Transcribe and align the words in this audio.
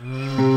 Havuhattu. 0.00 0.47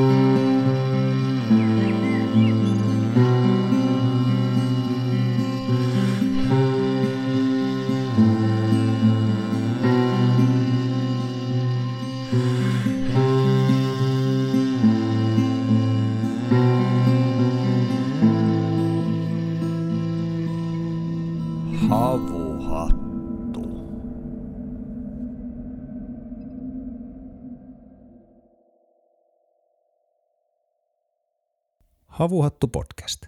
Havuhattu 32.22 32.68
podcast. 32.68 33.26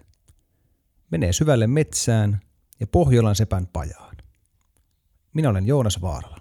Menee 1.10 1.32
syvälle 1.32 1.66
metsään 1.66 2.40
ja 2.80 2.86
Pohjolan 2.86 3.36
sepän 3.36 3.66
pajaan. 3.66 4.16
Minä 5.32 5.50
olen 5.50 5.66
Joonas 5.66 6.02
Vaarala. 6.02 6.36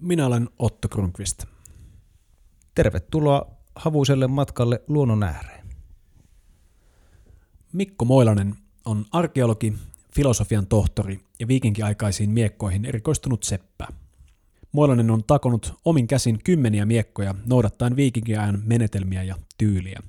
Minä 0.00 0.26
olen 0.26 0.48
Otto 0.58 0.88
Grunqvist. 0.88 1.44
Tervetuloa 2.74 3.50
havuiselle 3.74 4.26
matkalle 4.26 4.82
luonnon 4.88 5.22
ääreen. 5.22 5.66
Mikko 7.72 8.04
Moilanen 8.04 8.54
on 8.84 9.04
arkeologi, 9.12 9.74
filosofian 10.14 10.66
tohtori 10.66 11.20
ja 11.38 11.48
viikinkiaikaisiin 11.48 12.30
miekkoihin 12.30 12.84
erikoistunut 12.84 13.42
seppä. 13.42 13.88
Moilanen 14.72 15.10
on 15.10 15.24
takonut 15.24 15.74
omin 15.84 16.06
käsin 16.06 16.38
kymmeniä 16.44 16.86
miekkoja 16.86 17.34
noudattaen 17.46 17.96
viikinkiajan 17.96 18.62
menetelmiä 18.64 19.22
ja 19.22 19.36
tyyliä. 19.58 20.00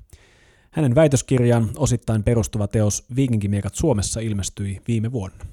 Hänen 0.72 0.94
väitöskirjaan 0.94 1.70
osittain 1.76 2.22
perustuva 2.24 2.68
teos 2.68 3.04
Viikinkimiekat 3.16 3.74
Suomessa 3.74 4.20
ilmestyi 4.20 4.82
viime 4.88 5.12
vuonna. 5.12 5.44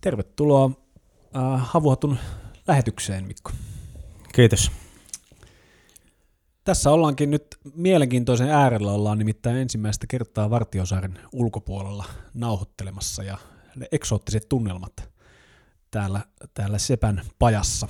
Tervetuloa 0.00 0.70
äh, 1.36 1.70
Havuhatun 1.70 2.18
lähetykseen, 2.68 3.26
Mikko. 3.26 3.50
Kiitos. 4.34 4.70
Tässä 6.64 6.90
ollaankin 6.90 7.30
nyt 7.30 7.56
mielenkiintoisen 7.74 8.50
äärellä, 8.50 8.92
ollaan 8.92 9.18
nimittäin 9.18 9.56
ensimmäistä 9.56 10.06
kertaa 10.06 10.50
Vartiosaaren 10.50 11.18
ulkopuolella 11.32 12.04
nauhoittelemassa 12.34 13.22
ja 13.22 13.38
ne 13.76 13.88
eksoottiset 13.92 14.48
tunnelmat 14.48 15.10
täällä, 15.90 16.20
täällä 16.54 16.78
Sepän 16.78 17.22
pajassa. 17.38 17.88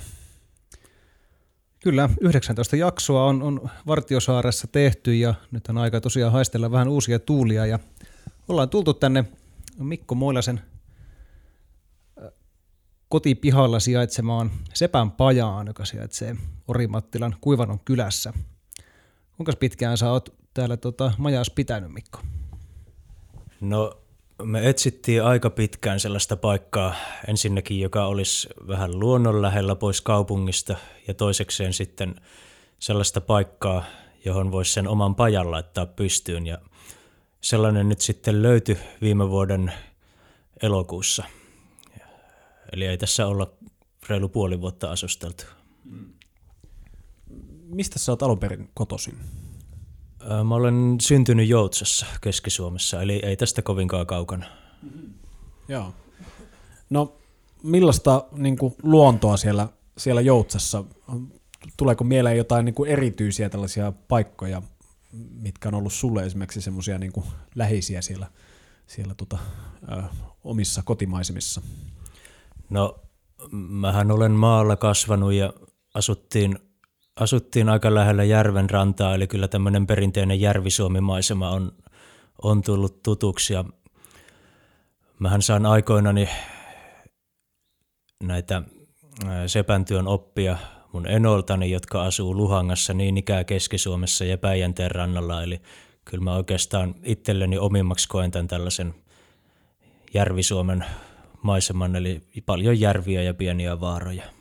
Kyllä, 1.79 2.09
19 2.21 2.75
jaksoa 2.75 3.23
on, 3.23 3.41
on 3.43 3.69
Vartiosaaressa 3.87 4.67
tehty 4.67 5.15
ja 5.15 5.33
nyt 5.51 5.67
on 5.67 5.77
aika 5.77 6.01
tosiaan 6.01 6.31
haistella 6.31 6.71
vähän 6.71 6.87
uusia 6.87 7.19
tuulia 7.19 7.65
ja 7.65 7.79
ollaan 8.47 8.69
tultu 8.69 8.93
tänne 8.93 9.25
Mikko 9.77 10.15
Moilasen 10.15 10.61
äh, 12.23 12.31
kotipihalla 13.09 13.79
sijaitsemaan 13.79 14.51
Sepän 14.73 15.11
pajaan, 15.11 15.67
joka 15.67 15.85
sijaitsee 15.85 16.35
Orimattilan 16.67 17.35
Kuivanon 17.41 17.79
kylässä. 17.79 18.33
Kuinka 19.37 19.53
pitkään 19.59 19.97
sä 19.97 20.11
oot 20.11 20.35
täällä 20.53 20.77
tota, 20.77 21.11
majaas 21.17 21.49
pitänyt, 21.49 21.93
Mikko? 21.93 22.19
No 23.61 24.01
me 24.43 24.69
etsittiin 24.69 25.23
aika 25.23 25.49
pitkään 25.49 25.99
sellaista 25.99 26.37
paikkaa 26.37 26.95
ensinnäkin, 27.27 27.79
joka 27.79 28.05
olisi 28.05 28.49
vähän 28.67 28.99
luonnon 28.99 29.41
lähellä 29.41 29.75
pois 29.75 30.01
kaupungista 30.01 30.75
ja 31.07 31.13
toisekseen 31.13 31.73
sitten 31.73 32.15
sellaista 32.79 33.21
paikkaa, 33.21 33.83
johon 34.25 34.51
voisi 34.51 34.73
sen 34.73 34.87
oman 34.87 35.15
pajan 35.15 35.51
laittaa 35.51 35.85
pystyyn 35.85 36.47
ja 36.47 36.57
sellainen 37.41 37.89
nyt 37.89 38.01
sitten 38.01 38.41
löytyi 38.41 38.77
viime 39.01 39.29
vuoden 39.29 39.73
elokuussa. 40.61 41.23
Eli 42.73 42.85
ei 42.85 42.97
tässä 42.97 43.27
olla 43.27 43.51
reilu 44.09 44.29
puoli 44.29 44.61
vuotta 44.61 44.91
asusteltu. 44.91 45.43
Mistä 47.65 47.99
sä 47.99 48.11
oot 48.11 48.23
alun 48.23 48.39
perin 48.39 48.69
kotoisin? 48.73 49.17
Mä 50.43 50.55
olen 50.55 50.97
syntynyt 51.01 51.49
Joutsassa 51.49 52.05
Keski-Suomessa, 52.21 53.01
eli 53.01 53.19
ei 53.23 53.37
tästä 53.37 53.61
kovinkaan 53.61 54.07
kaukana. 54.07 54.45
Joo. 55.67 55.93
No, 56.89 57.17
millaista 57.63 58.25
niin 58.31 58.57
kuin, 58.57 58.75
luontoa 58.83 59.37
siellä, 59.37 59.67
siellä 59.97 60.21
Joutsassa? 60.21 60.83
Tuleeko 61.77 62.03
mieleen 62.03 62.37
jotain 62.37 62.65
niin 62.65 62.75
kuin, 62.75 62.89
erityisiä 62.89 63.49
tällaisia 63.49 63.93
paikkoja, 64.07 64.61
mitkä 65.41 65.69
on 65.69 65.75
ollut 65.75 65.93
sulle 65.93 66.23
esimerkiksi 66.23 66.61
semmoisia 66.61 66.97
niin 66.97 67.13
läheisiä 67.55 68.01
siellä, 68.01 68.27
siellä 68.87 69.15
tota, 69.15 69.37
ö, 69.91 70.03
omissa 70.43 70.81
kotimaisemissa? 70.83 71.61
No, 72.69 72.99
mähän 73.51 74.11
olen 74.11 74.31
maalla 74.31 74.75
kasvanut 74.75 75.33
ja 75.33 75.53
asuttiin, 75.93 76.59
asuttiin 77.19 77.69
aika 77.69 77.93
lähellä 77.93 78.23
järven 78.23 78.69
rantaa, 78.69 79.15
eli 79.15 79.27
kyllä 79.27 79.47
tämmöinen 79.47 79.87
perinteinen 79.87 80.41
järvisuomimaisema 80.41 81.49
on, 81.49 81.71
on 82.41 82.61
tullut 82.61 83.03
tutuksi. 83.03 83.53
Ja 83.53 83.65
mähän 85.19 85.41
saan 85.41 85.65
aikoinani 85.65 86.29
näitä 88.23 88.61
sepäntyön 89.47 90.07
oppia 90.07 90.57
mun 90.93 91.07
enoltani, 91.07 91.71
jotka 91.71 92.03
asuu 92.03 92.35
Luhangassa 92.35 92.93
niin 92.93 93.17
ikään 93.17 93.45
Keski-Suomessa 93.45 94.25
ja 94.25 94.37
Päijänteen 94.37 94.91
rannalla, 94.91 95.43
eli 95.43 95.61
kyllä 96.05 96.23
mä 96.23 96.35
oikeastaan 96.35 96.95
itselleni 97.03 97.57
omimmaksi 97.57 98.07
koen 98.07 98.31
tämän 98.31 98.47
tällaisen 98.47 98.95
Järvi-Suomen 100.13 100.85
maiseman, 101.41 101.95
eli 101.95 102.23
paljon 102.45 102.79
järviä 102.79 103.21
ja 103.23 103.33
pieniä 103.33 103.79
vaaroja. 103.79 104.36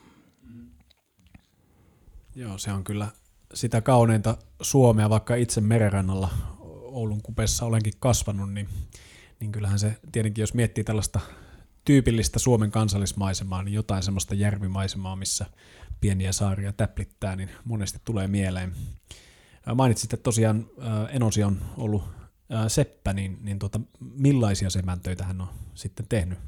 Joo, 2.37 2.59
se 2.59 2.73
on 2.73 2.85
kyllä 2.85 3.09
sitä 3.55 3.81
kauneinta 3.81 4.37
Suomea, 4.61 5.11
vaikka 5.11 5.35
itse 5.35 5.61
merenrannalla 5.61 6.29
Oulun 6.83 7.23
kupessa 7.23 7.67
olenkin 7.67 7.93
kasvanut, 7.99 8.53
niin, 8.53 8.69
niin 9.41 9.53
kyllähän 9.53 9.79
se 9.79 9.97
tietenkin, 10.13 10.43
jos 10.43 10.55
miettii 10.55 10.85
tällaista 10.85 11.21
tyypillistä 11.85 12.39
Suomen 12.39 12.71
kansallismaisemaa, 12.71 13.63
niin 13.63 13.75
jotain 13.75 14.03
semmoista 14.03 14.35
järvimaisemaa, 14.35 15.17
missä 15.17 15.47
pieniä 16.01 16.33
saaria 16.33 16.73
täplittää, 16.73 17.37
niin 17.37 17.51
monesti 17.65 17.99
tulee 18.05 18.29
mieleen. 18.29 18.73
Mainitsit, 19.75 20.13
että 20.13 20.25
tosiaan 20.25 20.67
Enosi 21.11 21.43
on 21.43 21.59
ollut 21.77 22.05
seppä, 22.69 23.13
niin, 23.13 23.39
niin 23.43 23.59
tota, 23.59 23.81
millaisia 24.01 24.71
semäntöitä 24.71 25.25
hän 25.25 25.41
on 25.41 25.49
sitten 25.75 26.07
tehnyt? 26.09 26.39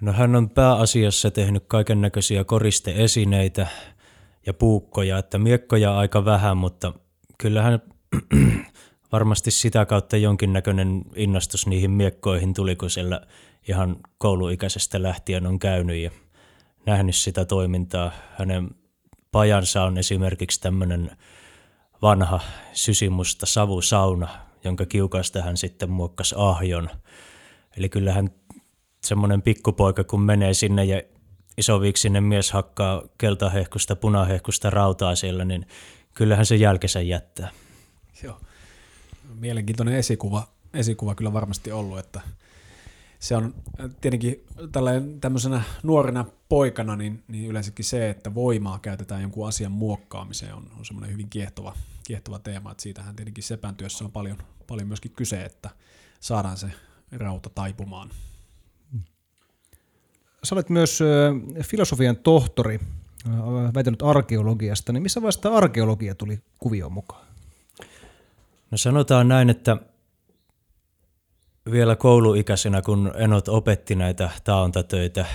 No 0.00 0.12
hän 0.12 0.36
on 0.36 0.50
pääasiassa 0.50 1.30
tehnyt 1.30 1.64
kaiken 1.66 2.00
näköisiä 2.00 2.44
koristeesineitä 2.44 3.66
ja 4.46 4.54
puukkoja, 4.54 5.18
että 5.18 5.38
miekkoja 5.38 5.98
aika 5.98 6.24
vähän, 6.24 6.56
mutta 6.56 6.92
kyllähän 7.38 7.82
varmasti 9.12 9.50
sitä 9.50 9.86
kautta 9.86 10.16
jonkinnäköinen 10.16 11.02
innostus 11.16 11.66
niihin 11.66 11.90
miekkoihin 11.90 12.54
tuli, 12.54 12.76
kun 12.76 12.90
siellä 12.90 13.20
ihan 13.68 13.96
kouluikäisestä 14.18 15.02
lähtien 15.02 15.46
on 15.46 15.58
käynyt 15.58 15.96
ja 15.96 16.10
nähnyt 16.86 17.16
sitä 17.16 17.44
toimintaa. 17.44 18.12
Hänen 18.38 18.70
pajansa 19.32 19.82
on 19.82 19.98
esimerkiksi 19.98 20.60
tämmöinen 20.60 21.10
vanha 22.02 22.40
sysimusta 22.72 23.46
savusauna, 23.46 24.28
jonka 24.64 24.86
kiukaasta 24.86 25.42
hän 25.42 25.56
sitten 25.56 25.90
muokkasi 25.90 26.34
ahjon. 26.38 26.90
Eli 27.76 27.88
kyllähän 27.88 28.30
semmoinen 29.04 29.42
pikkupoika, 29.42 30.04
kun 30.04 30.22
menee 30.22 30.54
sinne 30.54 30.84
ja 30.84 31.02
isoviiksinen 31.58 32.24
mies 32.24 32.52
hakkaa 32.52 33.02
keltahehkusta, 33.18 33.96
punahehkusta 33.96 34.70
rautaa 34.70 35.16
siellä, 35.16 35.44
niin 35.44 35.66
kyllähän 36.14 36.46
se 36.46 36.56
jälkensä 36.56 37.00
jättää. 37.00 37.50
Joo. 38.22 38.40
Mielenkiintoinen 39.34 39.94
esikuva, 39.94 40.48
esikuva 40.74 41.14
kyllä 41.14 41.32
varmasti 41.32 41.72
ollut, 41.72 41.98
että 41.98 42.20
se 43.18 43.36
on 43.36 43.54
tietenkin 44.00 44.44
tämmöisenä 45.20 45.62
nuorena 45.82 46.24
poikana, 46.48 46.96
niin, 46.96 47.24
niin 47.28 47.50
yleensäkin 47.50 47.84
se, 47.84 48.10
että 48.10 48.34
voimaa 48.34 48.78
käytetään 48.78 49.22
jonkun 49.22 49.48
asian 49.48 49.72
muokkaamiseen 49.72 50.54
on, 50.54 50.70
on 50.78 50.84
semmoinen 50.84 51.12
hyvin 51.12 51.30
kiehtova, 51.30 51.74
kiehtova 52.06 52.38
teema, 52.38 52.70
että 52.70 52.82
siitähän 52.82 53.16
tietenkin 53.16 53.44
sepän 53.44 53.76
työssä 53.76 54.04
on 54.04 54.12
paljon, 54.12 54.38
paljon 54.66 54.88
myöskin 54.88 55.12
kyse, 55.12 55.44
että 55.44 55.70
saadaan 56.20 56.56
se 56.56 56.70
rauta 57.12 57.50
taipumaan. 57.50 58.10
Sä 60.44 60.54
olet 60.54 60.70
myös 60.70 60.98
filosofian 61.62 62.16
tohtori, 62.16 62.80
ö, 63.26 63.30
väitänyt 63.74 64.02
arkeologiasta, 64.02 64.92
niin 64.92 65.02
missä 65.02 65.20
tämä 65.40 65.56
arkeologia 65.56 66.14
tuli 66.14 66.38
kuvioon 66.58 66.92
mukaan? 66.92 67.26
No 68.70 68.78
sanotaan 68.78 69.28
näin, 69.28 69.50
että 69.50 69.76
vielä 71.70 71.96
kouluikäisenä, 71.96 72.82
kun 72.82 73.12
enot 73.16 73.48
opetti 73.48 73.94
näitä 73.94 74.30
taontatöitä 74.44 75.26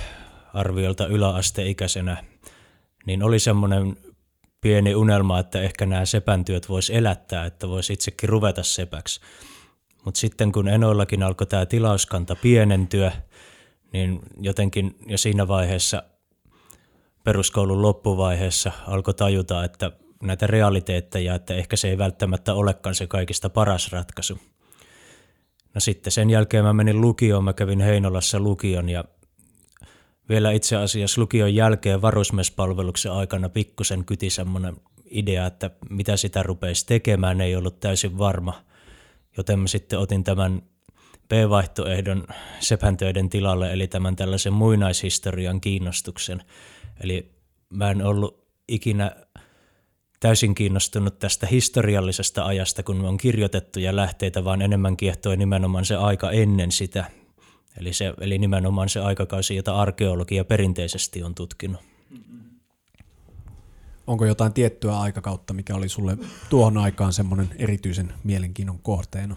arviolta 0.53 1.07
yläasteikäisenä, 1.07 2.23
niin 3.05 3.23
oli 3.23 3.39
semmoinen 3.39 3.97
pieni 4.61 4.95
unelma, 4.95 5.39
että 5.39 5.61
ehkä 5.61 5.85
nämä 5.85 6.05
sepäntyöt 6.05 6.69
voisi 6.69 6.95
elättää, 6.95 7.45
että 7.45 7.67
voisi 7.67 7.93
itsekin 7.93 8.29
ruveta 8.29 8.63
sepäksi. 8.63 9.21
Mutta 10.05 10.19
sitten 10.19 10.51
kun 10.51 10.67
enoillakin 10.67 11.23
alkoi 11.23 11.47
tämä 11.47 11.65
tilauskanta 11.65 12.35
pienentyä, 12.35 13.11
niin 13.93 14.19
jotenkin 14.39 14.95
jo 15.05 15.17
siinä 15.17 15.47
vaiheessa, 15.47 16.03
peruskoulun 17.23 17.81
loppuvaiheessa, 17.81 18.71
alkoi 18.87 19.13
tajuta, 19.13 19.63
että 19.63 19.91
näitä 20.23 20.47
realiteetteja, 20.47 21.35
että 21.35 21.53
ehkä 21.53 21.75
se 21.75 21.89
ei 21.89 21.97
välttämättä 21.97 22.53
olekaan 22.53 22.95
se 22.95 23.07
kaikista 23.07 23.49
paras 23.49 23.91
ratkaisu. 23.91 24.39
No 25.73 25.81
sitten 25.81 26.11
sen 26.11 26.29
jälkeen 26.29 26.63
mä 26.63 26.73
menin 26.73 27.01
lukioon, 27.01 27.43
mä 27.43 27.53
kävin 27.53 27.81
Heinolassa 27.81 28.39
lukion 28.39 28.89
ja 28.89 29.03
vielä 30.29 30.51
itse 30.51 30.75
asiassa 30.75 31.21
lukion 31.21 31.55
jälkeen 31.55 32.01
varusmespalveluksen 32.01 33.11
aikana 33.11 33.49
pikkusen 33.49 34.05
kyti 34.05 34.29
semmoinen 34.29 34.75
idea, 35.05 35.45
että 35.45 35.69
mitä 35.89 36.17
sitä 36.17 36.43
rupeisi 36.43 36.85
tekemään, 36.85 37.41
ei 37.41 37.55
ollut 37.55 37.79
täysin 37.79 38.17
varma. 38.17 38.63
Joten 39.37 39.59
mä 39.59 39.67
sitten 39.67 39.99
otin 39.99 40.23
tämän 40.23 40.61
B-vaihtoehdon 41.31 42.27
sepäntöiden 42.59 43.29
tilalle, 43.29 43.73
eli 43.73 43.87
tämän 43.87 44.15
tällaisen 44.15 44.53
muinaishistorian 44.53 45.61
kiinnostuksen. 45.61 46.43
Eli 47.03 47.31
mä 47.69 47.91
en 47.91 48.05
ollut 48.05 48.47
ikinä 48.67 49.15
täysin 50.19 50.55
kiinnostunut 50.55 51.19
tästä 51.19 51.47
historiallisesta 51.47 52.45
ajasta, 52.45 52.83
kun 52.83 53.05
on 53.05 53.17
kirjoitettuja 53.17 53.95
lähteitä, 53.95 54.43
vaan 54.43 54.61
enemmän 54.61 54.97
kiehtoi 54.97 55.37
nimenomaan 55.37 55.85
se 55.85 55.95
aika 55.95 56.31
ennen 56.31 56.71
sitä. 56.71 57.05
Eli, 57.77 57.93
se, 57.93 58.13
eli 58.21 58.37
nimenomaan 58.37 58.89
se 58.89 58.99
aikakausi, 58.99 59.55
jota 59.55 59.75
arkeologia 59.75 60.45
perinteisesti 60.45 61.23
on 61.23 61.35
tutkinut. 61.35 61.81
Onko 64.07 64.25
jotain 64.25 64.53
tiettyä 64.53 64.99
aikakautta, 64.99 65.53
mikä 65.53 65.75
oli 65.75 65.89
sulle 65.89 66.17
tuohon 66.49 66.77
aikaan 66.77 67.13
semmoinen 67.13 67.49
erityisen 67.55 68.13
mielenkiinnon 68.23 68.79
kohteena? 68.79 69.35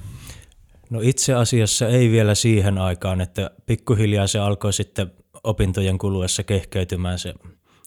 No 0.94 1.00
itse 1.02 1.34
asiassa 1.34 1.88
ei 1.88 2.10
vielä 2.10 2.34
siihen 2.34 2.78
aikaan, 2.78 3.20
että 3.20 3.50
pikkuhiljaa 3.66 4.26
se 4.26 4.38
alkoi 4.38 4.72
sitten 4.72 5.12
opintojen 5.44 5.98
kuluessa 5.98 6.42
kehkeytymään 6.42 7.18
se 7.18 7.34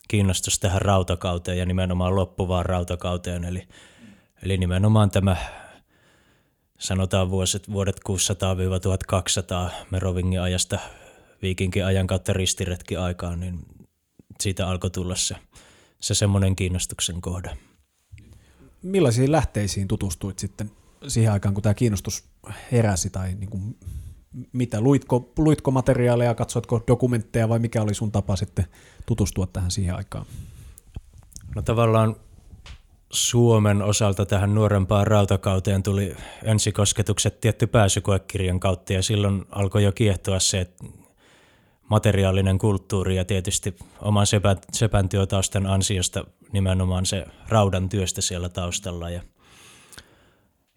kiinnostus 0.08 0.60
tähän 0.60 0.82
rautakauteen 0.82 1.58
ja 1.58 1.66
nimenomaan 1.66 2.16
loppuvaan 2.16 2.66
rautakauteen. 2.66 3.44
Eli, 3.44 3.68
eli 4.44 4.58
nimenomaan 4.58 5.12
tämä 5.12 5.38
sanotaan 6.80 7.30
vuoset, 7.30 7.72
vuodet 7.72 8.00
600-1200 9.70 9.72
Merovingin 9.92 10.42
ajasta 10.42 10.80
viikinkin 11.42 11.86
ajan 11.86 12.08
kautta 12.08 12.34
ristiretki 12.34 12.98
aikaan, 12.98 13.40
niin 13.40 13.60
siitä 14.40 14.68
alkoi 14.68 14.90
tulla 14.90 15.16
se, 15.16 15.36
se 16.00 16.14
semmoinen 16.14 16.56
kiinnostuksen 16.56 17.22
kohde. 17.22 17.58
Millaisiin 18.82 19.32
lähteisiin 19.32 19.88
tutustuit 19.88 20.40
sitten 20.40 20.72
siihen 21.08 21.34
aikaan, 21.34 21.54
kun 21.54 21.64
tämä 21.64 21.74
kiinnostus 21.74 22.24
heräsi, 22.72 23.10
tai 23.10 23.36
niin 23.36 23.50
kuin, 23.50 23.78
mitä, 24.54 24.82
luitko, 24.82 25.32
luitko 25.38 25.72
materiaaleja, 25.72 26.36
katsoitko 26.36 26.84
dokumentteja 26.88 27.50
vai 27.50 27.60
mikä 27.60 27.82
oli 27.82 27.94
sun 27.94 28.12
tapa 28.12 28.36
sitten 28.36 28.66
tutustua 29.06 29.48
tähän 29.48 29.72
siihen 29.72 29.96
aikaan? 29.96 30.26
No 31.56 31.62
tavallaan 31.62 32.16
Suomen 33.12 33.82
osalta 33.82 34.26
tähän 34.26 34.56
nuorempaan 34.56 35.08
rautakauteen 35.08 35.84
tuli 35.84 36.16
ensikosketukset 36.44 37.42
tietty 37.42 37.68
pääsykoekirjan 37.68 38.60
kautta 38.60 38.94
ja 38.94 39.04
silloin 39.04 39.46
alkoi 39.52 39.84
jo 39.84 39.92
kiehtoa 39.92 40.40
se 40.40 40.60
että 40.62 40.86
materiaalinen 41.90 42.58
kulttuuri 42.58 43.16
ja 43.16 43.26
tietysti 43.26 43.76
oman 44.02 44.28
sepän, 44.28 44.58
sepän 44.74 45.10
työtaustan 45.10 45.66
ansiosta 45.66 46.26
nimenomaan 46.52 47.06
se 47.06 47.26
raudan 47.48 47.90
työstä 47.90 48.22
siellä 48.22 48.50
taustalla. 48.50 49.10
Ja, 49.10 49.22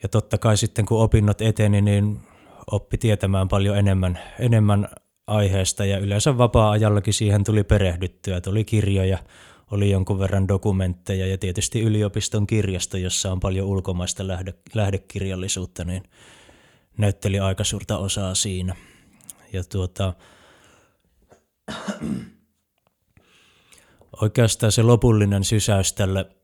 ja 0.03 0.09
totta 0.09 0.39
kai 0.39 0.57
sitten 0.57 0.87
kun 0.87 1.03
opinnot 1.03 1.41
eteni, 1.41 1.81
niin 1.81 2.21
oppi 2.71 2.99
tietämään 2.99 3.49
paljon 3.49 3.79
enemmän, 3.79 4.19
enemmän 4.39 4.89
aiheesta 5.27 5.85
ja 5.85 5.99
yleensä 5.99 6.39
vapaa-ajallakin 6.39 7.15
siihen 7.15 7.45
tuli 7.45 7.65
perehdyttyä. 7.65 8.41
Tuli 8.41 8.65
kirjoja, 8.65 9.19
oli 9.71 9.91
jonkun 9.91 10.19
verran 10.19 10.49
dokumentteja 10.49 11.27
ja 11.27 11.39
tietysti 11.39 11.81
yliopiston 11.81 12.47
kirjasto, 12.47 12.97
jossa 12.97 13.33
on 13.33 13.41
paljon 13.41 13.67
ulkomaista 13.67 14.27
lähde, 14.27 14.55
lähdekirjallisuutta, 14.75 15.85
niin 15.85 16.03
näytteli 16.99 17.41
aika 17.41 17.65
suurta 17.65 17.99
osaa 17.99 18.35
siinä. 18.35 18.77
Ja 19.53 19.65
tuota, 19.65 20.13
oikeastaan 24.23 24.73
se 24.73 24.83
lopullinen 24.83 25.45
sysäys 25.45 25.93
tälle 25.93 26.40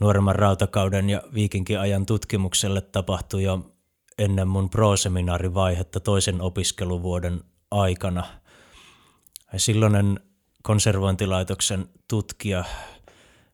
nuoremman 0.00 0.34
rautakauden 0.34 1.10
ja 1.10 1.22
viikinkin 1.34 1.80
ajan 1.80 2.06
tutkimukselle 2.06 2.80
tapahtui 2.80 3.42
jo 3.42 3.72
ennen 4.18 4.48
mun 4.48 4.70
pro-seminaarivaihetta 4.70 6.00
toisen 6.00 6.40
opiskeluvuoden 6.40 7.40
aikana. 7.70 8.24
Silloinen 9.56 10.20
konservointilaitoksen 10.62 11.88
tutkija, 12.08 12.64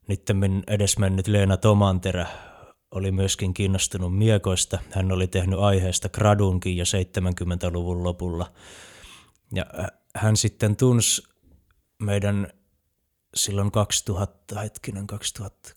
nyttemmin 0.08 0.62
edesmennyt 0.66 1.28
Leena 1.28 1.56
Tomanterä, 1.56 2.26
oli 2.90 3.12
myöskin 3.12 3.54
kiinnostunut 3.54 4.18
miekoista. 4.18 4.78
Hän 4.90 5.12
oli 5.12 5.26
tehnyt 5.26 5.58
aiheesta 5.58 6.08
gradunkin 6.08 6.76
jo 6.76 6.84
70-luvun 6.84 8.04
lopulla. 8.04 8.52
Ja 9.54 9.66
hän 10.14 10.36
sitten 10.36 10.76
tunsi 10.76 11.22
meidän 12.02 12.52
silloin 13.34 13.70
2000, 13.70 14.60
hetkinen, 14.60 15.06
2000, 15.06 15.74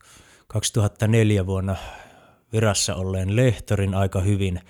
2004 0.47 1.45
vuonna 1.45 1.75
virassa 2.53 2.95
olleen 2.95 3.36
lehtorin 3.36 3.95
aika 3.95 4.19
hyvin. 4.19 4.62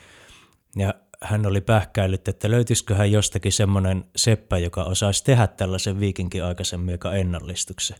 Ja 0.75 0.93
hän 1.21 1.45
oli 1.45 1.61
pähkäillyt, 1.61 2.27
että 2.27 2.51
löytyisikö 2.51 2.95
hän 2.95 3.11
jostakin 3.11 3.51
semmoinen 3.51 4.05
seppä, 4.15 4.57
joka 4.57 4.83
osaisi 4.83 5.23
tehdä 5.23 5.47
tällaisen 5.47 5.99
viikinkin 5.99 6.43
aikaisemmin, 6.43 6.91
joka 6.91 7.13
ennallistuksen. 7.13 7.97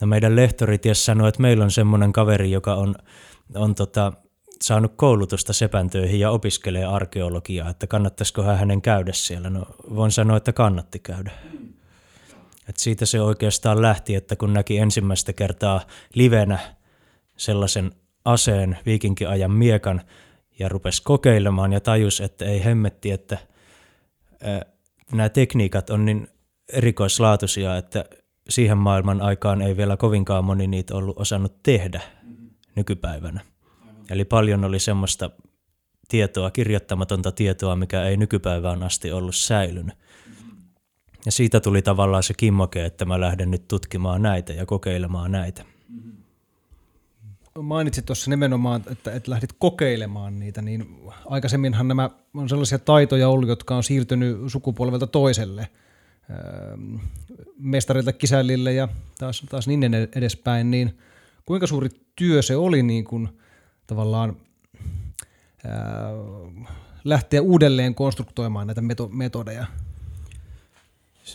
No 0.00 0.06
meidän 0.06 0.36
lehtori 0.36 0.78
ties 0.78 1.04
sanoi, 1.04 1.28
että 1.28 1.42
meillä 1.42 1.64
on 1.64 1.70
semmoinen 1.70 2.12
kaveri, 2.12 2.50
joka 2.50 2.74
on, 2.74 2.94
on 3.54 3.74
tota, 3.74 4.12
saanut 4.62 4.92
koulutusta 4.96 5.52
sepäntöihin 5.52 6.20
ja 6.20 6.30
opiskelee 6.30 6.84
arkeologiaa, 6.84 7.70
että 7.70 7.86
kannattaisiko 7.86 8.42
hän 8.42 8.58
hänen 8.58 8.82
käydä 8.82 9.12
siellä. 9.12 9.50
No 9.50 9.66
voin 9.94 10.10
sanoa, 10.10 10.36
että 10.36 10.52
kannatti 10.52 10.98
käydä. 10.98 11.30
Et 12.68 12.76
siitä 12.76 13.06
se 13.06 13.20
oikeastaan 13.20 13.82
lähti, 13.82 14.14
että 14.14 14.36
kun 14.36 14.52
näki 14.52 14.78
ensimmäistä 14.78 15.32
kertaa 15.32 15.80
livenä 16.14 16.58
sellaisen 17.36 17.92
aseen 18.24 18.78
viikinkiajan 18.86 19.52
miekan, 19.52 20.00
ja 20.58 20.68
rupesi 20.68 21.02
kokeilemaan 21.02 21.72
ja 21.72 21.80
tajus, 21.80 22.20
että 22.20 22.44
ei 22.44 22.64
hemmetti, 22.64 23.10
että 23.10 23.38
nämä 25.12 25.28
tekniikat 25.28 25.90
on 25.90 26.04
niin 26.04 26.28
erikoislaatuisia, 26.72 27.76
että 27.76 28.04
siihen 28.48 28.78
maailman 28.78 29.20
aikaan 29.20 29.62
ei 29.62 29.76
vielä 29.76 29.96
kovinkaan 29.96 30.44
moni 30.44 30.66
niitä 30.66 30.94
ollut 30.94 31.20
osannut 31.20 31.62
tehdä 31.62 32.00
nykypäivänä. 32.76 33.40
Eli 34.10 34.24
paljon 34.24 34.64
oli 34.64 34.78
semmoista 34.78 35.30
tietoa, 36.08 36.50
kirjoittamatonta 36.50 37.32
tietoa, 37.32 37.76
mikä 37.76 38.04
ei 38.04 38.16
nykypäivään 38.16 38.82
asti 38.82 39.12
ollut 39.12 39.36
säilynyt. 39.36 39.94
Ja 41.26 41.32
siitä 41.32 41.60
tuli 41.60 41.82
tavallaan 41.82 42.22
se 42.22 42.34
kimmoke, 42.34 42.84
että 42.84 43.04
mä 43.04 43.20
lähden 43.20 43.50
nyt 43.50 43.68
tutkimaan 43.68 44.22
näitä 44.22 44.52
ja 44.52 44.66
kokeilemaan 44.66 45.32
näitä 45.32 45.64
mainitsit 47.62 48.06
tuossa 48.06 48.30
nimenomaan, 48.30 48.82
että, 48.90 49.12
että 49.12 49.30
lähdit 49.30 49.50
kokeilemaan 49.58 50.38
niitä, 50.38 50.62
niin 50.62 51.00
aikaisemminhan 51.26 51.88
nämä 51.88 52.10
on 52.34 52.48
sellaisia 52.48 52.78
taitoja 52.78 53.28
ollut, 53.28 53.48
jotka 53.48 53.76
on 53.76 53.82
siirtynyt 53.82 54.38
sukupolvelta 54.46 55.06
toiselle, 55.06 55.68
öö, 56.30 56.76
mestarilta 57.58 58.12
kisällille 58.12 58.72
ja 58.72 58.88
taas, 59.18 59.42
taas 59.48 59.68
niin 59.68 59.94
edespäin, 59.94 60.70
niin 60.70 60.98
kuinka 61.46 61.66
suuri 61.66 61.88
työ 62.16 62.42
se 62.42 62.56
oli 62.56 62.82
niin 62.82 63.04
kuin, 63.04 63.28
tavallaan 63.86 64.36
ää, 65.66 66.10
öö, 66.10 66.18
lähteä 67.04 67.42
uudelleen 67.42 67.94
konstruktoimaan 67.94 68.66
näitä 68.66 68.82
metodeja? 69.12 69.66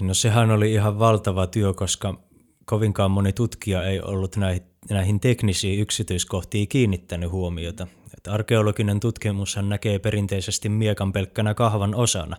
No 0.02 0.14
sehän 0.14 0.52
oli 0.52 0.74
ihan 0.74 1.00
valtava 1.00 1.48
työ, 1.48 1.74
koska 1.74 2.20
kovinkaan 2.66 3.12
moni 3.12 3.34
tutkija 3.34 3.84
ei 3.84 4.02
ollut 4.02 4.36
näihin 4.36 4.69
näihin 4.90 5.20
teknisiin 5.20 5.80
yksityiskohtiin 5.80 6.68
kiinnittänyt 6.68 7.32
huomiota. 7.32 7.88
Että 8.18 8.34
arkeologinen 8.34 9.00
tutkimushan 9.00 9.70
näkee 9.70 10.00
perinteisesti 10.00 10.70
miekan 10.70 11.14
pelkkänä 11.14 11.54
kahvan 11.54 11.96
osana, 11.96 12.38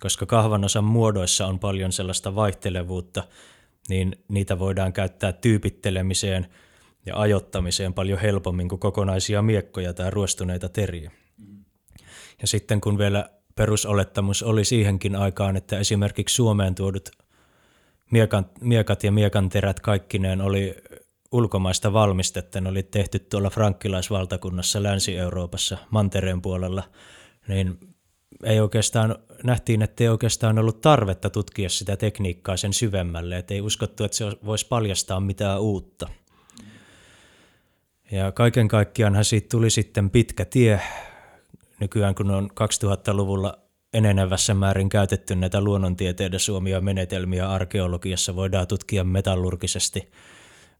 koska 0.00 0.26
kahvan 0.26 0.64
osan 0.64 0.84
muodoissa 0.84 1.46
on 1.46 1.58
paljon 1.58 1.92
sellaista 1.92 2.34
vaihtelevuutta, 2.34 3.24
niin 3.88 4.24
niitä 4.28 4.58
voidaan 4.58 4.92
käyttää 4.92 5.32
tyypittelemiseen 5.32 6.46
ja 7.06 7.20
ajottamiseen 7.20 7.94
paljon 7.94 8.18
helpommin 8.18 8.68
kuin 8.68 8.78
kokonaisia 8.78 9.42
miekkoja 9.42 9.94
tai 9.94 10.10
ruostuneita 10.10 10.68
teriä. 10.68 11.10
Ja 12.40 12.46
sitten 12.46 12.80
kun 12.80 12.98
vielä 12.98 13.30
perusolettamus 13.54 14.42
oli 14.42 14.64
siihenkin 14.64 15.16
aikaan, 15.16 15.56
että 15.56 15.78
esimerkiksi 15.78 16.34
Suomeen 16.34 16.74
tuodut 16.74 17.10
miekan, 18.10 18.46
miekat 18.60 19.04
ja 19.04 19.12
miekan 19.12 19.48
terät 19.48 19.80
kaikkineen 19.80 20.40
oli 20.40 20.76
ulkomaista 21.32 21.92
valmistetta. 21.92 22.60
Ne 22.60 22.70
oli 22.70 22.82
tehty 22.82 23.18
tuolla 23.18 23.50
frankkilaisvaltakunnassa 23.50 24.82
Länsi-Euroopassa 24.82 25.78
Mantereen 25.90 26.42
puolella, 26.42 26.82
niin 27.48 27.78
ei 28.44 28.60
oikeastaan, 28.60 29.16
nähtiin, 29.44 29.82
että 29.82 30.04
ei 30.04 30.08
oikeastaan 30.08 30.58
ollut 30.58 30.80
tarvetta 30.80 31.30
tutkia 31.30 31.68
sitä 31.68 31.96
tekniikkaa 31.96 32.56
sen 32.56 32.72
syvemmälle, 32.72 33.38
että 33.38 33.54
ei 33.54 33.60
uskottu, 33.60 34.04
että 34.04 34.16
se 34.16 34.24
voisi 34.44 34.66
paljastaa 34.66 35.20
mitään 35.20 35.60
uutta. 35.60 36.08
Ja 38.10 38.32
kaiken 38.32 38.68
kaikkiaanhan 38.68 39.24
siitä 39.24 39.48
tuli 39.50 39.70
sitten 39.70 40.10
pitkä 40.10 40.44
tie. 40.44 40.80
Nykyään 41.80 42.14
kun 42.14 42.30
on 42.30 42.50
2000-luvulla 42.50 43.58
enenevässä 43.92 44.54
määrin 44.54 44.88
käytetty 44.88 45.34
näitä 45.36 45.60
luonnontieteiden 45.60 46.40
suomia 46.40 46.80
menetelmiä 46.80 47.50
arkeologiassa, 47.50 48.36
voidaan 48.36 48.66
tutkia 48.66 49.04
metallurgisesti 49.04 50.10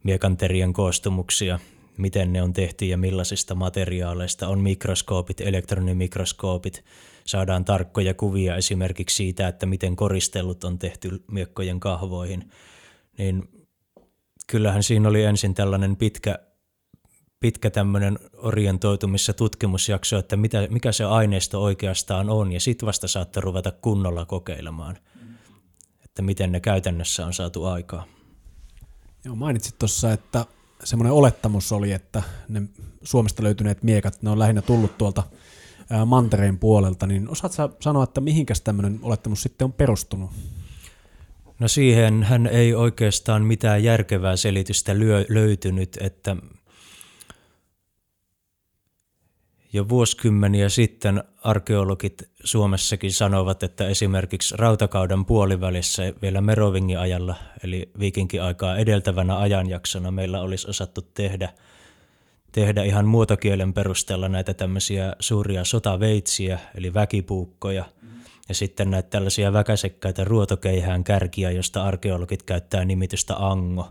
miekanterien 0.05 0.73
koostumuksia, 0.73 1.59
miten 1.97 2.33
ne 2.33 2.43
on 2.43 2.53
tehty 2.53 2.85
ja 2.85 2.99
millaisista 2.99 3.55
materiaaleista. 3.55 4.49
On 4.49 4.61
mikroskoopit, 4.61 5.41
elektronimikroskoopit, 5.41 6.85
saadaan 7.25 7.65
tarkkoja 7.65 8.15
kuvia 8.15 8.57
esimerkiksi 8.57 9.17
siitä, 9.17 9.49
että 9.49 9.67
miten 9.67 9.97
koristelut 9.97 10.65
on 10.65 10.79
tehty 10.79 11.25
miekkojen 11.31 11.81
kahvoihin. 11.81 12.51
Niin 13.19 13.49
kyllähän 14.47 14.83
siinä 14.83 15.09
oli 15.09 15.25
ensin 15.25 15.55
tällainen 15.55 15.97
pitkä 15.97 16.39
pitkä 17.41 17.71
tämmöinen 17.71 18.19
orientoitumissa 18.33 19.33
tutkimusjakso, 19.33 20.19
että 20.19 20.37
mitä, 20.37 20.67
mikä 20.71 20.93
se 20.93 21.05
aineisto 21.05 21.63
oikeastaan 21.63 22.31
on, 22.31 22.53
ja 22.53 22.61
sitten 22.61 22.87
vasta 22.87 23.09
saatte 23.09 23.41
ruveta 23.41 23.71
kunnolla 23.71 24.27
kokeilemaan, 24.27 24.99
että 26.05 26.23
miten 26.23 26.53
ne 26.53 26.61
käytännössä 26.61 27.27
on 27.27 27.33
saatu 27.33 27.65
aikaa. 27.65 28.18
Joo, 29.29 29.37
mainitsit 29.37 29.79
tuossa, 29.79 30.13
että 30.13 30.47
semmoinen 30.85 31.13
olettamus 31.13 31.73
oli, 31.73 31.93
että 31.93 32.23
ne 32.49 32.63
Suomesta 33.03 33.43
löytyneet 33.43 33.83
miekat, 33.83 34.23
ne 34.23 34.31
on 34.31 34.39
lähinnä 34.39 34.63
tullut 34.63 34.99
tuolta 34.99 35.23
mantereen 36.07 36.59
puolelta, 36.59 37.07
niin 37.07 37.29
osaatko 37.29 37.77
sanoa, 37.81 38.05
että 38.05 38.21
mihinkäs 38.21 38.61
tämmöinen 38.61 38.99
olettamus 39.03 39.43
sitten 39.43 39.65
on 39.65 39.73
perustunut? 39.73 40.31
No 41.59 41.69
siihen 41.69 42.23
hän 42.23 42.47
ei 42.47 42.75
oikeastaan 42.75 43.45
mitään 43.45 43.85
järkevää 43.85 44.37
selitystä 44.37 44.99
lyö, 44.99 45.25
löytynyt, 45.29 45.99
että 46.01 46.37
Jo 49.73 49.89
vuosikymmeniä 49.89 50.69
sitten 50.69 51.25
arkeologit 51.43 52.31
Suomessakin 52.49 53.13
sanovat, 53.13 53.63
että 53.63 53.89
esimerkiksi 53.89 54.55
rautakauden 54.59 55.25
puolivälissä 55.25 56.03
vielä 56.23 56.41
Merovingin 56.41 56.99
ajalla, 56.99 57.35
eli 57.65 57.91
viikinkiaikaa 57.99 58.77
edeltävänä 58.77 59.39
ajanjaksona 59.39 60.11
meillä 60.11 60.41
olisi 60.41 60.71
osattu 60.71 61.03
tehdä, 61.03 61.49
tehdä 62.53 62.83
ihan 62.83 63.07
muotokielen 63.07 63.73
perusteella 63.73 64.29
näitä 64.29 64.55
tämmöisiä 64.55 65.17
suuria 65.21 65.65
sotaveitsiä, 65.65 66.59
eli 66.75 66.95
väkipuukkoja, 66.95 67.85
ja 68.49 68.55
sitten 68.55 68.91
näitä 68.91 69.11
tällaisia 69.11 69.53
väkäsekkäitä 69.53 70.25
ruotokeihään 70.25 71.05
kärkiä, 71.05 71.51
josta 71.51 71.85
arkeologit 71.85 72.43
käyttää 72.43 72.85
nimitystä 72.85 73.35
ango. 73.37 73.89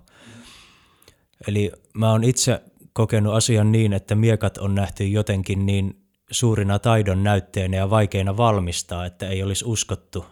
Eli 1.48 1.72
mä 1.94 2.12
oon 2.12 2.24
itse 2.24 2.62
kokenut 2.94 3.34
asian 3.34 3.72
niin, 3.72 3.94
että 3.94 4.16
miekat 4.16 4.58
on 4.58 4.76
nähty 4.76 5.08
jotenkin 5.08 5.66
niin 5.66 6.07
suurina 6.32 6.80
taidon 6.80 7.24
näytteinä 7.24 7.78
ja 7.78 7.90
vaikeina 7.90 8.38
valmistaa, 8.38 9.06
että 9.06 9.30
ei 9.30 9.44
olisi 9.44 9.66
uskottu, 9.66 10.26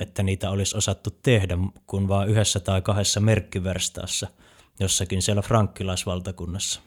että 0.00 0.22
niitä 0.22 0.50
olisi 0.50 0.76
osattu 0.76 1.10
tehdä 1.22 1.58
kuin 1.86 2.08
vain 2.08 2.28
yhdessä 2.28 2.60
tai 2.60 2.82
kahdessa 2.82 3.20
merkkiverstaassa 3.20 4.28
jossakin 4.80 5.22
siellä 5.22 5.42
frankkilaisvaltakunnassa. 5.42 6.80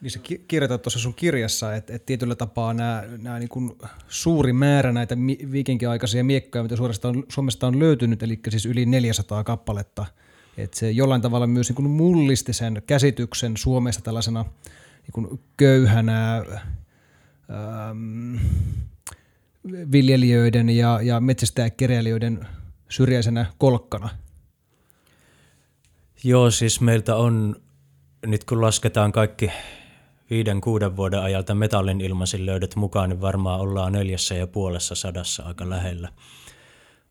Niin 0.00 0.10
sä 0.10 0.20
kirjoitat 0.48 0.82
tuossa 0.82 0.98
sun 0.98 1.14
kirjassa, 1.14 1.74
että, 1.74 1.94
että 1.94 2.06
tietyllä 2.06 2.34
tapaa 2.34 2.74
nämä, 2.74 3.04
nämä 3.22 3.38
niin 3.38 3.48
kuin 3.48 3.78
suuri 4.08 4.52
määrä 4.52 4.92
näitä 4.92 5.16
viikinkiaikaisia 5.52 6.24
miekkoja, 6.24 6.62
mitä 6.62 6.76
Suomesta 6.76 7.08
on, 7.08 7.24
Suomesta 7.28 7.66
on 7.66 7.78
löytynyt, 7.78 8.22
eli 8.22 8.40
siis 8.48 8.66
yli 8.66 8.86
400 8.86 9.44
kappaletta– 9.44 10.06
että 10.56 10.78
se 10.78 10.90
jollain 10.90 11.22
tavalla 11.22 11.46
myös 11.46 11.68
niin 11.68 11.76
kuin 11.76 11.90
mullisti 11.90 12.52
sen 12.52 12.82
käsityksen 12.86 13.56
Suomessa 13.56 14.00
tällaisena 14.00 14.44
niin 15.06 15.12
kuin 15.12 15.40
köyhänä 15.56 16.36
ähm, 16.36 18.36
viljelijöiden 19.92 20.70
ja, 20.70 21.00
ja 21.02 21.20
metsästäjäkeräilijöiden 21.20 22.46
syrjäisenä 22.88 23.46
kolkkana. 23.58 24.08
Joo, 26.24 26.50
siis 26.50 26.80
meiltä 26.80 27.16
on, 27.16 27.56
nyt 28.26 28.44
kun 28.44 28.60
lasketaan 28.60 29.12
kaikki 29.12 29.50
viiden, 30.30 30.60
kuuden 30.60 30.96
vuoden 30.96 31.20
ajalta 31.20 31.54
metallin 31.54 32.00
ilmaisin 32.00 32.46
löydöt 32.46 32.76
mukaan, 32.76 33.10
niin 33.10 33.20
varmaan 33.20 33.60
ollaan 33.60 33.92
neljässä 33.92 34.34
ja 34.34 34.46
puolessa 34.46 34.94
sadassa 34.94 35.42
aika 35.42 35.70
lähellä. 35.70 36.08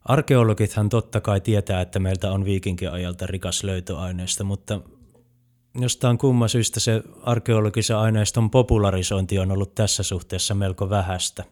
Arkeologithan 0.05 0.89
totta 0.89 1.21
kai 1.21 1.41
tietää, 1.41 1.81
että 1.81 1.99
meiltä 1.99 2.31
on 2.31 2.45
viikinkiajalta 2.45 3.27
rikas 3.27 3.63
löytöaineista, 3.63 4.43
mutta 4.43 4.81
jostain 5.79 6.17
kumman 6.17 6.49
syystä 6.49 6.79
se 6.79 7.03
arkeologisen 7.21 7.97
aineiston 7.97 8.49
popularisointi 8.49 9.39
on 9.39 9.51
ollut 9.51 9.75
tässä 9.75 10.03
suhteessa 10.03 10.55
melko 10.55 10.89
vähäistä. 10.89 11.43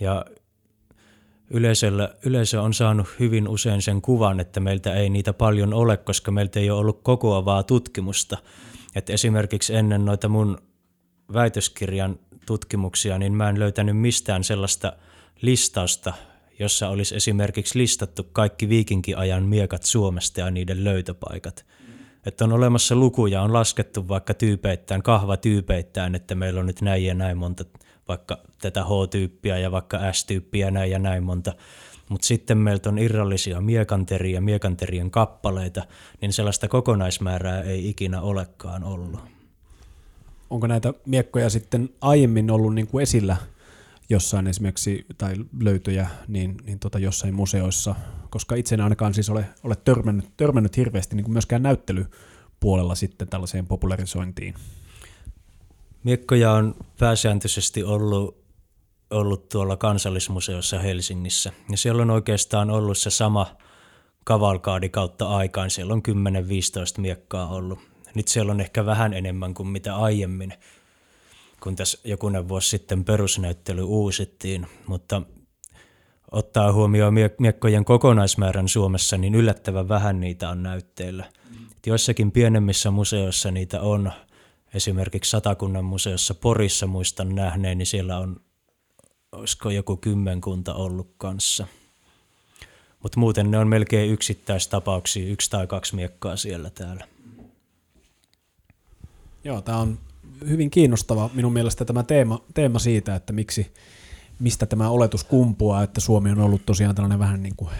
Ja 0.00 0.24
yleisöllä, 1.50 2.14
yleisö 2.26 2.62
on 2.62 2.74
saanut 2.74 3.06
hyvin 3.20 3.48
usein 3.48 3.82
sen 3.82 4.02
kuvan, 4.02 4.40
että 4.40 4.60
meiltä 4.60 4.94
ei 4.94 5.10
niitä 5.10 5.32
paljon 5.32 5.74
ole, 5.74 5.96
koska 5.96 6.30
meiltä 6.30 6.60
ei 6.60 6.70
ole 6.70 6.80
ollut 6.80 7.00
kokoavaa 7.02 7.62
tutkimusta. 7.62 8.38
Et 8.94 9.10
esimerkiksi 9.10 9.74
ennen 9.74 10.04
noita 10.04 10.28
mun 10.28 10.58
väitöskirjan 11.32 12.18
tutkimuksia, 12.46 13.18
niin 13.18 13.32
mä 13.32 13.48
en 13.48 13.58
löytänyt 13.58 13.96
mistään 13.96 14.44
sellaista 14.44 14.92
listausta 15.42 16.12
jossa 16.58 16.88
olisi 16.88 17.16
esimerkiksi 17.16 17.78
listattu 17.78 18.24
kaikki 18.32 18.68
viikinkiajan 18.68 19.42
miekat 19.42 19.82
Suomesta 19.82 20.40
ja 20.40 20.50
niiden 20.50 20.84
löytöpaikat. 20.84 21.64
Että 22.26 22.44
on 22.44 22.52
olemassa 22.52 22.94
lukuja, 22.94 23.42
on 23.42 23.52
laskettu 23.52 24.08
vaikka 24.08 24.34
tyypeittäin, 24.34 25.02
kahvatyypeittäin, 25.02 26.14
että 26.14 26.34
meillä 26.34 26.60
on 26.60 26.66
nyt 26.66 26.82
näin 26.82 27.04
ja 27.04 27.14
näin 27.14 27.38
monta, 27.38 27.64
vaikka 28.08 28.38
tätä 28.60 28.84
H-tyyppiä 28.84 29.58
ja 29.58 29.70
vaikka 29.70 30.12
S-tyyppiä 30.12 30.70
näin 30.70 30.90
ja 30.90 30.98
näin 30.98 31.22
monta. 31.22 31.54
Mutta 32.08 32.26
sitten 32.26 32.58
meiltä 32.58 32.88
on 32.88 32.98
irrallisia 32.98 33.60
miekanteria, 33.60 34.40
miekanterien 34.40 35.10
kappaleita, 35.10 35.82
niin 36.20 36.32
sellaista 36.32 36.68
kokonaismäärää 36.68 37.62
ei 37.62 37.88
ikinä 37.88 38.20
olekaan 38.20 38.84
ollut. 38.84 39.20
Onko 40.50 40.66
näitä 40.66 40.94
miekkoja 41.06 41.50
sitten 41.50 41.90
aiemmin 42.00 42.50
ollut 42.50 42.74
niin 42.74 42.86
kuin 42.86 43.02
esillä 43.02 43.36
jossain 44.08 44.46
esimerkiksi, 44.46 45.06
tai 45.18 45.34
löytöjä, 45.60 46.08
niin, 46.28 46.56
niin 46.64 46.78
tota 46.78 46.98
jossain 46.98 47.34
museoissa, 47.34 47.94
koska 48.30 48.54
itse 48.54 48.74
en 48.74 48.80
ainakaan 48.80 49.14
siis 49.14 49.30
ole, 49.30 49.44
ole 49.64 49.76
törmännyt, 49.76 50.36
törmännyt 50.36 50.76
hirveästi 50.76 51.16
niin 51.16 51.24
kuin 51.24 51.32
myöskään 51.32 51.62
näyttelypuolella 51.62 52.94
sitten 52.94 53.28
tällaiseen 53.28 53.66
popularisointiin. 53.66 54.54
Miekkoja 56.04 56.52
on 56.52 56.74
pääsääntöisesti 56.98 57.84
ollut, 57.84 58.44
ollut 59.10 59.48
tuolla 59.48 59.76
kansallismuseossa 59.76 60.78
Helsingissä, 60.78 61.52
ja 61.70 61.76
siellä 61.76 62.02
on 62.02 62.10
oikeastaan 62.10 62.70
ollut 62.70 62.98
se 62.98 63.10
sama 63.10 63.56
kavalkaadi 64.24 64.88
kautta 64.88 65.28
aikaan, 65.28 65.70
siellä 65.70 65.92
on 65.92 66.02
10-15 66.98 67.00
miekkaa 67.00 67.48
ollut. 67.48 67.78
Nyt 68.14 68.28
siellä 68.28 68.52
on 68.52 68.60
ehkä 68.60 68.86
vähän 68.86 69.14
enemmän 69.14 69.54
kuin 69.54 69.68
mitä 69.68 69.96
aiemmin, 69.96 70.52
kun 71.62 71.76
tässä 71.76 71.98
jokunen 72.04 72.48
vuosi 72.48 72.68
sitten 72.68 73.04
perusnäyttely 73.04 73.82
uusittiin, 73.82 74.66
mutta 74.86 75.22
ottaa 76.30 76.72
huomioon 76.72 77.14
miekkojen 77.38 77.84
kokonaismäärän 77.84 78.68
Suomessa, 78.68 79.16
niin 79.16 79.34
yllättävän 79.34 79.88
vähän 79.88 80.20
niitä 80.20 80.50
on 80.50 80.62
näytteillä. 80.62 81.24
Joissakin 81.86 82.32
pienemmissä 82.32 82.90
museoissa 82.90 83.50
niitä 83.50 83.80
on, 83.80 84.12
esimerkiksi 84.74 85.30
Satakunnan 85.30 85.84
museossa 85.84 86.34
Porissa 86.34 86.86
muistan 86.86 87.34
nähneen, 87.34 87.78
niin 87.78 87.86
siellä 87.86 88.18
on, 88.18 88.40
olisiko 89.32 89.70
joku 89.70 89.96
kymmenkunta 89.96 90.74
ollut 90.74 91.14
kanssa. 91.18 91.66
Mutta 93.02 93.20
muuten 93.20 93.50
ne 93.50 93.58
on 93.58 93.68
melkein 93.68 94.10
yksittäistapauksia, 94.10 95.32
yksi 95.32 95.50
tai 95.50 95.66
kaksi 95.66 95.94
miekkaa 95.94 96.36
siellä 96.36 96.70
täällä. 96.70 97.08
Joo, 99.44 99.60
tämä 99.60 99.78
on 99.78 99.98
hyvin 100.48 100.70
kiinnostava 100.70 101.30
minun 101.34 101.52
mielestä 101.52 101.84
tämä 101.84 102.02
teema, 102.02 102.40
teema 102.54 102.78
siitä, 102.78 103.14
että 103.14 103.32
miksi, 103.32 103.72
mistä 104.38 104.66
tämä 104.66 104.90
oletus 104.90 105.24
kumpuaa, 105.24 105.82
että 105.82 106.00
Suomi 106.00 106.30
on 106.30 106.38
ollut 106.38 106.66
tosiaan 106.66 106.94
tällainen 106.94 107.18
vähän 107.18 107.42
niin 107.42 107.56
kuin 107.56 107.70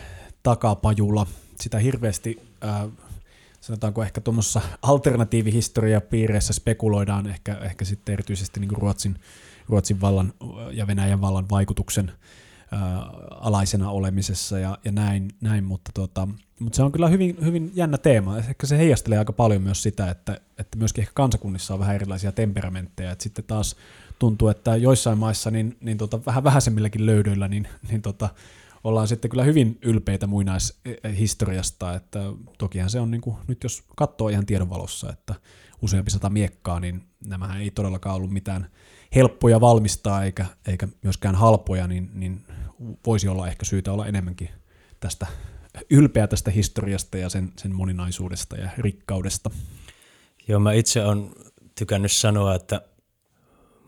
takapajula. 0.42 1.26
Sitä 1.60 1.78
hirveästi, 1.78 2.42
äh, 2.64 2.90
sanotaanko 3.60 4.02
ehkä 4.02 4.20
tuommoissa 4.20 4.60
alternatiivihistoriapiireissä 4.82 6.52
spekuloidaan 6.52 7.26
ehkä, 7.26 7.54
ehkä 7.54 7.84
sitten 7.84 8.12
erityisesti 8.12 8.60
niin 8.60 8.68
kuin 8.68 8.82
Ruotsin, 8.82 9.16
Ruotsin 9.68 10.00
vallan 10.00 10.32
ja 10.72 10.86
Venäjän 10.86 11.20
vallan 11.20 11.50
vaikutuksen 11.50 12.12
alaisena 13.30 13.90
olemisessa 13.90 14.58
ja, 14.58 14.78
ja 14.84 14.92
näin, 14.92 15.30
näin 15.40 15.64
mutta, 15.64 15.90
tota, 15.94 16.28
mutta 16.60 16.76
se 16.76 16.82
on 16.82 16.92
kyllä 16.92 17.08
hyvin, 17.08 17.36
hyvin 17.44 17.72
jännä 17.74 17.98
teema. 17.98 18.38
Ehkä 18.38 18.66
se 18.66 18.78
heijastelee 18.78 19.18
aika 19.18 19.32
paljon 19.32 19.62
myös 19.62 19.82
sitä, 19.82 20.10
että, 20.10 20.40
että 20.58 20.78
myöskin 20.78 21.02
ehkä 21.02 21.12
kansakunnissa 21.14 21.74
on 21.74 21.80
vähän 21.80 21.94
erilaisia 21.94 22.32
temperamentteja, 22.32 23.10
että 23.10 23.22
sitten 23.22 23.44
taas 23.44 23.76
tuntuu, 24.18 24.48
että 24.48 24.76
joissain 24.76 25.18
maissa 25.18 25.50
niin, 25.50 25.76
niin 25.80 25.98
tota, 25.98 26.20
vähän 26.26 26.44
vähäisemmilläkin 26.44 27.06
löydöillä 27.06 27.48
niin, 27.48 27.68
niin 27.90 28.02
tota, 28.02 28.28
ollaan 28.84 29.08
sitten 29.08 29.30
kyllä 29.30 29.44
hyvin 29.44 29.78
ylpeitä 29.82 30.26
muinaishistoriasta, 30.26 31.94
että 31.94 32.20
tokihan 32.58 32.90
se 32.90 33.00
on 33.00 33.10
niin 33.10 33.20
kuin, 33.20 33.36
nyt 33.46 33.62
jos 33.62 33.82
katsoo 33.96 34.28
ihan 34.28 34.46
tiedonvalossa, 34.46 35.10
että 35.12 35.34
useampi 35.82 36.10
sata 36.10 36.30
miekkaa, 36.30 36.80
niin 36.80 37.02
nämähän 37.26 37.60
ei 37.60 37.70
todellakaan 37.70 38.16
ollut 38.16 38.30
mitään 38.30 38.66
helppoja 39.14 39.60
valmistaa 39.60 40.24
eikä, 40.24 40.46
eikä 40.66 40.88
myöskään 41.02 41.34
halpoja, 41.34 41.86
niin, 41.86 42.10
niin 42.14 42.44
voisi 43.06 43.28
olla 43.28 43.48
ehkä 43.48 43.64
syytä 43.64 43.92
olla 43.92 44.06
enemmänkin 44.06 44.48
tästä 45.00 45.26
ylpeä 45.90 46.26
tästä 46.26 46.50
historiasta 46.50 47.18
ja 47.18 47.28
sen, 47.28 47.52
sen 47.58 47.74
moninaisuudesta 47.74 48.56
ja 48.56 48.70
rikkaudesta. 48.78 49.50
Joo, 50.48 50.60
mä 50.60 50.72
itse 50.72 51.04
on 51.04 51.32
tykännyt 51.74 52.12
sanoa, 52.12 52.54
että 52.54 52.80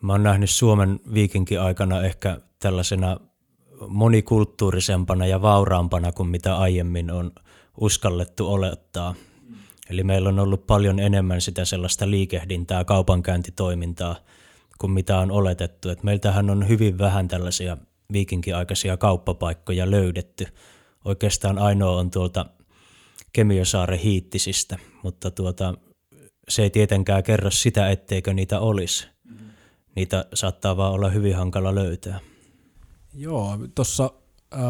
mä 0.01 0.13
oon 0.13 0.23
nähnyt 0.23 0.51
Suomen 0.51 1.01
viikinkin 1.15 1.61
aikana 1.61 2.03
ehkä 2.03 2.41
tällaisena 2.59 3.17
monikulttuurisempana 3.89 5.27
ja 5.27 5.43
vauraampana 5.43 6.13
kuin 6.13 6.29
mitä 6.29 6.57
aiemmin 6.57 7.11
on 7.11 7.33
uskallettu 7.81 8.53
olettaa. 8.53 9.15
Eli 9.91 10.05
meillä 10.05 10.29
on 10.29 10.39
ollut 10.39 10.67
paljon 10.67 10.99
enemmän 10.99 11.41
sitä 11.41 11.65
sellaista 11.65 12.11
liikehdintää, 12.11 12.85
kaupankäyntitoimintaa 12.85 14.17
kuin 14.79 14.91
mitä 14.91 15.19
on 15.19 15.31
oletettu. 15.31 15.89
Et 15.89 16.03
meiltähän 16.03 16.51
on 16.51 16.69
hyvin 16.69 16.99
vähän 16.99 17.29
tällaisia 17.29 17.77
viikinkiaikaisia 18.15 18.97
kauppapaikkoja 18.97 19.91
löydetty. 19.91 20.47
Oikeastaan 21.05 21.59
ainoa 21.59 21.97
on 21.97 22.11
tuolta 22.11 22.47
Kemiosaaren 23.33 23.99
hiittisistä, 23.99 24.79
mutta 25.03 25.31
tuota, 25.31 25.75
se 26.49 26.63
ei 26.63 26.71
tietenkään 26.71 27.23
kerro 27.23 27.51
sitä, 27.51 27.91
etteikö 27.91 28.35
niitä 28.35 28.61
olisi. 28.61 29.07
Niitä 29.97 30.27
saattaa 30.35 30.77
vaan 30.77 30.93
olla 30.93 31.11
hyvin 31.11 31.37
hankala 31.37 31.75
löytää. 31.75 32.21
Joo, 33.15 33.59
tuossa 33.75 34.11
äh, 34.55 34.61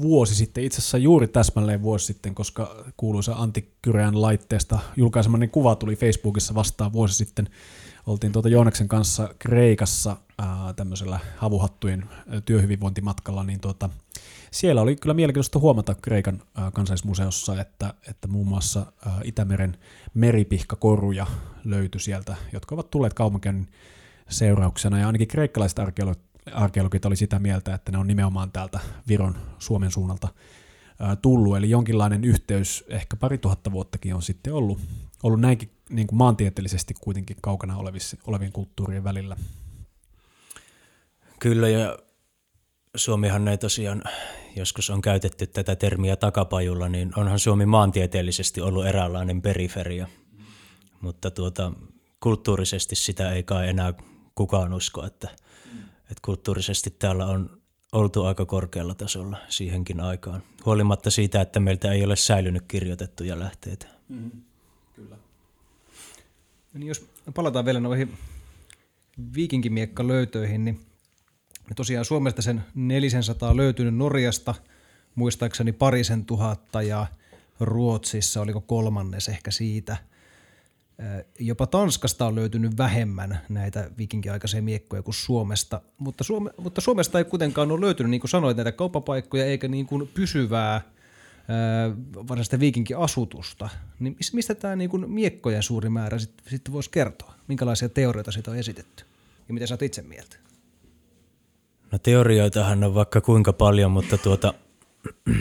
vuosi 0.00 0.34
sitten, 0.34 0.64
itse 0.64 0.78
asiassa 0.78 0.98
juuri 0.98 1.28
täsmälleen 1.28 1.82
vuosi 1.82 2.06
sitten, 2.06 2.34
koska 2.34 2.84
kuuluisa 2.96 3.34
Antti 3.34 3.74
Kyreän 3.82 4.22
laitteesta 4.22 4.78
julkaisemani 4.96 5.48
kuva 5.48 5.76
tuli 5.76 5.96
Facebookissa 5.96 6.54
vastaan 6.54 6.92
vuosi 6.92 7.14
sitten. 7.14 7.48
Oltiin 8.08 8.32
tuota 8.32 8.48
Jooneksen 8.48 8.88
kanssa 8.88 9.34
Kreikassa 9.38 10.16
ää, 10.38 10.72
tämmöisellä 10.76 11.18
havuhattujen 11.36 12.04
työhyvinvointimatkalla, 12.44 13.44
niin 13.44 13.60
tuota, 13.60 13.90
siellä 14.50 14.82
oli 14.82 14.96
kyllä 14.96 15.14
mielenkiintoista 15.14 15.58
huomata 15.58 15.94
Kreikan 15.94 16.42
ää, 16.54 16.70
kansallismuseossa, 16.70 17.60
että, 17.60 17.94
että 18.08 18.28
muun 18.28 18.48
muassa 18.48 18.92
ää, 19.06 19.20
Itämeren 19.24 19.76
meripihkakoruja 20.14 21.26
löytyi 21.64 22.00
sieltä, 22.00 22.36
jotka 22.52 22.74
ovat 22.74 22.90
tulleet 22.90 23.14
kaupankäynnin 23.14 23.68
seurauksena, 24.28 24.98
ja 24.98 25.06
ainakin 25.06 25.28
kreikkalaiset 25.28 25.78
arkeologit 25.78 26.28
arkeologit 26.52 27.04
oli 27.04 27.16
sitä 27.16 27.38
mieltä, 27.38 27.74
että 27.74 27.92
ne 27.92 27.98
on 27.98 28.06
nimenomaan 28.06 28.52
täältä 28.52 28.80
Viron 29.08 29.36
Suomen 29.58 29.90
suunnalta 29.90 30.28
tullut, 31.22 31.56
eli 31.56 31.70
jonkinlainen 31.70 32.24
yhteys 32.24 32.84
ehkä 32.88 33.16
pari 33.16 33.38
tuhatta 33.38 33.72
vuottakin 33.72 34.14
on 34.14 34.22
sitten 34.22 34.54
ollut, 34.54 34.78
ollut 35.22 35.40
näinkin 35.40 35.70
niin 35.90 36.06
kuin 36.06 36.18
maantieteellisesti 36.18 36.94
kuitenkin 37.00 37.36
kaukana 37.42 37.76
olevien 38.26 38.52
kulttuurien 38.52 39.04
välillä. 39.04 39.36
Kyllä, 41.40 41.68
ja 41.68 41.98
Suomihan 42.96 43.48
ei 43.48 43.58
tosiaan, 43.58 44.02
joskus 44.56 44.90
on 44.90 45.02
käytetty 45.02 45.46
tätä 45.46 45.76
termiä 45.76 46.16
takapajulla, 46.16 46.88
niin 46.88 47.12
onhan 47.16 47.38
Suomi 47.38 47.66
maantieteellisesti 47.66 48.60
ollut 48.60 48.86
eräänlainen 48.86 49.42
periferia, 49.42 50.08
mutta 51.00 51.30
tuota, 51.30 51.72
kulttuurisesti 52.20 52.96
sitä 52.96 53.32
ei 53.32 53.42
kai 53.42 53.68
enää 53.68 53.94
kukaan 54.34 54.72
usko, 54.72 55.06
että– 55.06 55.28
että 56.10 56.22
kulttuurisesti 56.22 56.90
täällä 56.98 57.26
on 57.26 57.60
oltu 57.92 58.24
aika 58.24 58.46
korkealla 58.46 58.94
tasolla 58.94 59.36
siihenkin 59.48 60.00
aikaan, 60.00 60.42
huolimatta 60.66 61.10
siitä, 61.10 61.40
että 61.40 61.60
meiltä 61.60 61.92
ei 61.92 62.04
ole 62.04 62.16
säilynyt 62.16 62.64
kirjoitettuja 62.68 63.38
lähteitä. 63.38 63.86
Mm. 64.08 64.30
Niin 66.78 66.88
jos 66.88 67.08
palataan 67.34 67.64
vielä 67.64 67.80
noihin 67.80 68.12
viikinkimiekka 69.34 70.08
löytöihin, 70.08 70.64
niin 70.64 70.80
tosiaan 71.76 72.04
Suomesta 72.04 72.42
sen 72.42 72.64
400 72.74 73.56
löytynyt 73.56 73.94
Norjasta, 73.94 74.54
muistaakseni 75.14 75.72
parisen 75.72 76.24
tuhatta 76.24 76.82
ja 76.82 77.06
Ruotsissa 77.60 78.40
oliko 78.40 78.60
kolmannes 78.60 79.28
ehkä 79.28 79.50
siitä– 79.50 79.96
Jopa 81.38 81.66
Tanskasta 81.66 82.26
on 82.26 82.34
löytynyt 82.34 82.78
vähemmän 82.78 83.40
näitä 83.48 83.90
vikinkiaikaisia 83.98 84.62
miekkoja 84.62 85.02
kuin 85.02 85.14
Suomesta, 85.14 85.80
mutta, 85.98 86.24
Suome, 86.24 86.50
mutta 86.56 86.80
Suomesta 86.80 87.18
ei 87.18 87.24
kuitenkaan 87.24 87.72
ole 87.72 87.80
löytynyt, 87.80 88.10
niin 88.10 88.20
kuin 88.20 88.30
sanoit, 88.30 88.56
näitä 88.56 88.72
kauppapaikkoja 88.72 89.44
eikä 89.44 89.68
niin 89.68 89.86
kuin 89.86 90.08
pysyvää 90.14 90.80
varsinaista 92.14 92.60
viikinkiasutusta. 92.60 93.68
Niin 94.00 94.16
mistä 94.32 94.54
tämä 94.54 94.76
niin 94.76 94.90
kuin 94.90 95.10
miekkojen 95.10 95.62
suuri 95.62 95.88
määrä 95.88 96.18
sitten 96.18 96.50
sit 96.50 96.72
voisi 96.72 96.90
kertoa? 96.90 97.34
Minkälaisia 97.48 97.88
teorioita 97.88 98.32
siitä 98.32 98.50
on 98.50 98.56
esitetty? 98.56 99.04
Ja 99.48 99.54
mitä 99.54 99.66
sä 99.66 99.74
oot 99.74 99.82
itse 99.82 100.02
mieltä? 100.02 100.36
No 101.92 101.98
teorioitahan 101.98 102.84
on 102.84 102.94
vaikka 102.94 103.20
kuinka 103.20 103.52
paljon, 103.52 103.90
mutta 103.90 104.18
tuota, 104.18 104.54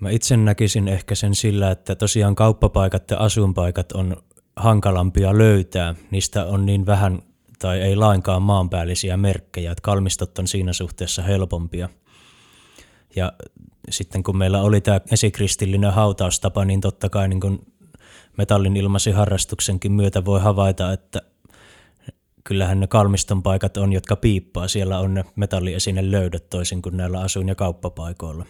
Mä 0.00 0.10
itse 0.10 0.36
näkisin 0.36 0.88
ehkä 0.88 1.14
sen 1.14 1.34
sillä, 1.34 1.70
että 1.70 1.94
tosiaan 1.94 2.34
kauppapaikat 2.34 3.10
ja 3.10 3.18
asuinpaikat 3.18 3.92
on 3.92 4.16
hankalampia 4.56 5.38
löytää. 5.38 5.94
Niistä 6.10 6.44
on 6.44 6.66
niin 6.66 6.86
vähän 6.86 7.22
tai 7.58 7.80
ei 7.80 7.96
lainkaan 7.96 8.42
maanpäällisiä 8.42 9.16
merkkejä, 9.16 9.72
että 9.72 9.82
kalmistot 9.82 10.38
on 10.38 10.48
siinä 10.48 10.72
suhteessa 10.72 11.22
helpompia. 11.22 11.88
Ja 13.18 13.32
sitten 13.90 14.22
kun 14.22 14.36
meillä 14.36 14.62
oli 14.62 14.80
tämä 14.80 15.00
esikristillinen 15.12 15.92
hautaustapa, 15.92 16.64
niin 16.64 16.80
totta 16.80 17.08
kai 17.08 17.28
niin 17.28 17.40
kun 17.40 17.66
metallin 18.36 18.76
ilmaisi 18.76 19.10
harrastuksenkin 19.10 19.92
myötä 19.92 20.24
voi 20.24 20.40
havaita, 20.40 20.92
että 20.92 21.22
kyllähän 22.44 22.80
ne 22.80 22.86
kalmiston 22.86 23.42
paikat 23.42 23.76
on, 23.76 23.92
jotka 23.92 24.16
piippaa. 24.16 24.68
Siellä 24.68 24.98
on 24.98 25.14
ne 25.14 25.24
metalliesine 25.36 26.10
löydöt 26.10 26.50
toisin 26.50 26.82
kuin 26.82 26.96
näillä 26.96 27.20
asuin- 27.20 27.48
ja 27.48 27.54
kauppapaikoilla. 27.54 28.46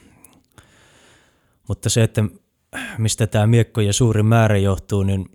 Mutta 1.69 1.91
se, 1.91 2.03
että 2.03 2.25
mistä 2.99 3.27
tämä 3.27 3.47
miekkojen 3.47 3.93
suuri 3.93 4.23
määrä 4.23 4.57
johtuu, 4.57 5.03
niin, 5.03 5.27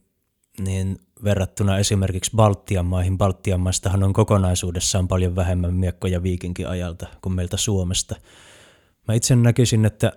niin 0.59 0.99
verrattuna 1.23 1.77
esimerkiksi 1.77 2.31
Baltian 2.35 2.85
maihin, 2.85 3.17
Baltian 3.17 3.59
maistahan 3.59 4.03
on 4.03 4.13
kokonaisuudessaan 4.13 5.07
paljon 5.07 5.35
vähemmän 5.35 5.73
miekkoja 5.73 6.23
viikinkin 6.23 6.67
ajalta 6.67 7.07
kuin 7.21 7.33
meiltä 7.33 7.57
Suomesta. 7.57 8.15
Mä 9.07 9.13
itse 9.13 9.35
näkisin, 9.35 9.85
että 9.85 10.11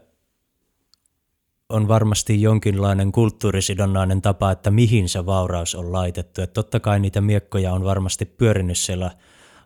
on 1.69 1.89
varmasti 1.89 2.43
jonkinlainen 2.43 3.13
kulttuurisidonnainen 3.13 4.23
tapa, 4.23 4.51
että 4.51 4.71
mihin 4.71 5.09
se 5.09 5.27
vauraus 5.27 5.75
on 5.75 5.93
laitettu. 5.93 6.43
Että 6.43 6.55
totta 6.55 6.81
kai 6.81 7.01
niitä 7.01 7.21
miekkoja 7.21 7.73
on 7.73 7.85
varmasti 7.85 8.25
pyörinyt 8.25 8.79
siellä 8.79 9.11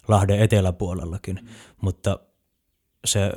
Lahden 0.09 0.41
eteläpuolellakin, 0.41 1.39
mm. 1.43 1.49
mutta 1.81 2.19
se 3.05 3.33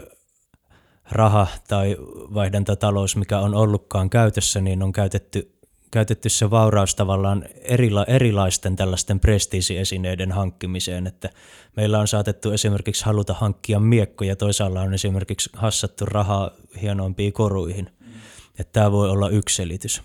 raha 1.12 1.48
tai 1.68 1.98
vaihdantatalous, 2.34 3.16
mikä 3.16 3.40
on 3.40 3.56
ollutkaan 3.56 4.10
käytössä, 4.10 4.62
niin 4.62 4.84
on 4.84 4.92
käytetty, 4.92 5.53
käytetty 5.94 6.30
se 6.30 6.50
vauraus 6.50 6.96
tavallaan 6.96 7.46
erila, 7.62 8.06
erilaisten 8.06 8.76
tällaisten 8.76 9.20
prestiisiesineiden 9.20 10.32
hankkimiseen, 10.32 11.08
että 11.08 11.30
meillä 11.76 12.00
on 12.00 12.08
saatettu 12.08 12.52
esimerkiksi 12.52 13.06
haluta 13.06 13.34
hankkia 13.34 13.80
miekkoja, 13.80 14.36
toisaalla 14.36 14.82
on 14.82 14.94
esimerkiksi 14.94 15.50
hassattu 15.54 16.06
rahaa 16.06 16.52
hienoimpiin 16.82 17.34
koruihin. 17.34 17.90
Mm. 18.00 18.14
Että 18.60 18.74
tämä 18.74 18.92
voi 18.92 19.10
olla 19.10 19.30
yksi 19.30 19.56
selitys 19.56 20.02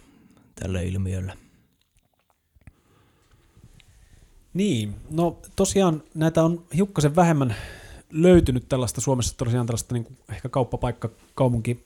tälle 0.54 0.84
ilmiölle. 0.84 1.32
Niin, 4.54 4.94
no 5.10 5.38
tosiaan 5.56 6.02
näitä 6.14 6.44
on 6.44 6.64
hiukkasen 6.76 7.16
vähemmän 7.16 7.54
löytynyt 8.10 8.68
tällaista 8.68 9.00
Suomessa 9.00 9.36
tosiaan 9.36 9.66
tällaista 9.66 9.94
niin 9.94 10.04
kuin 10.04 10.18
ehkä 10.28 10.48
kauppapaikka 10.48 11.10
kaupunki 11.34 11.84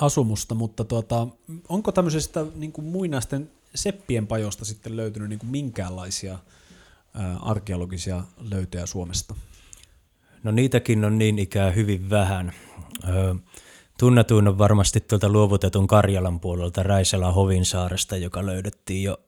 asumusta, 0.00 0.54
mutta 0.54 0.84
tuota, 0.84 1.26
onko 1.68 1.92
tämmöisestä 1.92 2.46
niin 2.54 2.72
kuin 2.72 2.84
muinaisten 2.84 3.50
seppien 3.74 4.26
pajosta 4.26 4.64
sitten 4.64 4.96
löytynyt 4.96 5.28
niin 5.28 5.38
kuin 5.38 5.50
minkäänlaisia 5.50 6.38
ää, 7.14 7.36
arkeologisia 7.36 8.24
löytöjä 8.50 8.86
Suomesta? 8.86 9.34
No 10.42 10.50
niitäkin 10.50 11.04
on 11.04 11.18
niin 11.18 11.38
ikään 11.38 11.74
hyvin 11.74 12.10
vähän. 12.10 12.52
Ö, 13.08 13.34
tunnetuin 13.98 14.48
on 14.48 14.58
varmasti 14.58 15.00
tuolta 15.00 15.28
luovutetun 15.28 15.86
Karjalan 15.86 16.40
puolelta 16.40 16.82
Räiselä 16.82 17.32
Hovinsaaresta, 17.32 18.16
joka 18.16 18.46
löydettiin 18.46 19.02
jo 19.02 19.18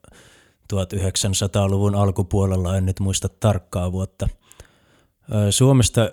1900-luvun 0.72 1.94
alkupuolella, 1.94 2.76
en 2.76 2.86
nyt 2.86 3.00
muista 3.00 3.28
tarkkaa 3.28 3.92
vuotta– 3.92 4.28
Suomesta 5.50 6.12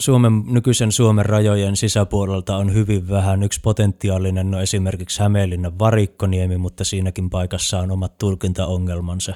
Suomen, 0.00 0.42
nykyisen 0.46 0.92
Suomen 0.92 1.26
rajojen 1.26 1.76
sisäpuolelta 1.76 2.56
on 2.56 2.74
hyvin 2.74 3.08
vähän. 3.08 3.42
Yksi 3.42 3.60
potentiaalinen 3.60 4.54
on 4.54 4.62
esimerkiksi 4.62 5.20
Hämeenlinnan 5.20 5.78
Varikkoniemi, 5.78 6.58
mutta 6.58 6.84
siinäkin 6.84 7.30
paikassa 7.30 7.78
on 7.78 7.90
omat 7.90 8.18
tulkintaongelmansa. 8.18 9.34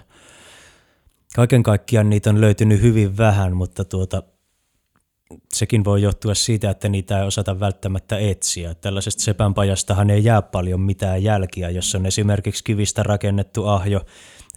Kaiken 1.37 1.63
kaikkiaan 1.63 2.11
niitä 2.11 2.31
on 2.31 2.41
löytynyt 2.41 2.83
hyvin 2.83 3.17
vähän, 3.17 3.57
mutta 3.57 3.85
tuota, 3.85 4.23
sekin 5.53 5.85
voi 5.85 6.03
johtua 6.03 6.35
siitä, 6.35 6.71
että 6.71 6.89
niitä 6.89 7.21
ei 7.21 7.27
osata 7.27 7.61
välttämättä 7.61 8.19
etsiä. 8.19 8.75
Tällaisesta 8.75 9.23
sepänpajastahan 9.23 10.11
ei 10.11 10.25
jää 10.25 10.43
paljon 10.43 10.81
mitään 10.81 11.23
jälkiä, 11.23 11.71
jos 11.71 11.95
on 11.95 12.07
esimerkiksi 12.07 12.65
kivistä 12.65 13.03
rakennettu 13.03 13.67
ahjo, 13.67 14.01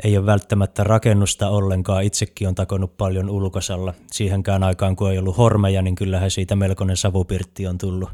ei 0.03 0.17
ole 0.17 0.25
välttämättä 0.25 0.83
rakennusta 0.83 1.49
ollenkaan. 1.49 2.03
Itsekin 2.03 2.47
on 2.47 2.55
takonut 2.55 2.97
paljon 2.97 3.29
ulkosalla. 3.29 3.93
Siihenkään 4.11 4.63
aikaan, 4.63 4.95
kun 4.95 5.11
ei 5.11 5.17
ollut 5.17 5.37
hormeja, 5.37 5.81
niin 5.81 5.95
kyllähän 5.95 6.31
siitä 6.31 6.55
melkoinen 6.55 6.97
savupirtti 6.97 7.67
on 7.67 7.77
tullut, 7.77 8.09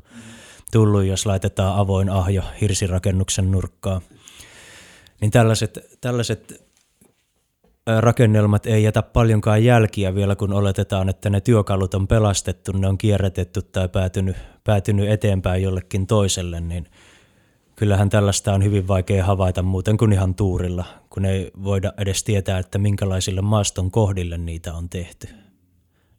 tullut 0.71 1.03
jos 1.03 1.25
laitetaan 1.25 1.75
avoin 1.75 2.09
ahjo 2.09 2.43
hirsirakennuksen 2.61 3.51
nurkkaan. 3.51 4.01
Niin 5.21 5.31
tällaiset, 5.31 5.79
tällaiset 6.01 6.68
rakennelmat 7.99 8.65
ei 8.65 8.83
jätä 8.83 9.01
paljonkaan 9.01 9.63
jälkiä 9.63 10.15
vielä, 10.15 10.35
kun 10.35 10.53
oletetaan, 10.53 11.09
että 11.09 11.29
ne 11.29 11.41
työkalut 11.41 11.93
on 11.93 12.07
pelastettu, 12.07 12.71
ne 12.71 12.87
on 12.87 12.97
kierrätetty 12.97 13.61
tai 13.61 13.89
päätynyt, 13.89 14.37
päätynyt 14.63 15.09
eteenpäin 15.09 15.63
jollekin 15.63 16.07
toiselle, 16.07 16.61
niin 16.61 16.87
kyllähän 17.75 18.09
tällaista 18.09 18.53
on 18.53 18.63
hyvin 18.63 18.87
vaikea 18.87 19.25
havaita 19.25 19.61
muuten 19.61 19.97
kuin 19.97 20.13
ihan 20.13 20.35
tuurilla, 20.35 20.85
kun 21.09 21.25
ei 21.25 21.51
voida 21.63 21.93
edes 21.97 22.23
tietää, 22.23 22.59
että 22.59 22.77
minkälaisille 22.77 23.41
maaston 23.41 23.91
kohdille 23.91 24.37
niitä 24.37 24.73
on 24.73 24.89
tehty, 24.89 25.27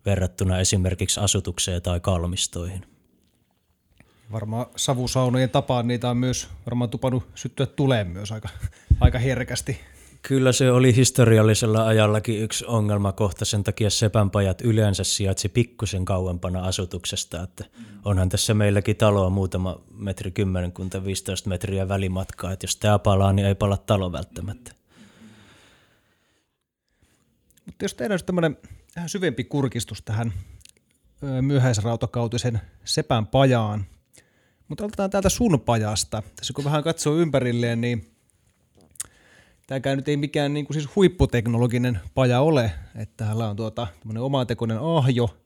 verrattuna 0.06 0.58
esimerkiksi 0.58 1.20
asutukseen 1.20 1.82
tai 1.82 2.00
kalmistoihin. 2.00 2.86
Varmaan 4.32 4.66
savusaunojen 4.76 5.50
tapaan 5.50 5.88
niitä 5.88 6.10
on 6.10 6.16
myös 6.16 6.48
varmaan 6.66 6.90
tupannut 6.90 7.26
syttyä 7.34 7.66
tuleen 7.66 8.06
myös 8.06 8.32
aika, 8.32 8.48
aika 9.00 9.18
herkästi. 9.18 9.80
Kyllä 10.22 10.52
se 10.52 10.70
oli 10.70 10.96
historiallisella 10.96 11.86
ajallakin 11.86 12.42
yksi 12.42 12.64
ongelmakohta, 12.66 13.44
sen 13.44 13.64
takia 13.64 13.90
sepänpajat 13.90 14.60
yleensä 14.60 15.04
sijaitsi 15.04 15.48
pikkusen 15.48 16.04
kauempana 16.04 16.64
asutuksesta, 16.64 17.42
että 17.42 17.64
onhan 18.04 18.28
tässä 18.28 18.54
meilläkin 18.54 18.96
taloa 18.96 19.30
muutama 19.30 19.80
metri, 19.94 20.30
10 20.30 20.72
15 21.04 21.48
metriä 21.48 21.88
välimatkaa, 21.88 22.52
että 22.52 22.64
jos 22.64 22.76
tämä 22.76 22.98
palaa, 22.98 23.32
niin 23.32 23.46
ei 23.46 23.54
pala 23.54 23.76
talo 23.76 24.12
välttämättä. 24.12 24.72
Mutta 27.66 27.84
jos 27.84 27.94
tehdään 27.94 28.20
tämmöinen 28.26 28.56
vähän 28.96 29.08
syvempi 29.08 29.44
kurkistus 29.44 30.02
tähän 30.02 30.32
myöhäisrautakautisen 31.40 32.60
sepän 32.84 33.26
pajaan, 33.26 33.84
mutta 34.68 34.84
aloitetaan 34.84 35.10
täältä 35.10 35.28
sun 35.28 35.60
pajasta. 35.60 36.22
Tässä 36.36 36.52
kun 36.52 36.64
vähän 36.64 36.84
katsoo 36.84 37.16
ympärilleen, 37.16 37.80
niin 37.80 38.10
tämäkään 39.70 39.98
nyt 39.98 40.08
ei 40.08 40.16
mikään 40.16 40.54
niin 40.54 40.66
kuin 40.66 40.74
siis 40.74 40.96
huipputeknologinen 40.96 42.00
paja 42.14 42.40
ole, 42.40 42.72
että 42.94 43.24
täällä 43.24 43.50
on 43.50 43.56
tuota, 43.56 43.86
omatekoinen 44.18 44.78
ahjo, 44.78 45.36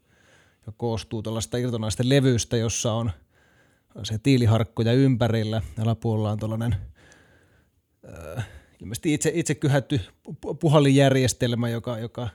joka 0.59 0.73
koostuu 0.77 1.23
tällaista 1.23 1.57
irtonaista 1.57 2.03
levystä, 2.07 2.57
jossa 2.57 2.93
on 2.93 3.11
se 4.03 4.19
tiiliharkkoja 4.19 4.93
ympärillä. 4.93 5.63
Alapuolella 5.79 6.31
on 6.31 6.39
tuollainen 6.39 6.77
äh, 8.37 8.47
ilmeisesti 8.81 9.15
itse, 9.15 9.33
itse 9.35 9.55
kyhätty 9.55 10.01
puhallijärjestelmä, 10.61 11.69
joka, 11.69 11.99
joka 11.99 12.23
äh, 12.23 12.31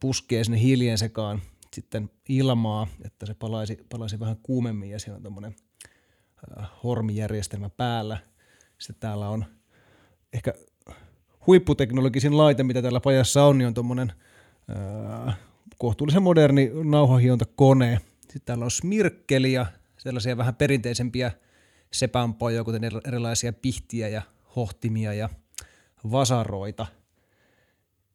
puskee 0.00 0.44
sinne 0.44 0.60
hiilien 0.60 0.98
sekaan 0.98 1.42
sitten 1.74 2.10
ilmaa, 2.28 2.86
että 3.04 3.26
se 3.26 3.34
palaisi, 3.34 3.78
palaisi 3.88 4.20
vähän 4.20 4.36
kuumemmin 4.42 4.90
ja 4.90 4.98
siellä 4.98 5.16
on 5.16 5.22
tämmöinen 5.22 5.56
äh, 6.58 6.68
hormijärjestelmä 6.84 7.70
päällä. 7.70 8.18
Sitten 8.78 9.00
täällä 9.00 9.28
on 9.28 9.44
ehkä 10.32 10.54
huipputeknologisin 11.48 12.36
laite, 12.36 12.62
mitä 12.62 12.82
tällä 12.82 13.00
pajassa 13.00 13.44
on, 13.44 13.58
niin 13.58 13.66
on 13.66 13.74
tuommoinen 13.74 14.12
kohtuullisen 15.78 16.22
moderni 16.22 16.70
nauhahiontakone. 16.84 18.00
Sitten 18.20 18.42
täällä 18.44 18.64
on 18.64 18.70
smirkkeli 18.70 19.52
ja 19.52 19.66
sellaisia 19.98 20.36
vähän 20.36 20.54
perinteisempiä 20.54 21.32
sepänpajoja, 21.90 22.64
kuten 22.64 22.82
erilaisia 23.06 23.52
pihtiä 23.52 24.08
ja 24.08 24.22
hohtimia 24.56 25.14
ja 25.14 25.28
vasaroita. 26.10 26.86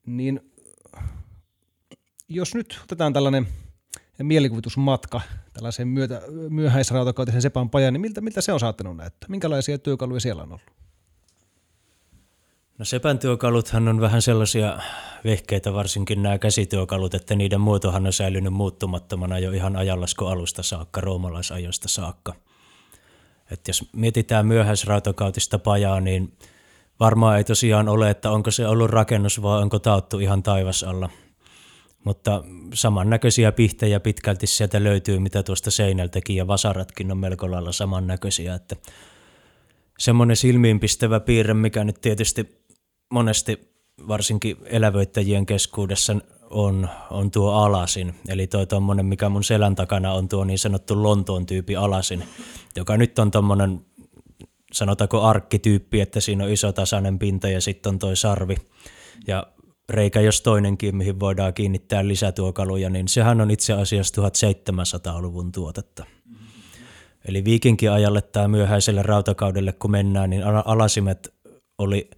Niin 0.06 0.52
jos 2.30 2.56
nyt 2.56 2.80
otetaan 2.84 3.14
tällainen 3.14 3.48
mielikuvitusmatka 4.24 5.22
tällaiseen 5.54 5.88
myötä, 5.88 6.22
myöhäisrautakautisen 6.50 7.42
sepän 7.42 7.70
pajan, 7.70 7.94
niin 7.94 8.02
miltä, 8.02 8.22
miltä 8.22 8.42
se 8.42 8.54
on 8.54 8.60
saattanut 8.60 8.98
näyttää? 8.98 9.30
Minkälaisia 9.30 9.78
työkaluja 9.78 10.20
siellä 10.20 10.44
on 10.44 10.52
ollut? 10.52 10.83
No 12.78 12.86
sepän 12.86 13.20
työkaluthan 13.20 13.88
on 13.88 14.02
vähän 14.02 14.22
sellaisia 14.22 14.80
vehkeitä, 15.24 15.74
varsinkin 15.74 16.24
nämä 16.24 16.38
käsityökalut, 16.38 17.14
että 17.14 17.36
niiden 17.36 17.62
muotohan 17.62 18.06
on 18.06 18.14
säilynyt 18.14 18.54
muuttumattomana 18.54 19.40
jo 19.40 19.52
ihan 19.52 19.76
ajanlasko 19.76 20.28
alusta 20.28 20.64
saakka, 20.64 21.02
roomalaisajoista 21.02 21.88
saakka. 21.88 22.34
Et 23.52 23.68
jos 23.68 23.90
mietitään 23.94 24.46
myöhäisrautakautista 24.46 25.60
pajaa, 25.60 26.00
niin 26.00 26.38
varmaan 27.00 27.38
ei 27.38 27.44
tosiaan 27.44 27.90
ole, 27.90 28.10
että 28.10 28.32
onko 28.32 28.52
se 28.52 28.68
ollut 28.68 28.90
rakennus 28.90 29.42
vai 29.42 29.62
onko 29.62 29.80
tauttu 29.80 30.20
ihan 30.20 30.44
taivasalla. 30.44 31.10
Mutta 32.04 32.44
samannäköisiä 32.74 33.52
pihtejä 33.52 34.00
pitkälti 34.00 34.48
sieltä 34.48 34.84
löytyy, 34.84 35.20
mitä 35.20 35.44
tuosta 35.44 35.72
seinältäkin, 35.72 36.36
ja 36.36 36.48
vasaratkin 36.48 37.12
on 37.12 37.18
melko 37.18 37.52
lailla 37.52 37.72
samannäköisiä, 37.72 38.56
että 38.56 38.76
semmoinen 40.00 40.36
silmiinpistävä 40.36 41.20
piirre, 41.20 41.54
mikä 41.54 41.84
nyt 41.84 42.02
tietysti 42.02 42.63
monesti 43.14 43.74
varsinkin 44.08 44.58
elävöittäjien 44.66 45.46
keskuudessa 45.46 46.16
on, 46.50 46.90
on 47.10 47.32
tuo 47.32 47.52
alasin. 47.52 48.16
Eli 48.28 48.48
tuo 48.48 48.66
tuommoinen, 48.66 49.06
mikä 49.06 49.30
mun 49.30 49.44
selän 49.44 49.76
takana 49.76 50.14
on 50.14 50.30
tuo 50.30 50.44
niin 50.44 50.60
sanottu 50.60 51.04
Lontoon 51.04 51.46
tyyppi 51.46 51.76
alasin, 51.76 52.24
joka 52.76 52.98
nyt 52.98 53.20
on 53.20 53.32
tuommoinen 53.32 53.86
sanotaanko 54.74 55.22
arkkityyppi, 55.22 56.02
että 56.02 56.20
siinä 56.20 56.44
on 56.44 56.50
iso 56.50 56.72
tasainen 56.72 57.20
pinta 57.20 57.50
ja 57.50 57.62
sitten 57.62 57.90
on 57.90 58.00
toi 58.00 58.16
sarvi. 58.16 58.56
Ja 59.28 59.48
reikä 59.90 60.22
jos 60.22 60.42
toinenkin, 60.42 60.96
mihin 60.96 61.20
voidaan 61.20 61.54
kiinnittää 61.54 62.08
lisätuokaluja, 62.08 62.90
niin 62.90 63.08
sehän 63.08 63.42
on 63.42 63.52
itse 63.52 63.74
asiassa 63.74 64.22
1700-luvun 64.22 65.52
tuotetta. 65.52 66.06
Eli 67.28 67.46
viikinkiajalle 67.46 68.22
tai 68.22 68.48
myöhäiselle 68.48 69.04
rautakaudelle 69.04 69.72
kun 69.72 69.92
mennään, 69.92 70.30
niin 70.30 70.44
alasimet 70.66 71.34
oli– 71.78 72.10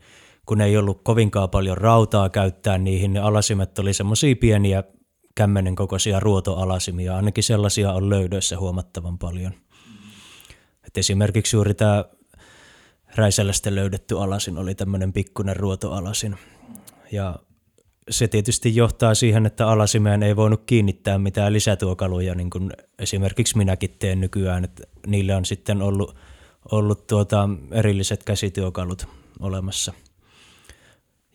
kun 0.46 0.62
ei 0.62 0.78
ollut 0.78 1.02
kovinkaan 1.04 1.50
paljon 1.50 1.78
rautaa 1.78 2.30
käyttää 2.30 2.78
niihin, 2.78 3.14
niin 3.14 3.24
alasimet 3.24 3.80
oli 3.80 3.94
semmoisia 3.94 4.36
pieniä 4.36 4.84
kämmenen 5.36 5.76
kokoisia 5.76 6.20
ruotoalasimia, 6.20 7.16
ainakin 7.16 7.44
sellaisia 7.44 7.94
on 7.94 8.10
löydöissä 8.10 8.60
huomattavan 8.60 9.18
paljon. 9.18 9.52
Et 10.88 10.98
esimerkiksi 10.98 11.56
juuri 11.56 11.74
tämä 11.74 12.06
Räisälästä 13.16 13.76
löydetty 13.76 14.20
alasin 14.20 14.58
oli 14.58 14.76
tämmöinen 14.76 15.14
pikkuinen 15.14 15.56
ruotoalasin. 15.56 16.38
Ja 17.12 17.36
se 18.10 18.28
tietysti 18.28 18.76
johtaa 18.76 19.16
siihen, 19.16 19.46
että 19.46 19.68
alasimeen 19.68 20.24
ei 20.24 20.36
voinut 20.36 20.64
kiinnittää 20.66 21.18
mitään 21.18 21.54
lisätuokaluja, 21.54 22.36
niin 22.36 22.50
kuin 22.50 22.72
esimerkiksi 23.00 23.58
minäkin 23.58 23.96
teen 24.00 24.20
nykyään, 24.20 24.64
että 24.64 24.84
niille 25.08 25.36
on 25.36 25.46
sitten 25.46 25.82
ollut, 25.82 26.16
ollut 26.72 27.08
tuota 27.08 27.50
erilliset 27.72 28.24
käsityökalut 28.24 29.08
olemassa– 29.40 29.94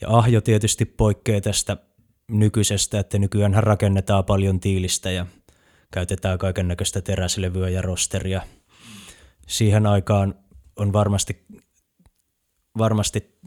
ja 0.00 0.08
ahjo 0.08 0.40
tietysti 0.40 0.84
poikkeaa 0.84 1.40
tästä 1.40 1.76
nykyisestä, 2.28 3.00
että 3.00 3.18
nykyään 3.18 3.54
rakennetaan 3.54 4.24
paljon 4.24 4.60
tiilistä 4.60 5.10
ja 5.10 5.26
käytetään 5.90 6.38
kaiken 6.38 6.68
näköistä 6.68 7.00
teräslevyä 7.00 7.68
ja 7.68 7.82
rosteria. 7.82 8.42
Siihen 9.48 9.86
aikaan 9.86 10.34
on 10.76 10.92
varmasti, 10.92 11.46
varmasti 12.78 13.38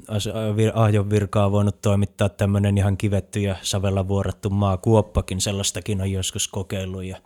ahjon 0.74 1.10
virkaa 1.10 1.52
voinut 1.52 1.82
toimittaa 1.82 2.30
tämmöinen 2.30 2.78
ihan 2.78 2.98
kivetty 2.98 3.40
ja 3.40 3.56
savella 3.62 4.08
vuorattu 4.08 4.50
maakuoppakin, 4.50 5.42
sellaistakin 5.42 6.02
on 6.02 6.12
joskus 6.12 6.48
kokeillut 6.48 7.04
ja 7.04 7.18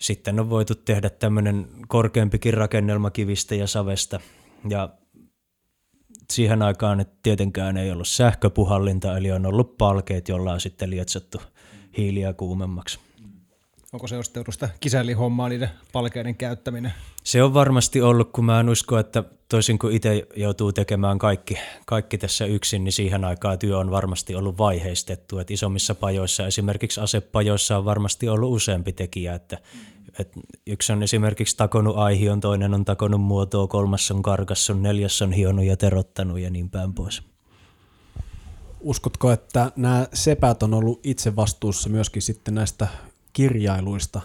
sitten 0.00 0.40
on 0.40 0.50
voitu 0.50 0.74
tehdä 0.74 1.10
tämmöinen 1.10 1.68
korkeampikin 1.88 2.54
rakennelma 2.54 3.10
kivistä 3.10 3.54
ja 3.54 3.66
savesta 3.66 4.20
ja 4.68 4.88
siihen 6.32 6.62
aikaan 6.62 7.00
että 7.00 7.16
tietenkään 7.22 7.76
ei 7.76 7.90
ollut 7.90 8.08
sähköpuhallinta, 8.08 9.16
eli 9.16 9.32
on 9.32 9.46
ollut 9.46 9.78
palkeet, 9.78 10.28
jolla 10.28 10.52
on 10.52 10.60
sitten 10.60 10.90
lietsattu 10.90 11.40
hiiliä 11.96 12.32
kuumemmaksi. 12.32 12.98
Onko 13.92 14.06
se 14.06 14.16
sitä 14.50 14.68
kisällihommaa, 14.80 15.48
niiden 15.48 15.70
palkeiden 15.92 16.34
käyttäminen? 16.34 16.92
Se 17.24 17.42
on 17.42 17.54
varmasti 17.54 18.02
ollut, 18.02 18.32
kun 18.32 18.44
mä 18.44 18.60
en 18.60 18.68
usko, 18.68 18.98
että 18.98 19.24
toisin 19.48 19.78
kuin 19.78 19.96
itse 19.96 20.26
joutuu 20.36 20.72
tekemään 20.72 21.18
kaikki, 21.18 21.58
kaikki 21.86 22.18
tässä 22.18 22.46
yksin, 22.46 22.84
niin 22.84 22.92
siihen 22.92 23.24
aikaan 23.24 23.58
työ 23.58 23.78
on 23.78 23.90
varmasti 23.90 24.34
ollut 24.34 24.58
vaiheistettu. 24.58 25.38
Että 25.38 25.54
isommissa 25.54 25.94
pajoissa, 25.94 26.46
esimerkiksi 26.46 27.00
asepajoissa 27.00 27.78
on 27.78 27.84
varmasti 27.84 28.28
ollut 28.28 28.52
useampi 28.52 28.92
tekijä, 28.92 29.34
että, 29.34 29.58
että 30.18 30.40
yksi 30.66 30.92
on 30.92 31.02
esimerkiksi 31.02 31.56
takonut 31.56 31.96
aihion, 31.96 32.40
toinen 32.40 32.74
on 32.74 32.84
takonut 32.84 33.20
muotoa, 33.20 33.66
kolmas 33.66 34.10
on 34.10 34.22
karkassun, 34.22 34.82
neljäs 34.82 35.22
on 35.22 35.32
hionut 35.32 35.64
ja 35.64 35.76
terottanut 35.76 36.38
ja 36.38 36.50
niin 36.50 36.70
päin 36.70 36.94
pois. 36.94 37.22
Uskotko, 38.80 39.32
että 39.32 39.72
nämä 39.76 40.06
sepät 40.14 40.62
on 40.62 40.74
ollut 40.74 41.00
itse 41.04 41.36
vastuussa 41.36 41.88
myöskin 41.88 42.22
sitten 42.22 42.54
näistä 42.54 42.88
kirjailuista, 43.32 44.20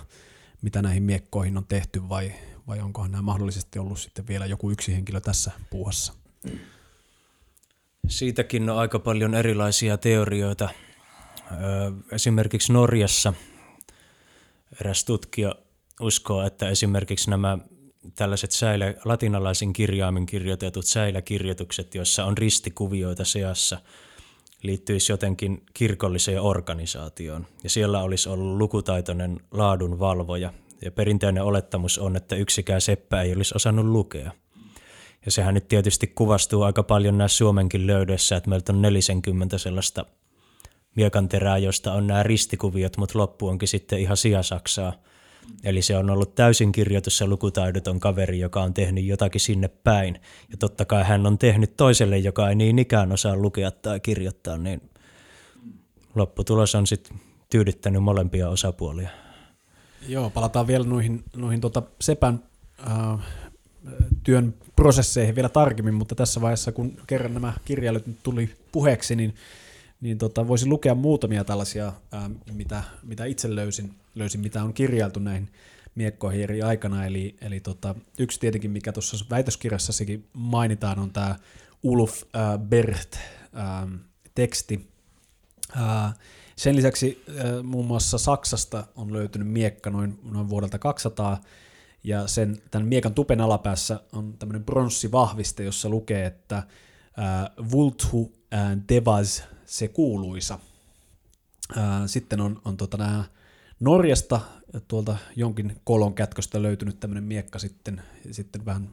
mitä 0.61 0.81
näihin 0.81 1.03
miekkoihin 1.03 1.57
on 1.57 1.65
tehty, 1.65 2.09
vai, 2.09 2.31
vai 2.67 2.79
onkohan 2.79 3.11
nämä 3.11 3.21
mahdollisesti 3.21 3.79
ollut 3.79 3.99
sitten 3.99 4.27
vielä 4.27 4.45
joku 4.45 4.71
yksi 4.71 4.95
henkilö 4.95 5.21
tässä 5.21 5.51
puuhassa? 5.69 6.13
Siitäkin 8.07 8.69
on 8.69 8.77
aika 8.77 8.99
paljon 8.99 9.35
erilaisia 9.35 9.97
teorioita. 9.97 10.69
Esimerkiksi 12.11 12.73
Norjassa 12.73 13.33
eräs 14.81 15.05
tutkija 15.05 15.55
uskoo, 16.03 16.43
että 16.43 16.69
esimerkiksi 16.69 17.29
nämä 17.29 17.57
tällaiset 18.15 18.51
säilä, 18.51 18.93
latinalaisin 19.05 19.73
kirjaimin 19.73 20.25
kirjoitetut 20.25 20.85
säiläkirjoitukset, 20.85 21.95
joissa 21.95 22.25
on 22.25 22.37
ristikuvioita 22.37 23.25
seassa– 23.25 23.79
liittyisi 24.63 25.11
jotenkin 25.11 25.63
kirkolliseen 25.73 26.41
organisaatioon. 26.41 27.47
Ja 27.63 27.69
siellä 27.69 28.03
olisi 28.03 28.29
ollut 28.29 28.57
lukutaitoinen 28.57 29.39
laadunvalvoja. 29.51 30.53
Ja 30.81 30.91
perinteinen 30.91 31.43
olettamus 31.43 31.97
on, 31.97 32.15
että 32.15 32.35
yksikään 32.35 32.81
seppä 32.81 33.21
ei 33.21 33.33
olisi 33.33 33.53
osannut 33.55 33.85
lukea. 33.85 34.31
Ja 35.25 35.31
sehän 35.31 35.53
nyt 35.53 35.67
tietysti 35.67 36.07
kuvastuu 36.07 36.63
aika 36.63 36.83
paljon 36.83 37.17
näissä 37.17 37.37
Suomenkin 37.37 37.87
löydöissä, 37.87 38.35
että 38.35 38.49
meiltä 38.49 38.73
on 38.73 38.81
40 38.81 39.57
sellaista 39.57 40.05
miekanterää, 40.95 41.57
josta 41.57 41.93
on 41.93 42.07
nämä 42.07 42.23
ristikuviot, 42.23 42.97
mutta 42.97 43.19
loppu 43.19 43.47
onkin 43.47 43.67
sitten 43.67 43.99
ihan 43.99 44.17
sijasaksaa– 44.17 44.93
Eli 45.63 45.81
se 45.81 45.97
on 45.97 46.09
ollut 46.09 46.35
täysin 46.35 46.71
kirjoitus 46.71 47.19
ja 47.19 47.27
lukutaidoton 47.27 47.99
kaveri, 47.99 48.39
joka 48.39 48.63
on 48.63 48.73
tehnyt 48.73 49.05
jotakin 49.05 49.41
sinne 49.41 49.67
päin. 49.67 50.19
Ja 50.51 50.57
totta 50.57 50.85
kai 50.85 51.03
hän 51.03 51.25
on 51.25 51.37
tehnyt 51.37 51.77
toiselle, 51.77 52.17
joka 52.17 52.49
ei 52.49 52.55
niin 52.55 52.79
ikään 52.79 53.11
osaa 53.11 53.35
lukea 53.35 53.71
tai 53.71 53.99
kirjoittaa, 53.99 54.57
niin 54.57 54.81
lopputulos 56.15 56.75
on 56.75 56.87
sitten 56.87 57.19
tyydyttänyt 57.49 58.03
molempia 58.03 58.49
osapuolia. 58.49 59.09
Joo, 60.07 60.29
palataan 60.29 60.67
vielä 60.67 60.85
noihin, 60.85 61.23
noihin 61.35 61.61
tuota 61.61 61.83
Sepän 62.01 62.43
äh, 62.87 63.19
työn 64.23 64.53
prosesseihin 64.75 65.35
vielä 65.35 65.49
tarkemmin, 65.49 65.93
mutta 65.93 66.15
tässä 66.15 66.41
vaiheessa, 66.41 66.71
kun 66.71 66.97
kerran 67.07 67.33
nämä 67.33 67.53
kirjailut 67.65 68.03
tuli 68.23 68.49
puheeksi, 68.71 69.15
niin 69.15 69.33
niin 70.03 70.17
tota, 70.17 70.47
voisin 70.47 70.69
lukea 70.69 70.95
muutamia 70.95 71.43
tällaisia, 71.43 71.93
ää, 72.11 72.29
mitä, 72.53 72.83
mitä 73.03 73.25
itse 73.25 73.55
löysin, 73.55 73.93
löysin, 74.15 74.41
mitä 74.41 74.63
on 74.63 74.73
kirjailtu 74.73 75.19
näihin 75.19 75.49
miekkoihin 75.95 76.41
eri 76.41 76.61
aikana. 76.61 77.05
Eli, 77.05 77.35
eli 77.41 77.59
tota, 77.59 77.95
yksi 78.19 78.39
tietenkin, 78.39 78.71
mikä 78.71 78.91
tuossa 78.91 79.25
väitöskirjassasikin 79.29 80.27
mainitaan, 80.33 80.99
on 80.99 81.11
tämä 81.11 81.35
Ulf 81.83 82.23
äh, 82.23 82.59
Berth 82.59 83.17
äh, 83.57 83.99
teksti. 84.35 84.89
Äh, 85.77 86.13
sen 86.55 86.75
lisäksi 86.75 87.23
äh, 87.29 87.63
muun 87.63 87.85
muassa 87.85 88.17
Saksasta 88.17 88.87
on 88.95 89.13
löytynyt 89.13 89.47
miekka 89.47 89.89
noin, 89.89 90.19
noin 90.23 90.49
vuodelta 90.49 90.79
200, 90.79 91.41
ja 92.03 92.27
sen, 92.27 92.61
tämän 92.71 92.87
miekan 92.87 93.13
tupen 93.13 93.41
alapäässä 93.41 93.99
on 94.11 94.33
tämmöinen 94.33 94.63
pronssivahviste, 94.63 95.63
jossa 95.63 95.89
lukee, 95.89 96.25
että 96.25 96.57
äh, 96.57 96.65
Vulthu 97.71 98.33
äh, 98.53 98.77
Devas 98.89 99.43
se 99.65 99.87
kuuluisa. 99.87 100.59
Sitten 102.05 102.41
on, 102.41 102.61
on 102.65 102.77
tota 102.77 102.97
nämä 102.97 103.23
Norjasta 103.83 104.39
tuolta 104.87 105.17
jonkin 105.35 105.81
kolon 105.83 106.13
kätköstä 106.13 106.61
löytynyt 106.61 106.99
tämmöinen 106.99 107.23
miekka 107.23 107.59
sitten, 107.59 108.01
sitten 108.31 108.65
vähän 108.65 108.89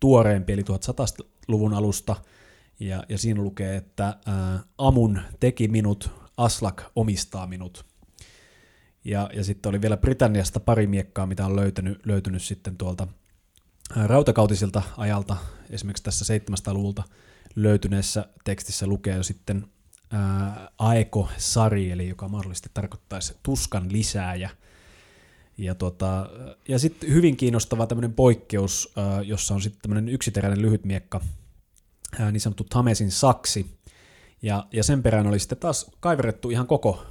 tuoreempi, 0.00 0.52
eli 0.52 0.62
1100-luvun 0.62 1.74
alusta, 1.74 2.16
ja, 2.80 3.04
ja 3.08 3.18
siinä 3.18 3.42
lukee, 3.42 3.76
että 3.76 4.16
ää, 4.26 4.60
Amun 4.78 5.20
teki 5.40 5.68
minut, 5.68 6.10
Aslak 6.36 6.82
omistaa 6.96 7.46
minut. 7.46 7.84
Ja, 9.04 9.30
ja 9.32 9.44
sitten 9.44 9.70
oli 9.70 9.80
vielä 9.80 9.96
Britanniasta 9.96 10.60
pari 10.60 10.86
miekkaa, 10.86 11.26
mitä 11.26 11.46
on 11.46 11.56
löytynyt, 11.56 12.06
löytynyt 12.06 12.42
sitten 12.42 12.76
tuolta 12.76 13.08
rautakautisilta 14.06 14.82
ajalta, 14.96 15.36
esimerkiksi 15.70 16.04
tässä 16.04 16.34
700-luvulta 16.34 17.02
löytyneessä 17.56 18.28
tekstissä 18.44 18.86
lukee 18.86 19.16
jo 19.16 19.22
sitten 19.22 19.66
Aeko-sari, 20.78 21.90
eli 21.90 22.08
joka 22.08 22.28
mahdollisesti 22.28 22.70
tarkoittaisi 22.74 23.36
tuskan 23.42 23.92
lisääjä. 23.92 24.50
Ja, 25.58 25.74
tota, 25.74 26.30
ja 26.68 26.78
sitten 26.78 27.12
hyvin 27.12 27.36
kiinnostava 27.36 27.86
tämmöinen 27.86 28.12
poikkeus, 28.12 28.94
jossa 29.24 29.54
on 29.54 29.62
sitten 29.62 29.82
tämmöinen 29.82 30.08
yksiteräinen 30.08 30.62
lyhyt 30.62 30.84
miekka, 30.84 31.20
niin 32.32 32.40
sanottu 32.40 32.64
Tamesin 32.64 33.10
saksi. 33.10 33.78
Ja, 34.42 34.66
ja 34.72 34.84
sen 34.84 35.02
perään 35.02 35.26
oli 35.26 35.38
sitten 35.38 35.58
taas 35.58 35.90
kaiverettu 36.00 36.50
ihan 36.50 36.66
koko 36.66 37.06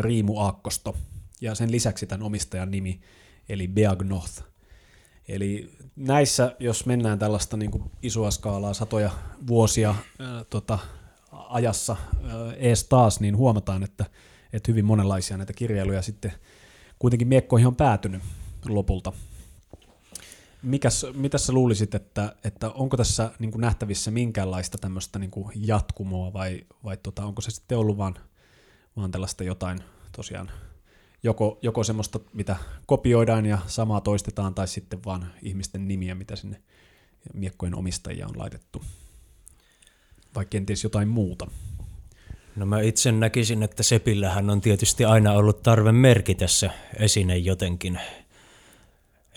riimuaakkosto, 0.00 0.96
ja 1.40 1.54
sen 1.54 1.70
lisäksi 1.70 2.06
tämän 2.06 2.26
omistajan 2.26 2.70
nimi, 2.70 3.00
eli 3.48 3.68
Beagnoth. 3.68 4.42
Eli 5.28 5.70
näissä, 5.96 6.56
jos 6.58 6.86
mennään 6.86 7.18
tällaista 7.18 7.56
niin 7.56 7.70
kuin 7.70 7.84
isoa 8.02 8.30
skaalaa, 8.30 8.74
satoja 8.74 9.10
vuosia 9.46 9.94
ää, 10.18 10.44
tota, 10.44 10.78
ajassa 11.52 11.96
ees 12.56 12.84
taas, 12.84 13.20
niin 13.20 13.36
huomataan, 13.36 13.82
että, 13.82 14.04
että 14.52 14.70
hyvin 14.70 14.84
monenlaisia 14.84 15.36
näitä 15.36 15.52
kirjailuja 15.52 16.02
sitten 16.02 16.32
kuitenkin 16.98 17.28
miekkoihin 17.28 17.66
on 17.66 17.76
päätynyt 17.76 18.22
lopulta. 18.68 19.12
Mikäs, 20.62 21.06
mitä 21.14 21.38
sä 21.38 21.52
luulisit, 21.52 21.94
että, 21.94 22.36
että 22.44 22.70
onko 22.70 22.96
tässä 22.96 23.30
niin 23.38 23.50
kuin 23.50 23.60
nähtävissä 23.60 24.10
minkäänlaista 24.10 24.78
tämmöistä 24.78 25.18
niin 25.18 25.30
kuin 25.30 25.52
jatkumoa 25.54 26.32
vai, 26.32 26.64
vai 26.84 26.96
tota, 26.96 27.24
onko 27.24 27.40
se 27.40 27.50
sitten 27.50 27.78
ollut 27.78 27.98
vaan, 27.98 28.14
vaan 28.96 29.10
tällaista 29.10 29.44
jotain 29.44 29.78
tosiaan 30.16 30.50
joko, 31.22 31.58
joko 31.62 31.84
semmoista, 31.84 32.20
mitä 32.32 32.56
kopioidaan 32.86 33.46
ja 33.46 33.58
samaa 33.66 34.00
toistetaan, 34.00 34.54
tai 34.54 34.68
sitten 34.68 35.04
vaan 35.04 35.32
ihmisten 35.42 35.88
nimiä, 35.88 36.14
mitä 36.14 36.36
sinne 36.36 36.62
miekkojen 37.34 37.74
omistajia 37.74 38.26
on 38.26 38.38
laitettu 38.38 38.82
vai 40.34 40.46
kenties 40.46 40.84
jotain 40.84 41.08
muuta? 41.08 41.46
No 42.56 42.66
mä 42.66 42.80
itse 42.80 43.12
näkisin, 43.12 43.62
että 43.62 43.82
Sepillähän 43.82 44.50
on 44.50 44.60
tietysti 44.60 45.04
aina 45.04 45.32
ollut 45.32 45.62
tarve 45.62 45.92
merkitä 45.92 46.46
se 46.46 46.70
esine 46.96 47.36
jotenkin. 47.36 47.98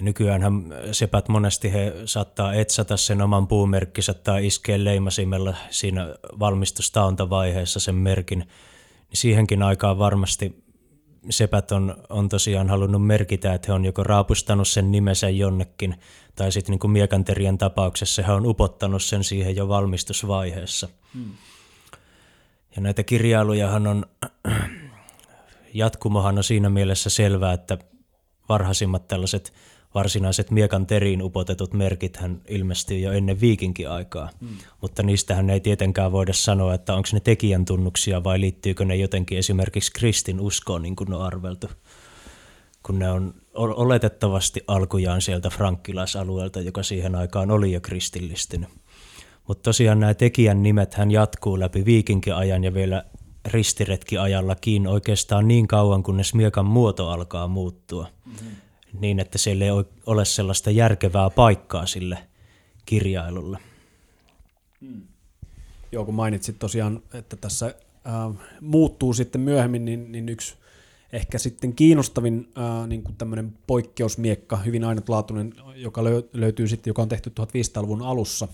Nykyäänhän 0.02 0.74
sepät 0.92 1.28
monesti 1.28 1.74
he 1.74 1.94
saattaa 2.06 2.54
etsata 2.54 2.98
sen 2.98 3.22
oman 3.22 3.48
puumerkkinsä 3.48 4.14
tai 4.14 4.48
iskeä 4.48 4.84
leimasimella 4.84 5.56
siinä 5.70 6.16
valmistustaontavaiheessa 6.40 7.80
sen 7.80 7.96
merkin. 7.96 8.40
Niin 8.40 8.50
siihenkin 9.18 9.64
aikaan 9.64 9.98
varmasti 9.98 10.64
sepät 11.30 11.72
on, 11.72 11.96
on 12.10 12.30
tosiaan 12.30 12.70
halunnut 12.70 13.06
merkitä, 13.06 13.54
että 13.54 13.68
he 13.68 13.74
on 13.74 13.86
joko 13.86 14.04
raapustanut 14.04 14.68
sen 14.68 14.92
nimensä 14.92 15.30
jonnekin, 15.30 15.96
tai 16.36 16.52
sitten 16.52 16.78
niin 16.82 16.92
miekanterien 16.92 17.58
tapauksessa 17.58 18.24
he 18.24 18.32
on 18.32 18.46
upottanut 18.46 19.04
sen 19.04 19.24
siihen 19.24 19.56
jo 19.56 19.68
valmistusvaiheessa. 19.68 20.90
Hmm. 21.14 21.32
Ja 22.76 22.82
näitä 22.82 23.04
kirjailujahan 23.04 23.88
on, 23.88 24.06
jatkumohan 25.74 26.38
on 26.38 26.44
siinä 26.44 26.70
mielessä 26.70 27.10
selvää, 27.10 27.54
että 27.54 27.78
varhaisimmat 28.50 29.08
tällaiset 29.08 29.54
varsinaiset 29.96 30.52
miekan 30.52 30.88
teriin 30.88 31.22
upotetut 31.22 31.74
merkit 31.74 32.18
hän 32.18 32.42
ilmestyi 32.48 33.02
jo 33.02 33.12
ennen 33.12 33.42
viikinkin 33.42 33.90
aikaa, 33.90 34.30
mm. 34.42 34.48
mutta 34.82 35.04
niistähän 35.04 35.50
ei 35.50 35.60
tietenkään 35.60 36.12
voida 36.12 36.34
sanoa, 36.34 36.74
että 36.74 36.94
onko 36.94 37.10
ne 37.14 37.20
tekijän 37.20 37.66
tunnuksia 37.66 38.24
vai 38.24 38.40
liittyykö 38.40 38.86
ne 38.86 38.96
jotenkin 38.96 39.38
esimerkiksi 39.38 39.92
kristin 39.92 40.40
uskoon, 40.40 40.82
niin 40.82 40.96
kuin 40.96 41.14
on 41.14 41.22
arveltu, 41.22 41.70
kun 42.84 43.00
ne 43.00 43.12
on 43.12 43.34
oletettavasti 43.56 44.64
alkujaan 44.68 45.22
sieltä 45.22 45.50
frankkilaisalueelta, 45.50 46.62
joka 46.62 46.84
siihen 46.84 47.16
aikaan 47.16 47.52
oli 47.52 47.72
jo 47.72 47.82
kristillistynyt. 47.82 48.70
Mutta 49.48 49.64
tosiaan 49.64 50.00
nämä 50.00 50.14
tekijän 50.14 50.64
nimet 50.64 50.94
hän 50.94 51.12
jatkuu 51.12 51.60
läpi 51.60 51.86
viikinkiajan 51.86 52.64
ja 52.64 52.74
vielä 52.74 53.04
ristiretkiajallakin 53.46 54.88
oikeastaan 54.88 55.48
niin 55.48 55.68
kauan, 55.68 56.04
kunnes 56.04 56.34
miekan 56.34 56.66
muoto 56.66 57.10
alkaa 57.10 57.48
muuttua. 57.48 58.08
Mm-hmm 58.26 58.56
niin, 59.00 59.20
että 59.20 59.38
siellä 59.38 59.66
ei 59.66 59.72
ole 60.06 60.26
sellaista 60.26 60.72
järkevää 60.72 61.30
paikkaa 61.30 61.86
sille 61.86 62.18
kirjailulle. 62.86 63.60
Hmm. 64.82 65.02
Joo, 65.92 66.06
kun 66.06 66.14
mainitsit 66.14 66.60
tosiaan, 66.60 67.04
että 67.14 67.36
tässä 67.36 67.66
äh, 67.66 68.48
muuttuu 68.62 69.14
sitten 69.14 69.42
myöhemmin, 69.42 69.86
niin, 69.86 70.12
niin 70.12 70.30
yksi 70.30 70.56
ehkä 71.14 71.38
sitten 71.38 71.76
kiinnostavin 71.76 72.52
äh, 72.58 72.88
niin 72.88 73.04
kuin 73.04 73.16
tämmöinen 73.16 73.58
poikkeusmiekka, 73.68 74.58
hyvin 74.58 74.84
ainutlaatuinen, 74.84 75.54
joka 75.76 76.04
löytyy 76.34 76.68
sitten, 76.68 76.90
joka 76.92 77.02
on 77.02 77.10
tehty 77.10 77.32
1500-luvun 77.40 78.02
alussa, 78.02 78.48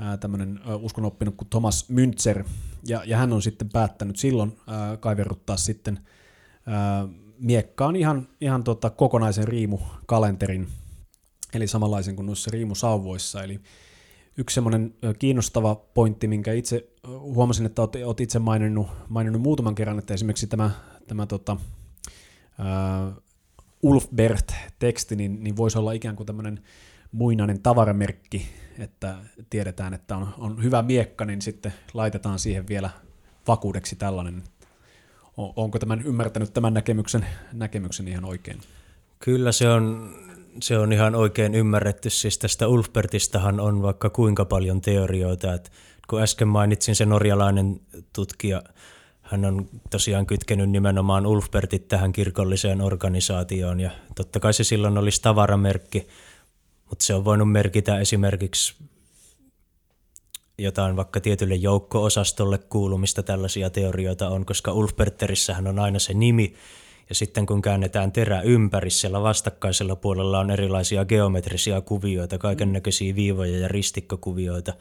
äh, 0.00 0.18
tämmöinen 0.18 0.60
äh, 0.68 0.76
uskonoppinut 0.84 1.36
kuin 1.36 1.48
Thomas 1.48 1.88
Münzer, 1.90 2.44
ja, 2.86 3.02
ja 3.06 3.16
hän 3.16 3.32
on 3.32 3.42
sitten 3.42 3.68
päättänyt 3.68 4.16
silloin 4.16 4.52
äh, 4.68 5.00
kaiverruttaa 5.00 5.56
sitten 5.56 5.98
äh, 6.68 7.10
miekkaan 7.38 7.96
ihan, 7.96 8.28
ihan 8.40 8.64
tota 8.64 8.90
kokonaisen 8.90 9.48
riimukalenterin, 9.48 10.68
eli 11.54 11.66
samanlaisen 11.66 12.16
kuin 12.16 12.26
noissa 12.26 12.50
riimusauvoissa, 12.50 13.42
eli 13.42 13.60
yksi 14.36 14.54
semmoinen 14.54 14.94
kiinnostava 15.18 15.74
pointti, 15.74 16.28
minkä 16.28 16.52
itse 16.52 16.88
huomasin, 17.06 17.66
että 17.66 17.82
olet 17.82 18.20
itse 18.20 18.38
maininnut, 18.38 18.86
maininnut 19.08 19.42
muutaman 19.42 19.74
kerran, 19.74 19.98
että 19.98 20.14
esimerkiksi 20.14 20.46
tämä, 20.46 20.70
tämä 21.10 21.26
tota, 21.26 21.52
uh, 21.52 23.22
Ulfbert-teksti, 23.82 25.16
niin, 25.16 25.44
niin 25.44 25.56
voisi 25.56 25.78
olla 25.78 25.92
ikään 25.92 26.16
kuin 26.16 26.26
tämmöinen 26.26 26.60
muinainen 27.12 27.62
tavaramerkki, 27.62 28.46
että 28.78 29.16
tiedetään, 29.50 29.94
että 29.94 30.16
on, 30.16 30.34
on 30.38 30.62
hyvä 30.62 30.82
miekka, 30.82 31.24
niin 31.24 31.42
sitten 31.42 31.72
laitetaan 31.94 32.38
siihen 32.38 32.68
vielä 32.68 32.90
vakuudeksi 33.48 33.96
tällainen. 33.96 34.42
Onko 35.36 35.78
tämän 35.78 36.02
ymmärtänyt 36.02 36.54
tämän 36.54 36.74
näkemyksen, 36.74 37.26
näkemyksen 37.52 38.08
ihan 38.08 38.24
oikein? 38.24 38.60
Kyllä 39.18 39.52
se 39.52 39.68
on 39.68 40.14
se 40.60 40.78
on 40.78 40.92
ihan 40.92 41.14
oikein 41.14 41.54
ymmärretty. 41.54 42.10
Siis 42.10 42.38
tästä 42.38 42.68
Ulfbertistahan 42.68 43.60
on 43.60 43.82
vaikka 43.82 44.10
kuinka 44.10 44.44
paljon 44.44 44.80
teorioita. 44.80 45.54
Että 45.54 45.70
kun 46.08 46.22
äsken 46.22 46.48
mainitsin 46.48 46.94
se 46.94 47.06
norjalainen 47.06 47.80
tutkija, 48.12 48.62
hän 49.30 49.44
on 49.44 49.68
tosiaan 49.90 50.26
kytkenyt 50.26 50.70
nimenomaan 50.70 51.26
Ulfbertit 51.26 51.88
tähän 51.88 52.12
kirkolliseen 52.12 52.80
organisaatioon 52.80 53.80
ja 53.80 53.90
totta 54.14 54.40
kai 54.40 54.54
se 54.54 54.64
silloin 54.64 54.98
olisi 54.98 55.22
tavaramerkki, 55.22 56.08
mutta 56.88 57.04
se 57.04 57.14
on 57.14 57.24
voinut 57.24 57.52
merkitä 57.52 57.98
esimerkiksi 57.98 58.74
jotain 60.58 60.96
vaikka 60.96 61.20
tietylle 61.20 61.54
joukko-osastolle 61.54 62.58
kuulumista 62.58 63.22
tällaisia 63.22 63.70
teorioita 63.70 64.28
on, 64.28 64.46
koska 64.46 64.72
Ulfberterissähän 64.72 65.66
on 65.66 65.78
aina 65.78 65.98
se 65.98 66.14
nimi 66.14 66.54
ja 67.08 67.14
sitten 67.14 67.46
kun 67.46 67.62
käännetään 67.62 68.12
terä 68.12 68.40
ympäri, 68.40 68.90
siellä 68.90 69.22
vastakkaisella 69.22 69.96
puolella 69.96 70.38
on 70.38 70.50
erilaisia 70.50 71.04
geometrisia 71.04 71.80
kuvioita, 71.80 72.38
kaiken 72.38 72.72
näköisiä 72.72 73.14
viivoja 73.14 73.58
ja 73.58 73.68
ristikkokuvioita, 73.68 74.72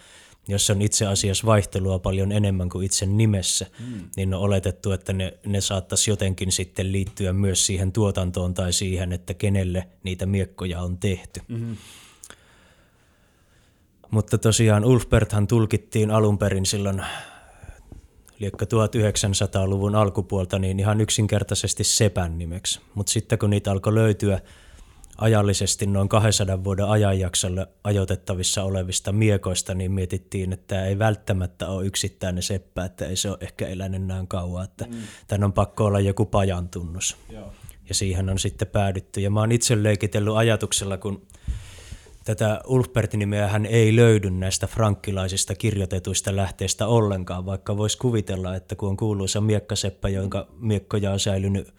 jossa 0.52 0.74
on 0.74 0.82
itse 0.82 1.06
asiassa 1.06 1.46
vaihtelua 1.46 2.00
paljon 2.00 2.32
enemmän 2.32 2.70
kuin 2.70 2.86
itse 2.86 3.06
nimessä, 3.06 3.66
mm. 3.80 4.10
niin 4.16 4.34
on 4.34 4.42
oletettu, 4.42 4.92
että 4.92 5.14
ne, 5.14 5.34
ne 5.46 5.62
saattaisi 5.62 6.12
jotenkin 6.12 6.52
sitten 6.52 6.92
liittyä 6.92 7.34
myös 7.34 7.66
siihen 7.66 7.92
tuotantoon 7.92 8.54
tai 8.54 8.74
siihen, 8.74 9.14
että 9.14 9.34
kenelle 9.34 9.88
niitä 10.04 10.26
miekkoja 10.26 10.82
on 10.82 10.98
tehty. 10.98 11.42
Mm-hmm. 11.48 11.78
Mutta 14.12 14.38
tosiaan 14.38 14.86
Ulfberthan 14.86 15.48
tulkittiin 15.48 16.12
alun 16.12 16.38
perin 16.38 16.66
silloin 16.66 17.04
liekka 18.40 18.66
1900-luvun 18.66 19.96
alkupuolta, 19.96 20.60
niin 20.60 20.80
ihan 20.80 21.02
yksinkertaisesti 21.02 21.84
sepän 21.84 22.38
nimeksi. 22.38 22.82
Mutta 22.94 23.12
sitten 23.12 23.40
kun 23.40 23.50
niitä 23.50 23.72
alkoi 23.72 23.96
löytyä 23.96 24.40
ajallisesti 25.22 25.86
noin 25.86 26.10
200 26.10 26.64
vuoden 26.64 26.86
ajanjaksolle 26.86 27.68
ajoitettavissa 27.84 28.64
olevista 28.64 29.12
miekoista, 29.12 29.74
niin 29.74 29.92
mietittiin, 29.92 30.54
että 30.54 30.68
tämä 30.68 30.86
ei 30.86 31.00
välttämättä 31.00 31.68
ole 31.68 31.86
yksittäinen 31.86 32.44
seppä, 32.44 32.86
että 32.86 33.06
ei 33.06 33.16
se 33.16 33.30
ole 33.30 33.38
ehkä 33.42 33.68
elänyt 33.68 34.06
näin 34.06 34.28
kauan, 34.28 34.64
että 34.64 34.86
mm. 34.86 34.98
tämän 35.28 35.44
on 35.44 35.54
pakko 35.54 35.86
olla 35.86 36.00
joku 36.00 36.26
pajan 36.26 36.70
tunnus. 36.70 37.18
Joo. 37.30 37.54
Ja 37.90 37.96
siihen 37.96 38.30
on 38.30 38.40
sitten 38.40 38.68
päädytty. 38.68 39.22
Ja 39.22 39.30
mä 39.30 39.40
oon 39.40 39.52
itse 39.52 39.84
leikitellyt 39.84 40.36
ajatuksella, 40.36 40.98
kun 40.98 41.28
tätä 42.24 42.62
Ulfbert-nimeä 42.68 43.48
hän 43.48 43.66
ei 43.66 43.96
löydy 43.96 44.30
näistä 44.30 44.68
frankkilaisista 44.68 45.56
kirjoitetuista 45.56 46.36
lähteistä 46.36 46.88
ollenkaan, 46.88 47.46
vaikka 47.46 47.78
voisi 47.78 47.98
kuvitella, 47.98 48.56
että 48.56 48.76
kun 48.76 48.90
on 48.90 48.98
kuuluisa 48.98 49.42
miekkaseppä, 49.42 50.10
jonka 50.10 50.48
miekkoja 50.60 51.12
on 51.12 51.20
säilynyt 51.20 51.74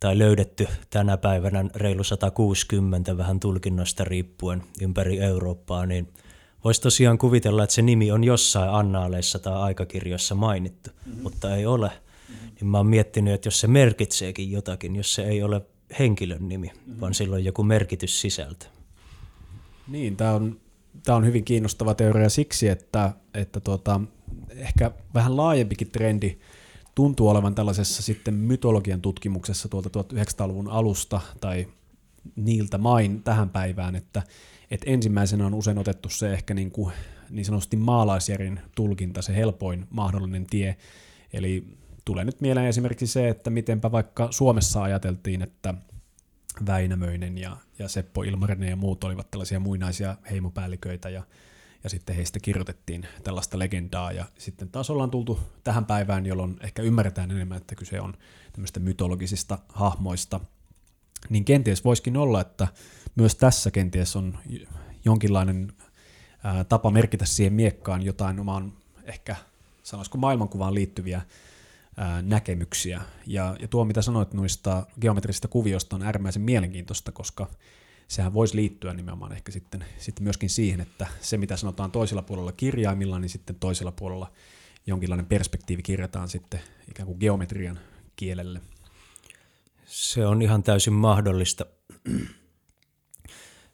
tai 0.00 0.18
löydetty 0.18 0.66
tänä 0.90 1.16
päivänä 1.16 1.64
reilu 1.74 2.04
160 2.04 3.16
vähän 3.16 3.40
tulkinnosta 3.40 4.04
riippuen 4.04 4.62
ympäri 4.82 5.20
Eurooppaa, 5.20 5.86
niin 5.86 6.08
voisi 6.64 6.80
tosiaan 6.80 7.18
kuvitella, 7.18 7.64
että 7.64 7.74
se 7.74 7.82
nimi 7.82 8.12
on 8.12 8.24
jossain 8.24 8.70
annaaleissa 8.70 9.38
tai 9.38 9.54
aikakirjoissa 9.54 10.34
mainittu, 10.34 10.90
mm-hmm. 10.90 11.22
mutta 11.22 11.56
ei 11.56 11.66
ole. 11.66 11.88
Mm-hmm. 11.88 12.50
Niin 12.60 12.66
mä 12.66 12.76
oon 12.76 12.86
miettinyt, 12.86 13.34
että 13.34 13.46
jos 13.46 13.60
se 13.60 13.66
merkitseekin 13.66 14.50
jotakin, 14.50 14.96
jos 14.96 15.14
se 15.14 15.22
ei 15.22 15.42
ole 15.42 15.62
henkilön 15.98 16.48
nimi, 16.48 16.66
mm-hmm. 16.66 17.00
vaan 17.00 17.14
silloin 17.14 17.44
joku 17.44 17.62
merkitys 17.62 18.20
sisältö. 18.20 18.66
Niin, 19.88 20.16
tämä 20.16 20.32
on, 20.32 20.60
tämä 21.02 21.16
on 21.16 21.26
hyvin 21.26 21.44
kiinnostava 21.44 21.94
teoria 21.94 22.28
siksi, 22.28 22.68
että, 22.68 23.12
että 23.34 23.60
tuota, 23.60 24.00
ehkä 24.50 24.90
vähän 25.14 25.36
laajempikin 25.36 25.90
trendi 25.90 26.38
tuntuu 26.98 27.28
olevan 27.28 27.54
tällaisessa 27.54 28.02
sitten 28.02 28.34
mytologian 28.34 29.00
tutkimuksessa 29.00 29.68
tuolta 29.68 30.02
1900-luvun 30.02 30.68
alusta 30.68 31.20
tai 31.40 31.66
niiltä 32.36 32.78
main 32.78 33.22
tähän 33.22 33.50
päivään, 33.50 33.96
että, 33.96 34.22
että 34.70 34.90
ensimmäisenä 34.90 35.46
on 35.46 35.54
usein 35.54 35.78
otettu 35.78 36.08
se 36.08 36.32
ehkä 36.32 36.54
niin, 36.54 36.70
kuin, 36.70 36.92
niin 37.30 37.44
sanotusti 37.44 37.76
maalaisjärin 37.76 38.60
tulkinta, 38.74 39.22
se 39.22 39.36
helpoin 39.36 39.86
mahdollinen 39.90 40.46
tie. 40.46 40.76
Eli 41.32 41.64
tulee 42.04 42.24
nyt 42.24 42.40
mieleen 42.40 42.66
esimerkiksi 42.66 43.06
se, 43.06 43.28
että 43.28 43.50
mitenpä 43.50 43.92
vaikka 43.92 44.28
Suomessa 44.30 44.82
ajateltiin, 44.82 45.42
että 45.42 45.74
Väinämöinen 46.66 47.38
ja, 47.38 47.56
ja 47.78 47.88
Seppo 47.88 48.22
Ilmarinen 48.22 48.68
ja 48.68 48.76
muut 48.76 49.04
olivat 49.04 49.30
tällaisia 49.30 49.60
muinaisia 49.60 50.16
heimopäälliköitä 50.30 51.08
ja, 51.08 51.22
ja 51.88 51.90
sitten 51.90 52.16
heistä 52.16 52.40
kirjoitettiin 52.40 53.06
tällaista 53.24 53.58
legendaa 53.58 54.12
ja 54.12 54.24
sitten 54.38 54.68
taas 54.68 54.90
ollaan 54.90 55.10
tultu 55.10 55.40
tähän 55.64 55.86
päivään, 55.86 56.26
jolloin 56.26 56.56
ehkä 56.60 56.82
ymmärretään 56.82 57.30
enemmän, 57.30 57.56
että 57.56 57.74
kyse 57.74 58.00
on 58.00 58.14
tämmöistä 58.52 58.80
mytologisista 58.80 59.58
hahmoista, 59.68 60.40
niin 61.28 61.44
kenties 61.44 61.84
voisikin 61.84 62.16
olla, 62.16 62.40
että 62.40 62.68
myös 63.14 63.34
tässä 63.34 63.70
kenties 63.70 64.16
on 64.16 64.38
jonkinlainen 65.04 65.72
tapa 66.68 66.90
merkitä 66.90 67.26
siihen 67.26 67.52
miekkaan 67.52 68.02
jotain 68.02 68.40
omaan 68.40 68.72
ehkä 69.04 69.36
sanoisiko 69.82 70.18
maailmankuvaan 70.18 70.74
liittyviä 70.74 71.22
näkemyksiä. 72.22 73.02
Ja, 73.26 73.56
ja 73.60 73.68
tuo, 73.68 73.84
mitä 73.84 74.02
sanoit 74.02 74.34
noista 74.34 74.86
geometrisista 75.00 75.48
kuvioista, 75.48 75.96
on 75.96 76.02
äärimmäisen 76.02 76.42
mielenkiintoista, 76.42 77.12
koska 77.12 77.50
sehän 78.08 78.34
voisi 78.34 78.56
liittyä 78.56 78.94
nimenomaan 78.94 79.32
ehkä 79.32 79.52
sitten, 79.52 79.84
sitten 79.98 80.24
myöskin 80.24 80.50
siihen, 80.50 80.80
että 80.80 81.06
se, 81.20 81.36
mitä 81.36 81.56
sanotaan 81.56 81.90
toisella 81.90 82.22
puolella 82.22 82.52
kirjaimilla, 82.52 83.18
niin 83.18 83.28
sitten 83.28 83.56
toisella 83.56 83.92
puolella 83.92 84.32
jonkinlainen 84.86 85.26
perspektiivi 85.26 85.82
kirjataan 85.82 86.28
sitten 86.28 86.60
ikään 86.90 87.06
kuin 87.06 87.18
geometrian 87.20 87.78
kielelle. 88.16 88.60
Se 89.86 90.26
on 90.26 90.42
ihan 90.42 90.62
täysin 90.62 90.92
mahdollista. 90.92 91.66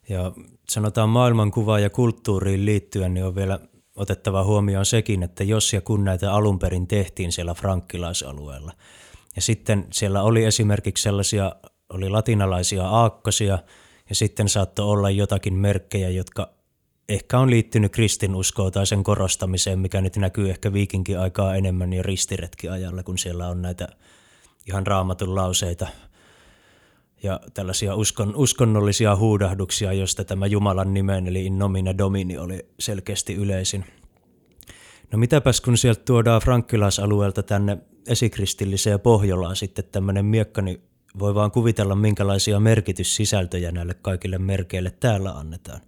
Ja 0.09 0.31
sanotaan 0.69 1.09
maailmankuvaan 1.09 1.83
ja 1.83 1.89
kulttuuriin 1.89 2.65
liittyen, 2.65 3.13
niin 3.13 3.25
on 3.25 3.35
vielä 3.35 3.59
otettava 3.95 4.43
huomioon 4.43 4.85
sekin, 4.85 5.23
että 5.23 5.43
jos 5.43 5.73
ja 5.73 5.81
kun 5.81 6.03
näitä 6.03 6.33
alun 6.33 6.59
perin 6.59 6.87
tehtiin 6.87 7.31
siellä 7.31 7.53
frankkilaisalueella, 7.53 8.71
ja 9.35 9.41
sitten 9.41 9.87
siellä 9.91 10.23
oli 10.23 10.43
esimerkiksi 10.43 11.01
sellaisia, 11.01 11.55
oli 11.89 12.09
latinalaisia 12.09 12.87
aakkosia, 12.87 13.59
ja 14.09 14.15
sitten 14.15 14.49
saattoi 14.49 14.85
olla 14.85 15.09
jotakin 15.09 15.53
merkkejä, 15.53 16.09
jotka 16.09 16.49
ehkä 17.09 17.39
on 17.39 17.49
liittynyt 17.49 17.91
kristinuskoon 17.91 18.71
tai 18.71 18.87
sen 18.87 19.03
korostamiseen, 19.03 19.79
mikä 19.79 20.01
nyt 20.01 20.17
näkyy 20.17 20.49
ehkä 20.49 20.73
viikinkin 20.73 21.19
aikaa 21.19 21.55
enemmän 21.55 21.93
ja 21.93 22.03
ristiretkiajalla, 22.03 23.03
kun 23.03 23.17
siellä 23.17 23.47
on 23.47 23.61
näitä 23.61 23.87
ihan 24.67 24.87
raamatun 24.87 25.35
lauseita 25.35 25.87
ja 27.23 27.39
tällaisia 27.53 27.95
uskon, 27.95 28.35
uskonnollisia 28.35 29.15
huudahduksia, 29.15 29.93
josta 29.93 30.23
tämä 30.23 30.47
Jumalan 30.47 30.93
nimen 30.93 31.27
eli 31.27 31.45
in 31.45 31.59
nomine 31.59 31.97
domini 31.97 32.37
oli 32.37 32.65
selkeästi 32.79 33.35
yleisin. 33.35 33.85
No 35.11 35.17
mitäpäs 35.17 35.61
kun 35.61 35.77
sieltä 35.77 36.01
tuodaan 36.05 36.41
frankkilaisalueelta 36.41 37.43
tänne 37.43 37.77
esikristilliseen 38.07 38.99
Pohjolaan 38.99 39.55
sitten 39.55 39.85
tämmöinen 39.91 40.25
miekka, 40.25 40.61
niin 40.61 40.81
voi 41.19 41.35
vaan 41.35 41.51
kuvitella 41.51 41.95
minkälaisia 41.95 42.59
merkityssisältöjä 42.59 43.71
näille 43.71 43.93
kaikille 43.93 44.37
merkeille 44.37 44.91
täällä 44.99 45.31
annetaan. 45.31 45.81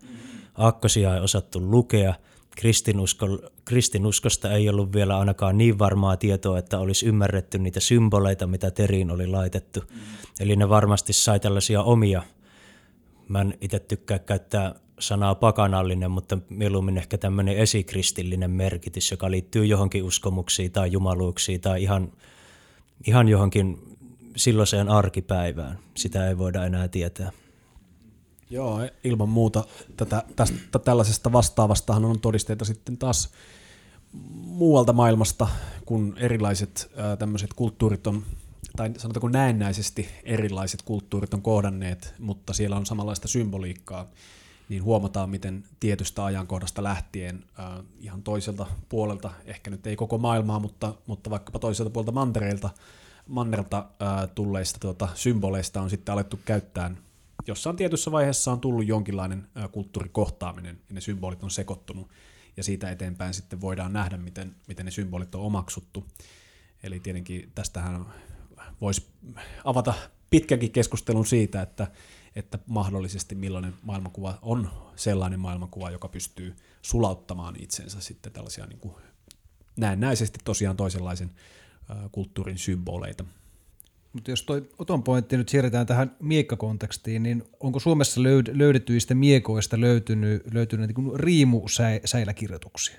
Aakkosia 0.56 1.16
ei 1.16 1.22
osattu 1.22 1.72
lukea– 1.72 2.14
kristinusko, 2.58 3.40
kristinuskosta 3.66 4.52
ei 4.52 4.70
ollut 4.70 4.94
vielä 4.94 5.20
ainakaan 5.20 5.58
niin 5.58 5.80
varmaa 5.80 6.18
tietoa, 6.18 6.60
että 6.60 6.80
olisi 6.80 7.06
ymmärretty 7.06 7.58
niitä 7.58 7.80
symboleita, 7.80 8.48
mitä 8.48 8.72
teriin 8.72 9.12
oli 9.12 9.28
laitettu. 9.28 9.84
Eli 10.40 10.56
ne 10.56 10.70
varmasti 10.70 11.14
sai 11.14 11.40
tällaisia 11.40 11.84
omia, 11.84 12.24
mä 13.28 13.42
en 13.42 13.58
itse 13.62 13.80
tykkää 13.80 14.20
käyttää 14.20 14.76
sanaa 15.00 15.36
pakanallinen, 15.36 16.12
mutta 16.12 16.38
mieluummin 16.50 16.98
ehkä 16.98 17.18
tämmöinen 17.18 17.58
esikristillinen 17.58 18.52
merkitys, 18.52 19.12
joka 19.12 19.32
liittyy 19.32 19.66
johonkin 19.66 20.04
uskomuksiin 20.04 20.72
tai 20.72 20.92
jumaluuksiin 20.92 21.62
tai 21.62 21.84
ihan, 21.84 22.12
ihan 23.08 23.28
johonkin 23.28 23.97
silloiseen 24.38 24.90
arkipäivään. 24.90 25.80
Sitä 25.96 26.28
ei 26.28 26.38
voida 26.38 26.66
enää 26.66 26.88
tietää. 26.88 27.32
Joo, 28.50 28.80
ilman 29.04 29.30
muuta 29.30 29.64
tätä, 29.98 30.24
tästä, 30.36 30.80
tällaisesta 30.80 31.32
vastaavastahan 31.32 32.06
on 32.06 32.20
todisteita 32.20 32.66
sitten 32.66 32.98
taas 32.98 33.30
muualta 34.34 34.94
maailmasta, 34.94 35.48
kun 35.86 36.16
erilaiset 36.18 36.92
ää, 36.96 37.16
tämmöiset 37.16 37.54
kulttuurit 37.54 38.08
on, 38.08 38.24
tai 38.76 38.92
sanotaanko 38.98 39.30
näennäisesti 39.30 40.08
erilaiset 40.24 40.82
kulttuurit 40.82 41.34
on 41.34 41.42
kohdanneet, 41.42 42.14
mutta 42.20 42.54
siellä 42.54 42.76
on 42.76 42.86
samanlaista 42.86 43.28
symboliikkaa, 43.28 44.08
niin 44.70 44.84
huomataan, 44.84 45.30
miten 45.30 45.64
tietystä 45.80 46.26
ajankohdasta 46.26 46.84
lähtien 46.84 47.44
ää, 47.58 47.84
ihan 48.00 48.24
toiselta 48.24 48.66
puolelta, 48.90 49.32
ehkä 49.46 49.72
nyt 49.72 49.88
ei 49.88 49.96
koko 49.96 50.18
maailmaa, 50.18 50.60
mutta, 50.60 50.94
mutta 51.08 51.30
vaikkapa 51.30 51.60
toiselta 51.60 51.90
puolelta 51.90 52.12
mantereilta, 52.12 52.70
mannerta 53.28 53.90
ää, 54.00 54.28
tulleista 54.28 54.80
tuota, 54.80 55.08
symboleista 55.16 55.82
on 55.82 55.90
sitten 55.90 56.14
alettu 56.14 56.40
käyttää 56.46 56.96
jossain 57.48 57.76
tietyssä 57.76 58.12
vaiheessa 58.12 58.52
on 58.52 58.60
tullut 58.60 58.88
jonkinlainen 58.88 59.48
kulttuurikohtaaminen 59.72 60.80
ja 60.90 60.94
ne 60.94 61.02
symbolit 61.02 61.44
on 61.44 61.52
sekoittunut 61.52 62.10
ja 62.58 62.64
siitä 62.64 62.92
eteenpäin 62.92 63.34
sitten 63.34 63.62
voidaan 63.62 63.94
nähdä, 63.94 64.18
miten, 64.18 64.56
miten 64.68 64.86
ne 64.86 64.92
symbolit 64.92 65.36
on 65.36 65.42
omaksuttu. 65.42 66.06
Eli 66.84 67.00
tietenkin 67.00 67.52
tästähän 67.56 68.06
voisi 68.82 69.08
avata 69.64 69.94
pitkänkin 70.30 70.72
keskustelun 70.72 71.26
siitä, 71.26 71.62
että, 71.62 71.88
että 72.36 72.60
mahdollisesti 72.66 73.36
millainen 73.36 73.74
maailmankuva 73.82 74.40
on 74.42 74.70
sellainen 74.96 75.40
maailmankuva, 75.40 75.92
joka 75.92 76.08
pystyy 76.08 76.56
sulauttamaan 76.82 77.56
itsensä 77.60 78.02
sitten 78.02 78.32
tällaisia 78.32 78.66
niin 78.66 78.80
kuin 78.80 78.96
näennäisesti 79.76 80.40
tosiaan 80.44 80.78
toisenlaisen 80.78 81.32
kulttuurin 82.12 82.58
symboleita. 82.58 83.26
Mutta 84.14 84.32
jos 84.32 84.44
toi 84.44 84.70
Oton 84.80 85.04
pointti 85.04 85.38
nyt 85.38 85.50
siirretään 85.50 85.86
tähän 85.86 86.16
miekkakontekstiin, 86.20 87.24
niin 87.24 87.44
onko 87.60 87.80
Suomessa 87.80 88.22
löyd- 88.22 88.58
löydettyistä 88.58 89.16
miekoista 89.16 89.80
löytynyt, 89.80 90.54
löytynyt 90.54 90.88
niin 90.88 91.20
riimusäiläkirjoituksia? 91.20 92.96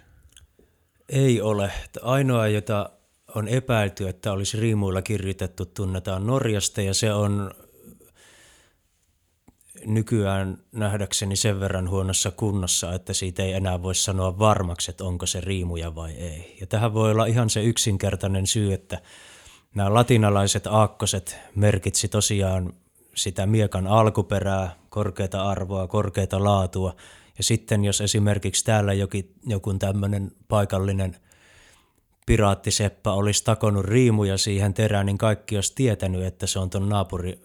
Ei 1.08 1.40
ole. 1.40 1.70
Ainoa, 2.02 2.48
jota 2.48 2.90
on 3.34 3.48
epäilty, 3.48 4.08
että 4.08 4.32
olisi 4.32 4.60
riimuilla 4.60 5.02
kirjoitettu, 5.02 5.66
tunnetaan 5.66 6.26
Norjasta 6.26 6.82
ja 6.82 6.94
se 6.94 7.12
on 7.12 7.50
nykyään 9.86 10.58
nähdäkseni 10.72 11.36
sen 11.36 11.60
verran 11.60 11.90
huonossa 11.90 12.30
kunnossa, 12.30 12.94
että 12.94 13.12
siitä 13.12 13.42
ei 13.42 13.52
enää 13.52 13.82
voi 13.82 13.94
sanoa 13.94 14.38
varmaksi, 14.38 14.90
että 14.90 15.04
onko 15.04 15.26
se 15.26 15.40
riimuja 15.40 15.94
vai 15.94 16.12
ei. 16.12 16.56
Ja 16.60 16.66
tähän 16.66 16.94
voi 16.94 17.10
olla 17.10 17.26
ihan 17.26 17.50
se 17.50 17.62
yksinkertainen 17.62 18.46
syy, 18.46 18.72
että 18.72 19.00
nämä 19.74 19.94
latinalaiset 19.94 20.66
aakkoset 20.66 21.36
merkitsi 21.54 22.08
tosiaan 22.08 22.72
sitä 23.14 23.46
miekan 23.46 23.86
alkuperää, 23.86 24.76
korkeata 24.88 25.42
arvoa, 25.42 25.86
korkeata 25.86 26.44
laatua. 26.44 26.96
Ja 27.38 27.44
sitten 27.44 27.84
jos 27.84 28.00
esimerkiksi 28.00 28.64
täällä 28.64 28.92
jokin, 28.92 29.34
joku 29.46 29.74
tämmöinen 29.74 30.32
paikallinen 30.48 31.16
piraattiseppä 32.26 33.12
olisi 33.12 33.44
takonut 33.44 33.84
riimuja 33.84 34.38
siihen 34.38 34.74
terään, 34.74 35.06
niin 35.06 35.18
kaikki 35.18 35.56
olisi 35.56 35.74
tietänyt, 35.74 36.22
että 36.22 36.46
se 36.46 36.58
on 36.58 36.70
tuon 36.70 36.88
naapuri 36.88 37.40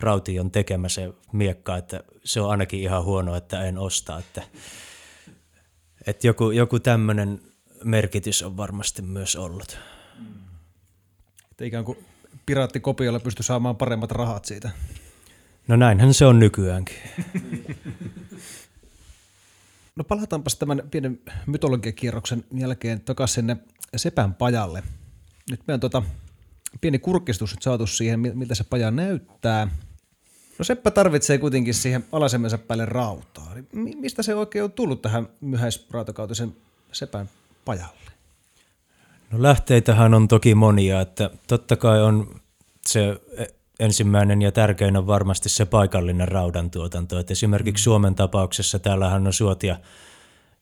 Raution 0.00 0.50
tekemä 0.50 0.88
se 0.88 1.12
miekka, 1.32 1.76
että 1.76 2.00
se 2.24 2.40
on 2.40 2.50
ainakin 2.50 2.80
ihan 2.80 3.04
huono, 3.04 3.36
että 3.36 3.64
en 3.64 3.78
osta. 3.78 4.18
Että, 4.18 4.42
että 6.06 6.26
joku, 6.26 6.50
joku 6.50 6.78
tämmöinen 6.78 7.40
merkitys 7.84 8.42
on 8.42 8.56
varmasti 8.56 9.02
myös 9.02 9.36
ollut. 9.36 9.78
Että 11.50 11.64
ikään 11.64 11.84
kuin 11.84 11.98
piraattikopiolla 12.46 13.20
pystyy 13.20 13.42
saamaan 13.42 13.76
paremmat 13.76 14.10
rahat 14.10 14.44
siitä. 14.44 14.70
No 15.68 15.76
näinhän 15.76 16.14
se 16.14 16.26
on 16.26 16.38
nykyäänkin. 16.38 16.96
no 19.96 20.04
palataanpas 20.04 20.56
tämän 20.56 20.82
pienen 20.90 21.20
mytologiakierroksen 21.46 22.44
jälkeen 22.54 23.00
takaisin 23.00 23.34
sinne 23.34 23.56
Sepän 23.96 24.34
pajalle. 24.34 24.82
Nyt 25.50 25.60
meidän 25.66 25.80
tota, 25.80 26.02
pieni 26.80 26.98
kurkistus 26.98 27.52
nyt 27.52 27.62
saatu 27.62 27.86
siihen, 27.86 28.20
miltä 28.20 28.54
se 28.54 28.64
paja 28.64 28.90
näyttää. 28.90 29.68
No 30.60 30.64
Seppä 30.64 30.90
tarvitsee 30.90 31.38
kuitenkin 31.38 31.74
siihen 31.74 32.04
alasemmensa 32.12 32.58
päälle 32.58 32.86
rautaa. 32.86 33.54
Mistä 33.72 34.22
se 34.22 34.34
oikein 34.34 34.64
on 34.64 34.72
tullut 34.72 35.02
tähän 35.02 35.28
myöhäisrautakautisen 35.40 36.56
Sepän 36.92 37.30
pajalle? 37.64 38.10
No 39.30 39.42
lähteitähän 39.42 40.14
on 40.14 40.28
toki 40.28 40.54
monia, 40.54 41.00
että 41.00 41.30
totta 41.46 41.76
kai 41.76 42.02
on 42.02 42.40
se 42.86 43.20
ensimmäinen 43.78 44.42
ja 44.42 44.52
tärkein 44.52 44.96
on 44.96 45.06
varmasti 45.06 45.48
se 45.48 45.64
paikallinen 45.64 46.28
raudantuotanto. 46.28 47.18
Että 47.18 47.32
esimerkiksi 47.32 47.84
Suomen 47.84 48.14
tapauksessa 48.14 48.78
täällähän 48.78 49.26
on 49.26 49.32
suot 49.32 49.62
ja 49.62 49.76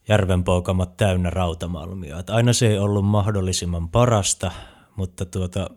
järvenpoukamat 0.09 0.97
täynnä 0.97 1.31
rautamalmia. 1.31 2.19
Että 2.19 2.35
aina 2.35 2.53
se 2.53 2.69
ei 2.69 2.79
ollut 2.79 3.05
mahdollisimman 3.05 3.89
parasta, 3.89 4.51
mutta 4.97 5.27
tuota, 5.27 5.71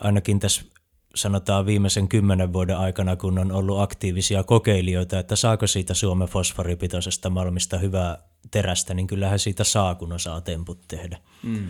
ainakin 0.00 0.40
tässä 0.40 0.75
sanotaan 1.16 1.66
viimeisen 1.66 2.08
kymmenen 2.08 2.52
vuoden 2.52 2.78
aikana, 2.78 3.16
kun 3.16 3.38
on 3.38 3.52
ollut 3.52 3.80
aktiivisia 3.80 4.44
kokeilijoita, 4.44 5.18
että 5.18 5.36
saako 5.36 5.66
siitä 5.66 5.94
Suomen 5.94 6.28
fosforipitoisesta 6.28 7.30
malmista 7.30 7.78
hyvää 7.78 8.18
terästä, 8.50 8.94
niin 8.94 9.06
kyllähän 9.06 9.38
siitä 9.38 9.64
saa, 9.64 9.94
kun 9.94 10.12
osaa 10.12 10.40
temput 10.40 10.80
tehdä. 10.88 11.18
Mm. 11.42 11.66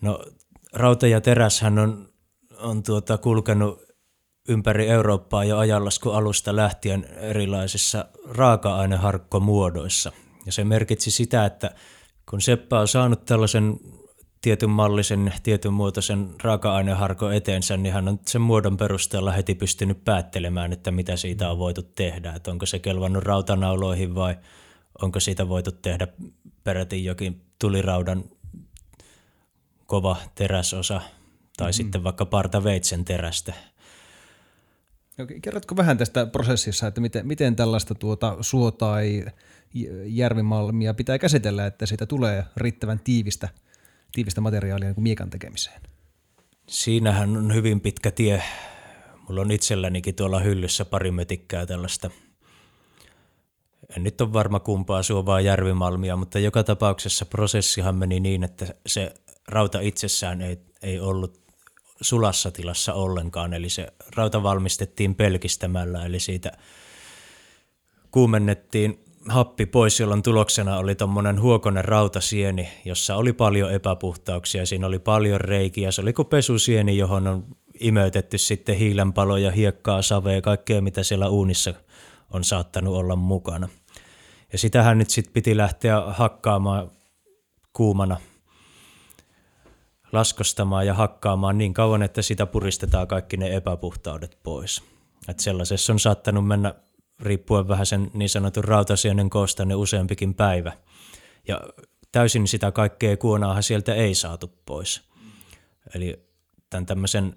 No 0.00 0.24
rauta 0.72 1.06
ja 1.06 1.20
teräshän 1.20 1.78
on, 1.78 2.08
on 2.58 2.82
tuota, 2.82 3.18
kulkenut 3.18 3.82
ympäri 4.48 4.88
Eurooppaa 4.88 5.44
jo 5.44 5.58
ajallasku 5.58 6.10
alusta 6.10 6.56
lähtien 6.56 7.04
erilaisissa 7.04 8.04
raaka-aineharkkomuodoissa. 8.28 10.12
Ja 10.46 10.52
se 10.52 10.64
merkitsi 10.64 11.10
sitä, 11.10 11.44
että 11.44 11.70
kun 12.30 12.40
Seppä 12.40 12.80
on 12.80 12.88
saanut 12.88 13.24
tällaisen 13.24 13.80
tietyn 14.44 14.70
mallisen, 14.70 15.32
tietyn 15.42 15.72
muotoisen 15.72 16.30
raaka-aineharko 16.42 17.30
eteensä, 17.30 17.76
niin 17.76 17.92
hän 17.92 18.08
on 18.08 18.20
sen 18.26 18.40
muodon 18.40 18.76
perusteella 18.76 19.32
heti 19.32 19.54
pystynyt 19.54 20.04
päättelemään, 20.04 20.72
että 20.72 20.90
mitä 20.90 21.16
siitä 21.16 21.50
on 21.50 21.58
voitu 21.58 21.82
tehdä. 21.82 22.32
Että 22.32 22.50
onko 22.50 22.66
se 22.66 22.78
kelvannut 22.78 23.24
rautanauloihin 23.24 24.14
vai 24.14 24.36
onko 25.02 25.20
siitä 25.20 25.48
voitu 25.48 25.72
tehdä 25.72 26.08
peräti 26.64 27.04
jokin 27.04 27.40
tuliraudan 27.58 28.24
kova 29.86 30.16
teräsosa 30.34 31.00
tai 31.56 31.66
mm-hmm. 31.66 31.72
sitten 31.72 32.04
vaikka 32.04 32.26
partaveitsen 32.26 33.04
terästä. 33.04 33.52
Kerrotko 35.42 35.76
vähän 35.76 35.98
tästä 35.98 36.26
prosessissa, 36.26 36.86
että 36.86 37.00
miten, 37.00 37.26
miten 37.26 37.56
tällaista 37.56 37.94
tuota 37.94 38.36
suo 38.40 38.70
tai 38.70 39.24
järvimalmia 40.06 40.94
pitää 40.94 41.18
käsitellä, 41.18 41.66
että 41.66 41.86
siitä 41.86 42.06
tulee 42.06 42.44
riittävän 42.56 43.00
tiivistä– 43.04 43.48
tiivistä 44.14 44.40
materiaalia 44.40 44.88
niin 44.88 44.94
kuin 44.94 45.02
miekan 45.02 45.30
tekemiseen? 45.30 45.80
Siinähän 46.68 47.36
on 47.36 47.54
hyvin 47.54 47.80
pitkä 47.80 48.10
tie. 48.10 48.42
Mulla 49.28 49.40
on 49.40 49.50
itsellänikin 49.50 50.14
tuolla 50.14 50.40
hyllyssä 50.40 50.84
pari 50.84 51.10
mötikkää 51.10 51.66
tällaista. 51.66 52.10
En 53.96 54.02
nyt 54.02 54.20
ole 54.20 54.32
varma 54.32 54.60
kumpaa 54.60 55.02
suovaa 55.02 55.40
järvimalmia, 55.40 56.16
mutta 56.16 56.38
joka 56.38 56.64
tapauksessa 56.64 57.26
prosessihan 57.26 57.96
meni 57.96 58.20
niin, 58.20 58.44
että 58.44 58.74
se 58.86 59.14
rauta 59.48 59.80
itsessään 59.80 60.40
ei, 60.40 60.58
ei 60.82 61.00
ollut 61.00 61.40
sulassa 62.00 62.50
tilassa 62.50 62.94
ollenkaan, 62.94 63.54
eli 63.54 63.68
se 63.68 63.92
rauta 64.16 64.42
valmistettiin 64.42 65.14
pelkistämällä, 65.14 66.06
eli 66.06 66.20
siitä 66.20 66.52
kuumennettiin 68.10 69.03
happi 69.28 69.66
pois, 69.66 70.00
jolloin 70.00 70.22
tuloksena 70.22 70.76
oli 70.76 70.94
tuommoinen 70.94 71.40
huokonen 71.40 71.84
rautasieni, 71.84 72.68
jossa 72.84 73.16
oli 73.16 73.32
paljon 73.32 73.72
epäpuhtauksia, 73.72 74.66
siinä 74.66 74.86
oli 74.86 74.98
paljon 74.98 75.40
reikiä, 75.40 75.90
se 75.90 76.00
oli 76.00 76.12
kuin 76.12 76.28
pesusieni, 76.28 76.98
johon 76.98 77.26
on 77.26 77.46
imeytetty 77.80 78.38
sitten 78.38 78.76
hiilenpaloja, 78.76 79.50
hiekkaa, 79.50 80.02
savea, 80.02 80.42
kaikkea 80.42 80.82
mitä 80.82 81.02
siellä 81.02 81.28
uunissa 81.28 81.74
on 82.30 82.44
saattanut 82.44 82.96
olla 82.96 83.16
mukana. 83.16 83.68
Ja 84.52 84.58
sitähän 84.58 84.98
nyt 84.98 85.10
sitten 85.10 85.32
piti 85.32 85.56
lähteä 85.56 86.00
hakkaamaan 86.00 86.90
kuumana, 87.72 88.16
laskostamaan 90.12 90.86
ja 90.86 90.94
hakkaamaan 90.94 91.58
niin 91.58 91.74
kauan, 91.74 92.02
että 92.02 92.22
sitä 92.22 92.46
puristetaan 92.46 93.08
kaikki 93.08 93.36
ne 93.36 93.56
epäpuhtaudet 93.56 94.38
pois. 94.42 94.82
Et 95.28 95.40
sellaisessa 95.40 95.92
on 95.92 95.98
saattanut 95.98 96.46
mennä 96.46 96.74
riippuen 97.20 97.68
vähän 97.68 97.86
sen 97.86 98.10
niin 98.14 98.28
sanotun 98.28 98.64
rautasienen 98.64 99.30
koosta, 99.30 99.64
niin 99.64 99.76
useampikin 99.76 100.34
päivä. 100.34 100.72
Ja 101.48 101.60
täysin 102.12 102.48
sitä 102.48 102.72
kaikkea 102.72 103.16
kuonaahan 103.16 103.62
sieltä 103.62 103.94
ei 103.94 104.14
saatu 104.14 104.52
pois. 104.66 105.02
Eli 105.94 106.26
tämän 106.70 106.86
tämmöisen 106.86 107.34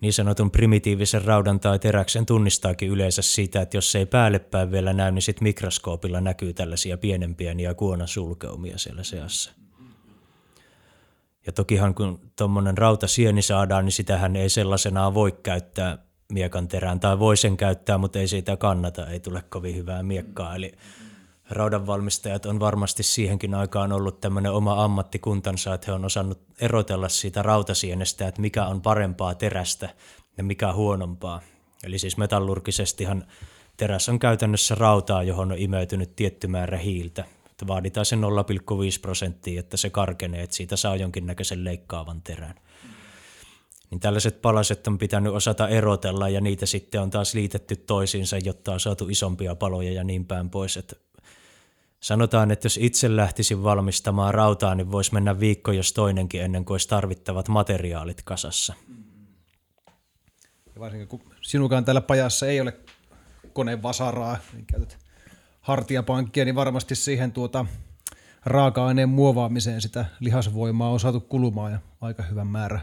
niin 0.00 0.12
sanotun 0.12 0.50
primitiivisen 0.50 1.24
raudan 1.24 1.60
tai 1.60 1.78
teräksen 1.78 2.26
tunnistaakin 2.26 2.88
yleensä 2.88 3.22
siitä, 3.22 3.60
että 3.60 3.76
jos 3.76 3.92
se 3.92 3.98
ei 3.98 4.06
päälle 4.06 4.38
päin 4.38 4.70
vielä 4.70 4.92
näy, 4.92 5.10
niin 5.10 5.22
sitten 5.22 5.44
mikroskoopilla 5.44 6.20
näkyy 6.20 6.52
tällaisia 6.52 6.98
pienen 6.98 7.34
pieniä 7.34 7.74
kuonasulkeumia 7.74 8.78
siellä 8.78 9.04
seassa. 9.04 9.52
Ja 11.46 11.52
tokihan 11.52 11.94
kun 11.94 12.32
tuommoinen 12.36 12.78
rautasieni 12.78 13.42
saadaan, 13.42 13.84
niin 13.84 13.92
sitähän 13.92 14.36
ei 14.36 14.48
sellaisenaan 14.48 15.14
voi 15.14 15.32
käyttää 15.42 15.98
miekan 16.30 16.68
terään, 16.68 17.00
tai 17.00 17.18
voi 17.18 17.36
sen 17.36 17.56
käyttää, 17.56 17.98
mutta 17.98 18.18
ei 18.18 18.28
siitä 18.28 18.56
kannata, 18.56 19.06
ei 19.06 19.20
tule 19.20 19.42
kovin 19.48 19.76
hyvää 19.76 20.02
miekkaa. 20.02 20.54
Eli 20.54 20.72
raudanvalmistajat 21.50 22.46
on 22.46 22.60
varmasti 22.60 23.02
siihenkin 23.02 23.54
aikaan 23.54 23.92
ollut 23.92 24.20
tämmöinen 24.20 24.52
oma 24.52 24.84
ammattikuntansa, 24.84 25.74
että 25.74 25.84
he 25.86 25.92
on 25.92 26.04
osannut 26.04 26.40
erotella 26.60 27.08
siitä 27.08 27.42
rautasienestä, 27.42 28.28
että 28.28 28.40
mikä 28.40 28.66
on 28.66 28.82
parempaa 28.82 29.34
terästä 29.34 29.88
ja 30.36 30.44
mikä 30.44 30.72
huonompaa. 30.72 31.40
Eli 31.84 31.98
siis 31.98 32.16
metallurgisestihan 32.16 33.24
teräs 33.76 34.08
on 34.08 34.18
käytännössä 34.18 34.74
rautaa, 34.74 35.22
johon 35.22 35.52
on 35.52 35.58
imeytynyt 35.58 36.16
tietty 36.16 36.46
määrä 36.46 36.78
hiiltä. 36.78 37.24
Vaaditaan 37.66 38.06
se 38.06 38.16
0,5 38.16 38.20
prosenttia, 39.02 39.60
että 39.60 39.76
se 39.76 39.90
karkenee, 39.90 40.42
että 40.42 40.56
siitä 40.56 40.76
saa 40.76 40.96
jonkinnäköisen 40.96 41.64
leikkaavan 41.64 42.22
terän. 42.22 42.54
Niin 43.90 44.00
tällaiset 44.00 44.42
palaset 44.42 44.86
on 44.86 44.98
pitänyt 44.98 45.32
osata 45.32 45.68
erotella 45.68 46.28
ja 46.28 46.40
niitä 46.40 46.66
sitten 46.66 47.00
on 47.00 47.10
taas 47.10 47.34
liitetty 47.34 47.76
toisiinsa, 47.76 48.38
jotta 48.38 48.72
on 48.72 48.80
saatu 48.80 49.08
isompia 49.08 49.54
paloja 49.54 49.92
ja 49.92 50.04
niin 50.04 50.26
päin 50.26 50.50
pois. 50.50 50.76
Että 50.76 50.96
sanotaan, 52.00 52.50
että 52.50 52.66
jos 52.66 52.78
itse 52.82 53.16
lähtisin 53.16 53.62
valmistamaan 53.62 54.34
rautaa, 54.34 54.74
niin 54.74 54.92
voisi 54.92 55.14
mennä 55.14 55.40
viikko 55.40 55.72
jos 55.72 55.92
toinenkin 55.92 56.42
ennen 56.42 56.64
kuin 56.64 56.74
olisi 56.74 56.88
tarvittavat 56.88 57.48
materiaalit 57.48 58.22
kasassa. 58.22 58.74
Ja 60.74 60.80
varsinkin 60.80 61.08
kun 61.08 61.20
sinukaan 61.42 61.84
täällä 61.84 62.00
pajassa 62.00 62.46
ei 62.46 62.60
ole 62.60 62.76
konevasaraa, 63.52 64.38
niin 64.52 64.66
käytät 64.66 64.98
hartiapankkia, 65.60 66.44
niin 66.44 66.54
varmasti 66.54 66.94
siihen 66.94 67.32
tuota 67.32 67.66
raaka-aineen 68.44 69.08
muovaamiseen 69.08 69.80
sitä 69.80 70.04
lihasvoimaa 70.20 70.90
on 70.90 71.00
saatu 71.00 71.20
kulumaan 71.20 71.72
ja 71.72 71.78
aika 72.00 72.22
hyvän 72.22 72.46
määrä. 72.46 72.80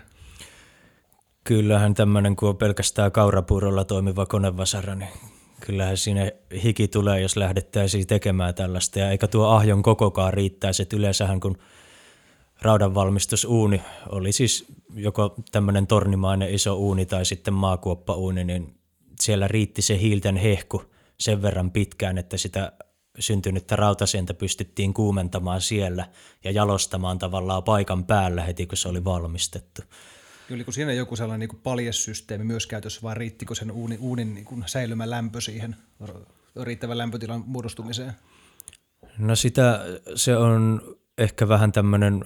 Kyllähän 1.47 1.93
tämmöinen, 1.93 2.35
kun 2.35 2.49
on 2.49 2.57
pelkästään 2.57 3.11
kaurapuurolla 3.11 3.83
toimiva 3.83 4.25
konevasara, 4.25 4.95
niin 4.95 5.09
kyllähän 5.59 5.97
sinne 5.97 6.35
hiki 6.63 6.87
tulee, 6.87 7.21
jos 7.21 7.37
lähdettäisiin 7.37 8.07
tekemään 8.07 8.55
tällaista. 8.55 8.99
Ja 8.99 9.11
eikä 9.11 9.27
tuo 9.27 9.47
ahjon 9.47 9.83
kokokaan 9.83 10.33
riittäisi, 10.33 10.81
että 10.81 10.95
yleensähän 10.95 11.39
kun 11.39 11.57
raudanvalmistusuuni 12.61 13.81
oli 14.09 14.31
siis 14.31 14.65
joko 14.95 15.35
tämmöinen 15.51 15.87
tornimainen 15.87 16.53
iso 16.53 16.75
uuni 16.75 17.05
tai 17.05 17.25
sitten 17.25 17.53
maakuoppauuni, 17.53 18.43
niin 18.43 18.75
siellä 19.21 19.47
riitti 19.47 19.81
se 19.81 19.99
hiilten 19.99 20.37
hehku 20.37 20.83
sen 21.19 21.41
verran 21.41 21.71
pitkään, 21.71 22.17
että 22.17 22.37
sitä 22.37 22.71
syntynyttä 23.19 23.75
rautasientä 23.75 24.33
pystyttiin 24.33 24.93
kuumentamaan 24.93 25.61
siellä 25.61 26.05
ja 26.43 26.51
jalostamaan 26.51 27.19
tavallaan 27.19 27.63
paikan 27.63 28.05
päällä 28.05 28.41
heti, 28.43 28.65
kun 28.67 28.77
se 28.77 28.89
oli 28.89 29.05
valmistettu. 29.05 29.81
Oliko 30.51 30.71
siinä 30.71 30.93
joku 30.93 31.15
sellainen 31.15 31.49
niin 31.49 31.61
paljesysteemi 31.63 32.43
myös 32.43 32.67
käytössä 32.67 33.01
vai 33.03 33.15
riittikö 33.15 33.55
sen 33.55 33.71
uunin, 33.71 33.99
uunin 33.99 34.35
niin 34.35 34.45
kuin 34.45 34.63
säilymä 34.65 35.09
lämpö 35.09 35.41
siihen 35.41 35.75
riittävän 36.63 36.97
lämpötilan 36.97 37.43
muodostumiseen? 37.45 38.13
No 39.17 39.35
sitä, 39.35 39.85
se 40.15 40.37
on 40.37 40.81
ehkä 41.17 41.47
vähän 41.47 41.71
tämmöinen 41.71 42.25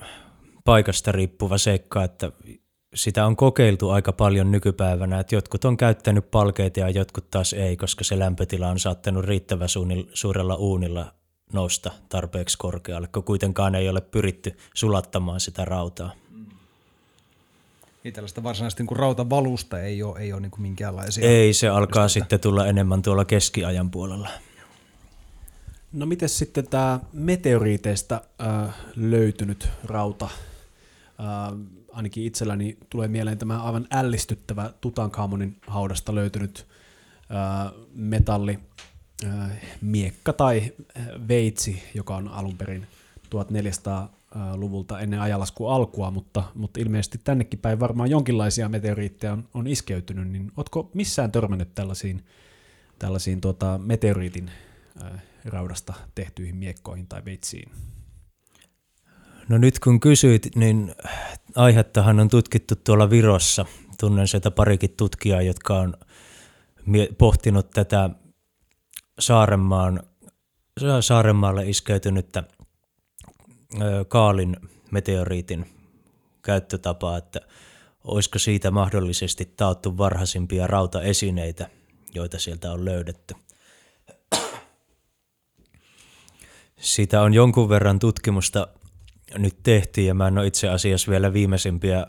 paikasta 0.66 1.12
riippuva 1.12 1.58
seikka, 1.58 2.04
että 2.04 2.32
sitä 2.96 3.26
on 3.26 3.36
kokeiltu 3.36 3.90
aika 3.90 4.14
paljon 4.14 4.52
nykypäivänä, 4.52 5.20
että 5.20 5.36
jotkut 5.36 5.66
on 5.66 5.78
käyttänyt 5.78 6.32
palkeita 6.32 6.80
ja 6.80 6.90
jotkut 6.90 7.30
taas 7.30 7.54
ei, 7.54 7.78
koska 7.78 8.04
se 8.04 8.20
lämpötila 8.20 8.68
on 8.68 8.80
saattanut 8.80 9.26
riittävän 9.26 9.70
suurella 10.14 10.56
uunilla 10.56 11.14
nousta 11.54 11.92
tarpeeksi 12.10 12.58
korkealle, 12.58 13.08
kun 13.08 13.24
kuitenkaan 13.24 13.76
ei 13.76 13.90
ole 13.90 14.02
pyritty 14.02 14.58
sulattamaan 14.74 15.40
sitä 15.40 15.66
rautaa. 15.66 16.21
Niin 18.04 18.14
tällaista 18.14 18.44
varsinaisesti 18.44 18.84
niin 18.84 18.98
rautavalusta 18.98 19.82
ei 19.82 20.04
ole, 20.04 20.20
ei 20.20 20.34
ole 20.34 20.42
niin 20.42 20.52
kuin 20.52 20.62
minkäänlaisia. 20.62 21.30
Ei, 21.30 21.54
se 21.54 21.68
alkaa 21.68 22.06
pisteitä. 22.06 22.24
sitten 22.26 22.40
tulla 22.40 22.68
enemmän 22.68 23.02
tuolla 23.02 23.26
keskiajan 23.26 23.92
puolella. 23.92 24.30
No 25.94 26.06
miten 26.06 26.30
sitten 26.30 26.68
tämä 26.68 27.00
meteoriiteista 27.14 28.22
äh, 28.42 28.76
löytynyt 28.96 29.70
rauta? 29.84 30.26
Äh, 30.26 31.60
ainakin 31.92 32.24
itselläni 32.24 32.78
tulee 32.90 33.08
mieleen 33.08 33.38
tämä 33.38 33.64
aivan 33.64 33.88
ällistyttävä 33.92 34.74
Tutankhamonin 34.82 35.58
haudasta 35.68 36.16
löytynyt 36.16 36.68
äh, 37.32 37.72
metalli, 37.94 38.60
äh, 39.26 39.52
miekka 39.82 40.34
tai 40.34 40.74
äh, 40.98 41.08
veitsi, 41.28 41.84
joka 41.96 42.16
on 42.16 42.28
alun 42.28 42.58
perin 42.58 42.88
1400-luvulta 44.36 45.00
ennen 45.00 45.22
ajalaskun 45.22 45.72
alkua, 45.72 46.12
mutta, 46.12 46.44
mutta 46.56 46.80
ilmeisesti 46.80 47.22
tännekin 47.24 47.60
päin 47.60 47.80
varmaan 47.80 48.10
jonkinlaisia 48.10 48.70
meteoriitteja 48.70 49.34
on, 49.34 49.48
on 49.54 49.68
iskeytynyt, 49.68 50.28
niin 50.28 50.52
oletko 50.58 50.90
missään 50.94 51.32
törmännyt 51.32 51.76
tällaisiin, 51.76 52.26
tällaisiin 53.00 53.42
tuota, 53.42 53.80
meteoriitin 53.84 54.52
äh, 55.04 55.12
raudasta 55.46 55.94
tehtyihin 56.16 56.56
miekkoihin 56.56 57.08
tai 57.08 57.26
veitsiin? 57.26 57.72
No 59.50 59.58
nyt 59.58 59.80
kun 59.80 60.00
kysyit, 60.00 60.56
niin 60.56 60.96
aihettahan 61.56 62.20
on 62.20 62.28
tutkittu 62.28 62.76
tuolla 62.76 63.10
Virossa. 63.10 63.66
Tunnen 64.00 64.28
sieltä 64.28 64.52
parikin 64.52 64.94
tutkijaa, 64.98 65.42
jotka 65.42 65.80
on 65.80 65.94
pohtinut 67.18 67.72
tätä 67.72 68.10
Saarenmaan, 69.20 70.04
Saarenmaalle 71.02 71.70
iskeytynyttä 71.70 72.44
Kaalin 74.08 74.58
meteoriitin 74.92 75.66
käyttötapaa, 76.42 77.18
että 77.18 77.42
olisiko 78.04 78.40
siitä 78.40 78.72
mahdollisesti 78.72 79.54
taattu 79.58 79.98
varhaisimpia 79.98 80.68
rautaesineitä, 80.68 81.70
joita 82.14 82.40
sieltä 82.40 82.72
on 82.72 82.86
löydetty. 82.86 83.36
Siitä 86.80 87.22
on 87.22 87.34
jonkun 87.34 87.70
verran 87.70 88.00
tutkimusta 88.00 88.68
nyt 89.38 89.58
tehtiin 89.64 90.08
ja 90.08 90.14
mä 90.14 90.28
en 90.28 90.38
ole 90.38 90.48
itse 90.48 90.70
asiassa 90.70 91.12
vielä 91.12 91.34
viimeisimpiä 91.34 92.08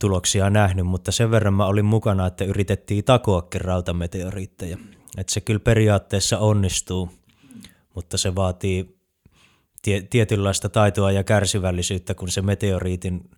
tuloksia 0.00 0.50
nähnyt, 0.50 0.86
mutta 0.86 1.12
sen 1.12 1.30
verran 1.30 1.54
mä 1.54 1.66
olin 1.66 1.84
mukana, 1.84 2.26
että 2.26 2.44
yritettiin 2.44 3.04
takoakin 3.04 3.60
rautameteoriitteja. 3.60 4.78
Että 5.16 5.32
se 5.32 5.40
kyllä 5.40 5.60
periaatteessa 5.60 6.38
onnistuu, 6.38 7.10
mutta 7.94 8.18
se 8.18 8.34
vaatii 8.34 8.93
tie, 9.84 10.02
tietynlaista 10.02 10.68
taitoa 10.68 11.12
ja 11.12 11.24
kärsivällisyyttä, 11.24 12.14
kun 12.14 12.30
se 12.30 12.42
meteoriitin 12.42 13.30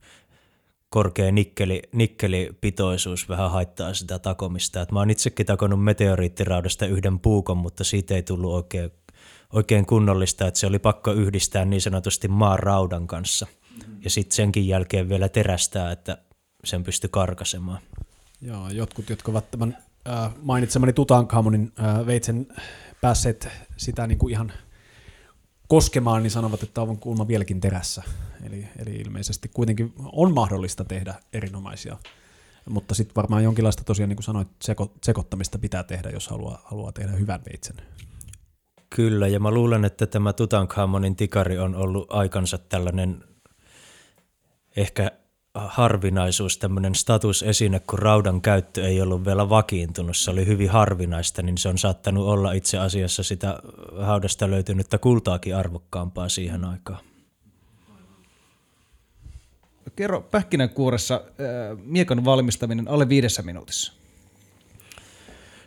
korkea 0.88 1.32
nikkeli, 1.32 1.82
nikkelipitoisuus 1.92 3.28
vähän 3.28 3.50
haittaa 3.50 3.94
sitä 3.94 4.18
takomista. 4.18 4.82
Et 4.82 4.92
mä 4.92 4.98
oon 4.98 5.10
itsekin 5.10 5.46
takonut 5.46 5.84
meteoriittiraudasta 5.84 6.86
yhden 6.86 7.18
puukon, 7.18 7.56
mutta 7.56 7.84
siitä 7.84 8.14
ei 8.14 8.22
tullut 8.22 8.54
oikein 8.54 8.90
oikein 9.52 9.86
kunnollista, 9.86 10.46
että 10.46 10.60
se 10.60 10.66
oli 10.66 10.78
pakko 10.78 11.12
yhdistää 11.12 11.64
niin 11.64 11.80
sanotusti 11.80 12.28
maan 12.28 12.58
raudan 12.58 13.06
kanssa. 13.06 13.46
Ja 14.04 14.10
sitten 14.10 14.36
senkin 14.36 14.68
jälkeen 14.68 15.08
vielä 15.08 15.28
terästää, 15.28 15.92
että 15.92 16.18
sen 16.64 16.84
pystyi 16.84 17.10
karkasemaan. 17.12 17.78
Joo, 18.40 18.70
jotkut, 18.70 19.10
jotka 19.10 19.30
ovat 19.30 19.50
tämän 19.50 19.78
äh, 20.08 20.34
mainitsemani 20.42 20.92
Tutankhamonin 20.92 21.72
äh, 21.80 22.06
veitsen 22.06 22.46
päässeet 23.00 23.48
sitä 23.76 24.06
niin 24.06 24.18
kuin 24.18 24.32
ihan 24.32 24.52
koskemaan, 25.68 26.22
niin 26.22 26.30
sanovat, 26.30 26.62
että 26.62 26.82
on 26.82 26.98
kulma 26.98 27.28
vieläkin 27.28 27.60
terässä. 27.60 28.02
Eli, 28.46 28.68
eli 28.78 28.96
ilmeisesti 28.96 29.50
kuitenkin 29.54 29.92
on 30.12 30.34
mahdollista 30.34 30.84
tehdä 30.84 31.14
erinomaisia 31.32 31.96
mutta 32.70 32.94
sitten 32.94 33.14
varmaan 33.14 33.44
jonkinlaista 33.44 33.84
tosiaan, 33.84 34.08
niin 34.08 34.16
kuin 34.16 34.24
sanoit, 34.24 34.48
seko, 34.62 34.92
sekoittamista 35.02 35.58
pitää 35.58 35.82
tehdä, 35.82 36.10
jos 36.10 36.28
haluaa, 36.28 36.62
haluaa 36.64 36.92
tehdä 36.92 37.12
hyvän 37.12 37.40
veitsen. 37.50 37.76
Kyllä, 38.90 39.28
ja 39.28 39.40
mä 39.40 39.50
luulen, 39.50 39.84
että 39.84 40.06
tämä 40.06 40.32
Tutankhamonin 40.32 41.16
tikari 41.16 41.58
on 41.58 41.74
ollut 41.74 42.06
aikansa 42.12 42.58
tällainen 42.58 43.24
ehkä 44.76 45.10
harvinaisuus, 45.56 46.58
tämmöinen 46.58 46.94
statusesine, 46.94 47.80
kun 47.80 47.98
raudan 47.98 48.40
käyttö 48.40 48.86
ei 48.86 49.00
ollut 49.00 49.24
vielä 49.24 49.48
vakiintunut, 49.48 50.16
se 50.16 50.30
oli 50.30 50.46
hyvin 50.46 50.70
harvinaista, 50.70 51.42
niin 51.42 51.58
se 51.58 51.68
on 51.68 51.78
saattanut 51.78 52.26
olla 52.26 52.52
itse 52.52 52.78
asiassa 52.78 53.22
sitä 53.22 53.58
haudasta 54.00 54.50
löytynyttä 54.50 54.98
kultaakin 54.98 55.56
arvokkaampaa 55.56 56.28
siihen 56.28 56.64
aikaan. 56.64 57.00
Kerro 59.96 60.20
pähkinänkuoressa 60.20 61.14
äh, 61.14 61.78
miekan 61.84 62.24
valmistaminen 62.24 62.88
alle 62.88 63.08
viidessä 63.08 63.42
minuutissa. 63.42 63.92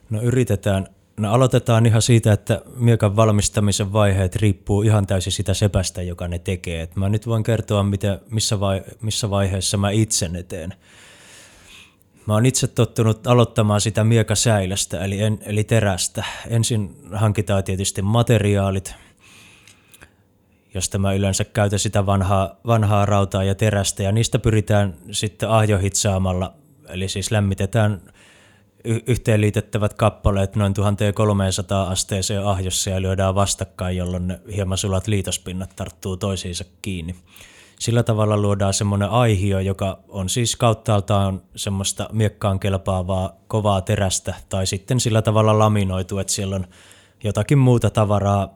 No 0.09 0.21
yritetään 0.21 0.87
No 1.19 1.33
aloitetaan 1.33 1.85
ihan 1.85 2.01
siitä, 2.01 2.33
että 2.33 2.61
miekan 2.75 3.15
valmistamisen 3.15 3.93
vaiheet 3.93 4.35
riippuu 4.35 4.81
ihan 4.81 5.07
täysin 5.07 5.31
sitä 5.31 5.53
sepästä, 5.53 6.01
joka 6.01 6.27
ne 6.27 6.39
tekee. 6.39 6.81
Et 6.81 6.95
mä 6.95 7.09
nyt 7.09 7.27
voin 7.27 7.43
kertoa, 7.43 7.83
mitä, 7.83 8.19
missä, 8.29 8.59
vai, 8.59 8.83
missä 9.01 9.29
vaiheessa 9.29 9.77
mä 9.77 9.89
itse 9.89 10.29
ne 10.29 10.43
teen. 10.43 10.73
Mä 12.25 12.33
oon 12.33 12.45
itse 12.45 12.67
tottunut 12.67 13.27
aloittamaan 13.27 13.81
sitä 13.81 14.03
miekasäilästä, 14.03 15.05
eli, 15.05 15.21
en, 15.21 15.39
eli 15.45 15.63
terästä. 15.63 16.23
Ensin 16.47 16.95
hankitaan 17.13 17.63
tietysti 17.63 18.01
materiaalit, 18.01 18.95
josta 20.73 20.97
mä 20.97 21.13
yleensä 21.13 21.43
käytän 21.43 21.79
sitä 21.79 22.05
vanhaa, 22.05 22.55
vanhaa 22.67 23.05
rautaa 23.05 23.43
ja 23.43 23.55
terästä, 23.55 24.03
ja 24.03 24.11
niistä 24.11 24.39
pyritään 24.39 24.93
sitten 25.11 25.49
ahjohitsaamalla, 25.49 26.53
eli 26.89 27.07
siis 27.07 27.31
lämmitetään 27.31 28.01
yhteenliitettävät 28.83 29.93
kappaleet 29.93 30.55
noin 30.55 30.73
1300 30.73 31.89
asteeseen 31.89 32.45
ahjossa 32.45 32.89
ja 32.89 33.01
lyödään 33.01 33.35
vastakkain, 33.35 33.97
jolloin 33.97 34.27
ne 34.27 34.39
hieman 34.55 34.77
sulat 34.77 35.07
liitospinnat 35.07 35.75
tarttuu 35.75 36.17
toisiinsa 36.17 36.65
kiinni. 36.81 37.15
Sillä 37.79 38.03
tavalla 38.03 38.37
luodaan 38.37 38.73
semmoinen 38.73 39.09
aihio, 39.09 39.59
joka 39.59 39.99
on 40.07 40.29
siis 40.29 40.55
kauttaaltaan 40.55 41.41
semmoista 41.55 42.09
miekkaan 42.11 42.59
kelpaavaa 42.59 43.35
kovaa 43.47 43.81
terästä, 43.81 44.33
tai 44.49 44.67
sitten 44.67 44.99
sillä 44.99 45.21
tavalla 45.21 45.59
laminoitu, 45.59 46.17
että 46.17 46.33
siellä 46.33 46.55
on 46.55 46.67
jotakin 47.23 47.57
muuta 47.57 47.89
tavaraa 47.89 48.53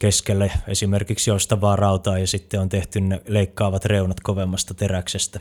keskelle, 0.00 0.52
esimerkiksi 0.66 1.30
joustavaa 1.30 1.76
rautaa, 1.76 2.18
ja 2.18 2.26
sitten 2.26 2.60
on 2.60 2.68
tehty 2.68 3.00
ne 3.00 3.22
leikkaavat 3.28 3.84
reunat 3.84 4.20
kovemmasta 4.20 4.74
teräksestä. 4.74 5.40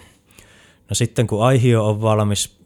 No 0.90 0.96
sitten 0.96 1.28
kun 1.28 1.46
aihio 1.46 1.88
on 1.88 2.02
valmis, 2.02 2.57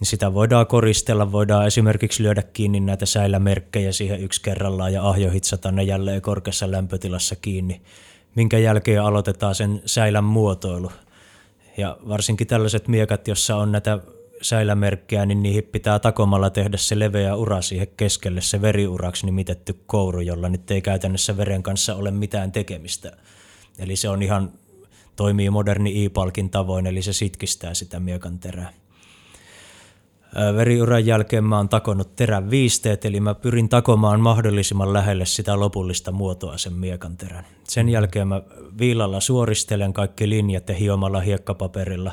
niin 0.00 0.08
sitä 0.08 0.34
voidaan 0.34 0.66
koristella, 0.66 1.32
voidaan 1.32 1.66
esimerkiksi 1.66 2.22
lyödä 2.22 2.42
kiinni 2.42 2.80
näitä 2.80 3.06
säilämerkkejä 3.06 3.92
siihen 3.92 4.20
yksi 4.20 4.42
kerrallaan 4.42 4.92
ja 4.92 5.08
ahjohitsata 5.08 5.72
ne 5.72 5.82
jälleen 5.82 6.22
korkeassa 6.22 6.70
lämpötilassa 6.70 7.36
kiinni, 7.36 7.80
minkä 8.34 8.58
jälkeen 8.58 9.02
aloitetaan 9.02 9.54
sen 9.54 9.82
säilän 9.86 10.24
muotoilu. 10.24 10.92
Ja 11.76 11.96
varsinkin 12.08 12.46
tällaiset 12.46 12.88
miekat, 12.88 13.28
jossa 13.28 13.56
on 13.56 13.72
näitä 13.72 13.98
säilämerkkejä, 14.42 15.26
niin 15.26 15.42
niihin 15.42 15.64
pitää 15.64 15.98
takomalla 15.98 16.50
tehdä 16.50 16.76
se 16.76 16.98
leveä 16.98 17.36
ura 17.36 17.62
siihen 17.62 17.88
keskelle, 17.96 18.40
se 18.40 18.62
veriuraksi 18.62 19.26
nimitetty 19.26 19.80
kouru, 19.86 20.20
jolla 20.20 20.48
nyt 20.48 20.70
ei 20.70 20.82
käytännössä 20.82 21.36
veren 21.36 21.62
kanssa 21.62 21.94
ole 21.94 22.10
mitään 22.10 22.52
tekemistä. 22.52 23.12
Eli 23.78 23.96
se 23.96 24.08
on 24.08 24.22
ihan, 24.22 24.52
toimii 25.16 25.50
moderni 25.50 26.04
i-palkin 26.04 26.50
tavoin, 26.50 26.86
eli 26.86 27.02
se 27.02 27.12
sitkistää 27.12 27.74
sitä 27.74 28.00
miekan 28.00 28.38
terää. 28.38 28.72
Veriuran 30.56 31.06
jälkeen 31.06 31.44
mä 31.44 31.56
oon 31.56 31.68
takonut 31.68 32.16
terän 32.16 32.50
viisteet, 32.50 33.04
eli 33.04 33.20
mä 33.20 33.34
pyrin 33.34 33.68
takomaan 33.68 34.20
mahdollisimman 34.20 34.92
lähelle 34.92 35.26
sitä 35.26 35.60
lopullista 35.60 36.12
muotoa 36.12 36.58
sen 36.58 36.72
miekan 36.72 37.16
terän. 37.16 37.44
Sen 37.64 37.88
jälkeen 37.88 38.28
mä 38.28 38.42
viilalla 38.78 39.20
suoristelen 39.20 39.92
kaikki 39.92 40.28
linjat 40.28 40.68
ja 40.68 40.74
hiomalla 40.74 41.20
hiekkapaperilla. 41.20 42.12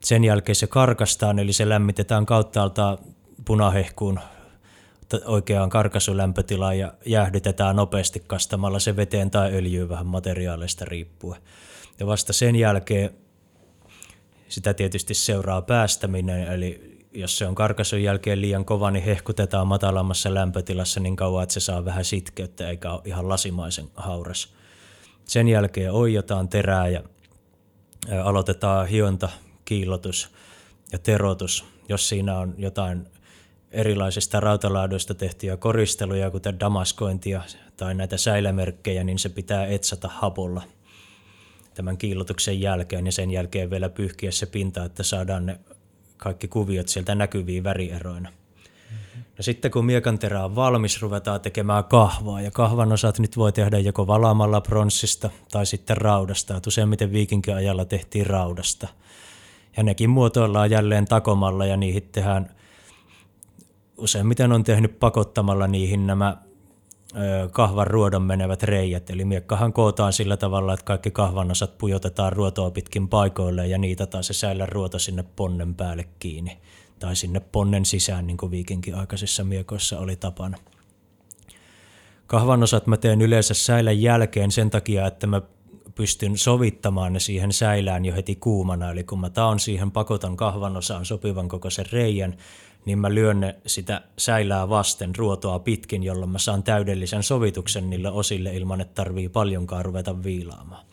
Sen 0.00 0.24
jälkeen 0.24 0.56
se 0.56 0.66
karkastaan, 0.66 1.38
eli 1.38 1.52
se 1.52 1.68
lämmitetään 1.68 2.26
kauttaalta 2.26 2.98
punahehkuun 3.44 4.20
oikeaan 5.24 5.70
karkasulämpötilaan 5.70 6.78
ja 6.78 6.92
jäähdytetään 7.06 7.76
nopeasti 7.76 8.22
kastamalla 8.26 8.78
se 8.78 8.96
veteen 8.96 9.30
tai 9.30 9.54
öljyyn 9.54 9.88
vähän 9.88 10.06
materiaaleista 10.06 10.84
riippuen. 10.84 11.40
Ja 12.00 12.06
vasta 12.06 12.32
sen 12.32 12.56
jälkeen 12.56 13.10
sitä 14.48 14.74
tietysti 14.74 15.14
seuraa 15.14 15.62
päästäminen, 15.62 16.52
eli 16.52 16.87
jos 17.12 17.38
se 17.38 17.46
on 17.46 17.54
karkasun 17.54 18.02
jälkeen 18.02 18.40
liian 18.40 18.64
kova, 18.64 18.90
niin 18.90 19.04
hehkutetaan 19.04 19.66
matalammassa 19.66 20.34
lämpötilassa 20.34 21.00
niin 21.00 21.16
kauan, 21.16 21.42
että 21.42 21.52
se 21.52 21.60
saa 21.60 21.84
vähän 21.84 22.04
sitkeyttä 22.04 22.68
eikä 22.68 22.92
ole 22.92 23.02
ihan 23.04 23.28
lasimaisen 23.28 23.88
hauras. 23.94 24.54
Sen 25.24 25.48
jälkeen 25.48 25.92
oijotaan 25.92 26.48
terää 26.48 26.88
ja 26.88 27.02
aloitetaan 28.24 28.86
hionta, 28.86 29.28
kiillotus 29.64 30.30
ja 30.92 30.98
terotus. 30.98 31.64
Jos 31.88 32.08
siinä 32.08 32.38
on 32.38 32.54
jotain 32.58 33.06
erilaisista 33.70 34.40
rautalaadoista 34.40 35.14
tehtyjä 35.14 35.56
koristeluja, 35.56 36.30
kuten 36.30 36.60
damaskointia 36.60 37.42
tai 37.76 37.94
näitä 37.94 38.16
säilämerkkejä, 38.16 39.04
niin 39.04 39.18
se 39.18 39.28
pitää 39.28 39.66
etsata 39.66 40.08
hapolla 40.08 40.62
tämän 41.74 41.98
kiillotuksen 41.98 42.60
jälkeen 42.60 43.06
ja 43.06 43.12
sen 43.12 43.30
jälkeen 43.30 43.70
vielä 43.70 43.88
pyyhkiä 43.88 44.30
se 44.30 44.46
pinta, 44.46 44.84
että 44.84 45.02
saadaan 45.02 45.46
ne 45.46 45.58
kaikki 46.18 46.48
kuviot 46.48 46.88
sieltä 46.88 47.14
näkyviin 47.14 47.64
värieroina. 47.64 48.32
No 49.38 49.42
sitten 49.42 49.70
kun 49.70 49.86
miekanterä 49.86 50.44
on 50.44 50.56
valmis, 50.56 51.02
ruvetaan 51.02 51.40
tekemään 51.40 51.84
kahvaa. 51.84 52.40
Ja 52.40 52.50
kahvan 52.50 52.92
osat 52.92 53.18
nyt 53.18 53.36
voi 53.36 53.52
tehdä 53.52 53.78
joko 53.78 54.06
valaamalla 54.06 54.60
pronssista 54.60 55.30
tai 55.50 55.66
sitten 55.66 55.96
raudasta. 55.96 56.56
Et 56.56 56.66
useimmiten 56.66 57.12
viikinkin 57.12 57.54
ajalla 57.54 57.84
tehtiin 57.84 58.26
raudasta. 58.26 58.88
Ja 59.76 59.82
nekin 59.82 60.10
muotoillaan 60.10 60.70
jälleen 60.70 61.04
takomalla 61.04 61.66
ja 61.66 61.76
niihin 61.76 62.08
tehdään, 62.12 62.50
useimmiten 63.96 64.52
on 64.52 64.64
tehnyt 64.64 64.98
pakottamalla 64.98 65.66
niihin 65.66 66.06
nämä 66.06 66.36
kahvan 67.52 67.86
ruodon 67.86 68.22
menevät 68.22 68.62
reijät. 68.62 69.10
Eli 69.10 69.24
miekkahan 69.24 69.72
kootaan 69.72 70.12
sillä 70.12 70.36
tavalla, 70.36 70.74
että 70.74 70.84
kaikki 70.84 71.10
kahvan 71.10 71.50
osat 71.50 71.78
pujotetaan 71.78 72.32
ruotoa 72.32 72.70
pitkin 72.70 73.08
paikoille 73.08 73.66
ja 73.66 73.78
niitä 73.78 74.06
taas 74.06 74.26
se 74.26 74.32
säilä 74.32 74.66
ruoto 74.66 74.98
sinne 74.98 75.24
ponnen 75.36 75.74
päälle 75.74 76.08
kiinni. 76.18 76.58
Tai 76.98 77.16
sinne 77.16 77.40
ponnen 77.40 77.84
sisään, 77.84 78.26
niin 78.26 78.36
kuin 78.36 78.50
viikinkin 78.50 78.94
aikaisissa 78.94 79.44
miekoissa 79.44 79.98
oli 79.98 80.16
tapana. 80.16 80.58
Kahvan 82.26 82.62
osat 82.62 82.86
mä 82.86 82.96
teen 82.96 83.22
yleensä 83.22 83.54
säilän 83.54 84.02
jälkeen 84.02 84.50
sen 84.50 84.70
takia, 84.70 85.06
että 85.06 85.26
mä 85.26 85.42
pystyn 85.94 86.38
sovittamaan 86.38 87.12
ne 87.12 87.20
siihen 87.20 87.52
säilään 87.52 88.04
jo 88.04 88.14
heti 88.14 88.36
kuumana. 88.36 88.90
Eli 88.90 89.04
kun 89.04 89.20
mä 89.20 89.30
taon 89.30 89.60
siihen, 89.60 89.90
pakotan 89.90 90.36
kahvan 90.36 90.76
osaan 90.76 91.04
sopivan 91.04 91.48
kokoisen 91.48 91.86
reijän, 91.92 92.36
niin 92.88 92.98
mä 92.98 93.14
lyön 93.14 93.40
ne 93.40 93.56
sitä 93.66 94.02
säilää 94.18 94.68
vasten 94.68 95.16
ruotoa 95.16 95.58
pitkin, 95.58 96.02
jolloin 96.02 96.30
mä 96.30 96.38
saan 96.38 96.62
täydellisen 96.62 97.22
sovituksen 97.22 97.90
niille 97.90 98.10
osille 98.10 98.56
ilman, 98.56 98.80
että 98.80 98.94
tarvii 98.94 99.28
paljonkaan 99.28 99.84
ruveta 99.84 100.22
viilaamaan. 100.22 100.84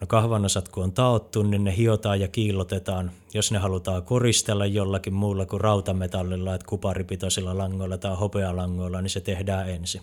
No 0.00 0.06
kahvanosat 0.06 0.68
kun 0.68 0.84
on 0.84 0.92
taottu, 0.92 1.42
niin 1.42 1.64
ne 1.64 1.76
hiotaan 1.76 2.20
ja 2.20 2.28
kiillotetaan. 2.28 3.10
Jos 3.34 3.52
ne 3.52 3.58
halutaan 3.58 4.02
koristella 4.02 4.66
jollakin 4.66 5.14
muulla 5.14 5.46
kuin 5.46 5.60
rautametallilla, 5.60 6.54
että 6.54 6.66
kuparipitoisilla 6.66 7.58
langoilla 7.58 7.98
tai 7.98 8.16
hopealangoilla, 8.16 9.02
niin 9.02 9.10
se 9.10 9.20
tehdään 9.20 9.70
ensin. 9.70 10.02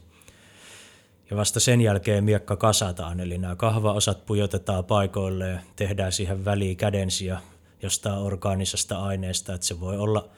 Ja 1.30 1.38
vasta 1.38 1.60
sen 1.60 1.82
jälkeen 1.82 2.24
miekka 2.24 2.56
kasataan, 2.56 3.20
eli 3.20 3.38
nämä 3.38 3.56
kahvaosat 3.56 4.26
pujotetaan 4.26 4.86
paikoille 4.86 5.50
ja 5.50 5.60
tehdään 5.76 6.12
siihen 6.12 6.46
väliin 6.46 6.78
kädensiä 6.78 7.40
jostain 7.82 8.20
orgaanisesta 8.20 9.00
aineesta, 9.04 9.54
että 9.54 9.68
se 9.68 9.80
voi 9.80 9.98
olla– 9.98 10.28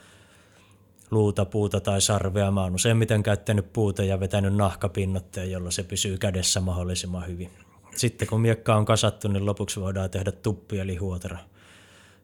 luuta, 1.11 1.45
puuta 1.45 1.79
tai 1.79 2.01
sarvea. 2.01 2.51
Mä 2.51 2.63
oon 2.63 2.75
useimmiten 2.75 3.23
käyttänyt 3.23 3.73
puuta 3.73 4.03
ja 4.03 4.19
vetänyt 4.19 4.55
nahkapinnotteen, 4.55 5.51
jolla 5.51 5.71
se 5.71 5.83
pysyy 5.83 6.17
kädessä 6.17 6.59
mahdollisimman 6.59 7.27
hyvin. 7.27 7.49
Sitten 7.95 8.27
kun 8.27 8.41
miekka 8.41 8.75
on 8.75 8.85
kasattu, 8.85 9.27
niin 9.27 9.45
lopuksi 9.45 9.81
voidaan 9.81 10.09
tehdä 10.09 10.31
tuppi 10.31 10.79
eli 10.79 10.95
huotara. 10.95 11.37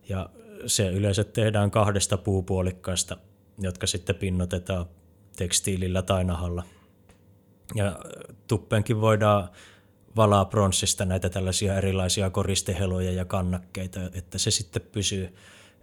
Ja 0.10 0.30
se 0.66 0.90
yleensä 0.90 1.24
tehdään 1.24 1.72
kahdesta 1.72 2.18
puupuolikkaasta, 2.18 3.18
jotka 3.60 3.88
sitten 3.88 4.16
pinnotetaan 4.16 4.86
tekstiilillä 5.36 6.02
tai 6.02 6.24
nahalla. 6.24 6.64
Ja 7.76 8.00
tuppeenkin 8.48 9.02
voidaan 9.02 9.50
valaa 10.16 10.46
pronssista 10.46 11.06
näitä 11.06 11.30
tällaisia 11.30 11.76
erilaisia 11.78 12.30
koristeheloja 12.30 13.12
ja 13.12 13.26
kannakkeita, 13.26 14.00
että 14.14 14.38
se 14.38 14.52
sitten 14.52 14.82
pysyy, 14.92 15.36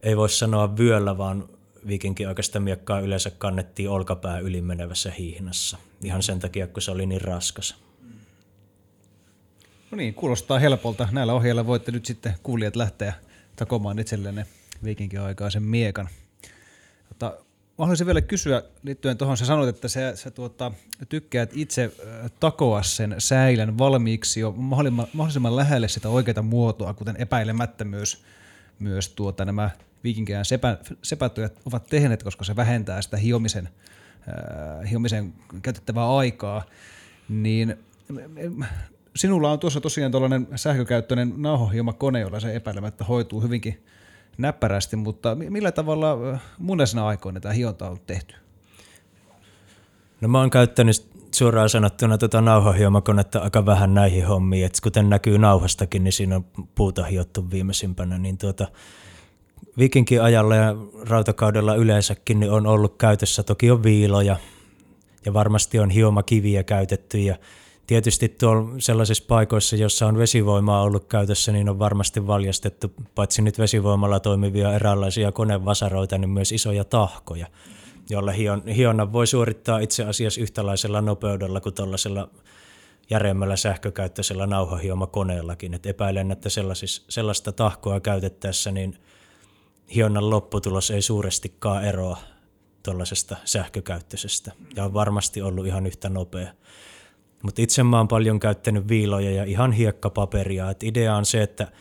ei 0.03 0.17
voi 0.17 0.29
sanoa 0.29 0.77
vyöllä, 0.77 1.19
vaan 1.19 1.49
viikinkin 1.87 2.29
aikaista 2.29 2.61
miekkaa 2.61 3.01
yleensä 3.01 3.31
kannettiin 3.31 3.91
olkapää 3.91 4.39
ylimenevässä 4.39 5.11
hiihnassa. 5.11 5.79
Ihan 6.03 6.23
sen 6.23 6.39
takia, 6.39 6.67
kun 6.67 6.83
se 6.83 6.91
oli 6.91 7.07
niin 7.07 7.21
raskas. 7.21 7.77
No 9.91 9.97
niin, 9.97 10.15
kuulostaa 10.15 10.59
helpolta. 10.59 11.09
Näillä 11.13 11.35
ohjeilla 11.35 11.67
voitte 11.67 11.93
nyt 11.93 12.07
sitten 12.07 12.35
kuulijat 12.43 12.77
lähteä 12.77 13.15
takomaan 13.57 13.99
itsellenne 13.99 14.47
viikinkin 14.85 15.21
aikaisen 15.21 15.63
miekan. 15.63 16.09
Mutta 17.09 17.27
mä 17.79 17.85
haluaisin 17.85 18.07
vielä 18.07 18.21
kysyä 18.21 18.63
liittyen 18.83 19.17
tuohon, 19.19 19.37
sä 19.37 19.47
sanoit, 19.47 19.69
että 19.69 19.89
sä, 19.89 20.17
sä 20.17 20.31
tuota, 20.31 20.73
tykkäät 21.09 21.51
itse 21.55 21.93
takoa 22.41 22.83
sen 22.83 23.15
säilän 23.19 23.79
valmiiksi 23.79 24.41
jo 24.41 24.53
mahdollisimman, 24.57 25.07
mahdollisimman 25.13 25.57
lähelle 25.57 25.89
sitä 25.89 26.09
oikeaa 26.09 26.43
muotoa, 26.43 26.95
kuten 26.95 27.17
epäilemättä 27.19 27.85
myös, 27.85 28.25
myös 28.79 29.09
tuota, 29.09 29.45
nämä 29.45 29.71
viikinkään 30.05 30.45
sepä, 30.45 31.31
ovat 31.67 31.87
tehneet, 31.87 32.23
koska 32.23 32.45
se 32.45 32.57
vähentää 32.57 33.03
sitä 33.03 33.17
hiomisen, 33.17 33.69
äh, 34.29 34.91
hiomisen 34.91 35.35
käytettävää 35.63 36.17
aikaa, 36.17 36.65
niin 37.29 37.77
sinulla 39.17 39.53
on 39.53 39.59
tuossa 39.59 39.81
tosiaan 39.81 40.13
tuollainen 40.13 40.49
sähkökäyttöinen 40.57 41.33
nauhohiomakone, 41.37 42.21
jolla 42.21 42.41
se 42.41 42.57
epäilemättä 42.57 43.05
hoituu 43.05 43.41
hyvinkin 43.41 43.85
näppärästi, 44.39 44.97
mutta 44.97 45.35
millä 45.35 45.73
tavalla 45.73 46.39
munesena 46.59 47.07
aikoina 47.07 47.41
tämä 47.41 47.53
hionta 47.53 47.91
on 47.91 47.99
tehty? 48.07 48.35
No 50.21 50.29
mä 50.29 50.39
oon 50.39 50.51
käyttänyt 50.51 51.13
suoraan 51.35 51.69
sanottuna 51.69 52.19
tuota 52.19 52.41
nauhahiomakonetta 52.41 53.39
aika 53.39 53.67
vähän 53.67 53.95
näihin 53.95 54.27
hommiin, 54.27 54.67
että 54.67 54.79
kuten 54.83 55.11
näkyy 55.11 55.39
nauhastakin, 55.39 56.05
niin 56.05 56.13
siinä 56.13 56.37
on 56.37 56.45
puuta 56.75 57.05
hiottu 57.05 57.51
viimeisimpänä, 57.51 58.19
niin 58.19 58.39
tuota, 58.39 58.69
vikinkin 59.79 60.23
ajalla 60.23 60.57
ja 60.57 60.77
rautakaudella 61.09 61.75
yleensäkin 61.75 62.41
niin 62.41 62.53
on 62.53 62.67
ollut 62.67 62.97
käytössä. 62.99 63.43
Toki 63.43 63.71
on 63.71 63.83
viiloja 63.83 64.37
ja 65.25 65.35
varmasti 65.35 65.79
on 65.79 65.91
hiomakiviä 65.91 66.63
käytetty 66.63 67.19
ja 67.19 67.37
tietysti 67.87 68.29
tuolla 68.29 68.75
sellaisissa 68.79 69.25
paikoissa, 69.29 69.77
jossa 69.77 70.07
on 70.07 70.19
vesivoimaa 70.19 70.83
ollut 70.83 71.05
käytössä, 71.05 71.53
niin 71.53 71.69
on 71.69 71.79
varmasti 71.79 72.27
valjastettu 72.27 72.93
paitsi 73.15 73.43
nyt 73.43 73.59
vesivoimalla 73.59 74.21
toimivia 74.21 74.75
eräänlaisia 74.75 75.33
konevasaroita, 75.33 76.19
niin 76.19 76.31
myös 76.31 76.53
isoja 76.53 76.85
tahkoja, 76.85 77.47
joilla 78.11 78.33
hion, 78.33 78.63
hionnan 78.67 79.13
voi 79.13 79.27
suorittaa 79.27 79.79
itse 79.79 80.05
asiassa 80.05 80.41
yhtälaisella 80.41 81.01
nopeudella 81.01 81.61
kuin 81.61 81.75
tuollaisella 81.75 82.29
järjemmällä 83.11 83.57
sähkökäyttöisellä 83.57 84.47
nauhahiomakoneellakin. 84.47 85.75
Et 85.75 85.87
epäilen, 85.87 86.31
että 86.31 86.49
sellaista 87.09 87.53
tahkoa 87.53 88.01
käytettäessä 88.01 88.71
niin 88.71 88.99
hionnan 89.95 90.31
lopputulos 90.31 90.91
ei 90.91 91.03
suurestikaan 91.03 91.85
eroa 91.85 92.19
tuollaisesta 92.83 93.37
sähkökäyttöisestä 93.45 94.53
ja 94.77 94.85
on 94.85 94.95
varmasti 94.95 95.43
ollut 95.43 95.67
ihan 95.67 95.87
yhtä 95.87 96.09
nopea. 96.09 96.53
Mutta 97.43 97.63
itse 97.63 97.83
mä 97.83 97.97
oon 97.97 98.09
paljon 98.09 98.41
käyttänyt 98.41 98.89
viiloja 98.89 99.31
ja 99.31 99.45
ihan 99.45 99.73
hiekkapaperia. 99.73 100.71
Et 100.71 100.83
idea 100.83 101.17
on 101.17 101.27
se, 101.27 101.43
että 101.43 101.73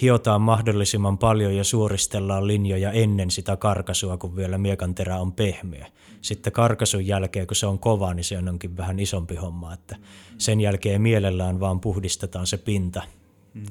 hiotaan 0.00 0.40
mahdollisimman 0.40 1.18
paljon 1.18 1.56
ja 1.56 1.64
suoristellaan 1.64 2.46
linjoja 2.46 2.92
ennen 2.92 3.30
sitä 3.30 3.56
karkasua, 3.56 4.16
kun 4.16 4.36
vielä 4.36 4.58
miekan 4.58 4.94
terä 4.94 5.18
on 5.18 5.32
pehmeä. 5.32 5.86
Sitten 6.20 6.52
karkasun 6.52 7.06
jälkeen, 7.06 7.46
kun 7.46 7.56
se 7.56 7.66
on 7.66 7.78
kova, 7.78 8.14
niin 8.14 8.24
se 8.24 8.38
onkin 8.38 8.76
vähän 8.76 9.00
isompi 9.00 9.36
homma. 9.36 9.74
Että 9.74 9.96
sen 10.38 10.60
jälkeen 10.60 11.02
mielellään 11.02 11.60
vaan 11.60 11.80
puhdistetaan 11.80 12.46
se 12.46 12.56
pinta, 12.56 13.02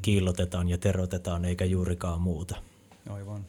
kiillotetaan 0.02 0.70
ja 0.70 0.78
terotetaan 0.78 1.46
eikä 1.46 1.66
juurikaan 1.66 2.22
muuta. 2.22 2.56
Aivan. 3.10 3.46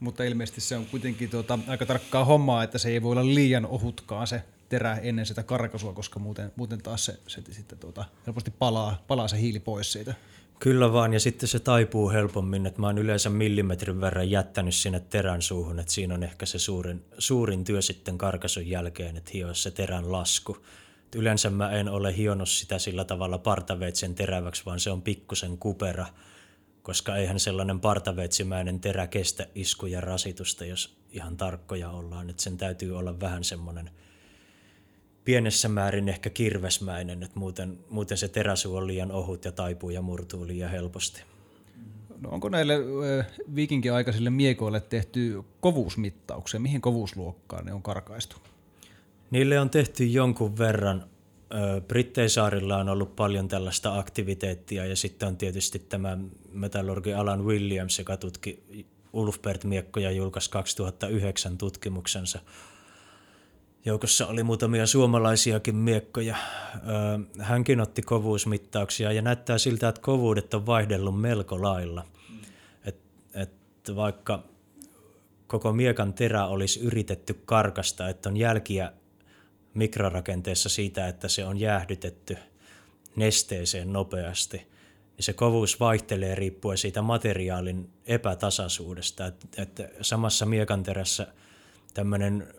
Mutta 0.00 0.24
ilmeisesti 0.24 0.60
se 0.60 0.76
on 0.76 0.86
kuitenkin 0.86 1.30
tuota, 1.30 1.58
aika 1.68 1.86
tarkkaa 1.86 2.24
hommaa, 2.24 2.62
että 2.62 2.78
se 2.78 2.88
ei 2.88 3.02
voi 3.02 3.12
olla 3.12 3.26
liian 3.26 3.66
ohutkaan 3.66 4.26
se 4.26 4.42
terä 4.68 4.96
ennen 4.96 5.26
sitä 5.26 5.42
karkasua, 5.42 5.92
koska 5.92 6.20
muuten, 6.20 6.52
muuten 6.56 6.82
taas 6.82 7.04
se, 7.04 7.18
se 7.26 7.42
sitten 7.50 7.78
tuota, 7.78 8.04
helposti 8.26 8.50
palaa, 8.50 9.04
palaa 9.08 9.28
se 9.28 9.40
hiili 9.40 9.60
pois 9.60 9.92
siitä. 9.92 10.14
Kyllä 10.58 10.92
vaan, 10.92 11.12
ja 11.12 11.20
sitten 11.20 11.48
se 11.48 11.58
taipuu 11.58 12.10
helpommin, 12.10 12.66
että 12.66 12.80
mä 12.80 12.86
oon 12.86 12.98
yleensä 12.98 13.30
millimetrin 13.30 14.00
verran 14.00 14.30
jättänyt 14.30 14.74
sinne 14.74 15.00
terän 15.00 15.42
suuhun, 15.42 15.78
että 15.78 15.92
siinä 15.92 16.14
on 16.14 16.22
ehkä 16.22 16.46
se 16.46 16.58
suurin, 16.58 17.04
suurin 17.18 17.64
työ 17.64 17.82
sitten 17.82 18.18
karkasun 18.18 18.66
jälkeen, 18.66 19.16
että 19.16 19.30
hioa 19.34 19.54
se 19.54 19.70
terän 19.70 20.12
lasku. 20.12 20.56
Et 21.06 21.14
yleensä 21.14 21.50
mä 21.50 21.70
en 21.70 21.88
ole 21.88 22.16
hionut 22.16 22.48
sitä 22.48 22.78
sillä 22.78 23.04
tavalla 23.04 23.38
partaveitsen 23.38 24.14
teräväksi, 24.14 24.62
vaan 24.66 24.80
se 24.80 24.90
on 24.90 25.02
pikkusen 25.02 25.58
kupera, 25.58 26.06
koska 26.84 27.16
eihän 27.16 27.40
sellainen 27.40 27.80
partaveitsimäinen 27.80 28.80
terä 28.80 29.06
kestä 29.06 29.46
iskuja 29.54 30.00
rasitusta, 30.00 30.64
jos 30.64 30.96
ihan 31.10 31.36
tarkkoja 31.36 31.90
ollaan, 31.90 32.30
että 32.30 32.42
sen 32.42 32.56
täytyy 32.56 32.98
olla 32.98 33.20
vähän 33.20 33.44
semmoinen– 33.44 33.90
pienessä 35.24 35.68
määrin 35.68 36.08
ehkä 36.08 36.30
kirvesmäinen, 36.30 37.22
että 37.22 37.38
muuten, 37.38 37.78
muuten 37.90 38.18
se 38.18 38.28
teräsuu 38.28 38.76
on 38.76 38.86
liian 38.86 39.12
ohut 39.12 39.44
ja 39.44 39.52
taipuu 39.52 39.90
ja 39.90 40.02
murtuu 40.02 40.46
liian 40.46 40.70
helposti. 40.70 41.22
No 42.20 42.30
onko 42.30 42.48
näille 42.48 42.74
viikinkiaikaisille 43.54 44.30
miekoille 44.30 44.80
tehty 44.80 45.42
kovuusmittauksia? 45.60 46.60
Mihin 46.60 46.80
kovuusluokkaan 46.80 47.64
ne 47.64 47.72
on 47.72 47.82
karkaistu? 47.82 48.36
Niille 49.30 49.60
on 49.60 49.70
tehty 49.70 50.04
jonkun 50.04 50.58
verran. 50.58 51.04
Britteisaarilla 51.88 52.76
on 52.76 52.88
ollut 52.88 53.16
paljon 53.16 53.48
tällaista 53.48 53.98
aktiviteettia 53.98 54.86
ja 54.86 54.96
sitten 54.96 55.28
on 55.28 55.36
tietysti 55.36 55.78
tämä 55.78 56.18
metallurgi 56.52 57.14
Alan 57.14 57.44
Williams, 57.44 57.98
joka 57.98 58.16
tutki 58.16 58.62
Ulfbert-miekkoja 59.12 60.10
julkaisi 60.10 60.50
2009 60.50 61.58
tutkimuksensa– 61.58 62.38
Joukossa 63.86 64.26
oli 64.26 64.42
muutamia 64.42 64.86
suomalaisiakin 64.86 65.76
miekkoja. 65.76 66.36
Hänkin 67.38 67.80
otti 67.80 68.02
kovuusmittauksia 68.02 69.12
ja 69.12 69.22
näyttää 69.22 69.58
siltä, 69.58 69.88
että 69.88 70.00
kovuudet 70.00 70.54
on 70.54 70.66
vaihdellut 70.66 71.20
melko 71.20 71.62
lailla. 71.62 72.04
Et, 72.84 72.96
et 73.34 73.52
vaikka 73.96 74.42
koko 75.46 75.72
miekan 75.72 76.14
terä 76.14 76.46
olisi 76.46 76.80
yritetty 76.80 77.34
karkasta, 77.44 78.08
että 78.08 78.28
on 78.28 78.36
jälkiä 78.36 78.92
mikrorakenteessa 79.74 80.68
siitä, 80.68 81.08
että 81.08 81.28
se 81.28 81.44
on 81.44 81.60
jäähdytetty 81.60 82.36
nesteeseen 83.16 83.92
nopeasti, 83.92 84.56
niin 84.56 85.24
se 85.24 85.32
kovuus 85.32 85.80
vaihtelee 85.80 86.34
riippuen 86.34 86.78
siitä 86.78 87.02
materiaalin 87.02 87.90
epätasaisuudesta. 88.06 89.26
Että 89.26 89.62
et 89.62 89.82
samassa 90.00 90.46
miekanterässä 90.46 91.26
tämmöinen 91.94 92.54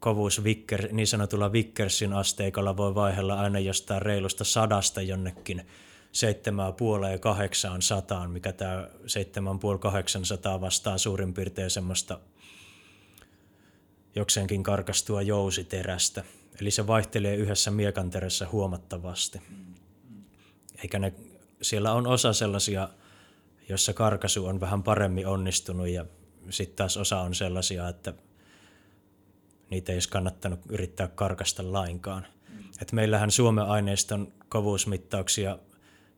kovuus 0.00 0.44
Vicker, 0.44 0.92
niin 0.92 1.06
sanotulla 1.06 1.52
Vickersin 1.52 2.12
asteikolla 2.12 2.76
voi 2.76 2.94
vaihella 2.94 3.40
aina 3.40 3.58
jostain 3.58 4.02
reilusta 4.02 4.44
sadasta 4.44 5.02
jonnekin 5.02 5.66
seitsemää 6.12 6.72
puoleen 6.72 7.20
kahdeksaan 7.20 7.82
sataan, 7.82 8.30
mikä 8.30 8.52
tämä 8.52 8.88
seitsemän 9.06 9.58
puoli 9.58 9.78
kahdeksansataa 9.78 10.60
vastaa 10.60 10.98
suurin 10.98 11.34
piirtein 11.34 11.70
semmoista 11.70 12.20
jokseenkin 14.14 14.62
karkastua 14.62 15.22
jousiterästä. 15.22 16.24
Eli 16.60 16.70
se 16.70 16.86
vaihtelee 16.86 17.36
yhdessä 17.36 17.70
miekanterässä 17.70 18.48
huomattavasti. 18.52 19.40
Eikä 20.82 20.98
ne, 20.98 21.14
siellä 21.62 21.92
on 21.92 22.06
osa 22.06 22.32
sellaisia, 22.32 22.88
joissa 23.68 23.92
karkasu 23.92 24.46
on 24.46 24.60
vähän 24.60 24.82
paremmin 24.82 25.26
onnistunut 25.26 25.88
ja 25.88 26.06
sitten 26.50 26.76
taas 26.76 26.96
osa 26.96 27.20
on 27.20 27.34
sellaisia, 27.34 27.88
että 27.88 28.14
niitä 29.70 29.92
ei 29.92 29.96
olisi 29.96 30.08
kannattanut 30.08 30.60
yrittää 30.68 31.08
karkasta 31.08 31.72
lainkaan. 31.72 32.26
Et 32.82 32.92
meillähän 32.92 33.30
Suomen 33.30 33.64
aineiston 33.64 34.32
kovuusmittauksia 34.48 35.58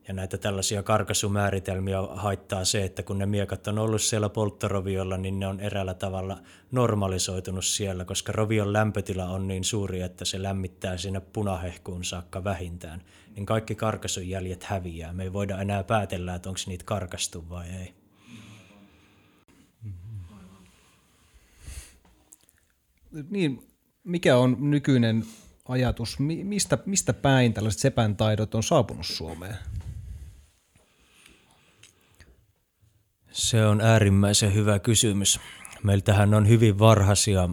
ja 0.07 0.13
näitä 0.13 0.37
tällaisia 0.37 0.83
karkasumääritelmiä 0.83 1.97
haittaa 2.01 2.65
se, 2.65 2.83
että 2.83 3.03
kun 3.03 3.17
ne 3.17 3.25
miekat 3.25 3.67
on 3.67 3.79
ollut 3.79 4.01
siellä 4.01 4.29
polttoroviolla, 4.29 5.17
niin 5.17 5.39
ne 5.39 5.47
on 5.47 5.59
eräällä 5.59 5.93
tavalla 5.93 6.37
normalisoitunut 6.71 7.65
siellä, 7.65 8.05
koska 8.05 8.31
rovion 8.31 8.73
lämpötila 8.73 9.25
on 9.25 9.47
niin 9.47 9.63
suuri, 9.63 10.01
että 10.01 10.25
se 10.25 10.43
lämmittää 10.43 10.97
sinne 10.97 11.19
punahehkuun 11.19 12.03
saakka 12.03 12.43
vähintään. 12.43 13.01
Niin 13.35 13.45
kaikki 13.45 13.75
karkasun 13.75 14.29
jäljet 14.29 14.63
häviää. 14.63 15.13
Me 15.13 15.23
ei 15.23 15.33
voida 15.33 15.61
enää 15.61 15.83
päätellä, 15.83 16.35
että 16.35 16.49
onko 16.49 16.61
niitä 16.67 16.85
karkastu 16.85 17.49
vai 17.49 17.69
ei. 17.69 17.93
niin, 23.29 23.67
mikä 24.03 24.37
on 24.37 24.57
nykyinen 24.59 25.25
ajatus, 25.67 26.19
mistä, 26.19 26.77
mistä 26.85 27.13
päin 27.13 27.53
tällaiset 27.53 27.81
sepän 27.81 28.15
taidot 28.15 28.55
on 28.55 28.63
saapunut 28.63 29.05
Suomeen? 29.05 29.55
Se 33.37 33.65
on 33.65 33.81
äärimmäisen 33.81 34.53
hyvä 34.53 34.79
kysymys. 34.79 35.39
Meiltähän 35.83 36.33
on 36.33 36.47
hyvin 36.47 36.79
varhaisia 36.79 37.49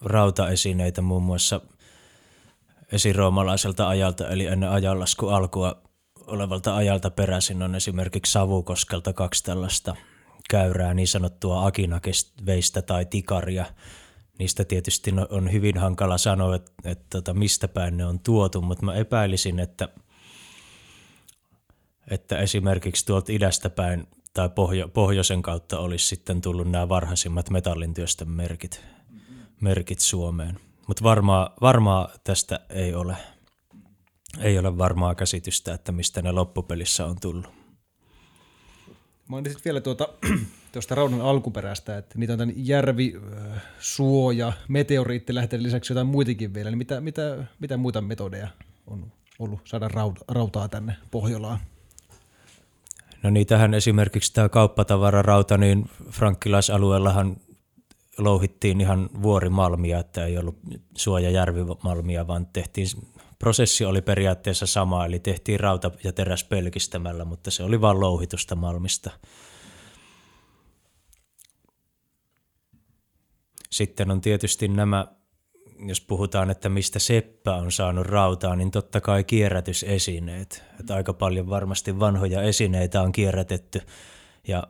rautaesineitä 0.00 1.02
muun 1.02 1.22
muassa 1.22 1.60
esiroomalaiselta 2.92 3.88
ajalta, 3.88 4.28
eli 4.28 4.46
ennen 4.46 4.70
ajanlasku 4.70 5.28
alkua 5.28 5.82
olevalta 6.26 6.76
ajalta 6.76 7.10
peräisin 7.10 7.62
on 7.62 7.74
esimerkiksi 7.74 8.32
Savukoskelta 8.32 9.12
kaksi 9.12 9.44
tällaista 9.44 9.96
käyrää, 10.50 10.94
niin 10.94 11.08
sanottua 11.08 11.66
akinakeveistä 11.66 12.82
tai 12.82 13.04
tikaria– 13.06 13.64
niistä 14.38 14.64
tietysti 14.64 15.12
no, 15.12 15.26
on 15.30 15.52
hyvin 15.52 15.78
hankala 15.78 16.18
sanoa, 16.18 16.56
että, 16.56 16.72
että, 16.78 16.90
että 16.90 17.06
tota, 17.10 17.34
mistä 17.34 17.68
päin 17.68 17.96
ne 17.96 18.06
on 18.06 18.20
tuotu, 18.20 18.62
mutta 18.62 18.84
mä 18.84 18.94
epäilisin, 18.94 19.58
että, 19.58 19.88
että 22.10 22.38
esimerkiksi 22.38 23.06
tuolta 23.06 23.32
idästä 23.32 23.70
päin 23.70 24.06
tai 24.34 24.48
pohjo, 24.48 24.88
pohjoisen 24.88 25.42
kautta 25.42 25.78
olisi 25.78 26.06
sitten 26.06 26.40
tullut 26.40 26.70
nämä 26.70 26.88
varhaisimmat 26.88 27.50
metallintyösten 27.50 28.30
merkit, 28.30 28.84
merkit 29.60 29.98
Suomeen. 30.00 30.58
Mutta 30.88 31.04
varmaa, 31.04 31.54
varmaa 31.60 32.08
tästä 32.24 32.60
ei 32.70 32.94
ole. 32.94 33.16
Ei 34.40 34.58
ole 34.58 34.78
varmaa 34.78 35.14
käsitystä, 35.14 35.74
että 35.74 35.92
mistä 35.92 36.22
ne 36.22 36.32
loppupelissä 36.32 37.06
on 37.06 37.20
tullut. 37.20 37.46
Mainitsit 39.28 39.64
vielä 39.64 39.80
tuota 39.80 40.08
tuosta 40.72 40.94
raudan 40.94 41.20
alkuperästä, 41.20 41.98
että 41.98 42.18
niitä 42.18 42.32
on 42.32 42.38
tämän 42.38 42.54
järvi, 42.56 43.20
suoja, 43.78 44.52
meteoriittilähteiden 44.68 45.62
lisäksi 45.62 45.92
jotain 45.92 46.06
muitakin 46.06 46.54
vielä, 46.54 46.70
niin 46.70 46.78
mitä, 46.78 47.00
mitä, 47.00 47.44
mitä 47.60 47.76
muita 47.76 48.00
metodeja 48.00 48.48
on 48.86 49.12
ollut 49.38 49.60
saada 49.64 49.90
rautaa 50.28 50.68
tänne 50.68 50.96
Pohjolaan? 51.10 51.58
No 53.22 53.30
niitähän 53.30 53.74
esimerkiksi 53.74 54.32
tämä 54.32 54.48
kauppatavararauta, 54.48 55.58
niin 55.58 55.90
frankkilaisalueellahan 56.10 57.36
louhittiin 58.18 58.80
ihan 58.80 59.10
vuorimalmia, 59.22 59.98
että 59.98 60.26
ei 60.26 60.38
ollut 60.38 60.58
suojajärvimalmia, 60.96 62.26
vaan 62.26 62.46
tehtiin, 62.46 62.86
prosessi 63.38 63.84
oli 63.84 64.02
periaatteessa 64.02 64.66
sama, 64.66 65.06
eli 65.06 65.18
tehtiin 65.18 65.60
rauta 65.60 65.90
ja 66.04 66.12
teräs 66.12 66.44
pelkistämällä, 66.44 67.24
mutta 67.24 67.50
se 67.50 67.62
oli 67.62 67.80
vain 67.80 68.00
louhitusta 68.00 68.56
malmista. 68.56 69.10
Sitten 73.70 74.10
on 74.10 74.20
tietysti 74.20 74.68
nämä 74.68 75.06
jos 75.88 76.00
puhutaan, 76.00 76.50
että 76.50 76.68
mistä 76.68 76.98
seppä 76.98 77.54
on 77.54 77.72
saanut 77.72 78.06
rautaa, 78.06 78.56
niin 78.56 78.70
totta 78.70 79.00
kai 79.00 79.24
kierrätysesineet. 79.24 80.64
Että 80.80 80.94
aika 80.94 81.12
paljon 81.12 81.48
varmasti 81.48 82.00
vanhoja 82.00 82.42
esineitä 82.42 83.02
on 83.02 83.12
kierrätetty 83.12 83.80
ja 84.48 84.66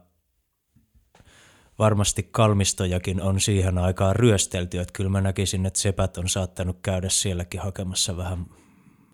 varmasti 1.78 2.28
kalmistojakin 2.30 3.22
on 3.22 3.40
siihen 3.40 3.78
aikaan 3.78 4.16
ryöstelty. 4.16 4.78
Että 4.78 4.92
kyllä 4.92 5.10
mä 5.10 5.20
näkisin, 5.20 5.66
että 5.66 5.80
sepät 5.80 6.16
on 6.16 6.28
saattanut 6.28 6.78
käydä 6.82 7.08
sielläkin 7.08 7.60
hakemassa 7.60 8.16
vähän 8.16 8.46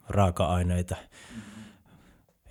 raaka-aineita. 0.08 0.96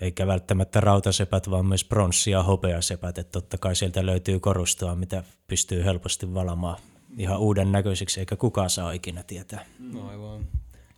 Eikä 0.02 0.28
välttämättä 0.28 0.82
rautasepät, 0.82 1.50
vaan 1.50 1.66
myös 1.66 1.84
pronssi- 1.84 2.32
ja 2.32 2.44
hopeasepät. 2.44 3.18
Että 3.18 3.32
totta 3.32 3.58
kai 3.58 3.76
sieltä 3.76 4.06
löytyy 4.06 4.40
korustoa, 4.40 4.96
mitä 4.96 5.24
pystyy 5.48 5.86
helposti 5.86 6.34
valamaan 6.34 6.78
ihan 7.18 7.40
uuden 7.40 7.72
näköisiksi, 7.72 8.20
eikä 8.20 8.36
kukaan 8.36 8.70
saa 8.70 8.92
ikinä 8.92 9.24
tietää. 9.24 9.66
No 9.80 10.10
aivan. 10.10 10.46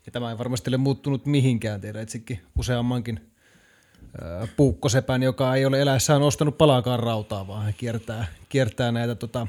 Ja 0.06 0.12
tämä 0.12 0.32
ei 0.32 0.38
varmasti 0.38 0.70
ole 0.70 0.78
muuttunut 0.78 1.26
mihinkään. 1.26 1.82
Tiedä 1.82 2.02
itsekin 2.02 2.42
useammankin 2.58 3.32
puukkosepän, 4.58 5.24
joka 5.24 5.56
ei 5.56 5.66
ole 5.66 5.82
eläessään 5.82 6.22
ostanut 6.22 6.58
palaakaan 6.58 7.00
rautaa, 7.00 7.48
vaan 7.48 7.64
hän 7.64 7.74
kiertää, 7.74 8.26
kiertää 8.50 8.92
näitä 8.92 9.16
tota, 9.16 9.48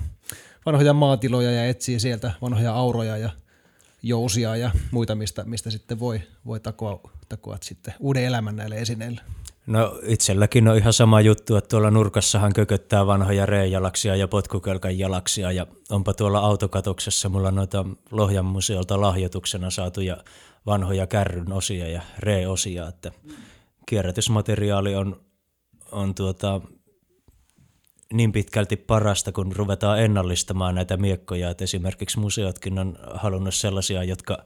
vanhoja 0.66 0.92
maatiloja 0.92 1.50
ja 1.50 1.66
etsii 1.66 2.00
sieltä 2.00 2.32
vanhoja 2.42 2.72
auroja 2.72 3.16
ja 3.16 3.30
jousia 4.02 4.56
ja 4.56 4.70
muita, 4.90 5.14
mistä, 5.14 5.44
mistä 5.44 5.70
sitten 5.70 6.00
voi, 6.00 6.22
voi 6.46 6.60
takoa, 6.60 7.00
takoa 7.28 7.58
sitten 7.62 7.94
uuden 8.00 8.24
elämän 8.24 8.56
näille 8.56 8.76
esineille. 8.76 9.20
No 9.70 9.98
itselläkin 10.02 10.68
on 10.68 10.76
ihan 10.76 10.92
sama 10.92 11.20
juttu, 11.20 11.56
että 11.56 11.68
tuolla 11.68 11.90
nurkassahan 11.90 12.52
kököttää 12.52 13.06
vanhoja 13.06 13.46
reijalaksia 13.46 14.16
ja 14.16 14.28
potkukölkän 14.28 14.98
jalaksia 14.98 15.52
ja 15.52 15.66
onpa 15.90 16.14
tuolla 16.14 16.38
autokatoksessa 16.38 17.28
mulla 17.28 17.50
noita 17.50 17.84
Lohjan 18.10 18.44
museolta 18.44 19.00
lahjoituksena 19.00 19.70
saatuja 19.70 20.16
vanhoja 20.66 21.06
kärryn 21.06 21.52
osia 21.52 21.88
ja 21.88 22.02
reosia, 22.18 22.88
että 22.88 23.12
kierrätysmateriaali 23.86 24.94
on, 24.94 25.20
on 25.92 26.14
tuota, 26.14 26.60
niin 28.12 28.32
pitkälti 28.32 28.76
parasta, 28.76 29.32
kun 29.32 29.52
ruvetaan 29.56 30.00
ennallistamaan 30.00 30.74
näitä 30.74 30.96
miekkoja, 30.96 31.50
että 31.50 31.64
esimerkiksi 31.64 32.18
museotkin 32.18 32.78
on 32.78 32.98
halunnut 33.14 33.54
sellaisia, 33.54 34.04
jotka 34.04 34.44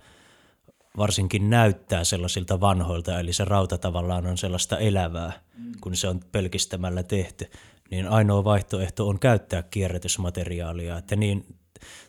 varsinkin 0.98 1.50
näyttää 1.50 2.04
sellaisilta 2.04 2.60
vanhoilta, 2.60 3.20
eli 3.20 3.32
se 3.32 3.44
rauta 3.44 3.78
tavallaan 3.78 4.26
on 4.26 4.38
sellaista 4.38 4.78
elävää, 4.78 5.32
kun 5.80 5.96
se 5.96 6.08
on 6.08 6.20
pelkistämällä 6.32 7.02
tehty, 7.02 7.50
niin 7.90 8.08
ainoa 8.08 8.44
vaihtoehto 8.44 9.08
on 9.08 9.18
käyttää 9.18 9.62
kierrätysmateriaalia, 9.62 10.98
että 10.98 11.16
niin 11.16 11.56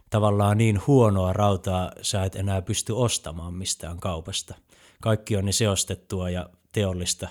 tavallaan 0.09 0.57
niin 0.57 0.81
huonoa 0.87 1.33
rautaa 1.33 1.91
sä 2.01 2.23
et 2.23 2.35
enää 2.35 2.61
pysty 2.61 2.93
ostamaan 2.93 3.53
mistään 3.53 3.99
kaupasta. 3.99 4.55
Kaikki 5.01 5.37
on 5.37 5.45
niin 5.45 5.53
seostettua 5.53 6.29
ja 6.29 6.49
teollista 6.71 7.27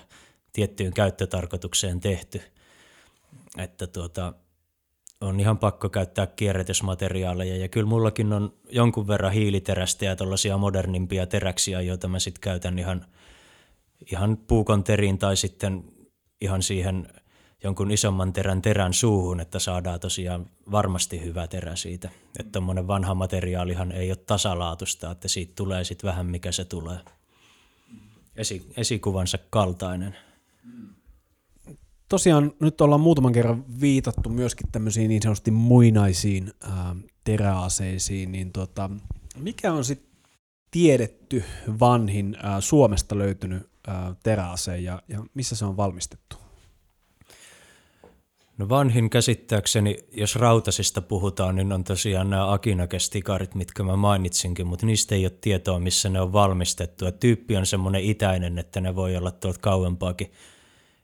tiettyyn 0.52 0.92
käyttötarkoitukseen 0.92 2.00
tehty, 2.00 2.42
että 3.58 3.86
tuota, 3.86 4.32
on 5.20 5.40
ihan 5.40 5.58
pakko 5.58 5.88
käyttää 5.88 6.26
kierrätysmateriaaleja 6.26 7.56
ja 7.56 7.68
kyllä 7.68 7.88
mullakin 7.88 8.32
on 8.32 8.52
jonkun 8.70 9.08
verran 9.08 9.32
hiiliterästä 9.32 10.04
ja 10.04 10.16
tuollaisia 10.16 10.58
modernimpia 10.58 11.26
teräksiä, 11.26 11.80
joita 11.80 12.08
mä 12.08 12.18
sitten 12.18 12.40
käytän 12.40 12.78
ihan, 12.78 13.06
ihan 14.12 14.36
puukonteriin 14.36 15.18
tai 15.18 15.36
sitten 15.36 15.84
ihan 16.40 16.62
siihen 16.62 17.08
jonkun 17.64 17.90
isomman 17.90 18.32
terän 18.32 18.62
terän 18.62 18.94
suuhun, 18.94 19.40
että 19.40 19.58
saadaan 19.58 20.00
tosiaan 20.00 20.46
varmasti 20.70 21.24
hyvä 21.24 21.46
terä 21.46 21.76
siitä. 21.76 22.10
Että 22.38 22.52
tuommoinen 22.52 22.86
vanha 22.86 23.14
materiaalihan 23.14 23.92
ei 23.92 24.10
ole 24.10 24.16
tasalaatusta, 24.16 25.10
että 25.10 25.28
siitä 25.28 25.52
tulee 25.56 25.84
sitten 25.84 26.08
vähän 26.08 26.26
mikä 26.26 26.52
se 26.52 26.64
tulee. 26.64 26.98
Esi, 28.36 28.72
esikuvansa 28.76 29.38
kaltainen 29.50 30.16
tosiaan 32.14 32.52
nyt 32.60 32.80
ollaan 32.80 33.00
muutaman 33.00 33.32
kerran 33.32 33.64
viitattu 33.80 34.28
myöskin 34.28 34.66
tämmöisiin 34.72 35.08
niin 35.08 35.22
sanotusti 35.22 35.50
muinaisiin 35.50 36.52
ää, 36.62 36.96
teräaseisiin, 37.24 38.32
niin 38.32 38.52
tota, 38.52 38.90
mikä 39.38 39.72
on 39.72 39.84
sitten 39.84 40.10
tiedetty 40.70 41.44
vanhin 41.80 42.36
ää, 42.42 42.60
Suomesta 42.60 43.18
löytynyt 43.18 43.68
ää, 43.86 44.14
teräase 44.22 44.78
ja, 44.78 45.02
ja 45.08 45.24
missä 45.34 45.56
se 45.56 45.64
on 45.64 45.76
valmistettu? 45.76 46.36
No 48.58 48.68
vanhin 48.68 49.10
käsittääkseni, 49.10 49.98
jos 50.12 50.36
rautasista 50.36 51.02
puhutaan, 51.02 51.56
niin 51.56 51.72
on 51.72 51.84
tosiaan 51.84 52.30
nämä 52.30 52.52
akinakestikarit, 52.52 53.54
mitkä 53.54 53.82
mä 53.82 53.96
mainitsinkin, 53.96 54.66
mutta 54.66 54.86
niistä 54.86 55.14
ei 55.14 55.24
ole 55.24 55.38
tietoa, 55.40 55.78
missä 55.78 56.08
ne 56.08 56.20
on 56.20 56.32
valmistettu. 56.32 57.04
Ja 57.04 57.12
tyyppi 57.12 57.56
on 57.56 57.66
semmoinen 57.66 58.02
itäinen, 58.02 58.58
että 58.58 58.80
ne 58.80 58.96
voi 58.96 59.16
olla 59.16 59.30
tuolta 59.30 59.60
kauempaakin 59.60 60.32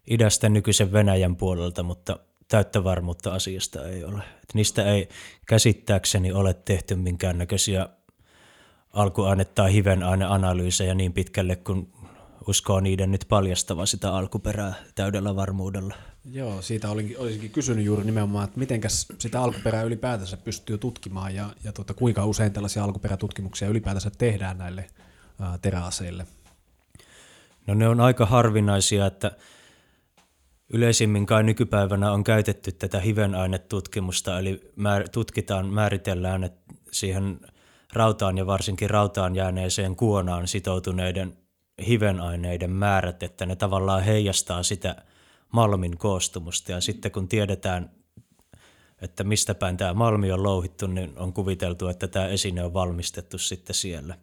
idästä 0.07 0.49
nykyisen 0.49 0.93
Venäjän 0.93 1.37
puolelta, 1.37 1.83
mutta 1.83 2.19
täyttä 2.49 2.85
varmuutta 2.85 3.35
asiasta 3.35 3.89
ei 3.89 4.05
ole. 4.05 4.19
Et 4.19 4.55
niistä 4.55 4.93
ei 4.93 5.09
käsittääkseni 5.47 6.33
ole 6.33 6.55
tehty 6.55 6.95
minkäännäköisiä 6.95 7.89
alkuaine- 8.93 9.45
tai 9.45 9.73
hivenaineanalyysejä 9.73 10.95
niin 10.95 11.13
pitkälle, 11.13 11.57
kun 11.57 11.93
uskoo 12.49 12.81
niiden 12.81 13.11
nyt 13.11 13.25
paljastava 13.29 13.87
sitä 13.87 14.15
alkuperää 14.15 14.75
täydellä 14.95 15.37
varmuudella. 15.37 15.95
Joo, 16.33 16.63
siitä 16.63 16.91
olinkin, 16.91 17.19
olisinkin 17.19 17.51
kysynyt 17.51 17.85
juuri 17.85 18.05
nimenomaan, 18.05 18.45
että 18.45 18.59
miten 18.59 18.81
sitä 19.19 19.43
alkuperää 19.43 19.83
ylipäätänsä 19.83 20.37
pystyy 20.37 20.79
tutkimaan 20.79 21.35
ja, 21.35 21.51
ja 21.65 21.73
tuota, 21.73 21.95
kuinka 21.95 22.27
usein 22.27 22.53
tällaisia 22.53 22.85
alkuperätutkimuksia 22.85 23.69
ylipäätänsä 23.69 24.11
tehdään 24.19 24.59
näille 24.59 24.91
ää, 25.41 25.59
teräaseille? 25.59 26.27
No 27.67 27.75
ne 27.75 27.89
on 27.89 28.01
aika 28.01 28.27
harvinaisia, 28.27 29.07
että 29.07 29.33
Yleisimmin 30.73 31.27
kai 31.27 31.43
nykypäivänä 31.43 32.13
on 32.13 32.25
käytetty 32.25 32.73
tätä 32.73 33.01
hivenainetutkimusta, 33.01 34.39
eli 34.39 34.73
määr, 34.77 35.09
tutkitaan, 35.09 35.67
määritellään 35.67 36.45
että 36.45 36.75
siihen 36.93 37.41
rautaan 37.93 38.39
ja 38.39 38.47
varsinkin 38.47 38.91
rautaan 38.91 39.37
jääneeseen 39.37 39.97
kuonaan 39.97 40.49
sitoutuneiden 40.49 41.37
hivenaineiden 41.87 42.71
määrät, 42.71 43.23
että 43.23 43.47
ne 43.47 43.57
tavallaan 43.57 44.03
heijastaa 44.03 44.63
sitä 44.63 44.97
malmin 45.53 45.99
koostumusta. 45.99 46.73
Ja 46.73 46.81
sitten 46.81 47.13
kun 47.13 47.29
tiedetään, 47.29 47.91
että 49.03 49.25
mistä 49.25 49.55
päin 49.55 49.77
tämä 49.77 49.95
malmi 49.95 50.33
on 50.33 50.43
louhittu, 50.43 50.87
niin 50.87 51.13
on 51.17 51.33
kuviteltu, 51.33 51.89
että 51.89 52.09
tämä 52.09 52.27
esine 52.27 52.65
on 52.65 52.75
valmistettu 52.75 53.39
sitten 53.39 53.75
siellä. 53.75 54.15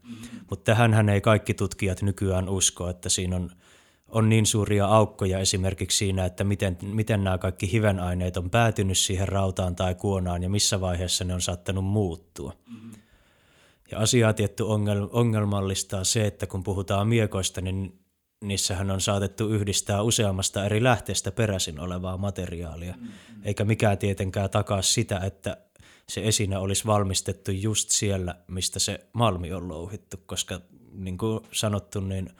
Mutta 0.50 0.64
tähänhän 0.64 1.10
ei 1.10 1.22
kaikki 1.22 1.54
tutkijat 1.54 2.02
nykyään 2.02 2.50
usko, 2.50 2.90
että 2.90 3.10
siinä 3.10 3.36
on– 3.36 3.52
on 4.10 4.30
niin 4.30 4.46
suuria 4.46 4.86
aukkoja 4.86 5.40
esimerkiksi 5.40 5.98
siinä, 5.98 6.26
että 6.26 6.44
miten, 6.44 6.78
miten 6.82 7.24
nämä 7.24 7.38
kaikki 7.38 7.72
hivenaineet 7.72 8.38
on 8.38 8.50
päätynyt 8.50 8.98
siihen 8.98 9.28
rautaan 9.28 9.76
tai 9.76 9.96
kuonaan 9.96 10.44
ja 10.44 10.50
missä 10.50 10.82
vaiheessa 10.82 11.24
ne 11.24 11.34
on 11.34 11.42
saattanut 11.42 11.86
muuttua. 11.86 12.54
Ja 13.92 14.00
asiaa 14.00 14.34
tietty 14.34 14.64
ongel, 14.64 15.08
ongelmallistaa 15.12 16.04
se, 16.04 16.28
että 16.28 16.48
kun 16.48 16.64
puhutaan 16.64 17.08
miekoista, 17.08 17.62
niin 17.62 18.00
niissähän 18.42 18.92
on 18.92 19.02
saatettu 19.02 19.50
yhdistää 19.50 20.02
useammasta 20.02 20.66
eri 20.66 20.84
lähteestä 20.84 21.32
peräisin 21.32 21.80
olevaa 21.80 22.18
materiaalia, 22.18 22.96
eikä 23.44 23.66
mikään 23.66 23.98
tietenkään 23.98 24.50
takaa 24.50 24.82
sitä, 24.82 25.20
että 25.20 25.58
se 26.10 26.22
esine 26.24 26.58
olisi 26.58 26.86
valmistettu 26.86 27.52
just 27.52 27.90
siellä, 27.90 28.36
mistä 28.48 28.80
se 28.80 29.08
malmi 29.14 29.54
on 29.54 29.68
louhittu, 29.68 30.18
koska 30.26 30.62
niin 30.94 31.18
kuin 31.18 31.40
sanottu, 31.52 32.00
niin– 32.00 32.30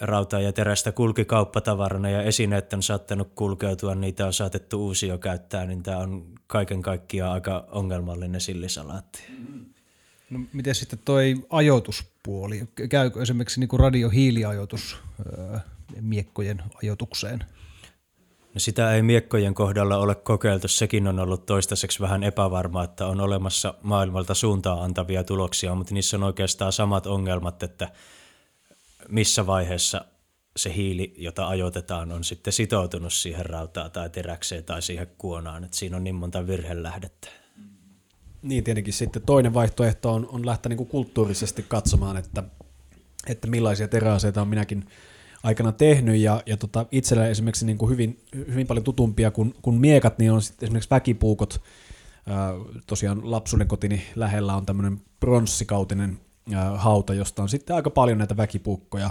rautaa 0.00 0.40
ja 0.40 0.52
terästä 0.52 0.92
kulki 0.92 1.24
kauppatavarana 1.24 2.10
ja 2.10 2.22
esineet 2.22 2.72
on 2.72 2.82
saattanut 2.82 3.32
kulkeutua, 3.34 3.94
niitä 3.94 4.26
on 4.26 4.32
saatettu 4.32 4.86
uusio 4.86 5.18
käyttää, 5.18 5.66
niin 5.66 5.82
tämä 5.82 5.98
on 5.98 6.26
kaiken 6.46 6.82
kaikkiaan 6.82 7.32
aika 7.32 7.66
ongelmallinen 7.72 8.40
sillisalaatti. 8.40 9.22
No, 10.30 10.40
miten 10.52 10.74
sitten 10.74 10.98
toi 11.04 11.34
ajoituspuoli? 11.50 12.68
Käykö 12.88 13.22
esimerkiksi 13.22 13.60
niin 13.60 13.80
radiohiiliajoitus 13.80 14.96
öö, 15.26 15.58
miekkojen 16.00 16.62
ajoitukseen? 16.82 17.44
No 18.54 18.60
sitä 18.60 18.94
ei 18.94 19.02
miekkojen 19.02 19.54
kohdalla 19.54 19.96
ole 19.96 20.14
kokeiltu, 20.14 20.68
sekin 20.68 21.08
on 21.08 21.18
ollut 21.18 21.46
toistaiseksi 21.46 22.00
vähän 22.00 22.22
epävarmaa, 22.22 22.84
että 22.84 23.06
on 23.06 23.20
olemassa 23.20 23.74
maailmalta 23.82 24.34
suuntaan 24.34 24.82
antavia 24.82 25.24
tuloksia, 25.24 25.74
mutta 25.74 25.94
niissä 25.94 26.16
on 26.16 26.22
oikeastaan 26.22 26.72
samat 26.72 27.06
ongelmat, 27.06 27.62
että– 27.62 27.88
missä 29.08 29.46
vaiheessa 29.46 30.04
se 30.56 30.74
hiili, 30.74 31.14
jota 31.18 31.48
ajoitetaan, 31.48 32.12
on 32.12 32.24
sitten 32.24 32.52
sitoutunut 32.52 33.12
siihen 33.12 33.46
rautaan 33.46 33.90
tai 33.90 34.10
teräkseen 34.10 34.64
tai 34.64 34.82
siihen 34.82 35.06
kuonaan. 35.18 35.64
Että 35.64 35.76
siinä 35.76 35.96
on 35.96 36.04
niin 36.04 36.14
monta 36.14 36.46
virhelähdettä. 36.46 37.28
Niin 38.42 38.64
tietenkin 38.64 38.94
sitten 38.94 39.22
toinen 39.22 39.54
vaihtoehto 39.54 40.12
on, 40.12 40.28
on 40.28 40.46
lähteä 40.46 40.68
niin 40.68 40.86
kulttuurisesti 40.86 41.64
katsomaan, 41.68 42.16
että, 42.16 42.42
että 43.26 43.46
millaisia 43.48 43.88
teräaseita 43.88 44.42
on 44.42 44.48
minäkin 44.48 44.84
aikana 45.42 45.72
tehnyt. 45.72 46.16
Ja, 46.16 46.42
ja 46.46 46.56
tota, 46.56 46.86
itsellä 46.92 47.28
esimerkiksi 47.28 47.66
niin 47.66 47.78
kuin 47.78 47.90
hyvin, 47.90 48.20
hyvin 48.34 48.66
paljon 48.66 48.84
tutumpia 48.84 49.30
kuin, 49.30 49.54
kuin 49.62 49.76
miekat, 49.76 50.18
niin 50.18 50.32
on 50.32 50.42
sitten 50.42 50.66
esimerkiksi 50.66 50.90
väkipuukot, 50.90 51.60
tosiaan 52.86 53.30
lapsuuden 53.30 53.68
kotini 53.68 54.02
lähellä 54.16 54.56
on 54.56 54.66
tämmöinen 54.66 55.00
pronssikautinen 55.20 56.20
hauta, 56.76 57.14
josta 57.14 57.42
on 57.42 57.48
sitten 57.48 57.76
aika 57.76 57.90
paljon 57.90 58.18
näitä 58.18 58.36
väkipuukkoja 58.36 59.10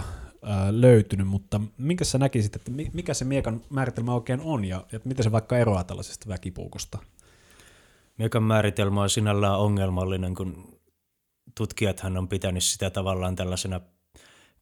löytynyt, 0.70 1.26
mutta 1.26 1.60
minkä 1.78 2.04
sä 2.04 2.18
näkisit, 2.18 2.56
että 2.56 2.70
mikä 2.92 3.14
se 3.14 3.24
miekan 3.24 3.62
määritelmä 3.70 4.14
oikein 4.14 4.40
on 4.40 4.64
ja, 4.64 4.86
ja 4.92 5.00
miten 5.04 5.24
se 5.24 5.32
vaikka 5.32 5.58
eroaa 5.58 5.84
tällaisesta 5.84 6.28
väkipuukosta? 6.28 6.98
Miekan 8.18 8.42
määritelmä 8.42 9.02
on 9.02 9.10
sinällään 9.10 9.58
ongelmallinen, 9.58 10.34
kun 10.34 10.78
tutkijathan 11.54 12.16
on 12.16 12.28
pitänyt 12.28 12.64
sitä 12.64 12.90
tavallaan 12.90 13.36
tällaisena 13.36 13.80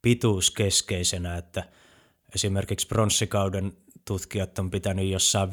pituuskeskeisenä, 0.03 1.37
että 1.37 1.65
esimerkiksi 2.35 2.87
pronssikauden 2.87 3.73
tutkijat 4.05 4.59
on 4.59 4.71
pitänyt 4.71 5.09
jossain 5.09 5.49
50-60 5.49 5.53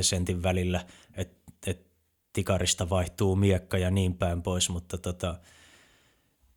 sentin 0.00 0.42
välillä, 0.42 0.78
että 0.78 0.88
tikarista 2.34 2.90
vaihtuu 2.90 3.36
miekka 3.36 3.78
ja 3.78 3.90
niin 3.90 4.14
päin 4.14 4.42
pois, 4.42 4.70
mutta 4.70 4.98
tota, 4.98 5.34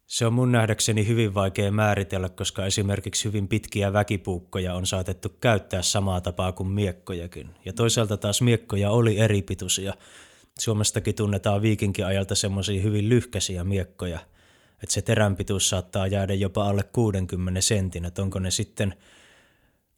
se 0.05 0.25
on 0.25 0.33
mun 0.33 0.51
nähdäkseni 0.51 1.07
hyvin 1.07 1.33
vaikea 1.33 1.71
määritellä, 1.71 2.29
koska 2.29 2.65
esimerkiksi 2.65 3.25
hyvin 3.25 3.47
pitkiä 3.47 3.93
väkipuukkoja 3.93 4.73
on 4.73 4.85
saatettu 4.85 5.29
käyttää 5.29 5.81
samaa 5.81 6.21
tapaa 6.21 6.51
kuin 6.51 6.69
miekkojakin. 6.69 7.49
Ja 7.65 7.73
toisaalta 7.73 8.17
taas 8.17 8.41
miekkoja 8.41 8.91
oli 8.91 9.19
eri 9.19 9.41
pituisia. 9.41 9.93
Suomestakin 10.59 11.15
tunnetaan 11.15 11.61
viikinkiajalta 11.61 12.35
semmoisia 12.35 12.81
hyvin 12.81 13.09
lyhkäisiä 13.09 13.63
miekkoja, 13.63 14.19
että 14.83 14.93
se 14.93 15.01
teränpituus 15.01 15.69
saattaa 15.69 16.07
jäädä 16.07 16.33
jopa 16.33 16.69
alle 16.69 16.83
60 16.83 17.61
sentin, 17.61 18.05
että 18.05 18.21
onko 18.21 18.39
ne 18.39 18.51
sitten 18.51 18.93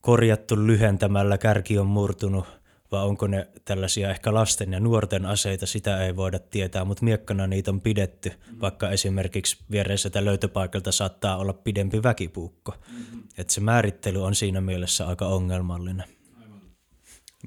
korjattu 0.01 0.67
lyhentämällä, 0.67 1.37
kärki 1.37 1.77
on 1.77 1.87
murtunut– 1.87 2.45
vai 2.91 3.05
onko 3.05 3.27
ne 3.27 3.47
tällaisia 3.65 4.09
ehkä 4.09 4.33
lasten 4.33 4.73
ja 4.73 4.79
nuorten 4.79 5.25
aseita, 5.25 5.65
sitä 5.65 6.05
ei 6.05 6.15
voida 6.15 6.39
tietää, 6.39 6.85
mutta 6.85 7.05
miekkana 7.05 7.47
niitä 7.47 7.71
on 7.71 7.81
pidetty, 7.81 8.31
vaikka 8.61 8.89
esimerkiksi 8.89 9.57
viereiseltä 9.71 10.25
löytöpaikalta 10.25 10.91
saattaa 10.91 11.37
olla 11.37 11.53
pidempi 11.53 12.03
väkipuukko. 12.03 12.73
Mm-hmm. 12.91 13.23
Et 13.37 13.49
se 13.49 13.61
määrittely 13.61 14.23
on 14.23 14.35
siinä 14.35 14.61
mielessä 14.61 15.07
aika 15.07 15.27
ongelmallinen. 15.27 16.05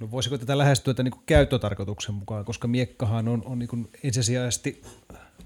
No 0.01 0.11
voisiko 0.11 0.39
tätä 0.39 0.59
lähestyä 0.59 0.95
niin 1.03 1.11
kuin 1.11 1.23
käyttötarkoituksen 1.27 2.15
mukaan, 2.15 2.45
koska 2.45 2.69
miekkahan 2.69 3.29
on, 3.29 3.43
on 3.45 3.59
niin 3.59 3.91
ensisijaisesti 4.05 4.83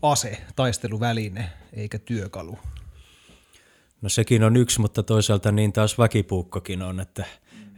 ase, 0.03 0.39
taisteluväline 0.57 1.51
eikä 1.73 1.99
työkalu? 1.99 2.59
No 4.03 4.09
sekin 4.09 4.45
on 4.45 4.57
yksi, 4.57 4.81
mutta 4.81 5.03
toisaalta 5.03 5.53
niin 5.53 5.73
taas 5.73 5.99
väkipuukkokin 5.99 6.83
on, 6.83 7.01
että– 7.01 7.25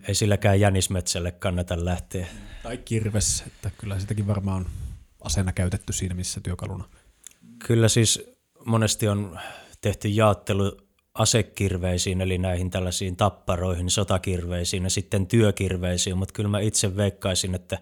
ei 0.08 0.14
silläkään 0.14 0.60
jänismetsälle 0.60 1.32
kannata 1.32 1.84
lähteä. 1.84 2.26
Tai 2.62 2.76
kirves, 2.76 3.44
että 3.46 3.70
kyllä 3.78 4.00
sitäkin 4.00 4.26
varmaan 4.26 4.56
on 4.56 4.70
asena 5.20 5.52
käytetty 5.52 5.92
siinä 5.92 6.14
missä 6.14 6.40
työkaluna. 6.40 6.84
Kyllä 7.66 7.88
siis 7.88 8.30
monesti 8.66 9.08
on 9.08 9.38
tehty 9.80 10.08
jaottelu 10.08 10.76
asekirveisiin, 11.14 12.20
eli 12.20 12.38
näihin 12.38 12.70
tällaisiin 12.70 13.16
tapparoihin, 13.16 13.90
sotakirveisiin 13.90 14.84
ja 14.84 14.90
sitten 14.90 15.26
työkirveisiin, 15.26 16.18
mutta 16.18 16.34
kyllä 16.34 16.48
mä 16.48 16.60
itse 16.60 16.96
veikkaisin, 16.96 17.54
että 17.54 17.78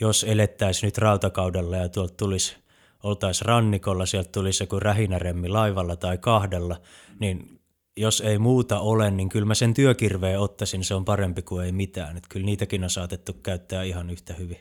jos 0.00 0.24
elettäisiin 0.24 0.88
nyt 0.88 0.98
rautakaudella 0.98 1.76
ja 1.76 1.88
tuolta 1.88 2.14
tulisi, 2.16 2.56
oltaisiin 3.02 3.46
rannikolla, 3.46 4.06
sieltä 4.06 4.30
tulisi 4.32 4.62
joku 4.62 4.80
rähinäremmi 4.80 5.48
laivalla 5.48 5.96
tai 5.96 6.18
kahdella, 6.18 6.80
niin 7.20 7.60
jos 7.96 8.20
ei 8.20 8.38
muuta 8.38 8.80
ole, 8.80 9.10
niin 9.10 9.28
kyllä 9.28 9.46
mä 9.46 9.54
sen 9.54 9.74
työkirveen 9.74 10.40
ottaisin, 10.40 10.84
se 10.84 10.94
on 10.94 11.04
parempi 11.04 11.42
kuin 11.42 11.64
ei 11.64 11.72
mitään. 11.72 12.16
Että 12.16 12.28
kyllä 12.28 12.46
niitäkin 12.46 12.84
on 12.84 12.90
saatettu 12.90 13.32
käyttää 13.32 13.82
ihan 13.82 14.10
yhtä 14.10 14.34
hyvin. 14.34 14.58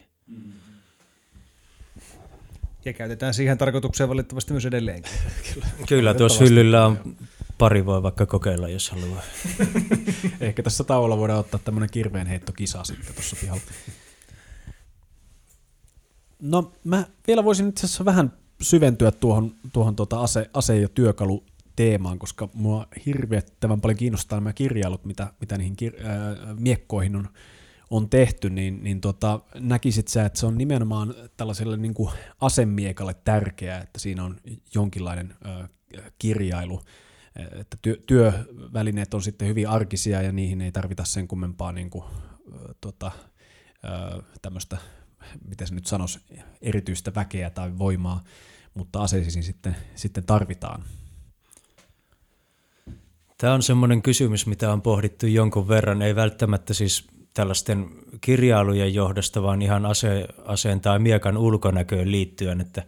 Ja 2.86 2.94
käytetään 2.94 3.34
siihen 3.34 3.58
tarkoitukseen 3.58 4.10
valitettavasti 4.10 4.52
myös 4.52 4.66
edelleenkin. 4.66 5.12
kyllä, 5.54 5.68
kyllä 5.90 6.14
tuossa 6.14 6.44
hyllyllä 6.44 6.86
on 6.86 7.16
pari 7.58 7.86
voi 7.86 8.04
vaikka 8.04 8.26
kokeilla, 8.26 8.70
jos 8.70 8.90
haluaa. 8.90 9.22
Ehkä 10.42 10.64
tässä 10.64 10.84
tauolla 10.84 11.18
voidaan 11.18 11.40
ottaa 11.40 11.60
tämmöinen 11.64 11.90
kirveenheittokisa 11.90 12.84
sitten 12.84 13.14
tuossa 13.14 13.36
pihalla. 13.42 13.62
No 16.42 16.72
mä 16.84 17.06
vielä 17.28 17.44
voisin 17.44 17.70
itse 17.70 17.86
asiassa 17.86 18.06
vähän 18.06 18.34
syventyä 18.62 19.12
tuohon, 19.12 19.56
tuohon 19.74 19.96
tuota 19.96 20.22
ase, 20.22 20.50
ase- 20.54 20.80
ja 20.80 20.90
työkalu 20.90 21.44
teemaan, 21.76 22.20
koska 22.20 22.50
mua 22.54 22.88
hirveättävän 23.06 23.82
paljon 23.82 23.98
kiinnostaa 23.98 24.40
nämä 24.40 24.54
kirjailut, 24.54 25.06
mitä, 25.06 25.34
mitä 25.40 25.58
niihin 25.58 25.76
kir- 25.82 26.06
äh, 26.06 26.58
miekkoihin 26.60 27.16
on, 27.16 27.28
on 27.90 28.10
tehty, 28.10 28.50
niin, 28.50 28.84
niin 28.84 29.02
tota, 29.02 29.40
näkisit 29.60 30.08
sä, 30.08 30.26
että 30.26 30.40
se 30.40 30.46
on 30.46 30.58
nimenomaan 30.58 31.16
tällaiselle 31.38 31.78
niin 31.78 31.94
kuin 31.94 32.12
asemiekalle 32.42 33.14
tärkeää, 33.14 33.82
että 33.82 34.00
siinä 34.00 34.24
on 34.24 34.38
jonkinlainen 34.76 35.36
äh, 35.46 35.70
kirjailu, 36.20 36.82
että 37.60 37.78
työ, 37.82 37.98
työvälineet 38.06 39.14
on 39.14 39.22
sitten 39.22 39.48
hyvin 39.48 39.70
arkisia 39.70 40.22
ja 40.22 40.32
niihin 40.32 40.62
ei 40.62 40.72
tarvita 40.72 41.06
sen 41.06 41.28
kummempaa 41.28 41.72
niin 41.72 41.90
kuin, 41.90 42.04
äh, 42.06 42.60
tota, 42.82 43.12
äh, 43.86 44.24
tämmöistä, 44.42 44.78
miten 45.48 45.68
se 45.68 45.76
nyt 45.76 45.86
sanoisi, 45.86 46.20
erityistä 46.62 47.16
väkeä 47.16 47.50
tai 47.50 47.78
voimaa, 47.78 48.24
mutta 48.74 49.02
aseisiin 49.02 49.44
sitten, 49.44 49.76
sitten 49.96 50.24
tarvitaan. 50.24 50.84
Tämä 53.44 53.54
on 53.54 53.64
semmoinen 53.64 54.02
kysymys, 54.02 54.48
mitä 54.48 54.74
on 54.74 54.82
pohdittu 54.82 55.28
jonkun 55.28 55.68
verran, 55.68 56.02
ei 56.02 56.16
välttämättä 56.16 56.74
siis 56.74 57.08
tällaisten 57.34 57.90
kirjailujen 58.22 58.94
johdosta, 58.94 59.44
vaan 59.44 59.62
ihan 59.62 59.86
ase, 59.86 60.28
aseen 60.46 60.82
tai 60.82 61.00
miekan 61.00 61.38
ulkonäköön 61.38 62.12
liittyen, 62.12 62.62
että 62.62 62.84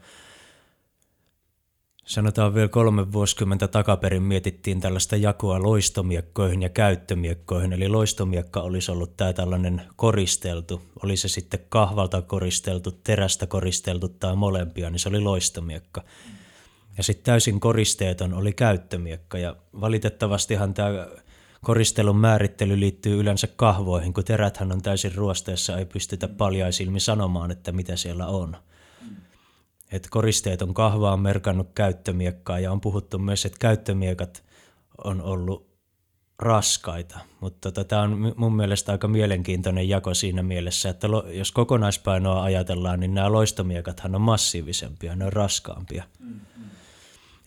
sanotaan 2.05 2.55
vielä 2.55 2.67
kolme 2.67 3.11
vuosikymmentä 3.11 3.67
takaperin 3.67 4.23
mietittiin 4.23 4.81
tällaista 4.81 5.15
jakoa 5.15 5.63
loistomiekkoihin 5.63 6.61
ja 6.61 6.69
käyttömiekkoihin, 6.69 7.73
eli 7.73 7.87
loistomiekka 7.87 8.61
olisi 8.61 8.91
ollut 8.91 9.17
tämä 9.17 9.33
tällainen 9.33 9.81
koristeltu, 9.95 10.81
oli 11.03 11.17
se 11.17 11.27
sitten 11.27 11.59
kahvalta 11.69 12.21
koristeltu, 12.21 12.91
terästä 12.91 13.47
koristeltu 13.47 14.09
tai 14.09 14.35
molempia, 14.35 14.89
niin 14.89 14.99
se 14.99 15.09
oli 15.09 15.19
loistomiekka. 15.19 16.01
Mm 16.01 16.44
ja 16.97 17.03
sitten 17.03 17.25
täysin 17.25 17.59
koristeeton 17.59 18.33
oli 18.33 18.53
käyttömiekka 18.53 19.37
ja 19.37 19.55
valitettavastihan 19.81 20.73
tämä 20.73 21.07
koristelun 21.65 22.17
määrittely 22.17 22.79
liittyy 22.79 23.19
yleensä 23.19 23.47
kahvoihin, 23.55 24.13
kun 24.13 24.23
teräthän 24.23 24.71
on 24.71 24.81
täysin 24.81 25.15
ruosteessa, 25.15 25.77
ei 25.77 25.85
pystytä 25.85 26.27
paljaisilmi 26.27 26.99
sanomaan, 26.99 27.51
että 27.51 27.71
mitä 27.71 27.95
siellä 27.95 28.27
on. 28.27 28.57
Et 29.91 30.07
koristeeton 30.09 30.73
kahva 30.73 31.13
on 31.13 31.19
merkannut 31.19 31.67
käyttömiekkaa 31.75 32.59
ja 32.59 32.71
on 32.71 32.81
puhuttu 32.81 33.19
myös, 33.19 33.45
että 33.45 33.57
käyttömiekat 33.59 34.43
on 35.03 35.21
ollut 35.21 35.75
raskaita, 36.39 37.19
mutta 37.39 37.71
tota, 37.71 37.87
tämä 37.87 38.01
on 38.01 38.33
mun 38.35 38.55
mielestä 38.55 38.91
aika 38.91 39.07
mielenkiintoinen 39.07 39.89
jako 39.89 40.13
siinä 40.13 40.43
mielessä, 40.43 40.89
että 40.89 41.11
lo, 41.11 41.27
jos 41.27 41.51
kokonaispainoa 41.51 42.43
ajatellaan, 42.43 42.99
niin 42.99 43.13
nämä 43.13 43.31
loistomiekathan 43.31 44.15
on 44.15 44.21
massiivisempia, 44.21 45.15
ne 45.15 45.25
on 45.25 45.33
raskaampia. 45.33 46.03
Mm 46.19 46.39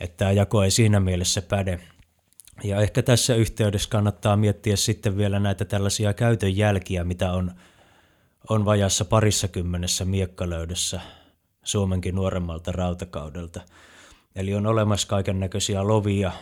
että 0.01 0.17
tämä 0.17 0.33
jako 0.33 0.63
ei 0.65 0.71
siinä 0.71 1.01
mielessä 1.01 1.43
päde. 1.43 1.81
Ja 2.65 2.81
ehkä 2.81 3.03
tässä 3.03 3.35
yhteydessä 3.35 3.89
kannattaa 3.91 4.37
miettiä 4.37 4.77
sitten 4.77 5.17
vielä 5.17 5.41
näitä 5.41 5.65
tällaisia 5.65 6.13
käytön 6.13 6.57
jälkiä, 6.57 7.05
mitä 7.05 7.33
on, 7.33 7.53
on 8.51 8.65
vajassa 8.65 9.05
parissa 9.05 9.49
kymmenessä 9.49 10.05
miekkalöydössä 10.05 11.01
Suomenkin 11.65 12.15
nuoremmalta 12.15 12.73
rautakaudelta. 12.73 13.61
Eli 14.37 14.55
on 14.55 14.67
olemassa 14.67 15.09
kaiken 15.09 15.41
näköisiä 15.41 15.87
lovia, 15.87 16.33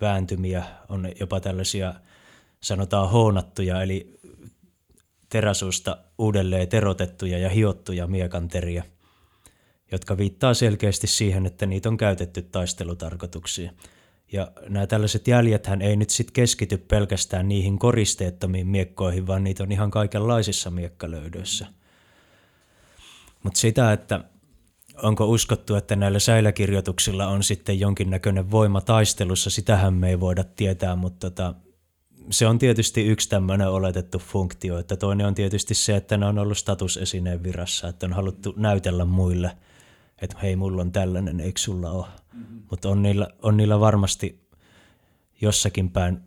vääntymiä, 0.00 0.64
on 0.88 1.08
jopa 1.20 1.40
tällaisia 1.40 1.94
sanotaan 2.60 3.10
hoonattuja, 3.10 3.82
eli 3.82 4.20
teräsuusta 5.28 5.96
uudelleen 6.18 6.68
terotettuja 6.68 7.38
ja 7.38 7.48
hiottuja 7.48 8.06
miekanteria– 8.06 8.82
jotka 9.92 10.16
viittaa 10.16 10.54
selkeästi 10.54 11.06
siihen, 11.06 11.46
että 11.46 11.66
niitä 11.66 11.88
on 11.88 11.96
käytetty 11.96 12.42
taistelutarkoituksiin. 12.42 13.70
Ja 14.32 14.52
nämä 14.68 14.86
tällaiset 14.86 15.28
jäljethän 15.28 15.82
ei 15.82 15.96
nyt 15.96 16.10
sitten 16.10 16.32
keskity 16.32 16.78
pelkästään 16.78 17.48
niihin 17.48 17.78
koristeettomiin 17.78 18.66
miekkoihin, 18.66 19.26
vaan 19.26 19.44
niitä 19.44 19.62
on 19.62 19.72
ihan 19.72 19.90
kaikenlaisissa 19.90 20.70
miekkalöydöissä. 20.70 21.66
Mutta 23.42 23.60
sitä, 23.60 23.92
että 23.92 24.24
onko 25.02 25.26
uskottu, 25.26 25.74
että 25.74 25.96
näillä 25.96 26.18
säiläkirjoituksilla 26.18 27.26
on 27.26 27.42
sitten 27.42 27.80
jonkinnäköinen 27.80 28.50
voima 28.50 28.80
taistelussa, 28.80 29.50
sitähän 29.50 29.94
me 29.94 30.08
ei 30.08 30.20
voida 30.20 30.44
tietää, 30.44 30.96
mutta 30.96 31.30
tota, 31.30 31.54
se 32.30 32.46
on 32.46 32.58
tietysti 32.58 33.06
yksi 33.06 33.28
tämmöinen 33.28 33.68
oletettu 33.68 34.18
funktio, 34.18 34.78
että 34.78 34.96
toinen 34.96 35.26
on 35.26 35.34
tietysti 35.34 35.74
se, 35.74 35.96
että 35.96 36.16
ne 36.16 36.26
on 36.26 36.38
ollut 36.38 36.58
statusesineen 36.58 37.42
virassa, 37.42 37.88
että 37.88 38.06
on 38.06 38.12
haluttu 38.12 38.54
näytellä 38.56 39.04
muille– 39.04 39.50
että 40.22 40.38
hei, 40.42 40.56
mulla 40.56 40.82
on 40.82 40.92
tällainen, 40.92 41.40
eikö 41.40 41.60
sulla 41.60 41.90
ole? 41.90 42.06
Mm-hmm. 42.32 42.62
Mutta 42.70 42.88
on 42.88 43.02
niillä, 43.02 43.28
on 43.42 43.56
niillä 43.56 43.80
varmasti 43.80 44.48
jossakin 45.40 45.90
päin 45.90 46.20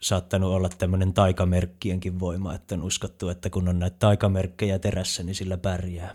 saattanut 0.00 0.52
olla 0.52 0.68
tämmöinen 0.68 1.12
taikamerkkienkin 1.12 2.20
voima, 2.20 2.54
että 2.54 2.74
on 2.74 2.82
uskottu, 2.82 3.28
että 3.28 3.50
kun 3.50 3.68
on 3.68 3.78
näitä 3.78 3.96
taikamerkkejä 3.98 4.78
terässä, 4.78 5.22
niin 5.22 5.34
sillä 5.34 5.56
pärjää. 5.56 6.14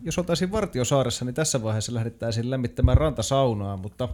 Jos 0.00 0.18
oltaisiin 0.18 0.52
Vartiosaaressa, 0.52 1.24
niin 1.24 1.34
tässä 1.34 1.62
vaiheessa 1.62 1.94
lähdettäisiin 1.94 2.50
lämmittämään 2.50 2.96
rantasaunaa, 2.96 3.76
mutta 3.76 4.08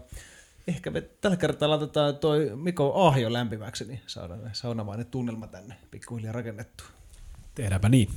ehkä 0.67 0.91
me 0.91 1.01
tällä 1.01 1.37
kertaa 1.37 1.71
laitetaan 1.71 2.17
toi 2.17 2.53
Miko 2.57 3.07
Ahjo 3.07 3.33
lämpimäksi, 3.33 3.85
niin 3.85 4.01
saadaan 4.07 4.51
saunamainen 4.53 5.07
tunnelma 5.07 5.47
tänne 5.47 5.77
pikkuhiljaa 5.91 6.33
rakennettua. 6.33 6.87
Tehdäänpä 7.55 7.89
niin. 7.89 8.09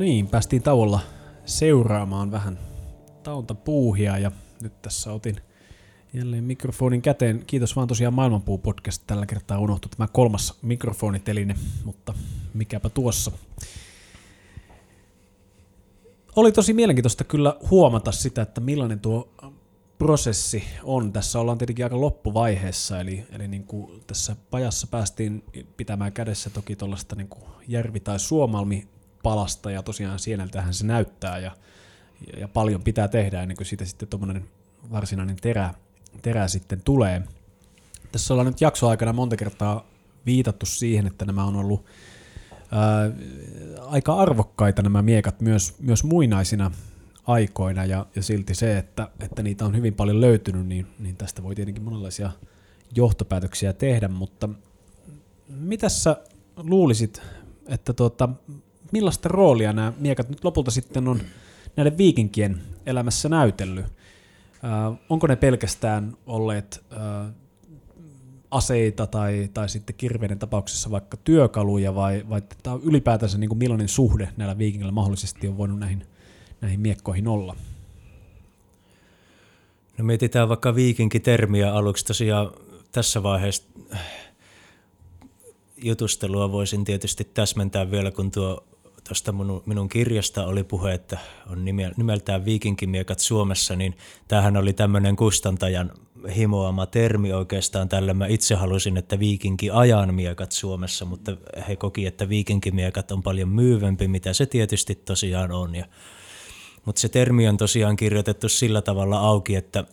Niin, 0.00 0.28
päästiin 0.28 0.62
tauolla 0.62 1.00
seuraamaan 1.44 2.30
vähän 2.30 2.58
taunta 3.22 3.54
puuhia 3.54 4.18
ja 4.18 4.32
nyt 4.62 4.82
tässä 4.82 5.12
otin 5.12 5.36
jälleen 6.12 6.44
mikrofonin 6.44 7.02
käteen. 7.02 7.44
Kiitos 7.46 7.76
vaan 7.76 7.88
tosiaan 7.88 8.14
Maailmanpuu 8.14 8.58
podcast. 8.58 9.02
Tällä 9.06 9.26
kertaa 9.26 9.58
unohtui 9.58 9.90
tämä 9.96 10.08
kolmas 10.12 10.58
mikrofoniteline, 10.62 11.54
mutta 11.84 12.14
mikäpä 12.54 12.88
tuossa. 12.88 13.32
Oli 16.36 16.52
tosi 16.52 16.72
mielenkiintoista 16.72 17.24
kyllä 17.24 17.56
huomata 17.70 18.12
sitä, 18.12 18.42
että 18.42 18.60
millainen 18.60 19.00
tuo 19.00 19.28
prosessi 19.98 20.64
on. 20.82 21.12
Tässä 21.12 21.40
ollaan 21.40 21.58
tietenkin 21.58 21.84
aika 21.84 22.00
loppuvaiheessa, 22.00 23.00
eli, 23.00 23.26
eli 23.32 23.48
niin 23.48 23.64
kuin 23.64 24.02
tässä 24.06 24.36
pajassa 24.50 24.86
päästiin 24.86 25.44
pitämään 25.76 26.12
kädessä 26.12 26.50
toki 26.50 26.76
tuollaista 26.76 27.16
niin 27.16 27.28
järvi- 27.68 28.00
tai 28.00 28.20
suomalmi 28.20 28.88
palasta 29.22 29.70
ja 29.70 29.82
tosiaan 29.82 30.18
sieneltähän 30.18 30.74
se 30.74 30.86
näyttää 30.86 31.38
ja, 31.38 31.56
ja 32.36 32.48
paljon 32.48 32.82
pitää 32.82 33.08
tehdä 33.08 33.42
ennen 33.42 33.56
kuin 33.56 33.66
siitä 33.66 33.84
sitten 33.84 34.08
tuommoinen 34.08 34.44
varsinainen 34.90 35.36
terä, 35.36 35.74
terä 36.22 36.48
sitten 36.48 36.80
tulee. 36.82 37.22
Tässä 38.12 38.34
ollaan 38.34 38.46
nyt 38.46 38.60
jaksoaikana 38.60 39.12
monta 39.12 39.36
kertaa 39.36 39.86
viitattu 40.26 40.66
siihen, 40.66 41.06
että 41.06 41.24
nämä 41.24 41.44
on 41.44 41.56
ollut 41.56 41.84
ää, 42.72 43.10
aika 43.86 44.14
arvokkaita 44.14 44.82
nämä 44.82 45.02
miekat 45.02 45.40
myös, 45.40 45.74
myös 45.78 46.04
muinaisina 46.04 46.70
aikoina 47.26 47.84
ja, 47.84 48.06
ja 48.16 48.22
silti 48.22 48.54
se, 48.54 48.78
että, 48.78 49.08
että 49.20 49.42
niitä 49.42 49.64
on 49.64 49.76
hyvin 49.76 49.94
paljon 49.94 50.20
löytynyt, 50.20 50.66
niin, 50.66 50.86
niin 50.98 51.16
tästä 51.16 51.42
voi 51.42 51.54
tietenkin 51.54 51.84
monenlaisia 51.84 52.30
johtopäätöksiä 52.96 53.72
tehdä, 53.72 54.08
mutta 54.08 54.48
mitä 55.48 55.88
sä 55.88 56.16
luulisit, 56.56 57.22
että 57.66 57.92
tuota, 57.92 58.28
millaista 58.92 59.28
roolia 59.28 59.72
nämä 59.72 59.92
miekat 59.98 60.28
nyt 60.28 60.44
lopulta 60.44 60.70
sitten 60.70 61.08
on 61.08 61.20
näiden 61.76 61.98
viikinkien 61.98 62.60
elämässä 62.86 63.28
näytellyt? 63.28 63.86
Äh, 64.64 64.98
onko 65.08 65.26
ne 65.26 65.36
pelkästään 65.36 66.16
olleet 66.26 66.84
äh, 66.92 67.32
aseita 68.50 69.06
tai, 69.06 69.50
tai 69.54 69.68
sitten 69.68 69.96
kirveiden 69.96 70.38
tapauksessa 70.38 70.90
vaikka 70.90 71.16
työkaluja 71.16 71.94
vai, 71.94 72.24
vai 72.28 72.42
tämä 72.62 72.74
on 72.74 72.82
ylipäätänsä 72.82 73.38
niin 73.38 73.48
kuin 73.48 73.58
millainen 73.58 73.88
suhde 73.88 74.28
näillä 74.36 74.58
viikingillä 74.58 74.92
mahdollisesti 74.92 75.48
on 75.48 75.56
voinut 75.58 75.78
näihin, 75.78 76.06
näihin 76.60 76.80
miekkoihin 76.80 77.28
olla? 77.28 77.56
No 79.98 80.04
mietitään 80.04 80.48
vaikka 80.48 80.74
viikinkitermiä 80.74 81.74
aluksi 81.74 82.04
tosiaan 82.04 82.50
tässä 82.92 83.22
vaiheessa 83.22 83.64
jutustelua 85.76 86.52
voisin 86.52 86.84
tietysti 86.84 87.24
täsmentää 87.24 87.90
vielä, 87.90 88.10
kun 88.10 88.30
tuo 88.30 88.64
tuosta 89.10 89.32
minun, 89.32 89.62
minun 89.66 89.88
kirjasta 89.88 90.46
oli 90.46 90.64
puhe, 90.64 90.94
että 90.94 91.18
on 91.46 91.64
nimeltään 91.96 92.44
Viikinkimiekat 92.44 93.18
Suomessa, 93.18 93.76
niin 93.76 93.96
tämähän 94.28 94.56
oli 94.56 94.72
tämmöinen 94.72 95.16
kustantajan 95.16 95.92
himoama 96.36 96.86
termi 96.86 97.32
oikeastaan 97.32 97.88
tällä. 97.88 98.14
Mä 98.14 98.26
itse 98.26 98.54
halusin, 98.54 98.96
että 98.96 99.18
viikinki 99.18 99.70
ajan 99.70 100.14
miekat 100.14 100.52
Suomessa, 100.52 101.04
mutta 101.04 101.36
he 101.68 101.76
koki, 101.76 102.06
että 102.06 102.28
viikinkimiekat 102.28 103.10
on 103.10 103.22
paljon 103.22 103.48
myyvempi, 103.48 104.08
mitä 104.08 104.32
se 104.32 104.46
tietysti 104.46 104.94
tosiaan 104.94 105.52
on. 105.52 105.74
Ja, 105.74 105.84
mutta 106.84 107.00
se 107.00 107.08
termi 107.08 107.48
on 107.48 107.56
tosiaan 107.56 107.96
kirjoitettu 107.96 108.48
sillä 108.48 108.82
tavalla 108.82 109.18
auki, 109.18 109.56
että 109.56 109.84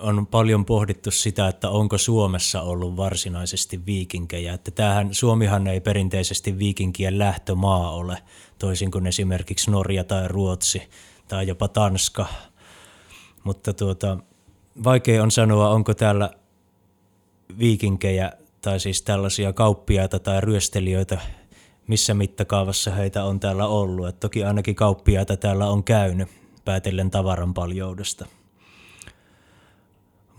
on 0.00 0.26
paljon 0.26 0.64
pohdittu 0.64 1.10
sitä, 1.10 1.48
että 1.48 1.70
onko 1.70 1.98
Suomessa 1.98 2.62
ollut 2.62 2.96
varsinaisesti 2.96 3.86
viikinkejä. 3.86 4.54
Että 4.54 4.70
tämähän, 4.70 5.14
Suomihan 5.14 5.66
ei 5.66 5.80
perinteisesti 5.80 6.58
viikinkien 6.58 7.18
lähtömaa 7.18 7.90
ole, 7.90 8.18
toisin 8.58 8.90
kuin 8.90 9.06
esimerkiksi 9.06 9.70
Norja 9.70 10.04
tai 10.04 10.28
Ruotsi 10.28 10.82
tai 11.28 11.46
jopa 11.46 11.68
Tanska. 11.68 12.26
Mutta 13.44 13.72
tuota, 13.72 14.18
vaikea 14.84 15.22
on 15.22 15.30
sanoa, 15.30 15.68
onko 15.68 15.94
täällä 15.94 16.30
viikinkejä 17.58 18.32
tai 18.60 18.80
siis 18.80 19.02
tällaisia 19.02 19.52
kauppiaita 19.52 20.18
tai 20.18 20.40
ryöstelijöitä, 20.40 21.18
missä 21.86 22.14
mittakaavassa 22.14 22.90
heitä 22.90 23.24
on 23.24 23.40
täällä 23.40 23.66
ollut. 23.66 24.08
Et 24.08 24.20
toki 24.20 24.44
ainakin 24.44 24.74
kauppiaita 24.74 25.36
täällä 25.36 25.66
on 25.66 25.84
käynyt 25.84 26.28
päätellen 26.64 27.10
tavaran 27.10 27.54
paljoudesta. 27.54 28.26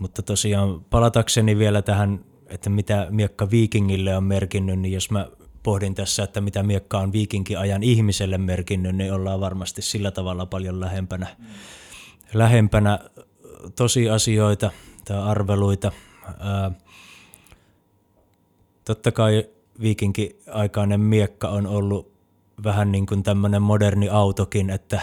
Mutta 0.04 0.22
tosiaan 0.22 0.84
palatakseni 0.90 1.58
vielä 1.58 1.82
tähän, 1.82 2.24
että 2.46 2.70
mitä 2.70 3.06
miekka 3.10 3.50
viikingille 3.50 4.16
on 4.16 4.24
merkinnyt, 4.24 4.78
niin 4.78 4.92
jos 4.92 5.10
mä 5.10 5.28
pohdin 5.62 5.94
tässä, 5.94 6.22
että 6.22 6.40
mitä 6.40 6.62
miekka 6.62 6.98
on 6.98 7.12
viikinkiajan 7.12 7.82
ihmiselle 7.82 8.38
merkinnyt, 8.38 8.96
niin 8.96 9.12
ollaan 9.12 9.40
varmasti 9.40 9.82
sillä 9.82 10.10
tavalla 10.10 10.46
paljon 10.46 10.80
lähempänä, 10.80 11.26
lähempänä 12.34 12.98
tosiasioita 13.76 14.70
tai 15.04 15.22
arveluita. 15.22 15.92
Totta 18.84 19.12
kai 19.12 19.48
viikinki-aikainen 19.80 21.00
miekka 21.00 21.48
on 21.48 21.66
ollut 21.66 22.12
vähän 22.64 22.92
niin 22.92 23.06
kuin 23.06 23.22
tämmöinen 23.22 23.62
moderni 23.62 24.08
autokin, 24.08 24.70
että 24.70 25.00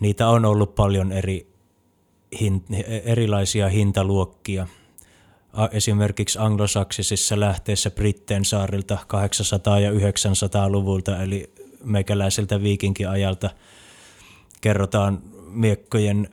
niitä 0.00 0.28
on 0.28 0.44
ollut 0.44 0.74
paljon 0.74 1.12
eri, 1.12 1.53
hin, 2.40 2.64
erilaisia 3.04 3.68
hintaluokkia. 3.68 4.66
Esimerkiksi 5.72 6.38
anglosaksisissa 6.38 7.40
lähteissä 7.40 7.90
Britteen 7.90 8.44
saarilta 8.44 8.98
800- 9.76 9.80
ja 9.80 9.90
900-luvulta, 9.90 11.22
eli 11.22 11.52
meikäläiseltä 11.84 12.62
viikinkiajalta, 12.62 13.50
kerrotaan 14.60 15.22
miekkojen 15.48 16.28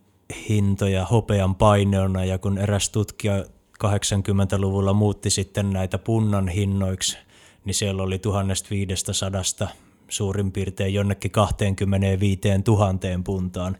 hintoja 0.49 1.05
hopean 1.05 1.55
paineona, 1.55 2.25
ja 2.25 2.37
kun 2.37 2.57
eräs 2.57 2.89
tutkija 2.89 3.45
80-luvulla 3.83 4.93
muutti 4.93 5.29
sitten 5.29 5.69
näitä 5.69 5.97
punnan 5.97 6.47
hinnoiksi, 6.47 7.17
niin 7.65 7.73
siellä 7.73 8.03
oli 8.03 8.19
1500 8.19 9.69
suurin 10.11 10.51
piirtein 10.51 10.93
jonnekin 10.93 11.31
25 11.31 12.41
000 12.67 12.93
puntaan. 13.23 13.77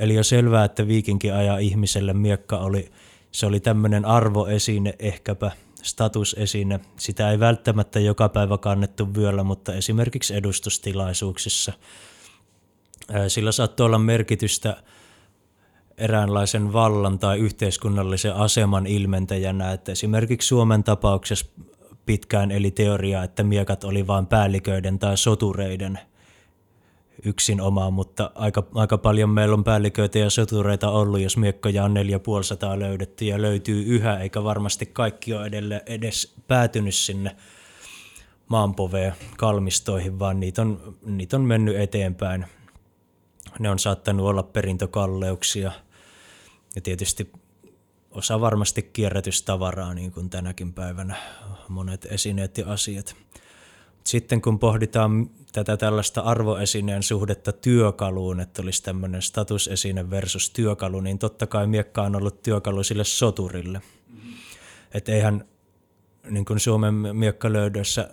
Eli 0.00 0.18
on 0.18 0.24
selvää, 0.24 0.64
että 0.64 0.88
viikinkiajan 0.88 1.60
ihmiselle 1.60 2.12
miekka 2.12 2.58
oli, 2.58 2.92
se 3.32 3.46
oli 3.46 3.60
tämmöinen 3.60 4.04
arvoesine, 4.04 4.94
ehkäpä 4.98 5.50
statusesine. 5.82 6.80
Sitä 6.96 7.30
ei 7.30 7.40
välttämättä 7.40 8.00
joka 8.00 8.28
päivä 8.28 8.58
kannettu 8.58 9.14
vyöllä, 9.14 9.42
mutta 9.44 9.74
esimerkiksi 9.74 10.34
edustustilaisuuksissa. 10.34 11.72
Sillä 13.28 13.52
saattoi 13.52 13.86
olla 13.86 13.98
merkitystä 13.98 14.76
eräänlaisen 15.98 16.72
vallan 16.72 17.18
tai 17.18 17.38
yhteiskunnallisen 17.38 18.34
aseman 18.34 18.86
ilmentäjänä, 18.86 19.72
että 19.72 19.92
esimerkiksi 19.92 20.48
Suomen 20.48 20.84
tapauksessa 20.84 21.46
pitkään 22.06 22.50
eli 22.50 22.70
teoria, 22.70 23.22
että 23.22 23.42
miekat 23.42 23.84
oli 23.84 24.06
vain 24.06 24.26
päälliköiden 24.26 24.98
tai 24.98 25.18
sotureiden 25.18 25.98
yksin 27.24 27.60
omaa, 27.60 27.90
mutta 27.90 28.30
aika, 28.34 28.62
aika 28.74 28.98
paljon 28.98 29.30
meillä 29.30 29.54
on 29.54 29.64
päälliköitä 29.64 30.18
ja 30.18 30.30
sotureita 30.30 30.90
ollut, 30.90 31.20
jos 31.20 31.36
miekkoja 31.36 31.84
on 31.84 31.94
4500 31.94 32.78
löydetty 32.78 33.24
ja 33.24 33.42
löytyy 33.42 33.84
yhä, 33.86 34.18
eikä 34.18 34.44
varmasti 34.44 34.86
kaikki 34.86 35.34
ole 35.34 35.46
edelle, 35.46 35.82
edes 35.86 36.34
päätynyt 36.48 36.94
sinne 36.94 37.36
maanpoveen 38.48 39.14
kalmistoihin, 39.36 40.18
vaan 40.18 40.40
niitä 40.40 40.62
on, 40.62 40.96
niitä 41.06 41.36
on 41.36 41.42
mennyt 41.42 41.76
eteenpäin. 41.76 42.46
Ne 43.58 43.70
on 43.70 43.78
saattanut 43.78 44.26
olla 44.26 44.42
perintökalleuksia 44.42 45.72
ja 46.74 46.80
tietysti 46.80 47.32
osa 48.14 48.40
varmasti 48.40 48.82
kierrätystavaraa 48.82 49.94
niin 49.94 50.12
kuin 50.12 50.30
tänäkin 50.30 50.72
päivänä 50.72 51.16
monet 51.68 52.06
esineet 52.10 52.58
ja 52.58 52.72
asiat. 52.72 53.16
Sitten 54.04 54.42
kun 54.42 54.58
pohditaan 54.58 55.30
tätä 55.52 55.76
tällaista 55.76 56.20
arvoesineen 56.20 57.02
suhdetta 57.02 57.52
työkaluun, 57.52 58.40
että 58.40 58.62
olisi 58.62 58.82
tämmöinen 58.82 59.22
statusesine 59.22 60.10
versus 60.10 60.50
työkalu, 60.50 61.00
niin 61.00 61.18
totta 61.18 61.46
kai 61.46 61.66
miekka 61.66 62.02
on 62.02 62.16
ollut 62.16 62.42
työkalu 62.42 62.82
sille 62.82 63.04
soturille. 63.04 63.78
Mm-hmm. 63.78 64.32
Että 64.94 65.12
eihän 65.12 65.44
niin 66.30 66.44
kuin 66.44 66.60
Suomen 66.60 66.94
miekkalöydössä 66.94 68.10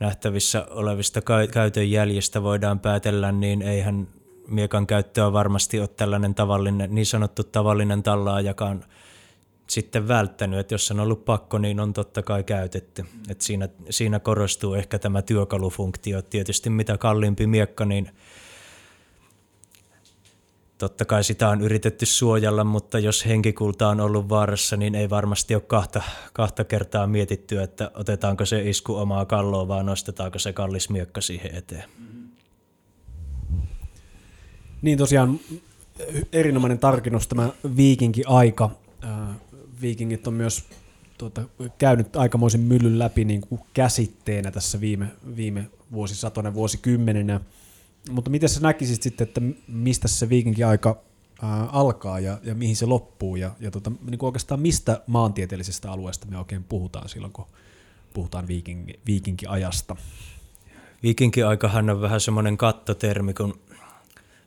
nähtävissä 0.00 0.66
olevista 0.70 1.20
käytön 1.52 1.90
jäljistä 1.90 2.42
voidaan 2.42 2.80
päätellä, 2.80 3.32
niin 3.32 3.62
eihän 3.62 4.08
miekan 4.48 4.86
käyttöä 4.86 5.32
varmasti 5.32 5.80
ole 5.80 5.88
tällainen 5.88 6.34
tavallinen, 6.34 6.94
niin 6.94 7.06
sanottu 7.06 7.44
tavallinen 7.44 8.02
tallaajakaan 8.02 8.84
sitten 9.66 10.08
välttänyt, 10.08 10.58
että 10.58 10.74
jos 10.74 10.90
on 10.90 11.00
ollut 11.00 11.24
pakko, 11.24 11.58
niin 11.58 11.80
on 11.80 11.92
totta 11.92 12.22
kai 12.22 12.44
käytetty. 12.44 13.04
Et 13.28 13.40
siinä, 13.40 13.68
siinä 13.90 14.20
korostuu 14.20 14.74
ehkä 14.74 14.98
tämä 14.98 15.22
työkalufunktio. 15.22 16.22
Tietysti 16.22 16.70
mitä 16.70 16.98
kalliimpi 16.98 17.46
miekka, 17.46 17.84
niin 17.84 18.10
totta 20.78 21.04
kai 21.04 21.24
sitä 21.24 21.48
on 21.48 21.60
yritetty 21.60 22.06
suojella, 22.06 22.64
mutta 22.64 22.98
jos 22.98 23.26
henkikulta 23.26 23.88
on 23.88 24.00
ollut 24.00 24.28
vaarassa, 24.28 24.76
niin 24.76 24.94
ei 24.94 25.10
varmasti 25.10 25.54
ole 25.54 25.62
kahta, 25.66 26.02
kahta 26.32 26.64
kertaa 26.64 27.06
mietitty, 27.06 27.62
että 27.62 27.90
otetaanko 27.94 28.44
se 28.44 28.68
isku 28.68 28.94
omaa 28.96 29.24
kalloa, 29.24 29.68
vaan 29.68 29.86
nostetaanko 29.86 30.38
se 30.38 30.52
kallis 30.52 30.90
miekka 30.90 31.20
siihen 31.20 31.54
eteen. 31.54 31.88
Niin 34.84 34.98
tosiaan 34.98 35.40
erinomainen 36.32 36.78
tarkennus 36.78 37.28
tämä 37.28 37.50
viikinki-aika. 37.76 38.70
Viikingit 39.80 40.26
on 40.26 40.34
myös 40.34 40.64
tuota, 41.18 41.42
käynyt 41.78 42.16
aikamoisen 42.16 42.60
myllyn 42.60 42.98
läpi 42.98 43.24
niin 43.24 43.40
kuin 43.40 43.60
käsitteenä 43.74 44.50
tässä 44.50 44.80
viime, 44.80 45.06
viime 45.36 45.70
vuosisatoinen 45.92 46.54
vuosikymmenenä. 46.54 47.40
Mutta 48.10 48.30
miten 48.30 48.48
sä 48.48 48.60
näkisit 48.60 49.02
sitten, 49.02 49.28
että 49.28 49.40
mistä 49.68 50.08
se 50.08 50.28
viikinki-aika 50.28 51.00
alkaa 51.72 52.20
ja, 52.20 52.38
ja 52.42 52.54
mihin 52.54 52.76
se 52.76 52.86
loppuu 52.86 53.36
ja, 53.36 53.50
ja 53.60 53.70
tota, 53.70 53.92
niin 54.10 54.18
kuin 54.18 54.28
oikeastaan 54.28 54.60
mistä 54.60 55.00
maantieteellisestä 55.06 55.92
alueesta 55.92 56.26
me 56.26 56.38
oikein 56.38 56.64
puhutaan 56.64 57.08
silloin, 57.08 57.32
kun 57.32 57.46
puhutaan 58.14 58.48
viikinki, 58.48 59.00
viikinki-ajasta? 59.06 59.96
Viikinki-aikahan 61.02 61.90
on 61.90 62.00
vähän 62.00 62.20
semmoinen 62.20 62.56
kattotermi, 62.56 63.34
kun 63.34 63.58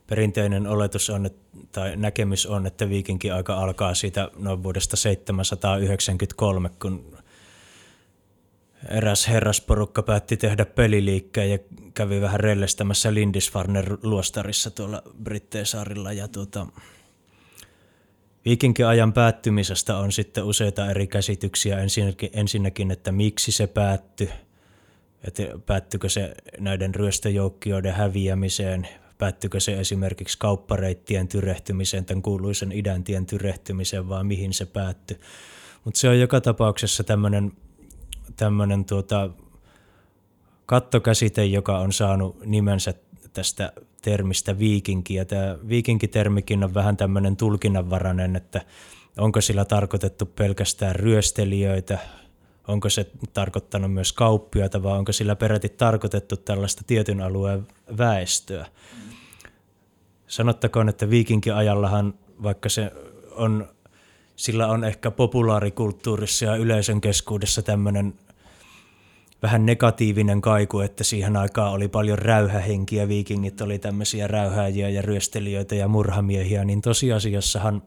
perinteinen 0.08 0.66
oletus 0.66 1.10
on, 1.10 1.30
tai 1.72 1.96
näkemys 1.96 2.46
on, 2.46 2.66
että 2.66 2.88
viikinkin 2.88 3.34
aika 3.34 3.54
alkaa 3.54 3.94
siitä 3.94 4.30
noin 4.36 4.62
vuodesta 4.62 4.96
793, 4.96 6.70
kun 6.82 7.18
eräs 8.88 9.28
herrasporukka 9.28 10.02
päätti 10.02 10.36
tehdä 10.36 10.64
peliliikkeen 10.64 11.50
ja 11.50 11.58
kävi 11.94 12.20
vähän 12.20 12.40
rellestämässä 12.40 13.14
Lindisfarner 13.14 13.96
luostarissa 14.02 14.70
tuolla 14.70 15.02
Britteesaarilla. 15.22 16.12
Ja 16.12 16.28
tuota, 16.28 16.66
ajan 18.88 19.12
päättymisestä 19.12 19.96
on 19.96 20.12
sitten 20.12 20.44
useita 20.44 20.90
eri 20.90 21.06
käsityksiä. 21.06 21.78
Ensinnäkin, 21.78 22.30
ensinnäkin 22.32 22.90
että 22.90 23.12
miksi 23.12 23.52
se 23.52 23.66
päättyi, 23.66 24.30
että 25.24 25.42
päättyykö 25.66 26.08
se 26.08 26.34
näiden 26.58 26.94
ryöstöjoukkioiden 26.94 27.94
häviämiseen, 27.94 28.88
päättyykö 29.18 29.60
se 29.60 29.80
esimerkiksi 29.80 30.38
kauppareittien 30.38 31.28
tyrehtymiseen, 31.28 32.04
tämän 32.04 32.22
kuuluisen 32.22 32.72
idäntien 32.72 33.26
tyrehtymiseen, 33.26 34.08
vaan 34.08 34.26
mihin 34.26 34.54
se 34.54 34.66
päättyi. 34.66 35.18
Mutta 35.84 36.00
se 36.00 36.08
on 36.08 36.20
joka 36.20 36.40
tapauksessa 36.40 37.04
tämmöinen 37.04 37.52
tämmönen 38.36 38.84
tuota, 38.84 39.30
kattokäsite, 40.66 41.44
joka 41.44 41.78
on 41.78 41.92
saanut 41.92 42.44
nimensä 42.44 42.94
tästä 43.32 43.72
termistä 44.02 44.58
viikinki. 44.58 45.14
Ja 45.14 45.24
tämä 45.24 45.58
viikinkitermikin 45.68 46.64
on 46.64 46.74
vähän 46.74 46.96
tämmöinen 46.96 47.36
tulkinnanvarainen, 47.36 48.36
että 48.36 48.60
onko 49.18 49.40
sillä 49.40 49.64
tarkoitettu 49.64 50.26
pelkästään 50.26 50.96
ryöstelijöitä, 50.96 51.98
onko 52.68 52.88
se 52.88 53.10
tarkoittanut 53.32 53.92
myös 53.92 54.12
kauppiaita 54.12 54.82
vai 54.82 54.98
onko 54.98 55.12
sillä 55.12 55.36
peräti 55.36 55.68
tarkoitettu 55.68 56.36
tällaista 56.36 56.82
tietyn 56.86 57.20
alueen 57.20 57.66
väestöä. 57.98 58.66
Sanottakoon, 60.28 60.88
että 60.88 61.10
viikinkiajallahan, 61.10 62.14
vaikka 62.42 62.68
se 62.68 62.92
on, 63.30 63.68
sillä 64.36 64.66
on 64.66 64.84
ehkä 64.84 65.10
populaarikulttuurissa 65.10 66.44
ja 66.44 66.56
yleisön 66.56 67.00
keskuudessa 67.00 67.62
tämmöinen 67.62 68.14
vähän 69.42 69.66
negatiivinen 69.66 70.40
kaiku, 70.40 70.80
että 70.80 71.04
siihen 71.04 71.36
aikaan 71.36 71.72
oli 71.72 71.88
paljon 71.88 72.18
räyhähenkiä, 72.18 73.08
viikingit 73.08 73.60
oli 73.60 73.78
tämmöisiä 73.78 74.26
räyhääjiä 74.26 74.88
ja 74.88 75.02
ryöstelijöitä 75.02 75.74
ja 75.74 75.88
murhamiehiä, 75.88 76.64
niin 76.64 76.82
tosiasiassahan 76.82 77.82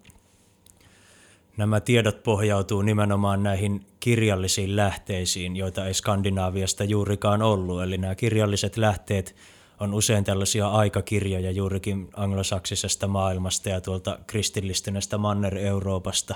nämä 1.57 1.80
tiedot 1.80 2.23
pohjautuu 2.23 2.81
nimenomaan 2.81 3.43
näihin 3.43 3.85
kirjallisiin 3.99 4.76
lähteisiin, 4.76 5.55
joita 5.55 5.88
ei 5.88 5.93
Skandinaaviasta 5.93 6.84
juurikaan 6.84 7.41
ollut. 7.41 7.84
Eli 7.84 7.97
nämä 7.97 8.15
kirjalliset 8.15 8.77
lähteet 8.77 9.35
on 9.82 9.94
usein 9.94 10.24
tällaisia 10.24 10.68
aikakirjoja 10.68 11.52
juurikin 11.52 12.10
anglosaksisesta 12.16 13.08
maailmasta 13.08 13.70
ja 13.70 13.82
tuolta 13.82 14.20
kristillistyneestä 14.28 15.18
Manner-Euroopasta. 15.18 16.36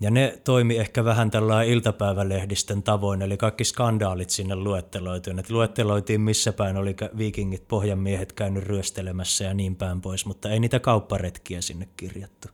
Ja 0.00 0.10
ne 0.10 0.40
toimi 0.44 0.76
ehkä 0.76 1.04
vähän 1.04 1.30
tällainen 1.30 1.72
iltapäivälehdisten 1.72 2.82
tavoin, 2.82 3.22
eli 3.22 3.36
kaikki 3.36 3.64
skandaalit 3.64 4.30
sinne 4.30 4.56
luetteloituin. 4.56 5.38
Et 5.38 5.50
luetteloitiin 5.50 6.20
missä 6.20 6.52
päin 6.52 6.76
oli 6.76 6.96
viikingit, 7.16 7.68
pohjanmiehet 7.68 8.32
käynyt 8.32 8.64
ryöstelemässä 8.64 9.44
ja 9.44 9.54
niin 9.54 9.76
päin 9.76 10.00
pois, 10.00 10.26
mutta 10.26 10.50
ei 10.50 10.60
niitä 10.60 10.80
kaupparetkiä 10.80 11.60
sinne 11.60 11.88
kirjattu. 11.96 12.48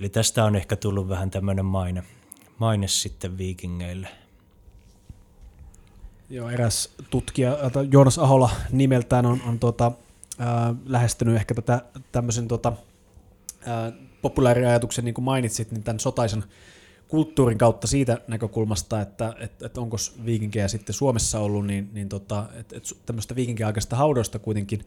Eli 0.00 0.08
tästä 0.08 0.44
on 0.44 0.56
ehkä 0.56 0.76
tullut 0.76 1.08
vähän 1.08 1.30
tämmöinen 1.30 1.64
maine, 1.64 2.02
maine 2.58 2.88
sitten 2.88 3.38
viikingeille. 3.38 4.08
Joo, 6.32 6.50
eräs 6.50 6.88
tutkija, 7.10 7.58
Joonas 7.90 8.18
Ahola 8.18 8.50
nimeltään, 8.70 9.26
on, 9.26 9.42
on 9.46 9.58
tuota, 9.58 9.92
äh, 10.40 10.46
lähestynyt 10.86 11.36
ehkä 11.36 11.54
tätä 11.54 11.82
tämmöisen 12.12 12.48
tuota, 12.48 12.72
äh, 13.68 13.92
populaariajatuksen, 14.22 15.04
niin 15.04 15.14
kuin 15.14 15.24
mainitsit, 15.24 15.72
niin 15.72 15.82
tämän 15.82 16.00
sotaisen 16.00 16.44
kulttuurin 17.08 17.58
kautta 17.58 17.86
siitä 17.86 18.18
näkökulmasta, 18.28 19.00
että 19.00 19.34
et, 19.40 19.62
et 19.62 19.78
onko 19.78 19.96
viikinkejä 20.24 20.68
sitten 20.68 20.94
Suomessa 20.94 21.40
ollut, 21.40 21.66
niin, 21.66 21.90
niin 21.92 22.08
tota, 22.08 22.46
et, 22.54 22.72
et 22.72 22.84
tämmöistä 23.06 23.36
viikinkiaikaista 23.36 23.96
haudoista 23.96 24.38
kuitenkin 24.38 24.84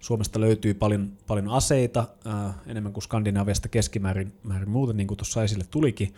Suomesta 0.00 0.40
löytyy 0.40 0.74
paljon, 0.74 1.12
paljon 1.26 1.48
aseita, 1.48 2.04
ää, 2.24 2.54
enemmän 2.66 2.92
kuin 2.92 3.02
Skandinaaviasta 3.02 3.68
keskimäärin 3.68 4.32
määrin 4.42 4.70
muuten, 4.70 4.96
niin 4.96 5.06
kuin 5.06 5.18
tuossa 5.18 5.44
esille 5.44 5.64
tulikin. 5.70 6.14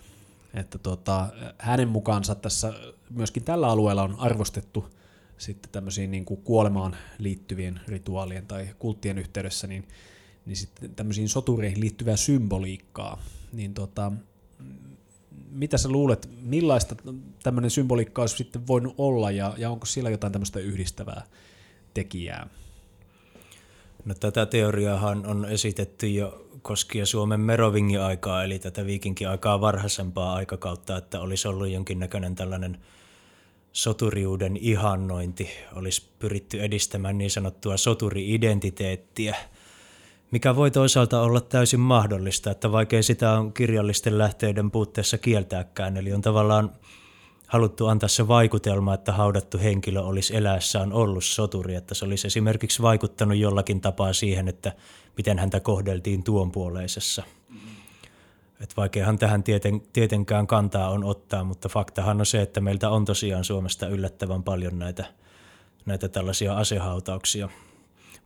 Että 0.54 0.78
tota, 0.78 1.28
hänen 1.58 1.88
mukaansa 1.88 2.34
tässä 2.34 2.72
myöskin 3.10 3.44
tällä 3.44 3.68
alueella 3.68 4.02
on 4.02 4.16
arvostettu 4.18 4.84
sitten 5.38 5.72
tämmöisiin 5.72 6.10
niin 6.10 6.24
kuin 6.24 6.42
kuolemaan 6.42 6.96
liittyvien 7.18 7.80
rituaalien 7.88 8.46
tai 8.46 8.68
kulttien 8.78 9.18
yhteydessä, 9.18 9.66
niin, 9.66 9.88
niin 10.46 10.56
sitten 10.56 10.94
tämmöisiin 10.94 11.28
sotureihin 11.28 11.80
liittyvää 11.80 12.16
symboliikkaa. 12.16 13.22
Niin 13.52 13.74
tota, 13.74 14.12
mitä 15.50 15.78
sä 15.78 15.88
luulet, 15.88 16.28
millaista 16.42 16.96
tämmöinen 17.42 17.70
symboliikka 17.70 18.22
olisi 18.22 18.36
sitten 18.36 18.66
voinut 18.66 18.94
olla 18.98 19.30
ja, 19.30 19.54
ja 19.58 19.70
onko 19.70 19.86
siellä 19.86 20.10
jotain 20.10 20.32
tämmöistä 20.32 20.60
yhdistävää 20.60 21.26
tekijää? 21.94 22.48
No, 24.04 24.14
tätä 24.14 24.46
teoriaahan 24.46 25.26
on 25.26 25.44
esitetty 25.44 26.08
jo 26.08 26.46
koskien 26.62 27.06
Suomen 27.06 27.40
Merovingin 27.40 28.00
aikaa, 28.00 28.44
eli 28.44 28.58
tätä 28.58 28.86
viikinkiaikaa 28.86 29.60
varhaisempaa 29.60 30.34
aikakautta, 30.34 30.96
että 30.96 31.20
olisi 31.20 31.48
ollut 31.48 31.68
jonkinnäköinen 31.68 32.34
tällainen 32.34 32.78
soturiuden 33.72 34.56
ihannointi, 34.56 35.50
olisi 35.74 36.10
pyritty 36.18 36.62
edistämään 36.62 37.18
niin 37.18 37.30
sanottua 37.30 37.76
soturi-identiteettiä, 37.76 39.36
mikä 40.30 40.56
voi 40.56 40.70
toisaalta 40.70 41.20
olla 41.20 41.40
täysin 41.40 41.80
mahdollista, 41.80 42.50
että 42.50 42.72
vaikea 42.72 43.02
sitä 43.02 43.32
on 43.32 43.52
kirjallisten 43.52 44.18
lähteiden 44.18 44.70
puutteessa 44.70 45.18
kieltääkään, 45.18 45.96
eli 45.96 46.12
on 46.12 46.22
tavallaan 46.22 46.72
haluttu 47.46 47.86
antaa 47.86 48.08
se 48.08 48.28
vaikutelma, 48.28 48.94
että 48.94 49.12
haudattu 49.12 49.58
henkilö 49.58 50.00
olisi 50.00 50.36
eläessään 50.36 50.92
ollut 50.92 51.24
soturi, 51.24 51.74
että 51.74 51.94
se 51.94 52.04
olisi 52.04 52.26
esimerkiksi 52.26 52.82
vaikuttanut 52.82 53.36
jollakin 53.38 53.80
tapaa 53.80 54.12
siihen, 54.12 54.48
että 54.48 54.72
miten 55.16 55.38
häntä 55.38 55.60
kohdeltiin 55.60 56.22
tuon 56.22 56.52
Että 58.60 58.74
vaikeahan 58.76 59.18
tähän 59.18 59.42
tieten, 59.42 59.80
tietenkään 59.92 60.46
kantaa 60.46 60.90
on 60.90 61.04
ottaa, 61.04 61.44
mutta 61.44 61.68
faktahan 61.68 62.20
on 62.20 62.26
se, 62.26 62.42
että 62.42 62.60
meiltä 62.60 62.90
on 62.90 63.04
tosiaan 63.04 63.44
Suomesta 63.44 63.88
yllättävän 63.88 64.42
paljon 64.42 64.78
näitä, 64.78 65.04
näitä 65.86 66.08
tällaisia 66.08 66.56
asehautauksia. 66.56 67.48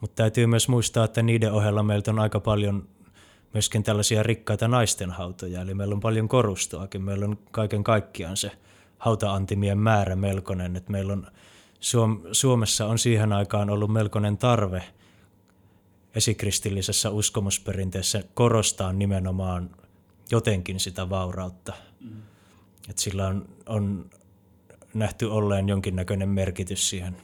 Mutta 0.00 0.14
täytyy 0.16 0.46
myös 0.46 0.68
muistaa, 0.68 1.04
että 1.04 1.22
niiden 1.22 1.52
ohella 1.52 1.82
meiltä 1.82 2.10
on 2.10 2.18
aika 2.18 2.40
paljon 2.40 2.88
myöskin 3.52 3.82
tällaisia 3.82 4.22
rikkaita 4.22 4.68
naistenhautoja, 4.68 5.60
eli 5.60 5.74
meillä 5.74 5.94
on 5.94 6.00
paljon 6.00 6.28
korustoakin, 6.28 7.02
meillä 7.02 7.24
on 7.26 7.38
kaiken 7.50 7.84
kaikkiaan 7.84 8.36
se– 8.36 8.50
hautaantimien 9.04 9.78
määrä 9.78 10.16
melkoinen. 10.16 10.76
Että 10.76 10.92
meillä 10.92 11.12
on, 11.12 11.26
Suomessa 12.32 12.86
on 12.86 12.98
siihen 12.98 13.32
aikaan 13.32 13.70
ollut 13.70 13.92
melkoinen 13.92 14.38
tarve 14.38 14.82
esikristillisessä 16.14 17.10
uskomusperinteessä 17.10 18.22
korostaa 18.34 18.92
nimenomaan 18.92 19.70
jotenkin 20.30 20.80
sitä 20.80 21.10
vaurautta. 21.10 21.72
Mm. 22.00 22.22
Että 22.90 23.02
sillä 23.02 23.26
on, 23.26 23.48
on 23.66 24.10
nähty 24.94 25.26
olleen 25.26 25.68
jonkinnäköinen 25.68 26.28
merkitys 26.28 26.90
siihen 26.90 27.16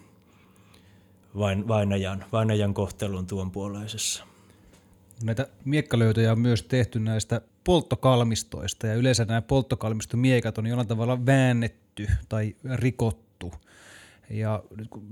vain, 1.39 1.69
vainajan, 1.69 2.25
vainajan 2.33 2.75
kohtelun 2.75 3.27
tuon 3.27 3.51
puoleisessa. 3.51 4.25
Näitä 5.23 5.49
miekkalöytöjä 5.65 6.33
on 6.33 6.41
myös 6.41 6.63
tehty 6.63 6.99
näistä 7.01 7.41
polttokalmistoista 7.65 8.87
ja 8.87 8.95
yleensä 8.95 9.25
nämä 9.25 9.43
polttokalmistomiekat 9.43 10.59
on 10.59 10.67
jollain 10.67 10.89
tavalla 10.89 11.27
väännetty 11.27 12.09
tai 12.29 12.57
rikottu. 12.75 13.53
Ja 14.31 14.63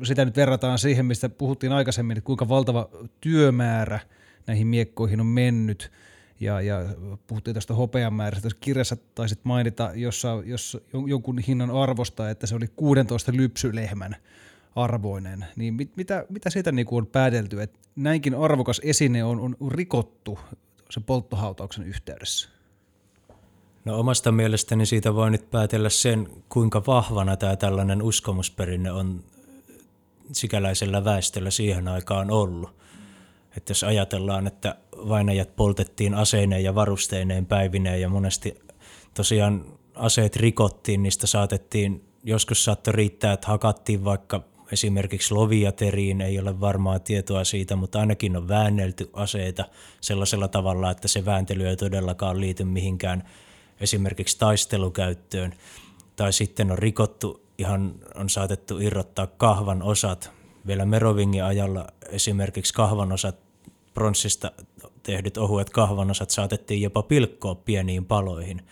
sitä 0.02 0.24
nyt 0.24 0.36
verrataan 0.36 0.78
siihen, 0.78 1.06
mistä 1.06 1.28
puhuttiin 1.28 1.72
aikaisemmin, 1.72 2.18
että 2.18 2.26
kuinka 2.26 2.48
valtava 2.48 2.88
työmäärä 3.20 4.00
näihin 4.46 4.66
miekkoihin 4.66 5.20
on 5.20 5.26
mennyt. 5.26 5.92
Ja, 6.40 6.60
ja 6.60 6.84
puhuttiin 7.26 7.54
tästä 7.54 7.74
hopeamäärästä. 7.74 8.42
Tässä 8.42 8.58
kirjassa 8.60 8.96
taisit 9.14 9.44
mainita 9.44 9.90
jossa, 9.94 10.42
jos 10.44 10.78
jonkun 11.06 11.38
hinnan 11.38 11.70
arvosta, 11.70 12.30
että 12.30 12.46
se 12.46 12.54
oli 12.54 12.66
16 12.76 13.32
lypsylehmän 13.34 14.16
arvoinen. 14.76 15.46
Niin 15.56 15.74
mit, 15.74 15.96
mitä, 15.96 16.26
mitä 16.28 16.50
siitä 16.50 16.72
niin 16.72 16.86
on 16.90 17.06
päätelty, 17.06 17.62
että 17.62 17.78
näinkin 17.96 18.34
arvokas 18.34 18.80
esine 18.84 19.24
on, 19.24 19.56
on 19.60 19.72
rikottu 19.72 20.38
sen 20.90 21.02
polttohautauksen 21.02 21.84
yhteydessä? 21.84 22.48
No 23.84 23.98
omasta 23.98 24.32
mielestäni 24.32 24.86
siitä 24.86 25.14
voi 25.14 25.30
nyt 25.30 25.50
päätellä 25.50 25.88
sen, 25.88 26.28
kuinka 26.48 26.82
vahvana 26.86 27.36
tämä 27.36 27.56
tällainen 27.56 28.02
uskomusperinne 28.02 28.92
on 28.92 29.24
sikäläisellä 30.32 31.04
väestöllä 31.04 31.50
siihen 31.50 31.88
aikaan 31.88 32.30
ollut. 32.30 32.78
Että 33.58 33.70
jos 33.70 33.84
ajatellaan, 33.84 34.46
että 34.46 34.76
vainajat 34.92 35.56
poltettiin 35.56 36.14
aseineen 36.14 36.64
ja 36.64 36.74
varusteineen 36.74 37.46
päivineen 37.46 38.00
ja 38.00 38.08
monesti 38.08 38.54
tosiaan 39.14 39.64
aseet 39.94 40.36
rikottiin, 40.36 41.02
niistä 41.02 41.26
saatettiin, 41.26 42.04
joskus 42.24 42.64
saattoi 42.64 42.92
riittää, 42.92 43.32
että 43.32 43.46
hakattiin 43.46 44.04
vaikka 44.04 44.40
esimerkiksi 44.72 45.34
loviateriin, 45.34 46.20
ei 46.20 46.38
ole 46.38 46.60
varmaa 46.60 46.98
tietoa 46.98 47.44
siitä, 47.44 47.76
mutta 47.76 48.00
ainakin 48.00 48.36
on 48.36 48.48
väännelty 48.48 49.10
aseita 49.12 49.64
sellaisella 50.00 50.48
tavalla, 50.48 50.90
että 50.90 51.08
se 51.08 51.24
vääntely 51.24 51.68
ei 51.68 51.76
todellakaan 51.76 52.40
liity 52.40 52.64
mihinkään 52.64 53.24
esimerkiksi 53.80 54.38
taistelukäyttöön. 54.38 55.54
Tai 56.16 56.32
sitten 56.32 56.70
on 56.70 56.78
rikottu, 56.78 57.42
ihan 57.58 57.94
on 58.14 58.28
saatettu 58.30 58.78
irrottaa 58.78 59.26
kahvan 59.26 59.82
osat. 59.82 60.30
Vielä 60.66 60.86
Merovingin 60.86 61.44
ajalla 61.44 61.86
esimerkiksi 62.08 62.74
kahvan 62.74 63.12
osat, 63.12 63.47
pronssista 63.98 64.52
tehdyt 65.02 65.36
ohuet 65.36 65.70
kahvanosat 65.70 66.30
saatettiin 66.30 66.82
jopa 66.82 67.02
pilkkoa 67.02 67.54
pieniin 67.54 68.04
paloihin. 68.04 68.62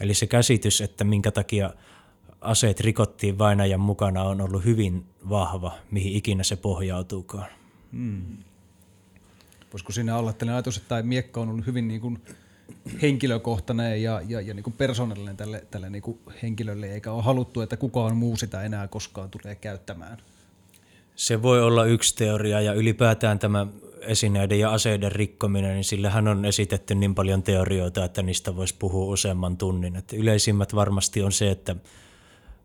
Eli 0.00 0.14
se 0.14 0.26
käsitys, 0.26 0.80
että 0.80 1.04
minkä 1.04 1.30
takia– 1.30 1.70
aseet 2.42 2.80
rikottiin 2.80 3.38
vainajan 3.38 3.80
mukana 3.80 4.22
on 4.22 4.40
ollut 4.40 4.64
hyvin 4.64 5.04
vahva, 5.28 5.72
mihin 5.90 6.12
ikinä 6.12 6.42
se 6.42 6.56
pohjautuukaan. 6.56 7.46
Hmm. 7.92 8.36
Voisiko 9.72 9.92
siinä 9.92 10.16
olla 10.16 10.32
tällainen 10.32 10.54
ajatus, 10.54 10.76
että 10.76 10.88
tämä 10.88 11.02
miekka 11.02 11.40
on 11.40 11.48
ollut 11.48 11.66
hyvin 11.66 11.88
niin 11.88 12.00
kuin 12.00 12.18
henkilökohtainen 13.02 14.02
ja, 14.02 14.22
ja, 14.28 14.40
ja 14.40 14.54
niin 14.54 14.64
kuin 14.64 14.74
persoonallinen 14.74 15.36
tälle, 15.36 15.66
tälle 15.70 15.90
niin 15.90 16.02
kuin 16.02 16.18
henkilölle, 16.42 16.86
eikä 16.92 17.12
ole 17.12 17.22
haluttu, 17.22 17.60
että 17.60 17.76
kukaan 17.76 18.16
muu 18.16 18.36
sitä 18.36 18.62
enää 18.62 18.88
koskaan 18.88 19.30
tulee 19.30 19.54
käyttämään? 19.54 20.18
Se 21.16 21.42
voi 21.42 21.62
olla 21.62 21.84
yksi 21.84 22.16
teoria 22.16 22.60
ja 22.60 22.72
ylipäätään 22.72 23.38
tämä 23.38 23.66
esineiden 24.06 24.58
ja 24.58 24.72
aseiden 24.72 25.12
rikkominen, 25.12 25.74
niin 25.74 25.84
sillähän 25.84 26.28
on 26.28 26.44
esitetty 26.44 26.94
niin 26.94 27.14
paljon 27.14 27.42
teorioita, 27.42 28.04
että 28.04 28.22
niistä 28.22 28.56
voisi 28.56 28.74
puhua 28.78 29.12
useamman 29.12 29.56
tunnin. 29.56 29.96
Että 29.96 30.16
yleisimmät 30.16 30.74
varmasti 30.74 31.22
on 31.22 31.32
se, 31.32 31.50
että 31.50 31.76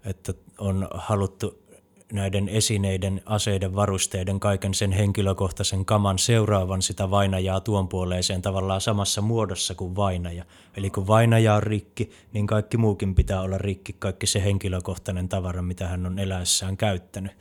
että 0.06 0.34
on 0.58 0.88
haluttu 0.92 1.68
näiden 2.14 2.50
esineiden, 2.50 3.22
aseiden, 3.26 3.76
varusteiden, 3.76 4.40
kaiken 4.40 4.74
sen 4.74 4.92
henkilökohtaisen 4.92 5.86
kaman 5.86 6.20
seuraavan 6.20 6.82
sitä 6.82 7.10
vainajaa 7.10 7.60
tuon 7.60 7.88
puoleiseen 7.88 8.42
tavallaan 8.42 8.82
samassa 8.82 9.22
muodossa 9.22 9.76
kuin 9.76 9.96
vainaja. 9.96 10.46
Eli 10.78 10.90
kun 10.90 11.08
vainaja 11.08 11.56
on 11.56 11.64
rikki, 11.64 12.12
niin 12.34 12.48
kaikki 12.48 12.78
muukin 12.78 13.16
pitää 13.16 13.42
olla 13.42 13.58
rikki, 13.58 13.94
kaikki 14.00 14.28
se 14.28 14.44
henkilökohtainen 14.44 15.30
tavara, 15.30 15.62
mitä 15.62 15.88
hän 15.88 16.06
on 16.06 16.20
eläessään 16.20 16.78
käyttänyt. 16.78 17.32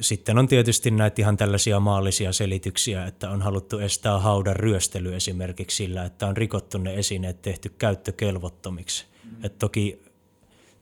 Sitten 0.00 0.38
on 0.38 0.48
tietysti 0.48 0.90
näitä 0.90 1.22
ihan 1.22 1.36
tällaisia 1.36 1.80
maallisia 1.80 2.32
selityksiä, 2.32 3.06
että 3.06 3.30
on 3.30 3.42
haluttu 3.42 3.78
estää 3.78 4.18
haudan 4.18 4.56
ryöstely 4.56 5.14
esimerkiksi 5.14 5.76
sillä, 5.76 6.04
että 6.04 6.26
on 6.26 6.36
rikottu 6.36 6.78
ne 6.78 6.94
esineet 6.94 7.42
tehty 7.42 7.68
käyttökelvottomiksi. 7.68 9.06
Mm. 9.24 9.44
Et 9.44 9.58
toki 9.58 10.02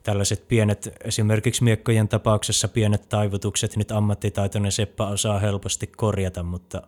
tällaiset 0.02 0.48
pienet, 0.48 0.94
esimerkiksi 1.04 1.64
miekkojen 1.64 2.08
tapauksessa 2.08 2.68
pienet 2.68 3.08
taivutukset, 3.08 3.76
nyt 3.76 3.92
ammattitaitoinen 3.92 4.72
seppä 4.72 5.06
osaa 5.06 5.38
helposti 5.38 5.86
korjata, 5.86 6.42
mutta 6.42 6.82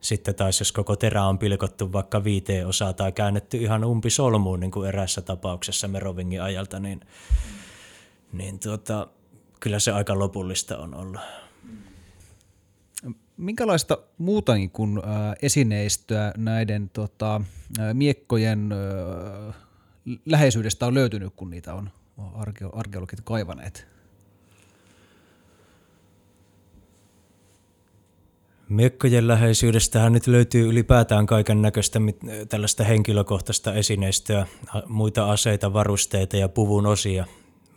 sitten 0.00 0.34
taas 0.34 0.60
jos 0.60 0.72
koko 0.72 0.96
terä 0.96 1.24
on 1.24 1.38
pilkottu 1.38 1.92
vaikka 1.92 2.24
viiteen 2.24 2.66
osaa 2.66 2.92
tai 2.92 3.12
käännetty 3.12 3.56
ihan 3.56 3.84
umpi 3.84 4.10
solmuun, 4.10 4.60
niin 4.60 4.70
kuin 4.70 4.88
erässä 4.88 5.20
tapauksessa 5.20 5.88
Merovingin 5.88 6.42
ajalta, 6.42 6.80
niin, 6.80 7.00
niin 8.32 8.58
tuota, 8.58 9.08
kyllä 9.60 9.78
se 9.78 9.92
aika 9.92 10.18
lopullista 10.18 10.78
on 10.78 10.94
ollut. 10.94 11.20
Minkälaista 13.36 13.98
muutakin 14.18 14.70
kuin 14.70 15.00
esineistöä 15.42 16.32
näiden 16.36 16.90
tota, 16.92 17.40
miekkojen 17.92 18.68
läheisyydestä 20.26 20.86
on 20.86 20.94
löytynyt, 20.94 21.32
kun 21.36 21.50
niitä 21.50 21.74
on 21.74 21.90
arkeologit 22.72 23.20
kaivaneet? 23.24 23.86
Miekkojen 28.68 29.28
läheisyydestähän 29.28 30.12
nyt 30.12 30.26
löytyy 30.26 30.68
ylipäätään 30.68 31.26
kaiken 31.26 31.62
näköistä 31.62 32.00
tällaista 32.48 32.84
henkilökohtaista 32.84 33.74
esineistöä, 33.74 34.46
muita 34.86 35.30
aseita, 35.30 35.72
varusteita 35.72 36.36
ja 36.36 36.48
puvun 36.48 36.86
osia, 36.86 37.24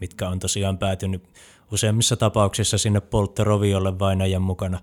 mitkä 0.01 0.29
on 0.29 0.39
tosiaan 0.39 0.77
päätynyt 0.77 1.23
useimmissa 1.71 2.17
tapauksissa 2.17 2.77
sinne 2.77 3.01
polttoroviolle 3.01 3.99
vainajan 3.99 4.41
mukana. 4.41 4.79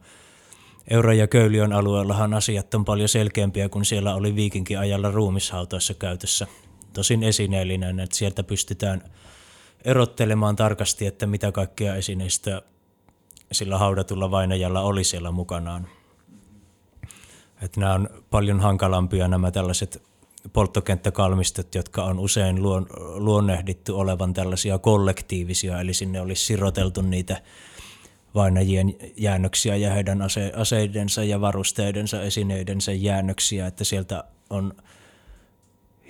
Euro- 0.90 1.12
ja 1.12 1.26
Köyliön 1.26 1.72
alueellahan 1.72 2.34
asiat 2.34 2.74
on 2.74 2.84
paljon 2.84 3.08
selkeämpiä, 3.08 3.68
kun 3.68 3.84
siellä 3.84 4.14
oli 4.14 4.34
viikinkin 4.34 4.78
ajalla 4.78 5.10
ruumishautoissa 5.10 5.94
käytössä. 5.94 6.46
Tosin 6.92 7.22
esineellinen, 7.22 8.00
että 8.00 8.16
sieltä 8.16 8.42
pystytään 8.42 9.02
erottelemaan 9.84 10.56
tarkasti, 10.56 11.06
että 11.06 11.26
mitä 11.26 11.52
kaikkia 11.52 11.94
esineistöä 11.94 12.62
sillä 13.52 13.78
haudatulla 13.78 14.30
vainajalla 14.30 14.80
oli 14.80 15.04
siellä 15.04 15.30
mukanaan. 15.30 15.88
Että 17.62 17.80
nämä 17.80 17.94
on 17.94 18.08
paljon 18.30 18.60
hankalampia 18.60 19.28
nämä 19.28 19.50
tällaiset 19.50 20.02
polttokenttäkalmistot, 20.52 21.74
jotka 21.74 22.04
on 22.04 22.18
usein 22.18 22.62
luon, 22.62 22.86
luonnehdittu 23.14 23.98
olevan 23.98 24.32
tällaisia 24.34 24.78
kollektiivisia, 24.78 25.80
eli 25.80 25.94
sinne 25.94 26.20
olisi 26.20 26.44
siroteltu 26.44 27.02
niitä 27.02 27.42
vainajien 28.34 28.94
jäännöksiä 29.16 29.76
ja 29.76 29.92
heidän 29.92 30.22
ase, 30.22 30.52
aseidensa 30.56 31.24
ja 31.24 31.40
varusteidensa, 31.40 32.22
esineidensä 32.22 32.92
jäännöksiä, 32.92 33.66
että 33.66 33.84
sieltä 33.84 34.24
on 34.50 34.72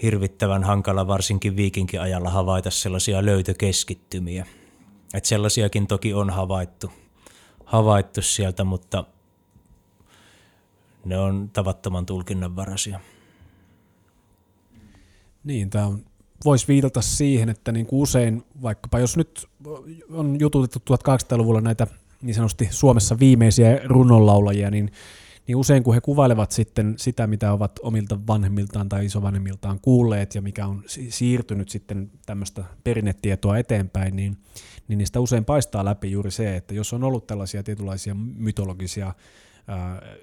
hirvittävän 0.02 0.64
hankala 0.64 1.06
varsinkin 1.06 1.56
viikinkin 1.56 2.00
ajalla 2.00 2.30
havaita 2.30 2.70
sellaisia 2.70 3.24
löytökeskittymiä. 3.24 4.46
että 5.14 5.28
sellaisiakin 5.28 5.86
toki 5.86 6.14
on 6.14 6.30
havaittu, 6.30 6.92
havaittu 7.64 8.22
sieltä, 8.22 8.64
mutta 8.64 9.04
ne 11.04 11.18
on 11.18 11.50
tavattoman 11.52 12.06
tulkinnanvaraisia. 12.06 13.00
Niin, 15.44 15.70
tämä 15.70 15.90
voisi 16.44 16.68
viitata 16.68 17.02
siihen, 17.02 17.48
että 17.48 17.72
niin 17.72 17.86
kuin 17.86 18.02
usein, 18.02 18.42
vaikkapa 18.62 18.98
jos 18.98 19.16
nyt 19.16 19.48
on 20.10 20.40
jututettu 20.40 20.94
1800-luvulla 20.94 21.60
näitä 21.60 21.86
niin 22.22 22.34
sanotusti 22.34 22.68
Suomessa 22.70 23.18
viimeisiä 23.18 23.80
runonlaulajia, 23.84 24.70
niin, 24.70 24.90
niin 25.46 25.56
usein 25.56 25.82
kun 25.82 25.94
he 25.94 26.00
kuvailevat 26.00 26.50
sitten 26.50 26.94
sitä, 26.96 27.26
mitä 27.26 27.52
ovat 27.52 27.78
omilta 27.82 28.18
vanhemmiltaan 28.26 28.88
tai 28.88 29.04
isovanhemmiltaan 29.04 29.80
kuulleet 29.80 30.34
ja 30.34 30.42
mikä 30.42 30.66
on 30.66 30.82
siirtynyt 31.08 31.68
sitten 31.68 32.10
tämmöistä 32.26 32.64
perinnetietoa 32.84 33.58
eteenpäin, 33.58 34.16
niin, 34.16 34.36
niin 34.88 34.98
niistä 34.98 35.20
usein 35.20 35.44
paistaa 35.44 35.84
läpi 35.84 36.10
juuri 36.10 36.30
se, 36.30 36.56
että 36.56 36.74
jos 36.74 36.92
on 36.92 37.04
ollut 37.04 37.26
tällaisia 37.26 37.62
tietynlaisia 37.62 38.14
mytologisia 38.14 39.14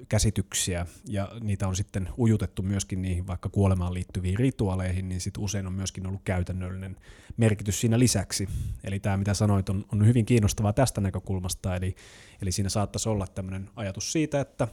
käsityksiä, 0.10 0.86
ja 1.10 1.32
niitä 1.42 1.68
on 1.68 1.76
sitten 1.76 2.10
ujutettu 2.18 2.62
myöskin 2.62 3.02
niihin 3.02 3.28
vaikka 3.28 3.50
kuolemaan 3.50 3.94
liittyviin 3.94 4.40
rituaaleihin, 4.40 5.10
niin 5.10 5.22
sitten 5.22 5.44
usein 5.44 5.68
on 5.68 5.74
myöskin 5.74 6.08
ollut 6.08 6.22
käytännöllinen 6.24 6.98
merkitys 7.38 7.82
siinä 7.82 8.00
lisäksi. 8.00 8.50
Eli 8.84 9.00
tämä, 9.00 9.18
mitä 9.18 9.34
sanoit, 9.34 9.70
on, 9.70 9.86
on 9.92 10.06
hyvin 10.06 10.26
kiinnostavaa 10.26 10.74
tästä 10.74 11.02
näkökulmasta, 11.02 11.76
eli, 11.76 11.96
eli 12.42 12.52
siinä 12.52 12.70
saattaisi 12.70 13.10
olla 13.10 13.28
tämmöinen 13.28 13.70
ajatus 13.76 14.12
siitä, 14.12 14.42
että, 14.42 14.68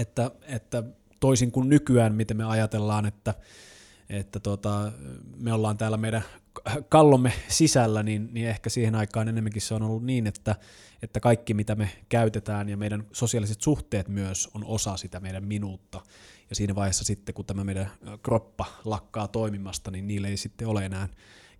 että, 0.00 0.30
että 0.42 0.82
toisin 1.20 1.52
kuin 1.52 1.68
nykyään, 1.68 2.14
miten 2.14 2.36
me 2.36 2.44
ajatellaan, 2.44 3.06
että 3.06 3.34
että 4.08 4.40
tota, 4.40 4.92
me 5.36 5.52
ollaan 5.52 5.78
täällä 5.78 5.96
meidän 5.96 6.22
kallomme 6.88 7.32
sisällä, 7.48 8.02
niin, 8.02 8.28
niin 8.32 8.48
ehkä 8.48 8.70
siihen 8.70 8.94
aikaan 8.94 9.28
enemmänkin 9.28 9.62
se 9.62 9.74
on 9.74 9.82
ollut 9.82 10.04
niin, 10.04 10.26
että, 10.26 10.56
että 11.02 11.20
kaikki 11.20 11.54
mitä 11.54 11.74
me 11.74 11.90
käytetään 12.08 12.68
ja 12.68 12.76
meidän 12.76 13.06
sosiaaliset 13.12 13.60
suhteet 13.60 14.08
myös 14.08 14.48
on 14.54 14.64
osa 14.64 14.96
sitä 14.96 15.20
meidän 15.20 15.44
minuutta. 15.44 16.00
Ja 16.50 16.56
siinä 16.56 16.74
vaiheessa 16.74 17.04
sitten, 17.04 17.34
kun 17.34 17.44
tämä 17.44 17.64
meidän 17.64 17.90
kroppa 18.22 18.64
lakkaa 18.84 19.28
toimimasta, 19.28 19.90
niin 19.90 20.06
niille 20.06 20.28
ei 20.28 20.36
sitten 20.36 20.68
ole 20.68 20.84
enää 20.84 21.08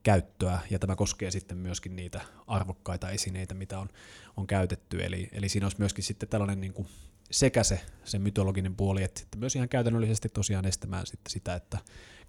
käyttöä, 0.03 0.59
ja 0.71 0.79
tämä 0.79 0.97
koskee 0.97 1.31
sitten 1.31 1.59
myöskin 1.59 1.97
niitä 1.97 2.21
arvokkaita 2.47 3.11
esineitä, 3.11 3.55
mitä 3.55 3.79
on, 3.79 3.89
on 4.37 4.47
käytetty, 4.47 5.05
eli, 5.05 5.29
eli 5.33 5.49
siinä 5.49 5.67
olisi 5.67 5.79
myöskin 5.79 6.05
sitten 6.05 6.29
tällainen 6.29 6.61
niin 6.61 6.73
kuin 6.73 6.89
sekä 7.31 7.63
se, 7.63 7.81
se 8.05 8.19
mytologinen 8.19 8.77
puoli, 8.77 9.03
että 9.03 9.21
sitten 9.21 9.41
myös 9.41 9.57
ihan 9.57 9.69
käytännöllisesti 9.69 10.29
tosiaan 10.29 10.67
estämään 10.67 11.07
sitten 11.07 11.31
sitä, 11.31 11.55
että 11.55 11.79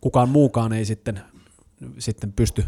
kukaan 0.01 0.29
muukaan 0.29 0.73
ei 0.73 0.85
sitten, 0.85 1.21
sitten 1.99 2.33
pysty, 2.33 2.65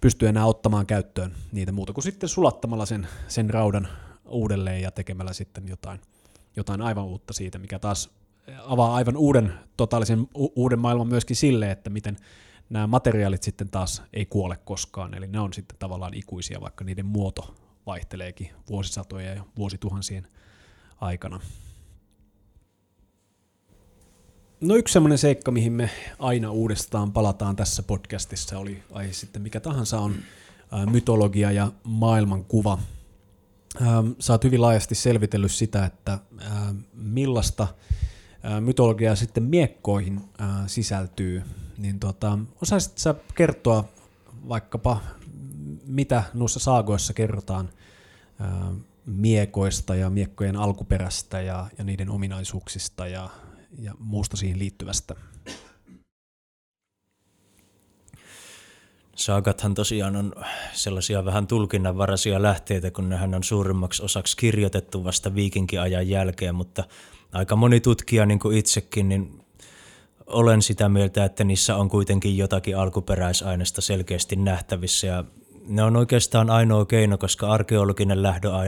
pysty 0.00 0.28
enää 0.28 0.46
ottamaan 0.46 0.86
käyttöön 0.86 1.34
niitä 1.52 1.72
muuta 1.72 1.92
kuin 1.92 2.04
sitten 2.04 2.28
sulattamalla 2.28 2.86
sen, 2.86 3.08
sen 3.28 3.50
raudan 3.50 3.88
uudelleen 4.28 4.82
ja 4.82 4.90
tekemällä 4.90 5.32
sitten 5.32 5.68
jotain, 5.68 6.00
jotain 6.56 6.82
aivan 6.82 7.04
uutta 7.04 7.32
siitä, 7.32 7.58
mikä 7.58 7.78
taas 7.78 8.10
avaa 8.64 8.94
aivan 8.94 9.16
uuden 9.16 9.52
totaalisen 9.76 10.28
uuden 10.34 10.78
maailman 10.78 11.08
myöskin 11.08 11.36
sille, 11.36 11.70
että 11.70 11.90
miten 11.90 12.16
nämä 12.70 12.86
materiaalit 12.86 13.42
sitten 13.42 13.70
taas 13.70 14.02
ei 14.12 14.26
kuole 14.26 14.56
koskaan, 14.56 15.14
eli 15.14 15.26
ne 15.26 15.40
on 15.40 15.52
sitten 15.52 15.78
tavallaan 15.78 16.14
ikuisia, 16.14 16.60
vaikka 16.60 16.84
niiden 16.84 17.06
muoto 17.06 17.54
vaihteleekin 17.86 18.50
vuosisatoja 18.68 19.34
ja 19.34 19.44
vuosituhansien 19.56 20.26
aikana. 21.00 21.40
No 24.60 24.76
yksi 24.76 24.92
semmoinen 24.92 25.18
seikka, 25.18 25.50
mihin 25.50 25.72
me 25.72 25.90
aina 26.18 26.50
uudestaan 26.50 27.12
palataan 27.12 27.56
tässä 27.56 27.82
podcastissa, 27.82 28.58
oli 28.58 28.82
aihe 28.92 29.12
sitten 29.12 29.42
mikä 29.42 29.60
tahansa 29.60 30.00
on 30.00 30.14
mytologia 30.90 31.52
ja 31.52 31.72
maailmankuva. 31.84 32.78
Sä 34.18 34.32
oot 34.32 34.44
hyvin 34.44 34.62
laajasti 34.62 34.94
selvitellyt 34.94 35.52
sitä, 35.52 35.84
että 35.84 36.18
millaista 36.94 37.68
mytologiaa 38.60 39.16
sitten 39.16 39.42
miekkoihin 39.42 40.20
sisältyy, 40.66 41.42
niin 41.78 42.00
tota, 42.00 42.38
osaisit 42.62 42.98
sä 42.98 43.14
kertoa 43.34 43.84
vaikkapa, 44.48 45.00
mitä 45.86 46.22
noissa 46.34 46.60
saagoissa 46.60 47.12
kerrotaan 47.12 47.70
miekoista 49.06 49.94
ja 49.94 50.10
miekkojen 50.10 50.56
alkuperästä 50.56 51.40
ja, 51.40 51.66
ja 51.78 51.84
niiden 51.84 52.10
ominaisuuksista 52.10 53.06
ja, 53.06 53.30
ja 53.78 53.94
muusta 53.98 54.36
siihen 54.36 54.58
liittyvästä? 54.58 55.14
Saagathan 59.16 59.74
tosiaan 59.74 60.16
on 60.16 60.32
sellaisia 60.72 61.24
vähän 61.24 61.46
tulkinnanvaraisia 61.46 62.42
lähteitä, 62.42 62.90
kun 62.90 63.08
nehän 63.08 63.34
on 63.34 63.44
suurimmaksi 63.44 64.02
osaksi 64.02 64.36
kirjoitettu 64.36 65.04
vasta 65.04 65.34
viikinkiajan 65.34 66.08
jälkeen, 66.08 66.54
mutta 66.54 66.84
aika 67.32 67.56
moni 67.56 67.80
tutkija, 67.80 68.26
niin 68.26 68.38
kuin 68.38 68.58
itsekin, 68.58 69.08
niin 69.08 69.40
olen 70.26 70.62
sitä 70.62 70.88
mieltä, 70.88 71.24
että 71.24 71.44
niissä 71.44 71.76
on 71.76 71.88
kuitenkin 71.88 72.36
jotakin 72.36 72.76
alkuperäisaineista 72.76 73.80
selkeästi 73.80 74.36
nähtävissä 74.36 75.06
ja 75.06 75.24
ne 75.66 75.82
on 75.82 75.96
oikeastaan 75.96 76.50
ainoa 76.50 76.86
keino, 76.86 77.18
koska 77.18 77.52
arkeologinen 77.52 78.22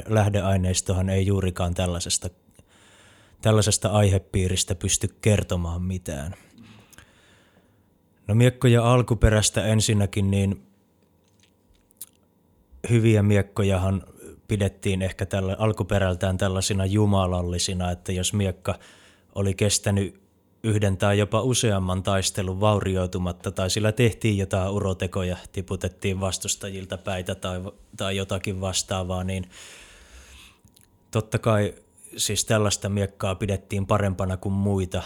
lähdeaineistohan 0.09 1.09
ei 1.09 1.27
juurikaan 1.27 1.75
tällaisesta, 1.75 2.31
tällaisesta 3.43 3.89
aihepiiristä 3.89 4.75
pysty 4.75 5.09
kertomaan 5.21 5.83
mitään. 5.83 6.35
No 8.27 8.35
miekkoja 8.35 8.93
alkuperäistä 8.93 9.65
ensinnäkin, 9.65 10.31
niin 10.31 10.63
hyviä 12.91 13.23
miekkojahan 13.23 14.03
pidettiin 14.49 15.03
ehkä 15.03 15.27
tällä, 15.27 15.57
alkuperältään 15.59 16.39
tällaisina 16.39 16.87
jumalallisina, 16.87 17.91
että 17.91 18.13
jos 18.13 18.33
miekka 18.33 18.79
oli 19.35 19.55
kestänyt 19.55 20.21
yhden 20.63 20.97
tai 20.97 21.19
jopa 21.19 21.43
useamman 21.43 22.03
taistelun 22.03 22.61
vaurioitumatta 22.61 23.51
tai 23.51 23.71
sillä 23.71 23.93
tehtiin 23.93 24.39
jotain 24.39 24.71
urotekoja, 24.71 25.37
tiputettiin 25.53 26.21
vastustajilta 26.21 26.99
päitä 26.99 27.35
tai, 27.35 27.61
tai 27.97 28.17
jotakin 28.17 28.61
vastaavaa, 28.61 29.25
niin 29.25 29.51
totta 31.11 31.39
kai 31.39 31.75
siis 32.17 32.45
tällaista 32.45 32.89
miekkaa 32.89 33.35
pidettiin 33.35 33.87
parempana 33.87 34.37
kuin 34.37 34.53
muita. 34.53 35.03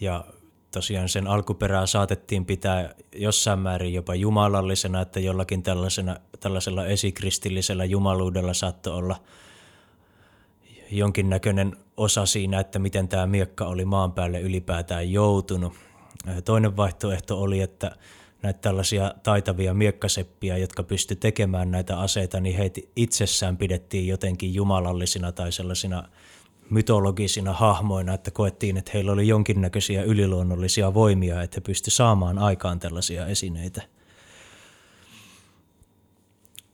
Ja 0.00 0.24
tosiaan 0.70 1.08
sen 1.08 1.26
alkuperää 1.26 1.86
saatettiin 1.86 2.46
pitää 2.46 2.94
jossain 3.14 3.58
määrin 3.58 3.94
jopa 3.94 4.14
jumalallisena, 4.14 5.00
että 5.00 5.20
jollakin 5.20 5.62
tällaisena, 5.62 6.16
tällaisella 6.40 6.86
esikristillisellä 6.86 7.84
jumaluudella 7.84 8.54
saattoi 8.54 8.94
olla 8.94 9.16
jonkinnäköinen 10.90 11.76
osa 11.96 12.26
siinä, 12.26 12.60
että 12.60 12.78
miten 12.78 13.08
tämä 13.08 13.26
miekka 13.26 13.64
oli 13.64 13.84
maan 13.84 14.12
päälle 14.12 14.40
ylipäätään 14.40 15.12
joutunut. 15.12 15.72
Toinen 16.44 16.76
vaihtoehto 16.76 17.40
oli, 17.42 17.60
että 17.60 17.96
näitä 18.42 18.60
tällaisia 18.60 19.14
taitavia 19.22 19.74
miekkaseppiä, 19.74 20.56
jotka 20.56 20.82
pysty 20.82 21.16
tekemään 21.16 21.70
näitä 21.70 22.00
aseita, 22.00 22.40
niin 22.40 22.56
heitä 22.56 22.80
itsessään 22.96 23.56
pidettiin 23.56 24.06
jotenkin 24.06 24.54
jumalallisina 24.54 25.32
tai 25.32 25.52
sellaisina 25.52 26.08
mytologisina 26.70 27.52
hahmoina, 27.52 28.14
että 28.14 28.30
koettiin, 28.30 28.76
että 28.76 28.90
heillä 28.94 29.12
oli 29.12 29.28
jonkinnäköisiä 29.28 30.02
yliluonnollisia 30.02 30.94
voimia, 30.94 31.42
että 31.42 31.56
he 31.56 31.60
pysty 31.60 31.90
saamaan 31.90 32.38
aikaan 32.38 32.80
tällaisia 32.80 33.26
esineitä. 33.26 33.82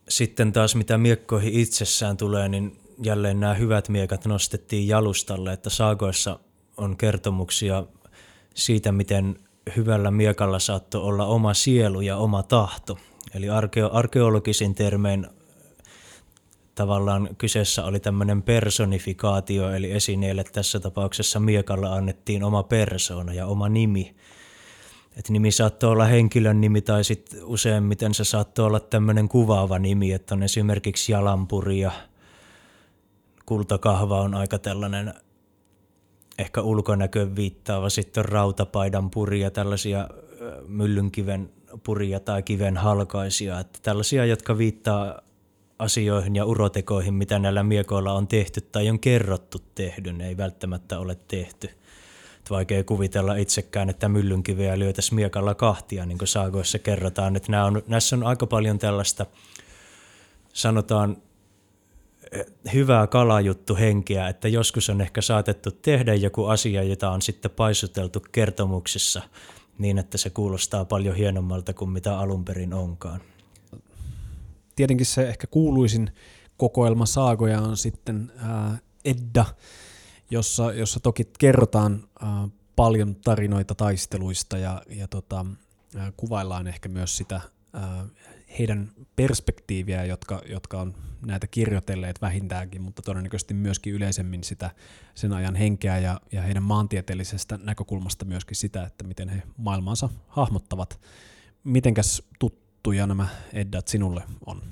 Sitten 0.08 0.52
taas 0.52 0.74
mitä 0.74 0.98
miekkoihin 0.98 1.52
itsessään 1.52 2.16
tulee, 2.16 2.48
niin 2.48 2.78
jälleen 3.02 3.40
nämä 3.40 3.54
hyvät 3.54 3.88
miekat 3.88 4.26
nostettiin 4.26 4.88
jalustalle, 4.88 5.52
että 5.52 5.70
saagoissa 5.70 6.38
on 6.76 6.96
kertomuksia 6.96 7.84
siitä, 8.54 8.92
miten 8.92 9.36
hyvällä 9.76 10.10
miekalla 10.10 10.58
saattoi 10.58 11.00
olla 11.00 11.26
oma 11.26 11.54
sielu 11.54 12.00
ja 12.00 12.16
oma 12.16 12.42
tahto. 12.42 12.98
Eli 13.34 13.46
arkeo- 13.46 13.90
arkeologisin 13.92 14.74
termein 14.74 15.26
tavallaan 16.74 17.28
kyseessä 17.38 17.84
oli 17.84 18.00
tämmöinen 18.00 18.42
personifikaatio, 18.42 19.70
eli 19.70 19.92
esineelle 19.92 20.44
tässä 20.44 20.80
tapauksessa 20.80 21.40
miekalla 21.40 21.94
annettiin 21.94 22.44
oma 22.44 22.62
persoona 22.62 23.32
ja 23.32 23.46
oma 23.46 23.68
nimi. 23.68 24.16
Et 25.16 25.28
nimi 25.28 25.50
saattoi 25.52 25.90
olla 25.90 26.04
henkilön 26.04 26.60
nimi 26.60 26.82
tai 26.82 27.04
sitten 27.04 27.44
useimmiten 27.44 28.14
se 28.14 28.24
saattoi 28.24 28.66
olla 28.66 28.80
tämmöinen 28.80 29.28
kuvaava 29.28 29.78
nimi, 29.78 30.12
että 30.12 30.34
on 30.34 30.42
esimerkiksi 30.42 31.12
jalanpuri 31.12 31.80
ja 31.80 31.92
kultakahva 33.46 34.20
on 34.20 34.34
aika 34.34 34.58
tällainen 34.58 35.14
ehkä 36.38 36.62
ulkonäköön 36.62 37.36
viittaava, 37.36 37.90
sitten 37.90 38.24
rautapaidan 38.24 39.10
puria, 39.10 39.50
tällaisia 39.50 40.08
myllynkiven 40.68 41.50
puria 41.82 42.20
tai 42.20 42.42
kiven 42.42 42.76
halkaisia, 42.76 43.60
että 43.60 43.78
tällaisia, 43.82 44.24
jotka 44.24 44.58
viittaa 44.58 45.20
asioihin 45.78 46.36
ja 46.36 46.44
urotekoihin, 46.44 47.14
mitä 47.14 47.38
näillä 47.38 47.62
miekoilla 47.62 48.12
on 48.12 48.28
tehty 48.28 48.60
tai 48.60 48.90
on 48.90 49.00
kerrottu 49.00 49.58
tehdyn, 49.74 50.20
ei 50.20 50.36
välttämättä 50.36 50.98
ole 50.98 51.16
tehty. 51.28 51.66
Että 51.66 52.50
vaikea 52.50 52.84
kuvitella 52.84 53.34
itsekään, 53.34 53.90
että 53.90 54.08
myllynkiveä 54.08 54.78
lyötäisiin 54.78 55.14
miekalla 55.14 55.54
kahtia, 55.54 56.06
niin 56.06 56.18
kuin 56.18 56.28
saagoissa 56.28 56.78
kerrotaan. 56.78 57.36
Että 57.36 57.52
nämä 57.52 57.64
on, 57.64 57.82
näissä 57.86 58.16
on 58.16 58.24
aika 58.24 58.46
paljon 58.46 58.78
tällaista, 58.78 59.26
sanotaan, 60.52 61.16
hyvää 62.74 63.06
kalajuttu 63.06 63.76
henkeä, 63.76 64.28
että 64.28 64.48
joskus 64.48 64.90
on 64.90 65.00
ehkä 65.00 65.20
saatettu 65.20 65.70
tehdä 65.70 66.14
joku 66.14 66.44
asia, 66.44 66.82
jota 66.82 67.10
on 67.10 67.22
sitten 67.22 67.50
paisuteltu 67.50 68.20
kertomuksissa 68.32 69.22
niin, 69.78 69.98
että 69.98 70.18
se 70.18 70.30
kuulostaa 70.30 70.84
paljon 70.84 71.16
hienommalta 71.16 71.74
kuin 71.74 71.90
mitä 71.90 72.18
alun 72.18 72.44
perin 72.44 72.74
onkaan. 72.74 73.20
Tietenkin 74.76 75.06
se 75.06 75.28
ehkä 75.28 75.46
kuuluisin 75.46 76.10
kokoelma 76.56 77.06
saagoja 77.06 77.60
on 77.60 77.76
sitten 77.76 78.32
äh, 78.44 78.82
Edda, 79.04 79.44
jossa, 80.30 80.72
jossa 80.72 81.00
toki 81.00 81.24
kerrotaan 81.38 82.08
äh, 82.22 82.28
paljon 82.76 83.16
tarinoita 83.16 83.74
taisteluista 83.74 84.58
ja, 84.58 84.82
ja 84.88 85.08
tota, 85.08 85.46
äh, 85.96 86.12
kuvaillaan 86.16 86.66
ehkä 86.66 86.88
myös 86.88 87.16
sitä 87.16 87.36
äh, 87.36 87.82
heidän 88.58 88.90
perspektiiviä, 89.16 90.04
jotka, 90.04 90.42
jotka 90.48 90.80
on 90.80 90.94
näitä 91.26 91.46
kirjoitelleet 91.46 92.20
vähintäänkin, 92.20 92.82
mutta 92.82 93.02
todennäköisesti 93.02 93.54
myöskin 93.54 93.92
yleisemmin 93.92 94.44
sitä 94.44 94.70
sen 95.14 95.32
ajan 95.32 95.54
henkeä 95.54 95.98
ja, 95.98 96.20
ja 96.32 96.42
heidän 96.42 96.62
maantieteellisestä 96.62 97.58
näkökulmasta 97.62 98.24
myöskin 98.24 98.56
sitä, 98.56 98.84
että 98.84 99.04
miten 99.04 99.28
he 99.28 99.42
maailmansa 99.56 100.08
hahmottavat. 100.28 101.00
Mitenkäs 101.64 102.22
tuttuja 102.38 103.06
nämä 103.06 103.28
Eddat 103.52 103.88
sinulle 103.88 104.22
on? 104.46 104.62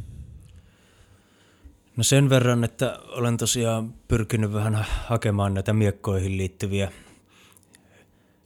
No 1.96 2.02
sen 2.02 2.30
verran, 2.30 2.64
että 2.64 2.98
olen 3.08 3.36
tosiaan 3.36 3.94
pyrkinyt 4.08 4.52
vähän 4.52 4.86
hakemaan 5.06 5.54
näitä 5.54 5.72
miekkoihin 5.72 6.36
liittyviä 6.36 6.92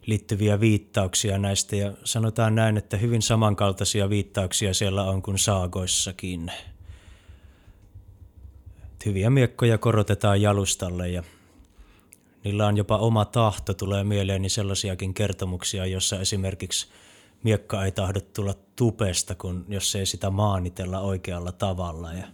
liittyviä 0.08 0.60
viittauksia 0.60 1.38
näistä 1.38 1.76
ja 1.76 1.92
sanotaan 2.04 2.54
näin, 2.54 2.76
että 2.76 2.96
hyvin 2.96 3.22
samankaltaisia 3.22 4.10
viittauksia 4.10 4.74
siellä 4.74 5.02
on 5.02 5.22
kuin 5.22 5.38
saagoissakin. 5.38 6.52
Hyviä 9.08 9.30
miekkoja 9.30 9.78
korotetaan 9.78 10.42
jalustalle 10.42 11.08
ja 11.08 11.22
niillä 12.44 12.66
on 12.66 12.76
jopa 12.76 12.96
oma 12.98 13.24
tahto, 13.24 13.74
tulee 13.74 14.04
mieleeni 14.04 14.48
sellaisiakin 14.48 15.14
kertomuksia, 15.14 15.86
jossa 15.86 16.20
esimerkiksi 16.20 16.88
miekka 17.42 17.84
ei 17.84 17.92
tahdo 17.92 18.20
tulla 18.20 18.54
tupesta, 18.76 19.34
kun 19.34 19.64
jos 19.68 19.94
ei 19.94 20.06
sitä 20.06 20.30
maanitella 20.30 21.00
oikealla 21.00 21.52
tavalla. 21.52 22.12
Ja 22.12 22.24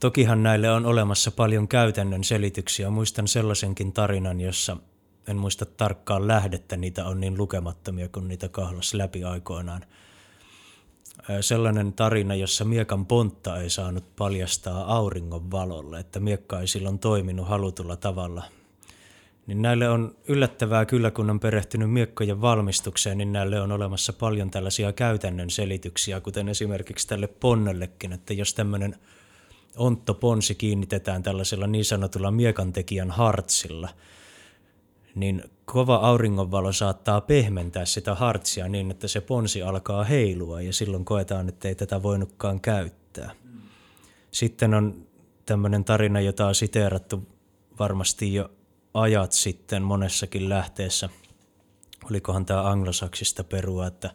Tokihan 0.00 0.42
näille 0.42 0.70
on 0.70 0.86
olemassa 0.86 1.30
paljon 1.30 1.68
käytännön 1.68 2.24
selityksiä. 2.24 2.90
Muistan 2.90 3.28
sellaisenkin 3.28 3.92
tarinan, 3.92 4.40
jossa 4.40 4.76
en 5.28 5.36
muista 5.36 5.66
tarkkaan 5.66 6.28
lähdettä, 6.28 6.76
niitä 6.76 7.06
on 7.06 7.20
niin 7.20 7.38
lukemattomia, 7.38 8.08
kun 8.08 8.28
niitä 8.28 8.48
kahlas 8.48 8.94
läpi 8.94 9.24
aikoinaan. 9.24 9.82
Sellainen 11.40 11.92
tarina, 11.92 12.34
jossa 12.34 12.64
miekan 12.64 13.06
pontta 13.06 13.60
ei 13.60 13.70
saanut 13.70 14.16
paljastaa 14.16 14.96
auringon 14.96 15.50
valolle, 15.50 16.00
että 16.00 16.20
miekka 16.20 16.60
ei 16.60 16.66
silloin 16.66 16.98
toiminut 16.98 17.48
halutulla 17.48 17.96
tavalla. 17.96 18.42
Niin 19.46 19.62
näille 19.62 19.88
on 19.88 20.16
yllättävää 20.28 20.84
kyllä, 20.84 21.10
kun 21.10 21.30
on 21.30 21.40
perehtynyt 21.40 21.90
miekkojen 21.90 22.40
valmistukseen, 22.40 23.18
niin 23.18 23.32
näille 23.32 23.60
on 23.60 23.72
olemassa 23.72 24.12
paljon 24.12 24.50
tällaisia 24.50 24.92
käytännön 24.92 25.50
selityksiä, 25.50 26.20
kuten 26.20 26.48
esimerkiksi 26.48 27.08
tälle 27.08 27.26
ponnellekin, 27.26 28.12
että 28.12 28.34
jos 28.34 28.54
tämmöinen 28.54 28.96
ontto 29.76 30.14
ponsi 30.14 30.54
kiinnitetään 30.54 31.22
tällaisella 31.22 31.66
niin 31.66 31.84
sanotulla 31.84 32.30
miekantekijän 32.30 33.10
hartsilla– 33.10 33.88
niin 35.16 35.44
kova 35.64 35.94
auringonvalo 35.94 36.72
saattaa 36.72 37.20
pehmentää 37.20 37.84
sitä 37.84 38.14
hartsia 38.14 38.68
niin, 38.68 38.90
että 38.90 39.08
se 39.08 39.20
ponsi 39.20 39.62
alkaa 39.62 40.04
heilua 40.04 40.60
ja 40.60 40.72
silloin 40.72 41.04
koetaan, 41.04 41.48
että 41.48 41.68
ei 41.68 41.74
tätä 41.74 42.02
voinutkaan 42.02 42.60
käyttää. 42.60 43.30
Sitten 44.30 44.74
on 44.74 45.06
tämmöinen 45.46 45.84
tarina, 45.84 46.20
jota 46.20 46.46
on 46.46 46.54
siteerattu 46.54 47.28
varmasti 47.78 48.34
jo 48.34 48.50
ajat 48.94 49.32
sitten 49.32 49.82
monessakin 49.82 50.48
lähteessä. 50.48 51.08
Olikohan 52.10 52.46
tämä 52.46 52.70
anglosaksista 52.70 53.44
perua, 53.44 53.86
että 53.86 54.10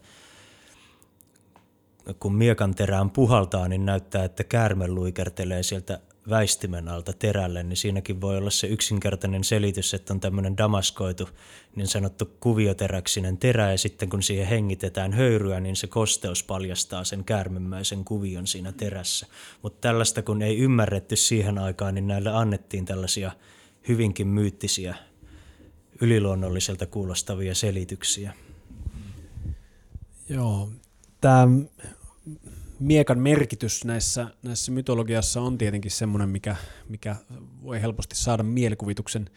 kun 2.20 2.36
miekan 2.36 2.76
terään 2.76 3.10
puhaltaa, 3.10 3.68
niin 3.68 3.86
näyttää, 3.86 4.24
että 4.24 4.44
käärme 4.44 4.88
luikertelee 4.88 5.64
sieltä 5.64 6.00
väistimen 6.30 6.88
alta 6.88 7.14
terälle, 7.14 7.64
niin 7.64 7.78
siinäkin 7.78 8.22
voi 8.22 8.38
olla 8.38 8.50
se 8.50 8.68
yksinkertainen 8.68 9.44
selitys, 9.44 9.94
että 9.94 10.14
on 10.14 10.20
tämmöinen 10.20 10.58
damaskoitu 10.58 11.30
niin 11.76 11.88
sanottu 11.88 12.26
kuvioteräksinen 12.40 13.38
terä 13.38 13.72
ja 13.72 13.78
sitten 13.78 14.10
kun 14.10 14.24
siihen 14.24 14.48
hengitetään 14.48 15.14
höyryä, 15.14 15.60
niin 15.60 15.76
se 15.76 15.88
kosteus 15.88 16.44
paljastaa 16.44 17.04
sen 17.04 17.24
käärmemmäisen 17.24 18.06
kuvion 18.06 18.48
siinä 18.48 18.72
terässä. 18.72 19.28
Mutta 19.62 19.82
tällaista 19.82 20.22
kun 20.22 20.42
ei 20.42 20.58
ymmärretty 20.58 21.16
siihen 21.16 21.58
aikaan, 21.58 21.96
niin 21.96 22.08
näille 22.08 22.30
annettiin 22.30 22.86
tällaisia 22.86 23.32
hyvinkin 23.88 24.28
myyttisiä, 24.28 24.96
yliluonnolliselta 26.02 26.86
kuulostavia 26.86 27.56
selityksiä. 27.56 28.34
Joo, 30.30 30.70
tämä 31.22 31.48
miekan 32.82 33.20
merkitys 33.20 33.86
näissä, 33.86 34.28
näissä 34.44 34.72
mytologiassa 34.72 35.42
on 35.42 35.58
tietenkin 35.58 35.92
semmoinen, 35.92 36.30
mikä, 36.30 36.56
mikä 36.90 37.16
voi 37.64 37.82
helposti 37.82 38.16
saada 38.16 38.44
mielikuvituksen 38.44 39.30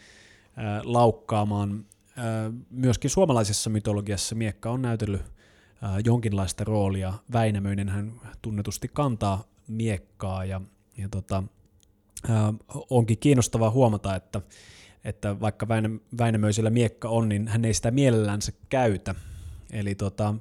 ää, 0.56 0.80
laukkaamaan. 0.84 1.84
Ää, 2.16 2.52
myöskin 2.70 3.10
suomalaisessa 3.10 3.70
mytologiassa 3.70 4.34
miekka 4.34 4.70
on 4.70 4.82
näytellyt 4.82 5.22
ää, 5.82 5.98
jonkinlaista 6.04 6.64
roolia. 6.64 7.14
Väinämöinen 7.32 7.88
hän 7.88 8.12
tunnetusti 8.42 8.88
kantaa 8.88 9.44
miekkaa 9.68 10.44
ja, 10.44 10.60
ja 10.96 11.08
tota, 11.08 11.42
ää, 12.28 12.54
onkin 12.90 13.18
kiinnostavaa 13.18 13.70
huomata, 13.70 14.14
että, 14.14 14.40
että 15.04 15.40
vaikka 15.40 15.68
Väinä, 15.68 15.90
Väinämöisellä 16.18 16.70
miekka 16.70 17.08
on, 17.08 17.28
niin 17.28 17.48
hän 17.48 17.64
ei 17.64 17.74
sitä 17.74 17.90
mielellänsä 17.90 18.52
käytä. 18.68 19.14
Eli 19.72 19.94
tota, 19.94 20.34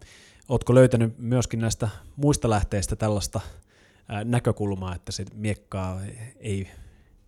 Oletko 0.49 0.75
löytänyt 0.75 1.17
myöskin 1.17 1.59
näistä 1.59 1.89
muista 2.15 2.49
lähteistä 2.49 2.95
tällaista 2.95 3.41
näkökulmaa, 4.23 4.95
että 4.95 5.11
se 5.11 5.25
miekkaa 5.33 6.01
ei 6.39 6.67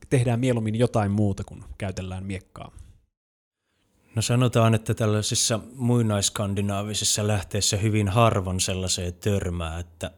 tehdään 0.10 0.40
mieluummin 0.40 0.76
jotain 0.76 1.12
muuta 1.12 1.44
kuin 1.44 1.64
käytellään 1.78 2.26
miekkaa. 2.26 2.72
No 4.16 4.22
sanotaan, 4.22 4.76
että 4.76 4.94
tällaisissa 4.94 5.60
muinaiskandinaavisissa 5.76 7.28
lähteissä 7.28 7.78
hyvin 7.78 8.08
harvoin 8.08 8.60
sellaiseen 8.60 9.14
törmää, 9.14 9.80
että, 9.80 10.12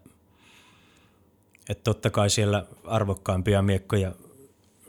että 1.69 1.83
totta 1.83 2.09
kai 2.09 2.29
siellä 2.29 2.65
arvokkaimpia 2.83 3.61
miekkoja 3.61 4.11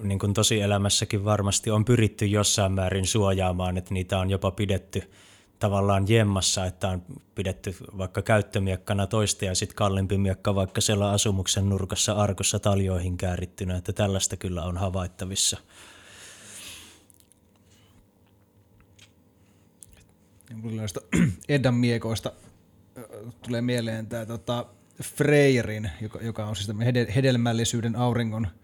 niin 0.03 0.19
kuin 0.19 0.35
tosielämässäkin 0.35 1.25
varmasti 1.25 1.71
on 1.71 1.85
pyritty 1.85 2.27
jossain 2.27 2.73
määrin 2.73 3.07
suojaamaan, 3.07 3.77
että 3.77 3.95
niitä 3.95 4.19
on 4.19 4.31
jopa 4.31 4.51
pidetty 4.51 5.11
tavallaan 5.59 6.09
jemmassa, 6.09 6.67
että 6.67 6.89
on 6.89 7.03
pidetty 7.35 7.77
vaikka 7.99 8.23
käyttömiekkana 8.23 9.07
toista 9.07 9.45
ja 9.45 9.55
sitten 9.55 9.77
kalliimpi 9.77 10.19
miekka 10.19 10.55
vaikka 10.55 10.81
siellä 10.81 11.11
asumuksen 11.11 11.69
nurkassa 11.69 12.13
arkossa 12.13 12.59
taljoihin 12.59 13.17
käärittynä, 13.17 13.77
että 13.77 13.93
tällaista 13.93 14.37
kyllä 14.37 14.63
on 14.63 14.77
havaittavissa. 14.77 15.59
Noista 20.63 21.01
Eddan 21.49 21.75
miekoista 21.75 22.33
tulee 23.43 23.63
mieleen 23.63 24.07
tämä 24.07 24.27
tota, 24.27 24.67
Freyrin, 25.03 25.91
joka, 26.01 26.19
joka 26.23 26.47
on 26.47 26.57
siis 26.57 26.69
hedelmällisyyden 27.15 27.97
auringon– 27.97 28.47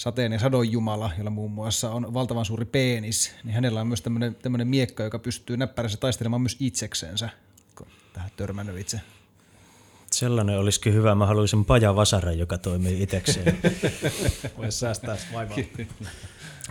sateen 0.00 0.32
ja 0.32 0.38
sadon 0.38 0.72
jumala, 0.72 1.10
jolla 1.18 1.30
muun 1.30 1.50
muassa 1.50 1.90
on 1.90 2.14
valtavan 2.14 2.44
suuri 2.44 2.64
peenis, 2.64 3.34
niin 3.44 3.54
hänellä 3.54 3.80
on 3.80 3.86
myös 3.86 4.02
tämmöinen 4.42 4.68
miekka, 4.68 5.02
joka 5.02 5.18
pystyy 5.18 5.56
näppärässä 5.56 5.98
taistelemaan 5.98 6.42
myös 6.42 6.56
itseksensä. 6.60 7.28
Tähän 8.12 8.30
törmännyt 8.36 8.78
itse. 8.78 9.00
Sellainen 10.10 10.58
olisikin 10.58 10.94
hyvä. 10.94 11.14
Mä 11.14 11.26
haluaisin 11.26 11.64
pajavasara, 11.64 12.32
joka 12.32 12.58
toimii 12.58 13.02
itsekseen. 13.02 13.58
Voisi 14.58 14.78
säästää 14.78 15.16
vaivaa. 15.32 15.56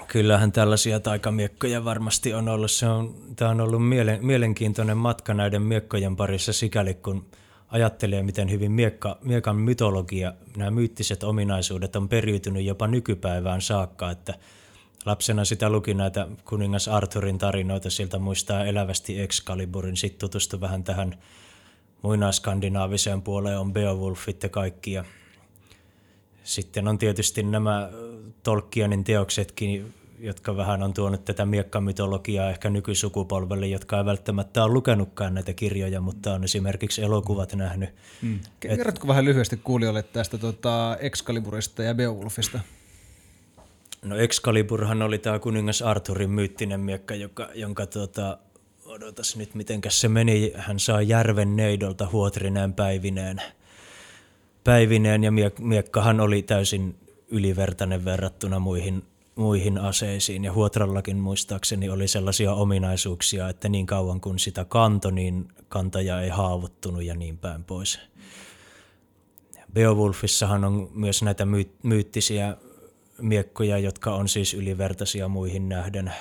Kyllähän 0.08 0.52
tällaisia 0.52 1.00
taikamiekkoja 1.00 1.86
varmasti 1.86 2.34
on 2.34 2.50
ollut. 2.50 2.72
Se 2.72 2.88
on, 2.88 3.16
tämä 3.36 3.52
on 3.52 3.62
ollut 3.62 3.88
mielen, 3.88 4.26
mielenkiintoinen 4.26 4.98
matka 4.98 5.34
näiden 5.34 5.62
miekkojen 5.62 6.16
parissa 6.16 6.54
sikäli, 6.54 6.94
kun 6.94 7.26
ajattelee, 7.72 8.24
miten 8.24 8.52
hyvin 8.52 8.72
miekka, 8.72 9.18
miekan 9.22 9.56
mytologia, 9.56 10.34
nämä 10.58 10.72
myyttiset 10.72 11.24
ominaisuudet 11.24 11.96
on 11.96 12.10
periytynyt 12.10 12.66
jopa 12.66 12.88
nykypäivään 12.88 13.62
saakka, 13.62 14.12
että 14.12 14.34
lapsena 15.06 15.46
sitä 15.46 15.70
luki 15.70 15.94
näitä 15.94 16.28
kuningas 16.46 16.88
Arthurin 16.88 17.38
tarinoita, 17.38 17.90
siltä 17.90 18.20
muistaa 18.20 18.66
elävästi 18.66 19.22
Excaliburin, 19.22 19.98
sitten 19.98 20.20
tutustui 20.20 20.62
vähän 20.62 20.84
tähän 20.84 21.18
muinaiskandinaaviseen 22.02 23.22
puoleen, 23.22 23.60
on 23.60 23.74
Beowulfit 23.74 24.44
ja 24.44 24.50
kaikki, 24.50 24.92
ja 24.92 25.04
sitten 26.44 26.88
on 26.88 26.98
tietysti 26.98 27.44
nämä 27.44 27.90
Tolkienin 28.44 29.04
teoksetkin, 29.04 29.94
jotka 30.20 30.58
vähän 30.58 30.84
on 30.84 30.94
tuonut 30.94 31.26
tätä 31.26 31.46
miekkamytologiaa 31.46 32.50
ehkä 32.50 32.70
nykysukupolvelle, 32.70 33.68
jotka 33.68 33.98
ei 33.98 34.06
välttämättä 34.06 34.64
ole 34.64 34.74
lukenutkaan 34.74 35.34
näitä 35.34 35.54
kirjoja, 35.54 36.02
mutta 36.02 36.34
on 36.34 36.44
esimerkiksi 36.44 37.02
elokuvat 37.02 37.54
nähnyt. 37.54 37.90
Mm. 38.22 38.40
Kerrotko 38.60 39.08
vähän 39.08 39.26
lyhyesti 39.26 39.58
kuulijoille 39.58 40.04
tästä 40.04 40.38
tota 40.38 40.98
Excaliburista 41.00 41.84
ja 41.84 41.94
Beowulfista? 41.94 42.60
No 44.02 44.16
Excaliburhan 44.16 45.02
oli 45.02 45.18
tämä 45.18 45.40
kuningas 45.40 45.82
Arthurin 45.82 46.30
myyttinen 46.30 46.80
miekka, 46.80 47.16
joka, 47.16 47.50
jonka 47.56 47.86
tota, 47.86 48.38
odotas 48.86 49.36
nyt 49.36 49.56
mitenkäs 49.56 50.02
se 50.02 50.08
meni, 50.08 50.54
hän 50.56 50.80
saa 50.80 51.02
järven 51.02 51.56
neidolta 51.56 52.08
huotrineen 52.12 52.74
päivineen. 52.74 53.42
Päivineen 54.64 55.24
ja 55.24 55.32
miekkahan 55.60 56.20
oli 56.20 56.42
täysin 56.42 56.96
ylivertainen 57.28 58.06
verrattuna 58.06 58.60
muihin 58.60 59.04
muihin 59.40 59.78
aseisiin. 59.78 60.44
Ja 60.44 60.54
Huotrallakin 60.54 61.18
muistaakseni 61.18 61.90
oli 61.90 62.08
sellaisia 62.08 62.54
ominaisuuksia, 62.54 63.50
että 63.50 63.70
niin 63.70 63.86
kauan 63.86 64.22
kun 64.22 64.40
sitä 64.40 64.66
kanto, 64.66 65.12
niin 65.12 65.48
kantaja 65.70 66.22
ei 66.22 66.30
haavoittunut 66.30 67.04
ja 67.04 67.16
niin 67.16 67.38
päin 67.38 67.64
pois. 67.64 68.00
Beowulfissahan 69.74 70.64
on 70.64 70.90
myös 70.94 71.24
näitä 71.24 71.46
my- 71.46 71.72
myyttisiä 71.84 72.58
miekkoja, 73.22 73.78
jotka 73.78 74.16
on 74.16 74.30
siis 74.30 74.54
ylivertaisia 74.54 75.28
muihin 75.28 75.70
nähden. 75.70 76.14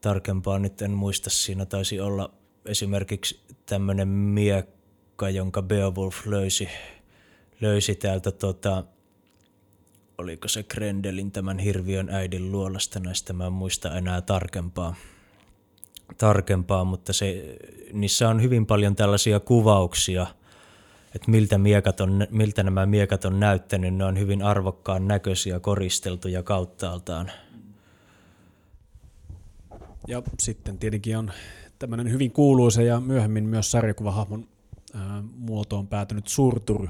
Tarkempaa 0.00 0.58
nyt 0.58 0.82
en 0.82 0.90
muista, 0.90 1.30
siinä 1.30 1.66
taisi 1.66 2.00
olla 2.00 2.30
esimerkiksi 2.66 3.40
tämmöinen 3.66 4.08
miekka, 4.08 5.30
jonka 5.30 5.62
Beowulf 5.62 6.26
löysi, 6.26 6.68
löysi 7.60 7.94
täältä 7.94 8.30
tota, 8.30 8.84
oliko 10.18 10.48
se 10.48 10.62
Grendelin 10.62 11.32
tämän 11.32 11.58
hirviön 11.58 12.08
äidin 12.08 12.52
luolasta, 12.52 13.00
näistä 13.00 13.32
mä 13.32 13.46
en 13.46 13.52
muista 13.52 13.96
enää 13.96 14.20
tarkempaa, 14.20 14.94
tarkempaa 16.18 16.84
mutta 16.84 17.12
se, 17.12 17.56
niissä 17.92 18.28
on 18.28 18.42
hyvin 18.42 18.66
paljon 18.66 18.96
tällaisia 18.96 19.40
kuvauksia, 19.40 20.26
että 21.14 21.30
miltä, 21.30 21.58
miekat 21.58 22.00
on, 22.00 22.26
miltä 22.30 22.62
nämä 22.62 22.86
miekat 22.86 23.24
on 23.24 23.40
näyttänyt, 23.40 23.94
ne 23.94 24.04
on 24.04 24.18
hyvin 24.18 24.42
arvokkaan 24.42 25.08
näköisiä, 25.08 25.60
koristeltuja 25.60 26.42
kauttaaltaan. 26.42 27.30
Ja 30.08 30.22
sitten 30.38 30.78
tietenkin 30.78 31.18
on 31.18 31.32
tämmöinen 31.78 32.10
hyvin 32.10 32.30
kuuluisa 32.32 32.82
ja 32.82 33.00
myöhemmin 33.00 33.44
myös 33.44 33.70
sarjakuvahahmon 33.70 34.48
ää, 34.94 35.22
muotoon 35.36 35.86
päätynyt 35.86 36.28
Surtur, 36.28 36.88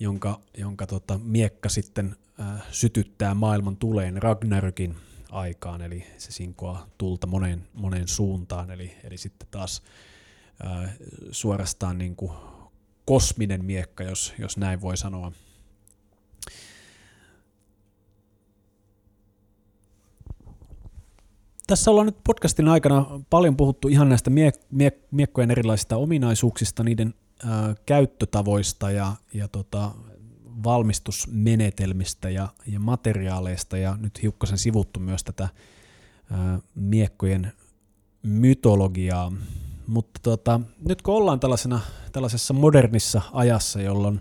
jonka, 0.00 0.40
jonka 0.58 0.86
tota, 0.86 1.18
miekka 1.18 1.68
sitten 1.68 2.16
äh, 2.40 2.62
sytyttää 2.70 3.34
maailman 3.34 3.76
tuleen 3.76 4.22
Ragnarokin 4.22 4.96
aikaan, 5.30 5.82
eli 5.82 6.04
se 6.18 6.32
sinkoaa 6.32 6.86
tulta 6.98 7.26
moneen, 7.26 7.66
moneen 7.74 8.08
suuntaan, 8.08 8.70
eli, 8.70 8.92
eli 9.04 9.16
sitten 9.18 9.48
taas 9.50 9.82
äh, 10.66 10.96
suorastaan 11.30 11.98
niin 11.98 12.16
kuin 12.16 12.32
kosminen 13.04 13.64
miekka, 13.64 14.04
jos, 14.04 14.34
jos 14.38 14.56
näin 14.56 14.80
voi 14.80 14.96
sanoa. 14.96 15.32
Tässä 21.66 21.90
ollaan 21.90 22.06
nyt 22.06 22.24
podcastin 22.24 22.68
aikana 22.68 23.20
paljon 23.30 23.56
puhuttu 23.56 23.88
ihan 23.88 24.08
näistä 24.08 24.30
miek- 24.30 24.64
miek- 24.74 25.06
miekkojen 25.10 25.50
erilaisista 25.50 25.96
ominaisuuksista, 25.96 26.84
niiden 26.84 27.14
käyttötavoista 27.86 28.90
ja, 28.90 29.12
ja 29.34 29.48
tota, 29.48 29.90
valmistusmenetelmistä 30.64 32.30
ja, 32.30 32.48
ja 32.66 32.80
materiaaleista 32.80 33.78
ja 33.78 33.96
nyt 34.00 34.22
hiukkasen 34.22 34.58
sivuttu 34.58 35.00
myös 35.00 35.24
tätä 35.24 35.48
ää, 36.30 36.60
miekkojen 36.74 37.52
mytologiaa. 38.22 39.32
Mutta 39.86 40.20
tota, 40.22 40.60
nyt 40.88 41.02
kun 41.02 41.14
ollaan 41.14 41.40
tällaisena, 41.40 41.80
tällaisessa 42.12 42.54
modernissa 42.54 43.22
ajassa, 43.32 43.82
jolloin 43.82 44.20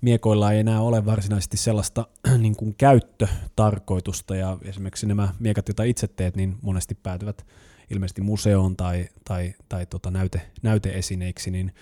miekoilla 0.00 0.52
ei 0.52 0.60
enää 0.60 0.80
ole 0.80 1.04
varsinaisesti 1.04 1.56
sellaista 1.56 2.06
niin 2.38 2.56
kuin 2.56 2.74
käyttötarkoitusta 2.78 4.36
ja 4.36 4.58
esimerkiksi 4.62 5.06
nämä 5.06 5.28
miekat, 5.38 5.68
joita 5.68 5.82
itse 5.82 6.08
teet, 6.08 6.36
niin 6.36 6.56
monesti 6.62 6.94
päätyvät 6.94 7.46
ilmeisesti 7.90 8.20
museoon 8.20 8.76
tai, 8.76 9.08
tai, 9.24 9.54
tai 9.68 9.86
tota 9.86 10.10
näyte, 10.10 10.40
näyteesineiksi, 10.62 11.50
niin 11.50 11.72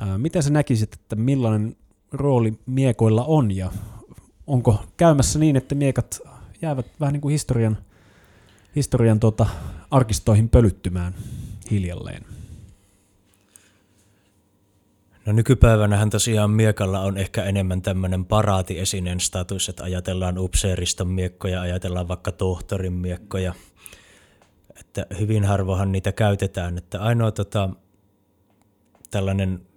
ää, 0.00 0.18
miten 0.18 0.42
sä 0.42 0.50
näkisit, 0.50 0.94
että 0.94 1.16
millainen 1.16 1.76
rooli 2.12 2.58
miekoilla 2.66 3.24
on 3.24 3.56
ja 3.56 3.72
onko 4.46 4.84
käymässä 4.96 5.38
niin, 5.38 5.56
että 5.56 5.74
miekat 5.74 6.20
jäävät 6.62 6.86
vähän 7.00 7.12
niin 7.12 7.20
kuin 7.20 7.32
historian, 7.32 7.78
historian 8.76 9.20
tota, 9.20 9.46
arkistoihin 9.90 10.48
pölyttymään 10.48 11.14
hiljalleen? 11.70 12.24
No 15.26 15.32
nykypäivänähän 15.32 16.10
tosiaan 16.10 16.50
miekalla 16.50 17.00
on 17.00 17.16
ehkä 17.16 17.44
enemmän 17.44 17.82
tämmöinen 17.82 18.24
paraatiesineen 18.24 19.20
status, 19.20 19.68
että 19.68 19.84
ajatellaan 19.84 20.38
upseeriston 20.38 21.08
miekkoja, 21.08 21.60
ajatellaan 21.60 22.08
vaikka 22.08 22.32
tohtorin 22.32 22.92
miekkoja. 22.92 23.54
Että 24.80 25.06
hyvin 25.18 25.44
harvohan 25.44 25.92
niitä 25.92 26.12
käytetään, 26.12 26.78
että 26.78 27.00
ainoa 27.00 27.30
tota, 27.30 27.70
tällainen 29.10 29.69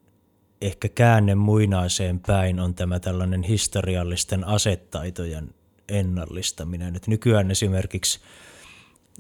ehkä 0.63 0.89
käänne 0.89 1.35
muinaiseen 1.35 2.19
päin 2.19 2.59
on 2.59 2.75
tämä 2.75 2.99
tällainen 2.99 3.43
historiallisten 3.43 4.47
asettaitojen 4.47 5.49
ennallistaminen. 5.89 6.95
Et 6.95 7.07
nykyään 7.07 7.51
esimerkiksi 7.51 8.19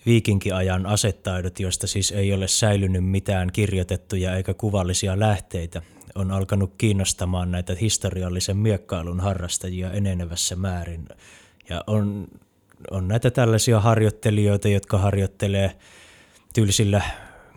viikinkiajan 0.05 0.85
asettaidot, 0.85 1.59
joista 1.59 1.87
siis 1.87 2.11
ei 2.11 2.33
ole 2.33 2.47
säilynyt 2.47 3.05
mitään 3.05 3.51
kirjoitettuja 3.51 4.35
eikä 4.35 4.53
kuvallisia 4.53 5.19
lähteitä, 5.19 5.81
on 6.15 6.31
alkanut 6.31 6.73
kiinnostamaan 6.77 7.51
näitä 7.51 7.75
historiallisen 7.81 8.57
miekkailun 8.57 9.19
harrastajia 9.19 9.91
enenevässä 9.91 10.55
määrin. 10.55 11.07
Ja 11.69 11.83
on, 11.87 12.27
on 12.91 13.07
näitä 13.07 13.31
tällaisia 13.31 13.79
harjoittelijoita, 13.79 14.67
jotka 14.67 14.97
harjoittelee 14.97 15.71
tylsillä 16.53 17.01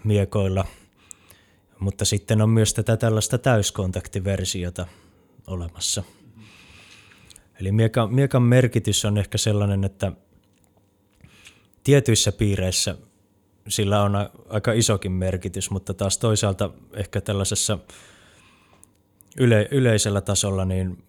miekoilla– 0.05 0.65
mutta 1.78 2.05
sitten 2.05 2.43
on 2.43 2.51
myös 2.51 2.74
tätä 2.74 2.97
tällaista 2.97 3.39
täyskontaktiversiota, 3.39 4.86
olemassa. 5.47 6.03
Eli 7.61 7.73
miekan, 7.73 8.15
miekan 8.15 8.43
merkitys 8.43 9.05
on 9.05 9.19
ehkä 9.19 9.39
sellainen, 9.39 9.85
että 9.85 10.12
tietyissä 11.85 12.32
piireissä 12.32 12.97
sillä 13.69 14.03
on 14.03 14.12
aika 14.48 14.73
isokin 14.73 15.12
merkitys, 15.12 15.70
mutta 15.70 15.94
taas 15.94 16.19
toisaalta 16.19 16.70
ehkä 16.94 17.20
tällaisessa 17.20 17.78
yle, 19.36 19.69
yleisellä 19.70 20.20
tasolla 20.20 20.65
niin 20.65 21.06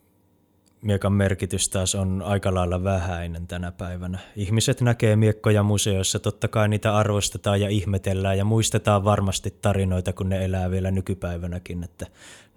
miekan 0.82 1.14
merkitys 1.14 1.70
taas 1.70 1.96
on 1.96 2.22
aika 2.22 2.54
lailla 2.54 2.84
vähäinen 2.84 3.48
tänä 3.48 3.72
päivänä. 3.72 4.20
Ihmiset 4.36 4.82
näkee 4.82 5.16
miekkoja 5.16 5.64
museoissa, 5.64 6.20
totta 6.20 6.48
kai 6.48 6.70
niitä 6.70 6.96
arvostetaan 6.96 7.62
ja 7.62 7.70
ihmetellään 7.70 8.38
ja 8.38 8.46
muistetaan 8.46 9.04
varmasti 9.04 9.52
tarinoita, 9.62 10.14
kun 10.14 10.30
ne 10.30 10.46
elää 10.46 10.72
vielä 10.72 10.92
nykypäivänäkin, 10.92 11.84
että 11.84 12.06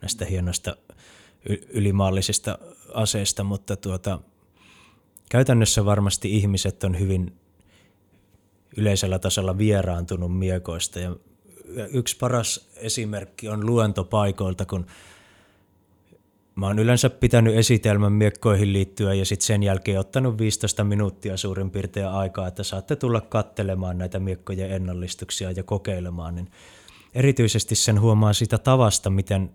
näistä 0.03 0.25
hienoista 0.25 0.77
ylimaallisista 1.69 2.59
aseista, 2.95 3.45
mutta 3.45 3.77
tuota, 3.77 4.21
käytännössä 5.29 5.85
varmasti 5.85 6.37
ihmiset 6.37 6.85
on 6.85 6.99
hyvin 6.99 7.37
yleisellä 8.77 9.19
tasolla 9.19 9.59
vieraantunut 9.59 10.39
miekoista 10.39 10.99
ja 10.99 11.17
yksi 11.93 12.17
paras 12.17 12.69
esimerkki 12.77 13.49
on 13.49 13.67
luentopaikoilta, 13.67 14.67
kun 14.67 14.87
Mä 16.61 16.67
oon 16.67 16.79
yleensä 16.79 17.11
pitänyt 17.11 17.57
esitelmän 17.57 18.13
miekkoihin 18.13 18.73
liittyen 18.73 19.19
ja 19.19 19.25
sitten 19.25 19.47
sen 19.47 19.63
jälkeen 19.63 20.01
ottanut 20.01 20.39
15 20.39 20.85
minuuttia 20.85 21.37
suurin 21.37 21.71
piirtein 21.71 22.09
aikaa, 22.09 22.47
että 22.47 22.63
saatte 22.63 22.97
tulla 22.97 23.21
kattelemaan 23.21 23.99
näitä 23.99 24.19
miekkojen 24.19 24.71
ennallistuksia 24.71 25.51
ja 25.51 25.63
kokeilemaan. 25.63 26.35
Niin 26.35 26.49
erityisesti 27.15 27.75
sen 27.75 28.01
huomaa 28.01 28.33
sitä 28.33 28.59
tavasta, 28.59 29.11
miten 29.11 29.51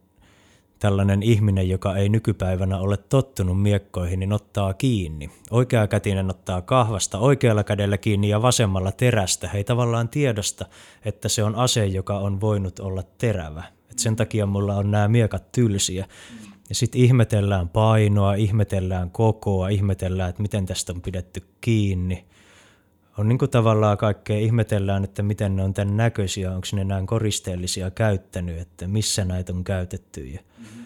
tällainen 0.80 1.24
ihminen, 1.24 1.70
joka 1.70 1.96
ei 1.96 2.10
nykypäivänä 2.10 2.78
ole 2.78 2.98
tottunut 2.98 3.62
miekkoihin, 3.62 4.20
niin 4.20 4.34
ottaa 4.34 4.74
kiinni. 4.74 5.30
Oikea 5.52 5.88
kätinen 5.88 6.30
ottaa 6.30 6.62
kahvasta 6.62 7.20
oikealla 7.20 7.64
kädellä 7.64 7.98
kiinni 7.98 8.30
ja 8.30 8.42
vasemmalla 8.42 8.92
terästä. 8.92 9.48
Hei 9.48 9.64
tavallaan 9.64 10.10
tiedosta, 10.10 10.66
että 11.06 11.30
se 11.30 11.44
on 11.44 11.56
ase, 11.56 11.86
joka 11.86 12.18
on 12.18 12.42
voinut 12.42 12.80
olla 12.80 13.04
terävä. 13.18 13.64
Et 13.92 14.00
sen 14.00 14.16
takia 14.16 14.46
mulla 14.46 14.76
on 14.76 14.92
nämä 14.92 15.08
miekat 15.08 15.52
tylsiä. 15.52 16.06
Ja 16.70 16.76
sitten 16.76 17.02
ihmetellään 17.02 17.70
painoa, 17.70 18.34
ihmetellään 18.34 19.12
kokoa, 19.12 19.70
ihmetellään, 19.70 20.30
että 20.30 20.42
miten 20.42 20.66
tästä 20.66 20.94
on 20.94 21.02
pidetty 21.02 21.42
kiinni. 21.62 22.26
On 23.18 23.28
niin 23.28 23.38
kuin 23.38 23.52
tavallaan 23.52 23.98
kaikkea 23.98 24.38
ihmetellään, 24.38 25.04
että 25.04 25.24
miten 25.24 25.56
ne 25.56 25.64
on 25.64 25.74
tämän 25.74 25.98
näköisiä, 25.98 26.52
onko 26.52 26.68
ne 26.74 26.84
näin 26.84 27.08
koristeellisia 27.08 27.92
käyttänyt, 27.92 28.60
että 28.60 28.88
missä 28.88 29.26
näitä 29.26 29.54
on 29.54 29.64
käytetty. 29.64 30.26
Ja, 30.28 30.40
mm-hmm. 30.58 30.86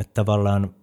että 0.00 0.14
tavallaan, 0.14 0.74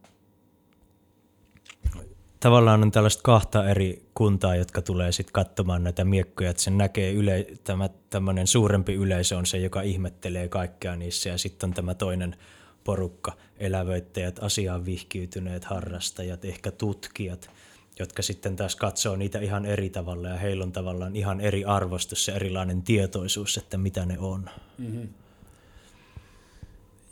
tavallaan 2.40 2.84
on 2.84 2.92
tällaista 2.92 3.24
kahta 3.24 3.70
eri 3.70 4.06
kuntaa, 4.14 4.56
jotka 4.56 4.82
tulee 4.82 5.12
sitten 5.12 5.34
katsomaan 5.34 5.84
näitä 5.84 6.06
miekkoja, 6.06 6.50
että 6.50 6.64
sen 6.64 6.78
näkee 6.78 7.12
yle, 7.12 7.48
tämä 7.64 7.90
tämmöinen 8.10 8.48
suurempi 8.48 8.94
yleisö 8.94 9.38
on 9.38 9.46
se, 9.46 9.58
joka 9.58 9.82
ihmettelee 9.82 10.48
kaikkea 10.48 10.96
niissä 10.96 11.30
ja 11.30 11.38
sitten 11.38 11.70
on 11.70 11.74
tämä 11.74 11.96
toinen– 11.96 12.36
porukka, 12.84 13.34
elävöittäjät, 13.60 14.40
asiaan 14.44 14.86
vihkiytyneet 14.86 15.66
harrastajat, 15.66 16.46
ehkä 16.46 16.72
tutkijat, 16.72 17.52
jotka 18.00 18.22
sitten 18.22 18.56
taas 18.56 18.76
katsoo 18.76 19.16
niitä 19.16 19.40
ihan 19.40 19.66
eri 19.66 19.90
tavalla 19.90 20.28
ja 20.28 20.38
heillä 20.38 20.64
on 20.64 20.72
tavallaan 20.72 21.16
ihan 21.16 21.42
eri 21.42 21.66
arvostus 21.66 22.28
ja 22.28 22.36
erilainen 22.36 22.82
tietoisuus, 22.82 23.58
että 23.58 23.78
mitä 23.78 24.06
ne 24.06 24.20
on. 24.20 24.50
Mm-hmm. 24.78 25.10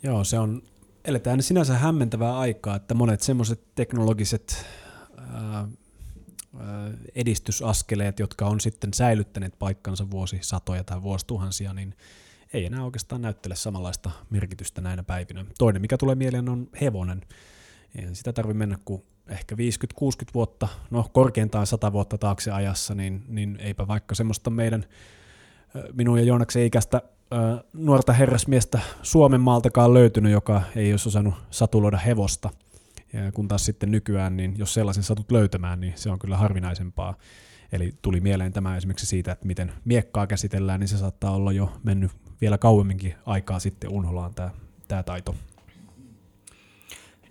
Joo, 0.02 0.24
se 0.24 0.38
on, 0.38 0.62
eletään 1.04 1.42
sinänsä 1.42 1.74
hämmentävää 1.74 2.38
aikaa, 2.38 2.76
että 2.76 2.94
monet 2.94 3.20
semmoiset 3.20 3.60
teknologiset 3.74 4.66
ää, 5.16 5.68
edistysaskeleet, 7.14 8.18
jotka 8.18 8.46
on 8.46 8.60
sitten 8.60 8.94
säilyttäneet 8.94 9.58
paikkansa 9.58 10.10
vuosisatoja 10.10 10.84
tai 10.84 11.02
vuosituhansia, 11.02 11.74
niin 11.74 11.94
ei 12.52 12.66
enää 12.66 12.84
oikeastaan 12.84 13.22
näyttele 13.22 13.56
samanlaista 13.56 14.10
merkitystä 14.30 14.80
näinä 14.80 15.02
päivinä. 15.02 15.44
Toinen, 15.58 15.82
mikä 15.82 15.98
tulee 15.98 16.14
mieleen, 16.14 16.48
on 16.48 16.68
hevonen. 16.80 17.20
Ei 17.94 18.14
sitä 18.14 18.32
tarvi 18.32 18.54
mennä 18.54 18.78
kuin 18.84 19.02
ehkä 19.28 19.54
50-60 19.54 19.58
vuotta, 20.34 20.68
no 20.90 21.10
korkeintaan 21.12 21.66
100 21.66 21.92
vuotta 21.92 22.18
taakse 22.18 22.50
ajassa, 22.50 22.94
niin, 22.94 23.24
niin 23.28 23.56
eipä 23.60 23.88
vaikka 23.88 24.14
semmoista 24.14 24.50
meidän 24.50 24.84
minun 25.92 26.18
ja 26.18 26.24
Joonaksen 26.24 26.62
ikäistä 26.62 27.02
nuorta 27.72 28.12
herrasmiestä 28.12 28.80
Suomen 29.02 29.40
maaltakaan 29.40 29.94
löytynyt, 29.94 30.32
joka 30.32 30.62
ei 30.76 30.92
olisi 30.92 31.08
osannut 31.08 31.34
satuloida 31.50 31.96
hevosta. 31.96 32.50
Ja 33.12 33.32
kun 33.32 33.48
taas 33.48 33.64
sitten 33.64 33.90
nykyään, 33.90 34.36
niin 34.36 34.54
jos 34.58 34.74
sellaisen 34.74 35.02
satut 35.02 35.32
löytämään, 35.32 35.80
niin 35.80 35.92
se 35.96 36.10
on 36.10 36.18
kyllä 36.18 36.36
harvinaisempaa. 36.36 37.14
Eli 37.72 37.94
tuli 38.02 38.20
mieleen 38.20 38.52
tämä 38.52 38.76
esimerkiksi 38.76 39.06
siitä, 39.06 39.32
että 39.32 39.46
miten 39.46 39.72
miekkaa 39.84 40.26
käsitellään, 40.26 40.80
niin 40.80 40.88
se 40.88 40.98
saattaa 40.98 41.30
olla 41.30 41.52
jo 41.52 41.72
mennyt 41.82 42.10
vielä 42.40 42.58
kauemminkin 42.58 43.14
aikaa 43.26 43.58
sitten 43.58 43.90
unholaan 43.90 44.34
tämä, 44.34 44.50
tämä 44.88 45.02
taito. 45.02 45.34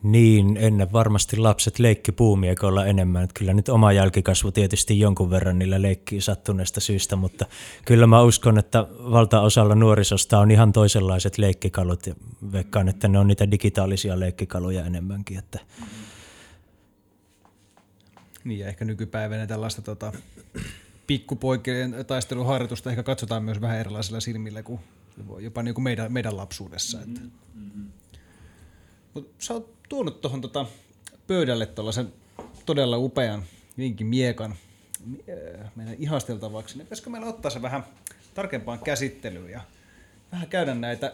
Niin, 0.03 0.57
ennen 0.57 0.91
varmasti 0.91 1.37
lapset 1.37 1.79
leikki 1.79 2.11
puumiekolla 2.11 2.85
enemmän. 2.85 3.23
Että 3.23 3.39
kyllä 3.39 3.53
nyt 3.53 3.69
oma 3.69 3.91
jälkikasvu 3.91 4.51
tietysti 4.51 4.99
jonkun 4.99 5.29
verran 5.29 5.59
niillä 5.59 5.81
leikkii 5.81 6.21
sattuneesta 6.21 6.79
syystä, 6.79 7.15
mutta 7.15 7.45
kyllä 7.85 8.07
mä 8.07 8.21
uskon, 8.21 8.57
että 8.57 8.87
valtaosalla 9.11 9.75
nuorisosta 9.75 10.39
on 10.39 10.51
ihan 10.51 10.71
toisenlaiset 10.71 11.37
leikkikalut 11.37 12.07
ja 12.07 12.15
veikkaan, 12.51 12.89
että 12.89 13.07
ne 13.07 13.19
on 13.19 13.27
niitä 13.27 13.51
digitaalisia 13.51 14.19
leikkikaluja 14.19 14.85
enemmänkin. 14.85 15.37
Että. 15.37 15.59
Niin 18.43 18.59
ja 18.59 18.67
ehkä 18.67 18.85
nykypäivänä 18.85 19.47
tällaista 19.47 19.81
tota, 19.81 20.13
pikkupoikien 21.07 21.95
taisteluharjoitusta 22.07 22.89
ehkä 22.89 23.03
katsotaan 23.03 23.43
myös 23.43 23.61
vähän 23.61 23.79
erilaisilla 23.79 24.19
silmillä 24.19 24.63
kuin 24.63 24.79
jopa 25.39 25.63
niin 25.63 25.73
kuin 25.73 25.83
meidän, 25.83 26.13
meidän 26.13 26.37
lapsuudessa. 26.37 26.97
Mm-hmm. 26.97 27.15
Että. 27.15 27.29
Mm-hmm. 27.53 27.91
Mut 29.13 29.33
sä 29.39 29.53
oot 29.53 29.83
tuonut 29.89 30.21
tuohon 30.21 30.41
tota 30.41 30.65
pöydälle 31.27 31.65
tuollaisen 31.65 32.13
todella 32.65 32.97
upean 32.97 33.43
vinkin 33.77 34.07
miekan 34.07 34.51
äh, 34.51 35.71
meidän 35.75 35.95
ihasteltavaksi. 35.99 36.77
Niin 36.77 36.85
pitäisikö 36.85 37.09
meillä 37.09 37.27
ottaa 37.27 37.51
se 37.51 37.61
vähän 37.61 37.83
tarkempaan 38.33 38.79
käsittelyyn 38.79 39.49
ja 39.49 39.61
vähän 40.31 40.47
käydä 40.47 40.75
näitä 40.75 41.13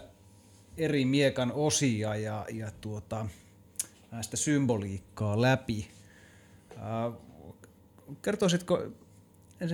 eri 0.77 1.05
miekan 1.05 1.51
osia 1.51 2.15
ja, 2.15 2.45
ja 2.51 2.71
tuota, 2.81 3.25
näistä 4.11 4.37
symboliikkaa 4.37 5.41
läpi. 5.41 5.87
Äh, 6.77 7.13
kertoisitko 8.21 8.87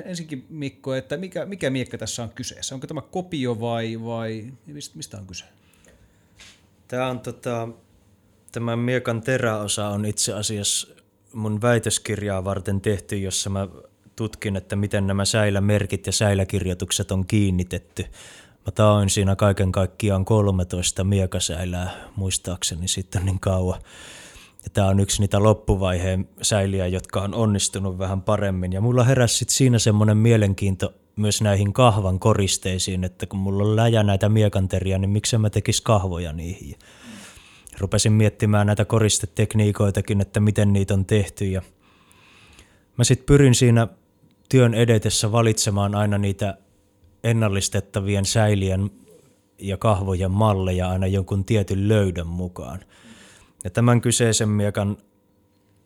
ensinkin 0.05 0.45
Mikko, 0.49 0.95
että 0.95 1.17
mikä, 1.17 1.45
mikä 1.45 1.69
miekka 1.69 1.97
tässä 1.97 2.23
on 2.23 2.29
kyseessä? 2.29 2.75
Onko 2.75 2.87
tämä 2.87 3.01
kopio 3.01 3.59
vai, 3.59 3.99
vai 4.03 4.53
mistä 4.93 5.17
on 5.17 5.27
kyse? 5.27 5.45
Tämä 6.87 7.07
on 7.07 7.19
tota, 7.19 7.67
tämä 8.51 8.75
miekan 8.75 9.21
teräosa 9.21 9.87
on 9.87 10.05
itse 10.05 10.33
asiassa 10.33 10.87
mun 11.33 11.61
väitöskirjaa 11.61 12.43
varten 12.43 12.81
tehty, 12.81 13.17
jossa 13.17 13.49
mä 13.49 13.67
tutkin, 14.15 14.55
että 14.55 14.75
miten 14.75 15.07
nämä 15.07 15.25
säilämerkit 15.25 16.05
ja 16.05 16.11
säiläkirjoitukset 16.11 17.11
on 17.11 17.25
kiinnitetty. 17.25 18.05
Mä 18.65 18.71
taoin 18.75 19.09
siinä 19.09 19.35
kaiken 19.35 19.71
kaikkiaan 19.71 20.25
13 20.25 21.03
miekasäilää, 21.03 22.09
muistaakseni 22.15 22.87
sitten 22.87 23.25
niin 23.25 23.39
kauan. 23.39 23.81
Ja 24.63 24.69
tämä 24.73 24.87
on 24.87 24.99
yksi 24.99 25.21
niitä 25.21 25.43
loppuvaiheen 25.43 26.29
säiliä, 26.41 26.87
jotka 26.87 27.21
on 27.21 27.33
onnistunut 27.33 27.97
vähän 27.97 28.21
paremmin. 28.21 28.73
Ja 28.73 28.81
mulla 28.81 29.03
heräsi 29.03 29.35
sit 29.35 29.49
siinä 29.49 29.79
semmoinen 29.79 30.17
mielenkiinto 30.17 30.93
myös 31.15 31.41
näihin 31.41 31.73
kahvan 31.73 32.19
koristeisiin, 32.19 33.03
että 33.03 33.25
kun 33.25 33.39
mulla 33.39 33.63
on 33.63 33.75
läjä 33.75 34.03
näitä 34.03 34.29
miekanteria, 34.29 34.97
niin 34.97 35.09
miksi 35.09 35.37
mä 35.37 35.49
tekis 35.49 35.81
kahvoja 35.81 36.33
niihin. 36.33 36.75
Rupesin 37.79 38.13
miettimään 38.13 38.67
näitä 38.67 38.85
koristetekniikoitakin, 38.85 40.21
että 40.21 40.39
miten 40.39 40.73
niitä 40.73 40.93
on 40.93 41.05
tehty. 41.05 41.45
Ja 41.45 41.61
mä 42.97 43.03
sitten 43.03 43.25
pyrin 43.25 43.55
siinä 43.55 43.87
työn 44.49 44.73
edetessä 44.73 45.31
valitsemaan 45.31 45.95
aina 45.95 46.17
niitä 46.17 46.57
ennallistettavien 47.23 48.25
säilien 48.25 48.91
ja 49.59 49.77
kahvojen 49.77 50.31
malleja 50.31 50.89
aina 50.89 51.07
jonkun 51.07 51.45
tietyn 51.45 51.87
löydön 51.87 52.27
mukaan. 52.27 52.79
Ja 53.63 53.69
tämän 53.69 54.01
kyseisen 54.01 54.49
miekan 54.49 54.97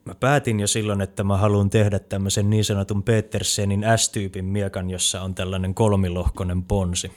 mä 0.06 0.16
päätin 0.16 0.60
jo 0.60 0.68
silloin, 0.68 1.02
että 1.02 1.24
mä 1.24 1.38
haluan 1.38 1.70
tehdä 1.70 2.00
tämmöisen 2.00 2.50
niin 2.50 2.66
sanotun 2.66 3.04
Petersenin 3.04 3.86
S-tyypin 3.96 4.46
miekan, 4.46 4.90
jossa 4.90 5.22
on 5.22 5.36
tällainen 5.36 5.74
kolmilohkoinen 5.74 6.64
ponsi. 6.64 7.12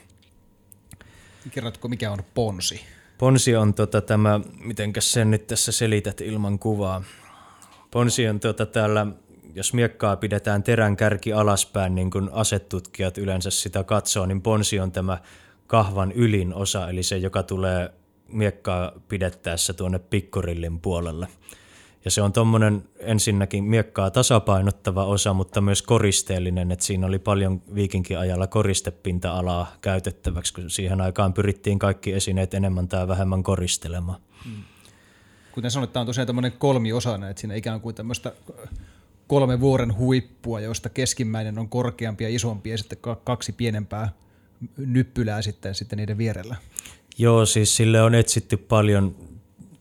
Kerrotko, 1.51 1.89
mikä 1.89 2.13
on 2.13 2.19
ponsi? 2.35 2.81
Ponsi 3.19 3.57
on 3.57 3.75
tota 3.75 4.01
tämä, 4.01 4.41
mitenkäs 4.61 5.13
sen 5.13 5.31
nyt 5.31 5.47
tässä 5.47 5.73
selität 5.73 6.21
ilman 6.21 6.59
kuvaa. 6.59 7.03
Ponsi 7.91 8.29
on 8.29 8.41
tota 8.41 8.67
täällä, 8.67 9.07
jos 9.55 9.75
miekkaa 9.75 10.17
pidetään 10.17 10.63
terän 10.63 10.97
kärki 10.97 11.33
alaspäin, 11.33 11.95
niin 11.95 12.11
kuin 12.11 12.31
asetutkijat 12.33 13.19
yleensä 13.19 13.51
sitä 13.51 13.85
katsoo, 13.85 14.27
niin 14.27 14.43
ponsi 14.43 14.81
on 14.81 14.93
tämä 14.93 15.19
kahvan 15.67 16.13
ylin 16.13 16.55
osa, 16.55 16.89
eli 16.89 17.03
se, 17.03 17.17
joka 17.17 17.43
tulee 17.43 17.91
miekkaa 18.29 18.93
pidettäessä 19.09 19.73
tuonne 19.73 19.99
pikkurillin 19.99 20.81
puolelle. 20.81 21.29
Ja 22.05 22.11
se 22.11 22.23
on 22.23 22.33
tuommoinen 22.33 22.85
ensinnäkin 22.99 23.65
miekkaa 23.65 24.11
tasapainottava 24.11 25.05
osa, 25.05 25.35
mutta 25.35 25.61
myös 25.61 25.83
koristeellinen, 25.83 26.73
että 26.73 26.85
siinä 26.85 27.07
oli 27.07 27.19
paljon 27.19 27.63
viikinkiajalla 27.75 28.47
koristepinta-alaa 28.47 29.73
käytettäväksi, 29.81 30.55
kun 30.55 30.71
siihen 30.71 31.01
aikaan 31.01 31.33
pyrittiin 31.33 31.79
kaikki 31.79 32.13
esineet 32.13 32.55
enemmän 32.55 32.89
tai 32.89 33.09
vähemmän 33.09 33.43
koristelemaan. 33.43 34.21
Hmm. 34.45 34.63
Kuten 35.53 35.71
sanoit, 35.71 35.93
tämä 35.93 36.01
on 36.01 36.07
tosiaan 36.07 36.27
tämmöinen 36.27 36.53
kolmiosainen, 36.53 37.31
että 37.31 37.41
siinä 37.41 37.55
ikään 37.55 37.81
kuin 37.81 37.95
tämmöistä 37.95 38.33
kolme 39.27 39.61
vuoren 39.61 39.97
huippua, 39.97 40.61
joista 40.61 40.89
keskimmäinen 40.89 41.59
on 41.59 41.69
korkeampi 41.69 42.25
ja 42.25 42.31
isompi 42.31 42.71
ja 42.71 42.79
sitten 42.79 42.99
kaksi 43.25 43.53
pienempää 43.53 44.09
nyppylää 44.77 45.43
sitten, 45.43 45.75
sitten 45.75 45.97
niiden 45.97 46.19
vierellä. 46.19 46.57
Joo, 47.19 47.47
siis 47.47 47.77
sille 47.77 48.03
on 48.03 48.15
etsitty 48.15 48.57
paljon 48.57 49.15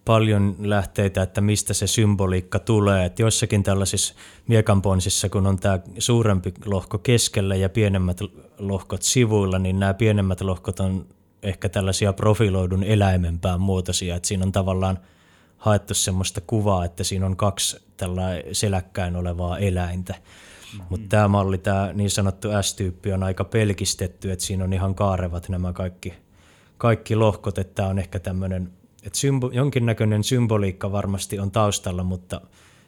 paljon 0.06 0.56
lähteitä, 0.60 1.22
että 1.22 1.42
mistä 1.42 1.74
se 1.74 1.88
symboliikka 1.88 2.60
tulee. 2.60 3.06
Että 3.06 3.22
joissakin 3.22 3.64
tällaisissa 3.64 4.14
miekanponsissa, 4.48 5.30
kun 5.30 5.48
on 5.48 5.60
tämä 5.60 5.80
suurempi 6.00 6.54
lohko 6.66 6.98
keskellä 6.98 7.56
ja 7.56 7.70
pienemmät 7.70 8.20
lohkot 8.60 9.02
sivuilla, 9.02 9.60
niin 9.60 9.80
nämä 9.80 9.94
pienemmät 9.94 10.42
lohkot 10.42 10.80
on 10.80 11.06
ehkä 11.44 11.70
tällaisia 11.70 12.14
profiloidun 12.14 12.84
eläimenpään 12.84 13.62
muotoisia. 13.62 14.16
Että 14.16 14.28
siinä 14.28 14.46
on 14.46 14.52
tavallaan 14.52 15.00
haettu 15.58 15.94
semmoista 15.94 16.42
kuvaa, 16.42 16.86
että 16.86 17.04
siinä 17.04 17.26
on 17.26 17.38
kaksi 17.38 17.78
tällä 17.98 18.24
seläkkäin 18.52 19.16
olevaa 19.16 19.58
eläintä. 19.58 20.14
Mm-hmm. 20.14 20.86
Mutta 20.90 21.08
tämä 21.10 21.28
malli, 21.28 21.58
tämä 21.58 21.90
niin 21.94 22.10
sanottu 22.10 22.48
S-tyyppi 22.62 23.14
on 23.14 23.24
aika 23.24 23.44
pelkistetty, 23.44 24.32
että 24.32 24.46
siinä 24.46 24.64
on 24.64 24.74
ihan 24.74 24.96
kaarevat 24.96 25.50
nämä 25.50 25.74
kaikki, 25.74 26.14
kaikki 26.78 27.16
lohkot, 27.16 27.58
että 27.58 27.76
tämä 27.76 27.90
on 27.90 28.00
ehkä 28.00 28.20
tämmöinen 28.20 28.72
että 29.06 29.20
symbo, 29.20 29.50
jonkinnäköinen 29.54 30.24
symboliikka 30.24 30.92
varmasti 30.92 31.40
on 31.40 31.52
taustalla, 31.52 32.04
mutta 32.04 32.42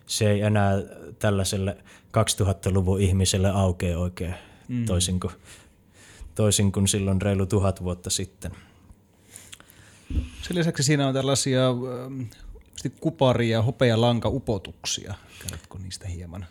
se 0.05 0.31
ei 0.31 0.41
enää 0.41 0.73
tällaiselle 1.19 1.77
2000-luvun 2.07 3.01
ihmiselle 3.01 3.49
aukea 3.49 3.99
oikein 3.99 4.35
mm. 4.67 4.85
toisin, 4.85 5.19
kuin, 5.19 5.33
toisin 6.35 6.71
kuin 6.71 6.87
silloin 6.87 7.21
reilu 7.21 7.45
tuhat 7.45 7.83
vuotta 7.83 8.09
sitten. 8.09 8.51
Sen 10.41 10.57
lisäksi 10.57 10.83
siinä 10.83 11.07
on 11.07 11.13
tällaisia 11.13 11.69
äh, 11.69 12.29
kupari- 12.99 13.49
ja 13.49 13.61
hopealanka-upotuksia. 13.61 15.13
Kerrotko 15.41 15.77
niistä 15.77 16.07
hieman? 16.07 16.45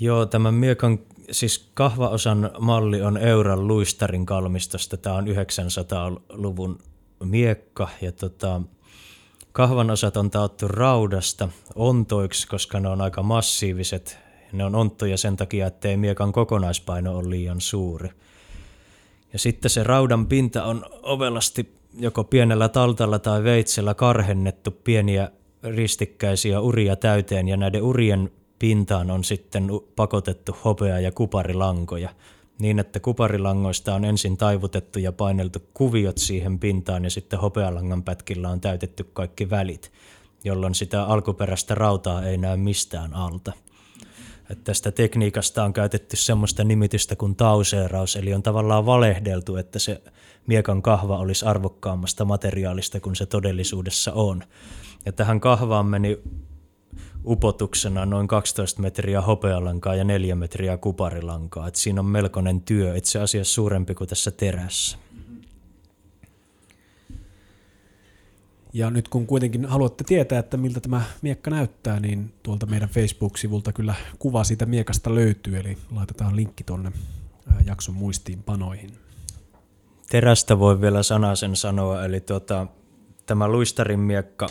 Joo, 0.00 0.26
tämän 0.26 0.54
miekan, 0.54 0.98
siis 1.34 1.70
kahvaosan 1.74 2.50
malli 2.58 3.02
on 3.02 3.16
Euran 3.16 3.66
luistarin 3.66 4.26
kalmistosta. 4.26 4.96
Tämä 4.96 5.16
on 5.16 5.26
900-luvun 5.26 6.78
miekka 7.24 7.88
ja 8.00 8.12
tota, 8.12 8.62
kahvan 9.52 9.90
osat 9.90 10.16
on 10.16 10.30
taottu 10.30 10.68
raudasta 10.68 11.48
ontoiksi, 11.74 12.48
koska 12.48 12.80
ne 12.80 12.88
on 12.88 13.00
aika 13.00 13.22
massiiviset. 13.22 14.18
Ne 14.52 14.64
on 14.64 14.74
onttoja 14.74 15.16
sen 15.16 15.36
takia, 15.36 15.66
ettei 15.66 15.96
miekan 15.96 16.32
kokonaispaino 16.32 17.16
ole 17.18 17.30
liian 17.30 17.60
suuri. 17.60 18.08
Ja 19.32 19.38
sitten 19.38 19.70
se 19.70 19.84
raudan 19.84 20.26
pinta 20.26 20.64
on 20.64 20.84
ovelasti 21.02 21.74
joko 21.98 22.24
pienellä 22.24 22.68
taltalla 22.68 23.18
tai 23.18 23.44
veitsellä 23.44 23.94
karhennettu 23.94 24.70
pieniä 24.70 25.30
ristikkäisiä 25.62 26.60
uria 26.60 26.96
täyteen 26.96 27.48
ja 27.48 27.56
näiden 27.56 27.82
urien 27.82 28.30
pintaan 28.64 29.10
on 29.10 29.24
sitten 29.24 29.68
pakotettu 29.96 30.56
hopea- 30.64 31.00
ja 31.00 31.12
kuparilankoja– 31.12 32.08
niin, 32.58 32.78
että 32.78 33.00
kuparilangoista 33.00 33.94
on 33.94 34.04
ensin 34.04 34.36
taivutettu 34.36 34.98
ja 34.98 35.12
paineltu 35.12 35.58
kuviot 35.74 36.18
siihen 36.18 36.58
pintaan 36.58 37.04
ja 37.04 37.10
sitten 37.10 37.38
hopealangan 37.38 38.02
pätkillä 38.02 38.48
on 38.48 38.60
täytetty 38.60 39.04
kaikki 39.12 39.50
välit, 39.50 39.92
jolloin 40.44 40.74
sitä 40.74 41.04
alkuperäistä 41.04 41.74
rautaa 41.74 42.22
ei 42.22 42.36
näy 42.36 42.56
mistään 42.56 43.14
alta. 43.14 43.52
Että 44.50 44.64
tästä 44.64 44.90
tekniikasta 44.90 45.64
on 45.64 45.72
käytetty 45.72 46.16
semmoista 46.16 46.64
nimitystä 46.64 47.16
kuin 47.16 47.36
tauseeraus, 47.36 48.16
eli 48.16 48.34
on 48.34 48.42
tavallaan 48.42 48.86
valehdeltu, 48.86 49.56
että 49.56 49.78
se 49.78 50.02
miekan 50.46 50.82
kahva 50.82 51.18
olisi 51.18 51.44
arvokkaammasta 51.44 52.24
materiaalista 52.24 53.00
kuin 53.00 53.16
se 53.16 53.26
todellisuudessa 53.26 54.12
on. 54.12 54.42
Ja 55.06 55.12
tähän 55.12 55.40
kahvaan 55.40 55.86
meni 55.86 56.18
upotuksena 57.26 58.06
noin 58.06 58.28
12 58.28 58.82
metriä 58.82 59.20
hopealankaa 59.20 59.94
ja 59.94 60.04
4 60.04 60.34
metriä 60.34 60.76
kuparilankaa. 60.76 61.68
Et 61.68 61.76
siinä 61.76 62.00
on 62.00 62.06
melkoinen 62.06 62.60
työ, 62.60 62.96
itse 62.96 63.20
asiassa 63.20 63.54
suurempi 63.54 63.94
kuin 63.94 64.08
tässä 64.08 64.30
terässä. 64.30 64.98
Ja 68.72 68.90
nyt 68.90 69.08
kun 69.08 69.26
kuitenkin 69.26 69.64
haluatte 69.66 70.04
tietää, 70.04 70.38
että 70.38 70.56
miltä 70.56 70.80
tämä 70.80 71.02
miekka 71.22 71.50
näyttää, 71.50 72.00
niin 72.00 72.34
tuolta 72.42 72.66
meidän 72.66 72.88
Facebook-sivulta 72.88 73.72
kyllä 73.72 73.94
kuva 74.18 74.44
siitä 74.44 74.66
miekasta 74.66 75.14
löytyy, 75.14 75.56
eli 75.56 75.78
laitetaan 75.90 76.36
linkki 76.36 76.64
tuonne 76.64 76.92
jakson 77.66 77.94
muistiinpanoihin. 77.94 78.90
Terästä 80.08 80.58
voi 80.58 80.80
vielä 80.80 81.02
sanasen 81.02 81.56
sanoa, 81.56 82.04
eli 82.04 82.20
tuota, 82.20 82.66
tämä 83.26 83.48
luistarin 83.48 84.00
miekka 84.00 84.48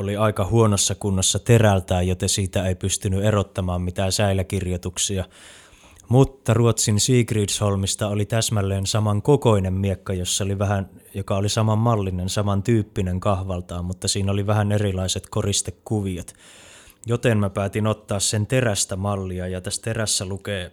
oli 0.00 0.16
aika 0.16 0.44
huonossa 0.44 0.94
kunnossa 0.94 1.38
terältään, 1.38 2.08
joten 2.08 2.28
siitä 2.28 2.66
ei 2.66 2.74
pystynyt 2.74 3.24
erottamaan 3.24 3.82
mitään 3.82 4.12
säiläkirjoituksia. 4.12 5.24
Mutta 6.08 6.54
Ruotsin 6.54 7.00
Sigridsholmista 7.00 8.08
oli 8.08 8.26
täsmälleen 8.26 8.86
saman 8.86 9.22
kokoinen 9.22 9.72
miekka, 9.72 10.14
jossa 10.14 10.44
oli 10.44 10.58
vähän, 10.58 10.90
joka 11.14 11.36
oli 11.36 11.48
saman 11.48 11.78
mallinen, 11.78 12.28
saman 12.28 12.62
tyyppinen 12.62 13.20
kahvaltaan, 13.20 13.84
mutta 13.84 14.08
siinä 14.08 14.32
oli 14.32 14.46
vähän 14.46 14.72
erilaiset 14.72 15.26
koristekuviot. 15.30 16.32
Joten 17.06 17.38
mä 17.38 17.50
päätin 17.50 17.86
ottaa 17.86 18.20
sen 18.20 18.46
terästä 18.46 18.96
mallia 18.96 19.48
ja 19.48 19.60
tässä 19.60 19.82
terässä 19.82 20.24
lukee 20.24 20.72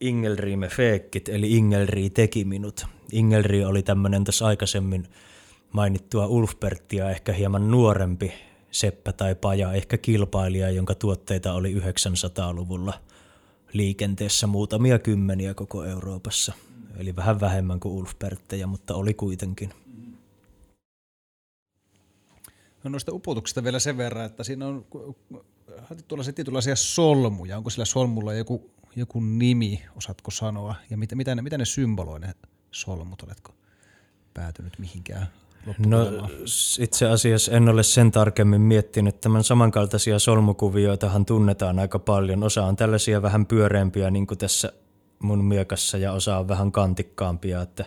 Ingelri 0.00 0.56
me 0.56 0.68
feekit, 0.68 1.28
eli 1.28 1.56
Ingelri 1.56 2.10
teki 2.10 2.44
minut. 2.44 2.86
Ingelri 3.12 3.64
oli 3.64 3.82
tämmöinen 3.82 4.24
tässä 4.24 4.46
aikaisemmin 4.46 5.08
mainittua 5.72 6.26
Ulfbertia 6.26 7.10
ehkä 7.10 7.32
hieman 7.32 7.70
nuorempi 7.70 8.32
seppä 8.70 9.12
tai 9.12 9.34
paja, 9.34 9.72
ehkä 9.72 9.98
kilpailija, 9.98 10.70
jonka 10.70 10.94
tuotteita 10.94 11.52
oli 11.52 11.74
900-luvulla 11.74 12.94
liikenteessä 13.72 14.46
muutamia 14.46 14.98
kymmeniä 14.98 15.54
koko 15.54 15.84
Euroopassa. 15.84 16.52
Eli 16.96 17.16
vähän 17.16 17.40
vähemmän 17.40 17.80
kuin 17.80 17.92
Ulfberttejä, 17.92 18.66
mutta 18.66 18.94
oli 18.94 19.14
kuitenkin. 19.14 19.72
No 22.84 22.90
noista 22.90 23.12
upotuksista 23.12 23.64
vielä 23.64 23.78
sen 23.78 23.96
verran, 23.96 24.26
että 24.26 24.44
siinä 24.44 24.66
on 24.66 24.86
tuollaisia 26.08 26.32
tietynlaisia 26.32 26.76
solmuja. 26.76 27.56
Onko 27.56 27.70
sillä 27.70 27.84
solmulla 27.84 28.34
joku, 28.34 28.70
joku 28.96 29.20
nimi, 29.20 29.82
osaatko 29.96 30.30
sanoa? 30.30 30.74
Ja 30.90 30.96
mitä, 30.96 31.16
mitä, 31.16 31.34
ne, 31.34 31.42
mitä 31.42 31.58
ne 31.58 31.64
symboloi 31.64 32.20
ne 32.20 32.34
solmut, 32.70 33.22
oletko 33.22 33.54
päätynyt 34.34 34.78
mihinkään 34.78 35.26
No 35.86 36.28
itse 36.78 37.08
asiassa 37.08 37.52
en 37.52 37.68
ole 37.68 37.82
sen 37.82 38.10
tarkemmin 38.10 38.60
miettinyt. 38.60 39.20
Tämän 39.20 39.44
samankaltaisia 39.44 40.18
solmukuvioitahan 40.18 41.26
tunnetaan 41.26 41.78
aika 41.78 41.98
paljon. 41.98 42.42
Osa 42.42 42.64
on 42.64 42.76
tällaisia 42.76 43.22
vähän 43.22 43.46
pyöreämpiä 43.46 44.10
niin 44.10 44.26
kuin 44.26 44.38
tässä 44.38 44.72
mun 45.18 45.44
miekassa 45.44 45.98
ja 45.98 46.12
osa 46.12 46.38
on 46.38 46.48
vähän 46.48 46.72
kantikkaampia. 46.72 47.62
Että 47.62 47.84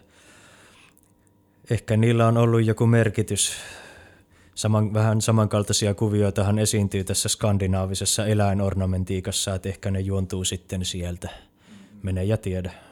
ehkä 1.70 1.98
niillä 1.98 2.28
on 2.28 2.38
ollut 2.38 2.66
joku 2.66 2.88
merkitys. 2.88 3.52
Saman, 4.56 4.94
vähän 4.94 5.22
samankaltaisia 5.22 5.94
kuvioitahan 5.94 6.60
esiintyy 6.60 7.04
tässä 7.04 7.30
skandinaavisessa 7.30 8.26
eläinornamentiikassa, 8.26 9.56
että 9.56 9.70
ehkä 9.70 9.92
ne 9.92 10.00
juontuu 10.00 10.44
sitten 10.44 10.86
sieltä. 10.86 11.30
Mene 12.04 12.24
ja 12.24 12.38
tiedä. 12.38 12.89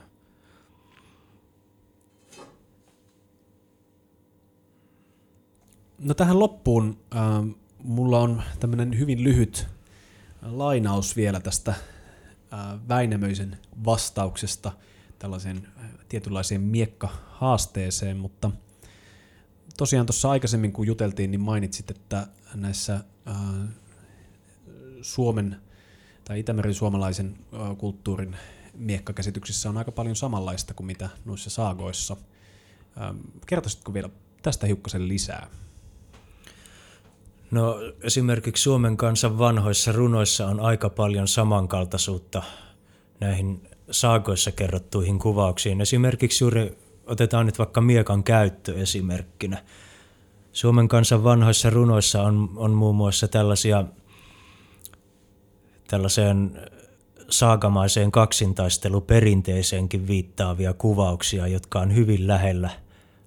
No 5.99 6.13
tähän 6.13 6.39
loppuun 6.39 6.99
äh, 7.15 7.21
mulla 7.83 8.19
on 8.19 8.43
tämmöinen 8.59 8.99
hyvin 8.99 9.23
lyhyt 9.23 9.67
lainaus 10.41 11.15
vielä 11.15 11.39
tästä 11.39 11.71
äh, 11.71 11.79
Väinämöisen 12.87 13.57
vastauksesta 13.85 14.71
tällaiseen 15.19 15.67
äh, 15.77 15.89
tietynlaiseen 16.09 16.61
miekka-haasteeseen, 16.61 18.17
mutta 18.17 18.51
tosiaan 19.77 20.05
tuossa 20.05 20.31
aikaisemmin 20.31 20.73
kun 20.73 20.87
juteltiin, 20.87 21.31
niin 21.31 21.41
mainitsit, 21.41 21.91
että 21.91 22.27
näissä 22.55 23.03
äh, 23.27 23.35
Suomen 25.01 25.57
tai 26.25 26.39
Itämeren 26.39 26.73
suomalaisen 26.73 27.37
äh, 27.53 27.77
kulttuurin 27.77 28.35
miekkakäsityksissä 28.73 29.69
on 29.69 29.77
aika 29.77 29.91
paljon 29.91 30.15
samanlaista 30.15 30.73
kuin 30.73 30.87
mitä 30.87 31.09
noissa 31.25 31.49
saagoissa. 31.49 32.17
Ähm, 33.01 33.17
kertoisitko 33.45 33.93
vielä 33.93 34.09
tästä 34.41 34.67
hiukkasen 34.67 35.07
lisää? 35.07 35.47
No 37.51 37.79
esimerkiksi 38.03 38.63
Suomen 38.63 38.97
kansan 38.97 39.37
vanhoissa 39.37 39.91
runoissa 39.91 40.47
on 40.47 40.59
aika 40.59 40.89
paljon 40.89 41.27
samankaltaisuutta 41.27 42.43
näihin 43.19 43.61
saakoissa 43.91 44.51
kerrottuihin 44.51 45.19
kuvauksiin. 45.19 45.81
Esimerkiksi 45.81 46.43
juuri 46.43 46.77
otetaan 47.05 47.45
nyt 47.45 47.59
vaikka 47.59 47.81
miekan 47.81 48.23
käyttö 48.23 48.75
esimerkkinä. 48.75 49.63
Suomen 50.53 50.87
kansan 50.87 51.23
vanhoissa 51.23 51.69
runoissa 51.69 52.23
on, 52.23 52.49
on 52.55 52.71
muun 52.71 52.95
muassa 52.95 53.27
tällaisia 53.27 53.85
tällaiseen 55.87 56.61
saagamaiseen 57.29 58.11
kaksintaisteluperinteeseenkin 58.11 60.07
viittaavia 60.07 60.73
kuvauksia, 60.73 61.47
jotka 61.47 61.79
on 61.79 61.95
hyvin 61.95 62.27
lähellä, 62.27 62.69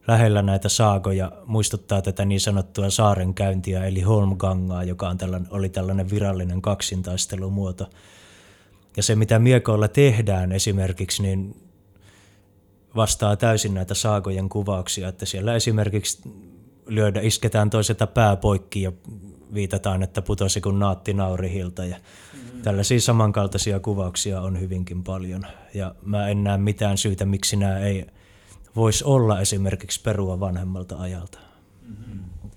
lähellä 0.08 0.42
näitä 0.42 0.68
saagoja. 0.68 1.32
Muistuttaa 1.46 2.02
tätä 2.02 2.24
niin 2.24 2.40
sanottua 2.40 2.90
saarenkäyntiä 2.90 3.84
eli 3.84 4.00
Holmgangaa, 4.00 4.84
joka 4.84 5.08
on 5.08 5.18
tällainen, 5.18 5.48
oli 5.50 5.68
tällainen 5.68 6.10
virallinen 6.10 6.62
kaksintaistelumuoto. 6.62 7.90
Ja 8.96 9.02
se, 9.02 9.14
mitä 9.14 9.38
miekoilla 9.38 9.88
tehdään 9.88 10.52
esimerkiksi, 10.52 11.22
niin 11.22 11.56
vastaa 12.96 13.36
täysin 13.36 13.74
näitä 13.74 13.94
saagojen 13.94 14.48
kuvauksia, 14.48 15.08
että 15.08 15.26
siellä 15.26 15.54
esimerkiksi 15.54 16.22
lyödä, 16.86 17.20
isketään 17.20 17.70
toiselta 17.70 18.06
pää 18.06 18.36
poikki 18.36 18.82
ja 18.82 18.92
viitataan, 19.54 20.02
että 20.02 20.22
putosi 20.22 20.60
kun 20.60 20.78
naatti 20.78 21.12
naurihilta 21.12 21.84
ja 21.84 21.96
mm-hmm. 21.96 22.62
tällaisia 22.62 23.00
samankaltaisia 23.00 23.80
kuvauksia 23.80 24.40
on 24.40 24.60
hyvinkin 24.60 25.04
paljon 25.04 25.46
ja 25.74 25.94
mä 26.02 26.28
en 26.28 26.44
näe 26.44 26.58
mitään 26.58 26.98
syytä, 26.98 27.24
miksi 27.24 27.56
nämä 27.56 27.78
ei 27.78 28.06
voisi 28.76 29.04
olla 29.04 29.40
esimerkiksi 29.40 30.02
perua 30.02 30.40
vanhemmalta 30.40 30.98
ajalta. 30.98 31.38
Mm-hmm. 31.82 32.50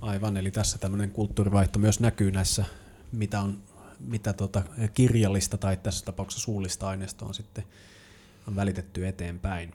Aivan, 0.00 0.36
eli 0.36 0.50
tässä 0.50 0.78
tämmöinen 0.78 1.10
kulttuurivaihto 1.10 1.78
myös 1.78 2.00
näkyy 2.00 2.30
näissä, 2.30 2.64
mitä 3.12 3.40
on 3.40 3.62
mitä 4.08 4.32
tota 4.32 4.62
kirjallista 4.94 5.58
tai 5.58 5.76
tässä 5.76 6.04
tapauksessa 6.04 6.44
suullista 6.44 6.88
aineistoa 6.88 7.28
on 7.28 7.34
sitten 7.34 7.64
on 8.48 8.56
välitetty 8.56 9.06
eteenpäin. 9.06 9.74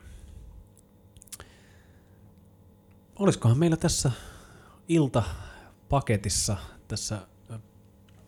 Olisikohan 3.15 3.57
meillä 3.57 3.77
tässä 3.77 4.11
iltapaketissa, 4.87 6.57
tässä 6.87 7.27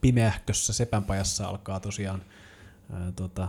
pimeähkössä 0.02 0.74
sepänpajassa 0.74 1.48
alkaa 1.48 1.80
tosiaan 1.80 2.24
ää, 2.94 3.12
tota, 3.12 3.48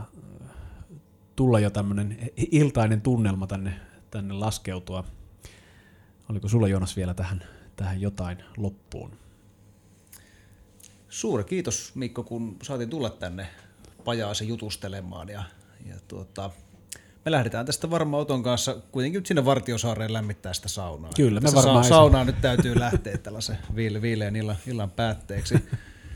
tulla 1.41 1.61
jo 1.61 1.71
tämmöinen 1.71 2.19
iltainen 2.37 3.01
tunnelma 3.01 3.47
tänne, 3.47 3.81
tänne 4.11 4.35
laskeutua. 4.35 5.05
Oliko 6.29 6.49
sulla 6.49 6.69
Jonas 6.69 6.97
vielä 6.97 7.15
tähän, 7.15 7.43
tähän 7.77 8.01
jotain 8.01 8.39
loppuun? 8.57 9.11
Suuri 11.09 11.45
kiitos 11.45 11.93
Mikko, 11.95 12.23
kun 12.23 12.57
saatiin 12.63 12.91
tulla 12.91 13.11
tänne 13.11 13.47
pajaasi 14.05 14.49
jutustelemaan 14.49 15.29
ja, 15.29 15.43
ja 15.87 15.95
tuota, 16.09 16.51
me 17.25 17.31
lähdetään 17.31 17.67
tästä 17.67 17.91
varmaan 17.91 18.21
Oton 18.21 18.43
kanssa 18.43 18.77
kuitenkin 18.93 19.27
sinne 19.27 19.45
Vartiosaareen 19.45 20.13
lämmittää 20.13 20.53
sitä 20.53 20.69
saunaa. 20.69 21.11
Kyllä, 21.17 21.41
me 21.41 21.53
varmaan. 21.55 21.85
Sa- 21.85 21.89
saunaa 21.89 22.25
nyt 22.25 22.41
täytyy 22.41 22.81
lähteä 22.81 23.19
tällaisen 23.19 23.59
viile- 23.75 24.03
viileän 24.03 24.37
illan, 24.37 24.57
illan 24.67 24.91
päätteeksi. 24.91 25.55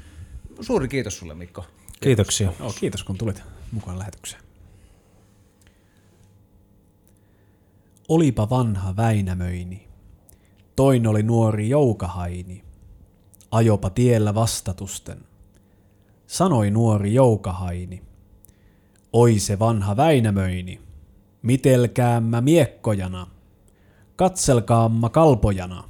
Suuri 0.60 0.88
kiitos 0.88 1.18
sulle 1.18 1.34
Mikko. 1.34 1.66
Kiitoksia. 2.00 2.52
Oh, 2.60 2.74
kiitos 2.80 3.04
kun 3.04 3.18
tulit 3.18 3.42
mukaan 3.72 3.98
lähetykseen. 3.98 4.43
Olipa 8.08 8.50
vanha 8.50 8.96
Väinämöini. 8.96 9.88
Toin 10.76 11.06
oli 11.06 11.22
nuori 11.22 11.68
Joukahaini. 11.68 12.64
Ajopa 13.50 13.90
tiellä 13.90 14.34
vastatusten. 14.34 15.18
Sanoi 16.26 16.70
nuori 16.70 17.14
Joukahaini. 17.14 18.02
Oi 19.12 19.38
se 19.38 19.58
vanha 19.58 19.96
Väinämöini. 19.96 20.80
Mitelkäämmä 21.42 22.40
miekkojana, 22.40 23.26
katselkaamma 24.16 25.08
kalpojana. 25.08 25.84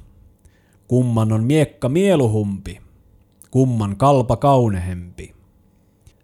Kumman 0.87 1.31
on 1.31 1.43
miekka 1.43 1.89
mieluhumpi, 1.89 2.81
kumman 3.51 3.97
kalpa 3.97 4.37
kaunehempi. 4.37 5.35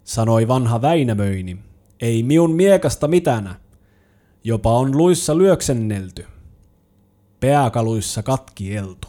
Sanoi 0.04 0.48
vanha 0.48 0.82
Väinämöini, 0.82 1.58
ei 2.00 2.24
miun 2.24 2.52
miekasta 2.52 3.08
mitänä, 3.08 3.56
jopa 4.44 4.78
on 4.78 4.98
luissa 4.98 5.38
lyöksennelty, 5.38 6.26
peäkaluissa 7.40 8.24
katkieltu. 8.24 9.08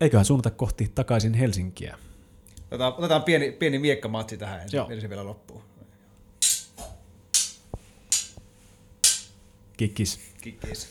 Eiköhän 0.00 0.24
suunnata 0.24 0.50
kohti 0.50 0.92
takaisin 0.94 1.34
Helsinkiä. 1.34 1.98
Otetaan, 2.66 2.94
otetaan 2.98 3.22
pieni, 3.22 3.52
pieni 3.52 3.78
miekkamatsi 3.78 4.36
tähän 4.36 4.60
ensin, 4.60 4.80
ensin 4.90 5.10
vielä 5.10 5.24
loppuun. 5.24 5.62
Kikkis. 9.76 10.20
Kikkis. 10.42 10.88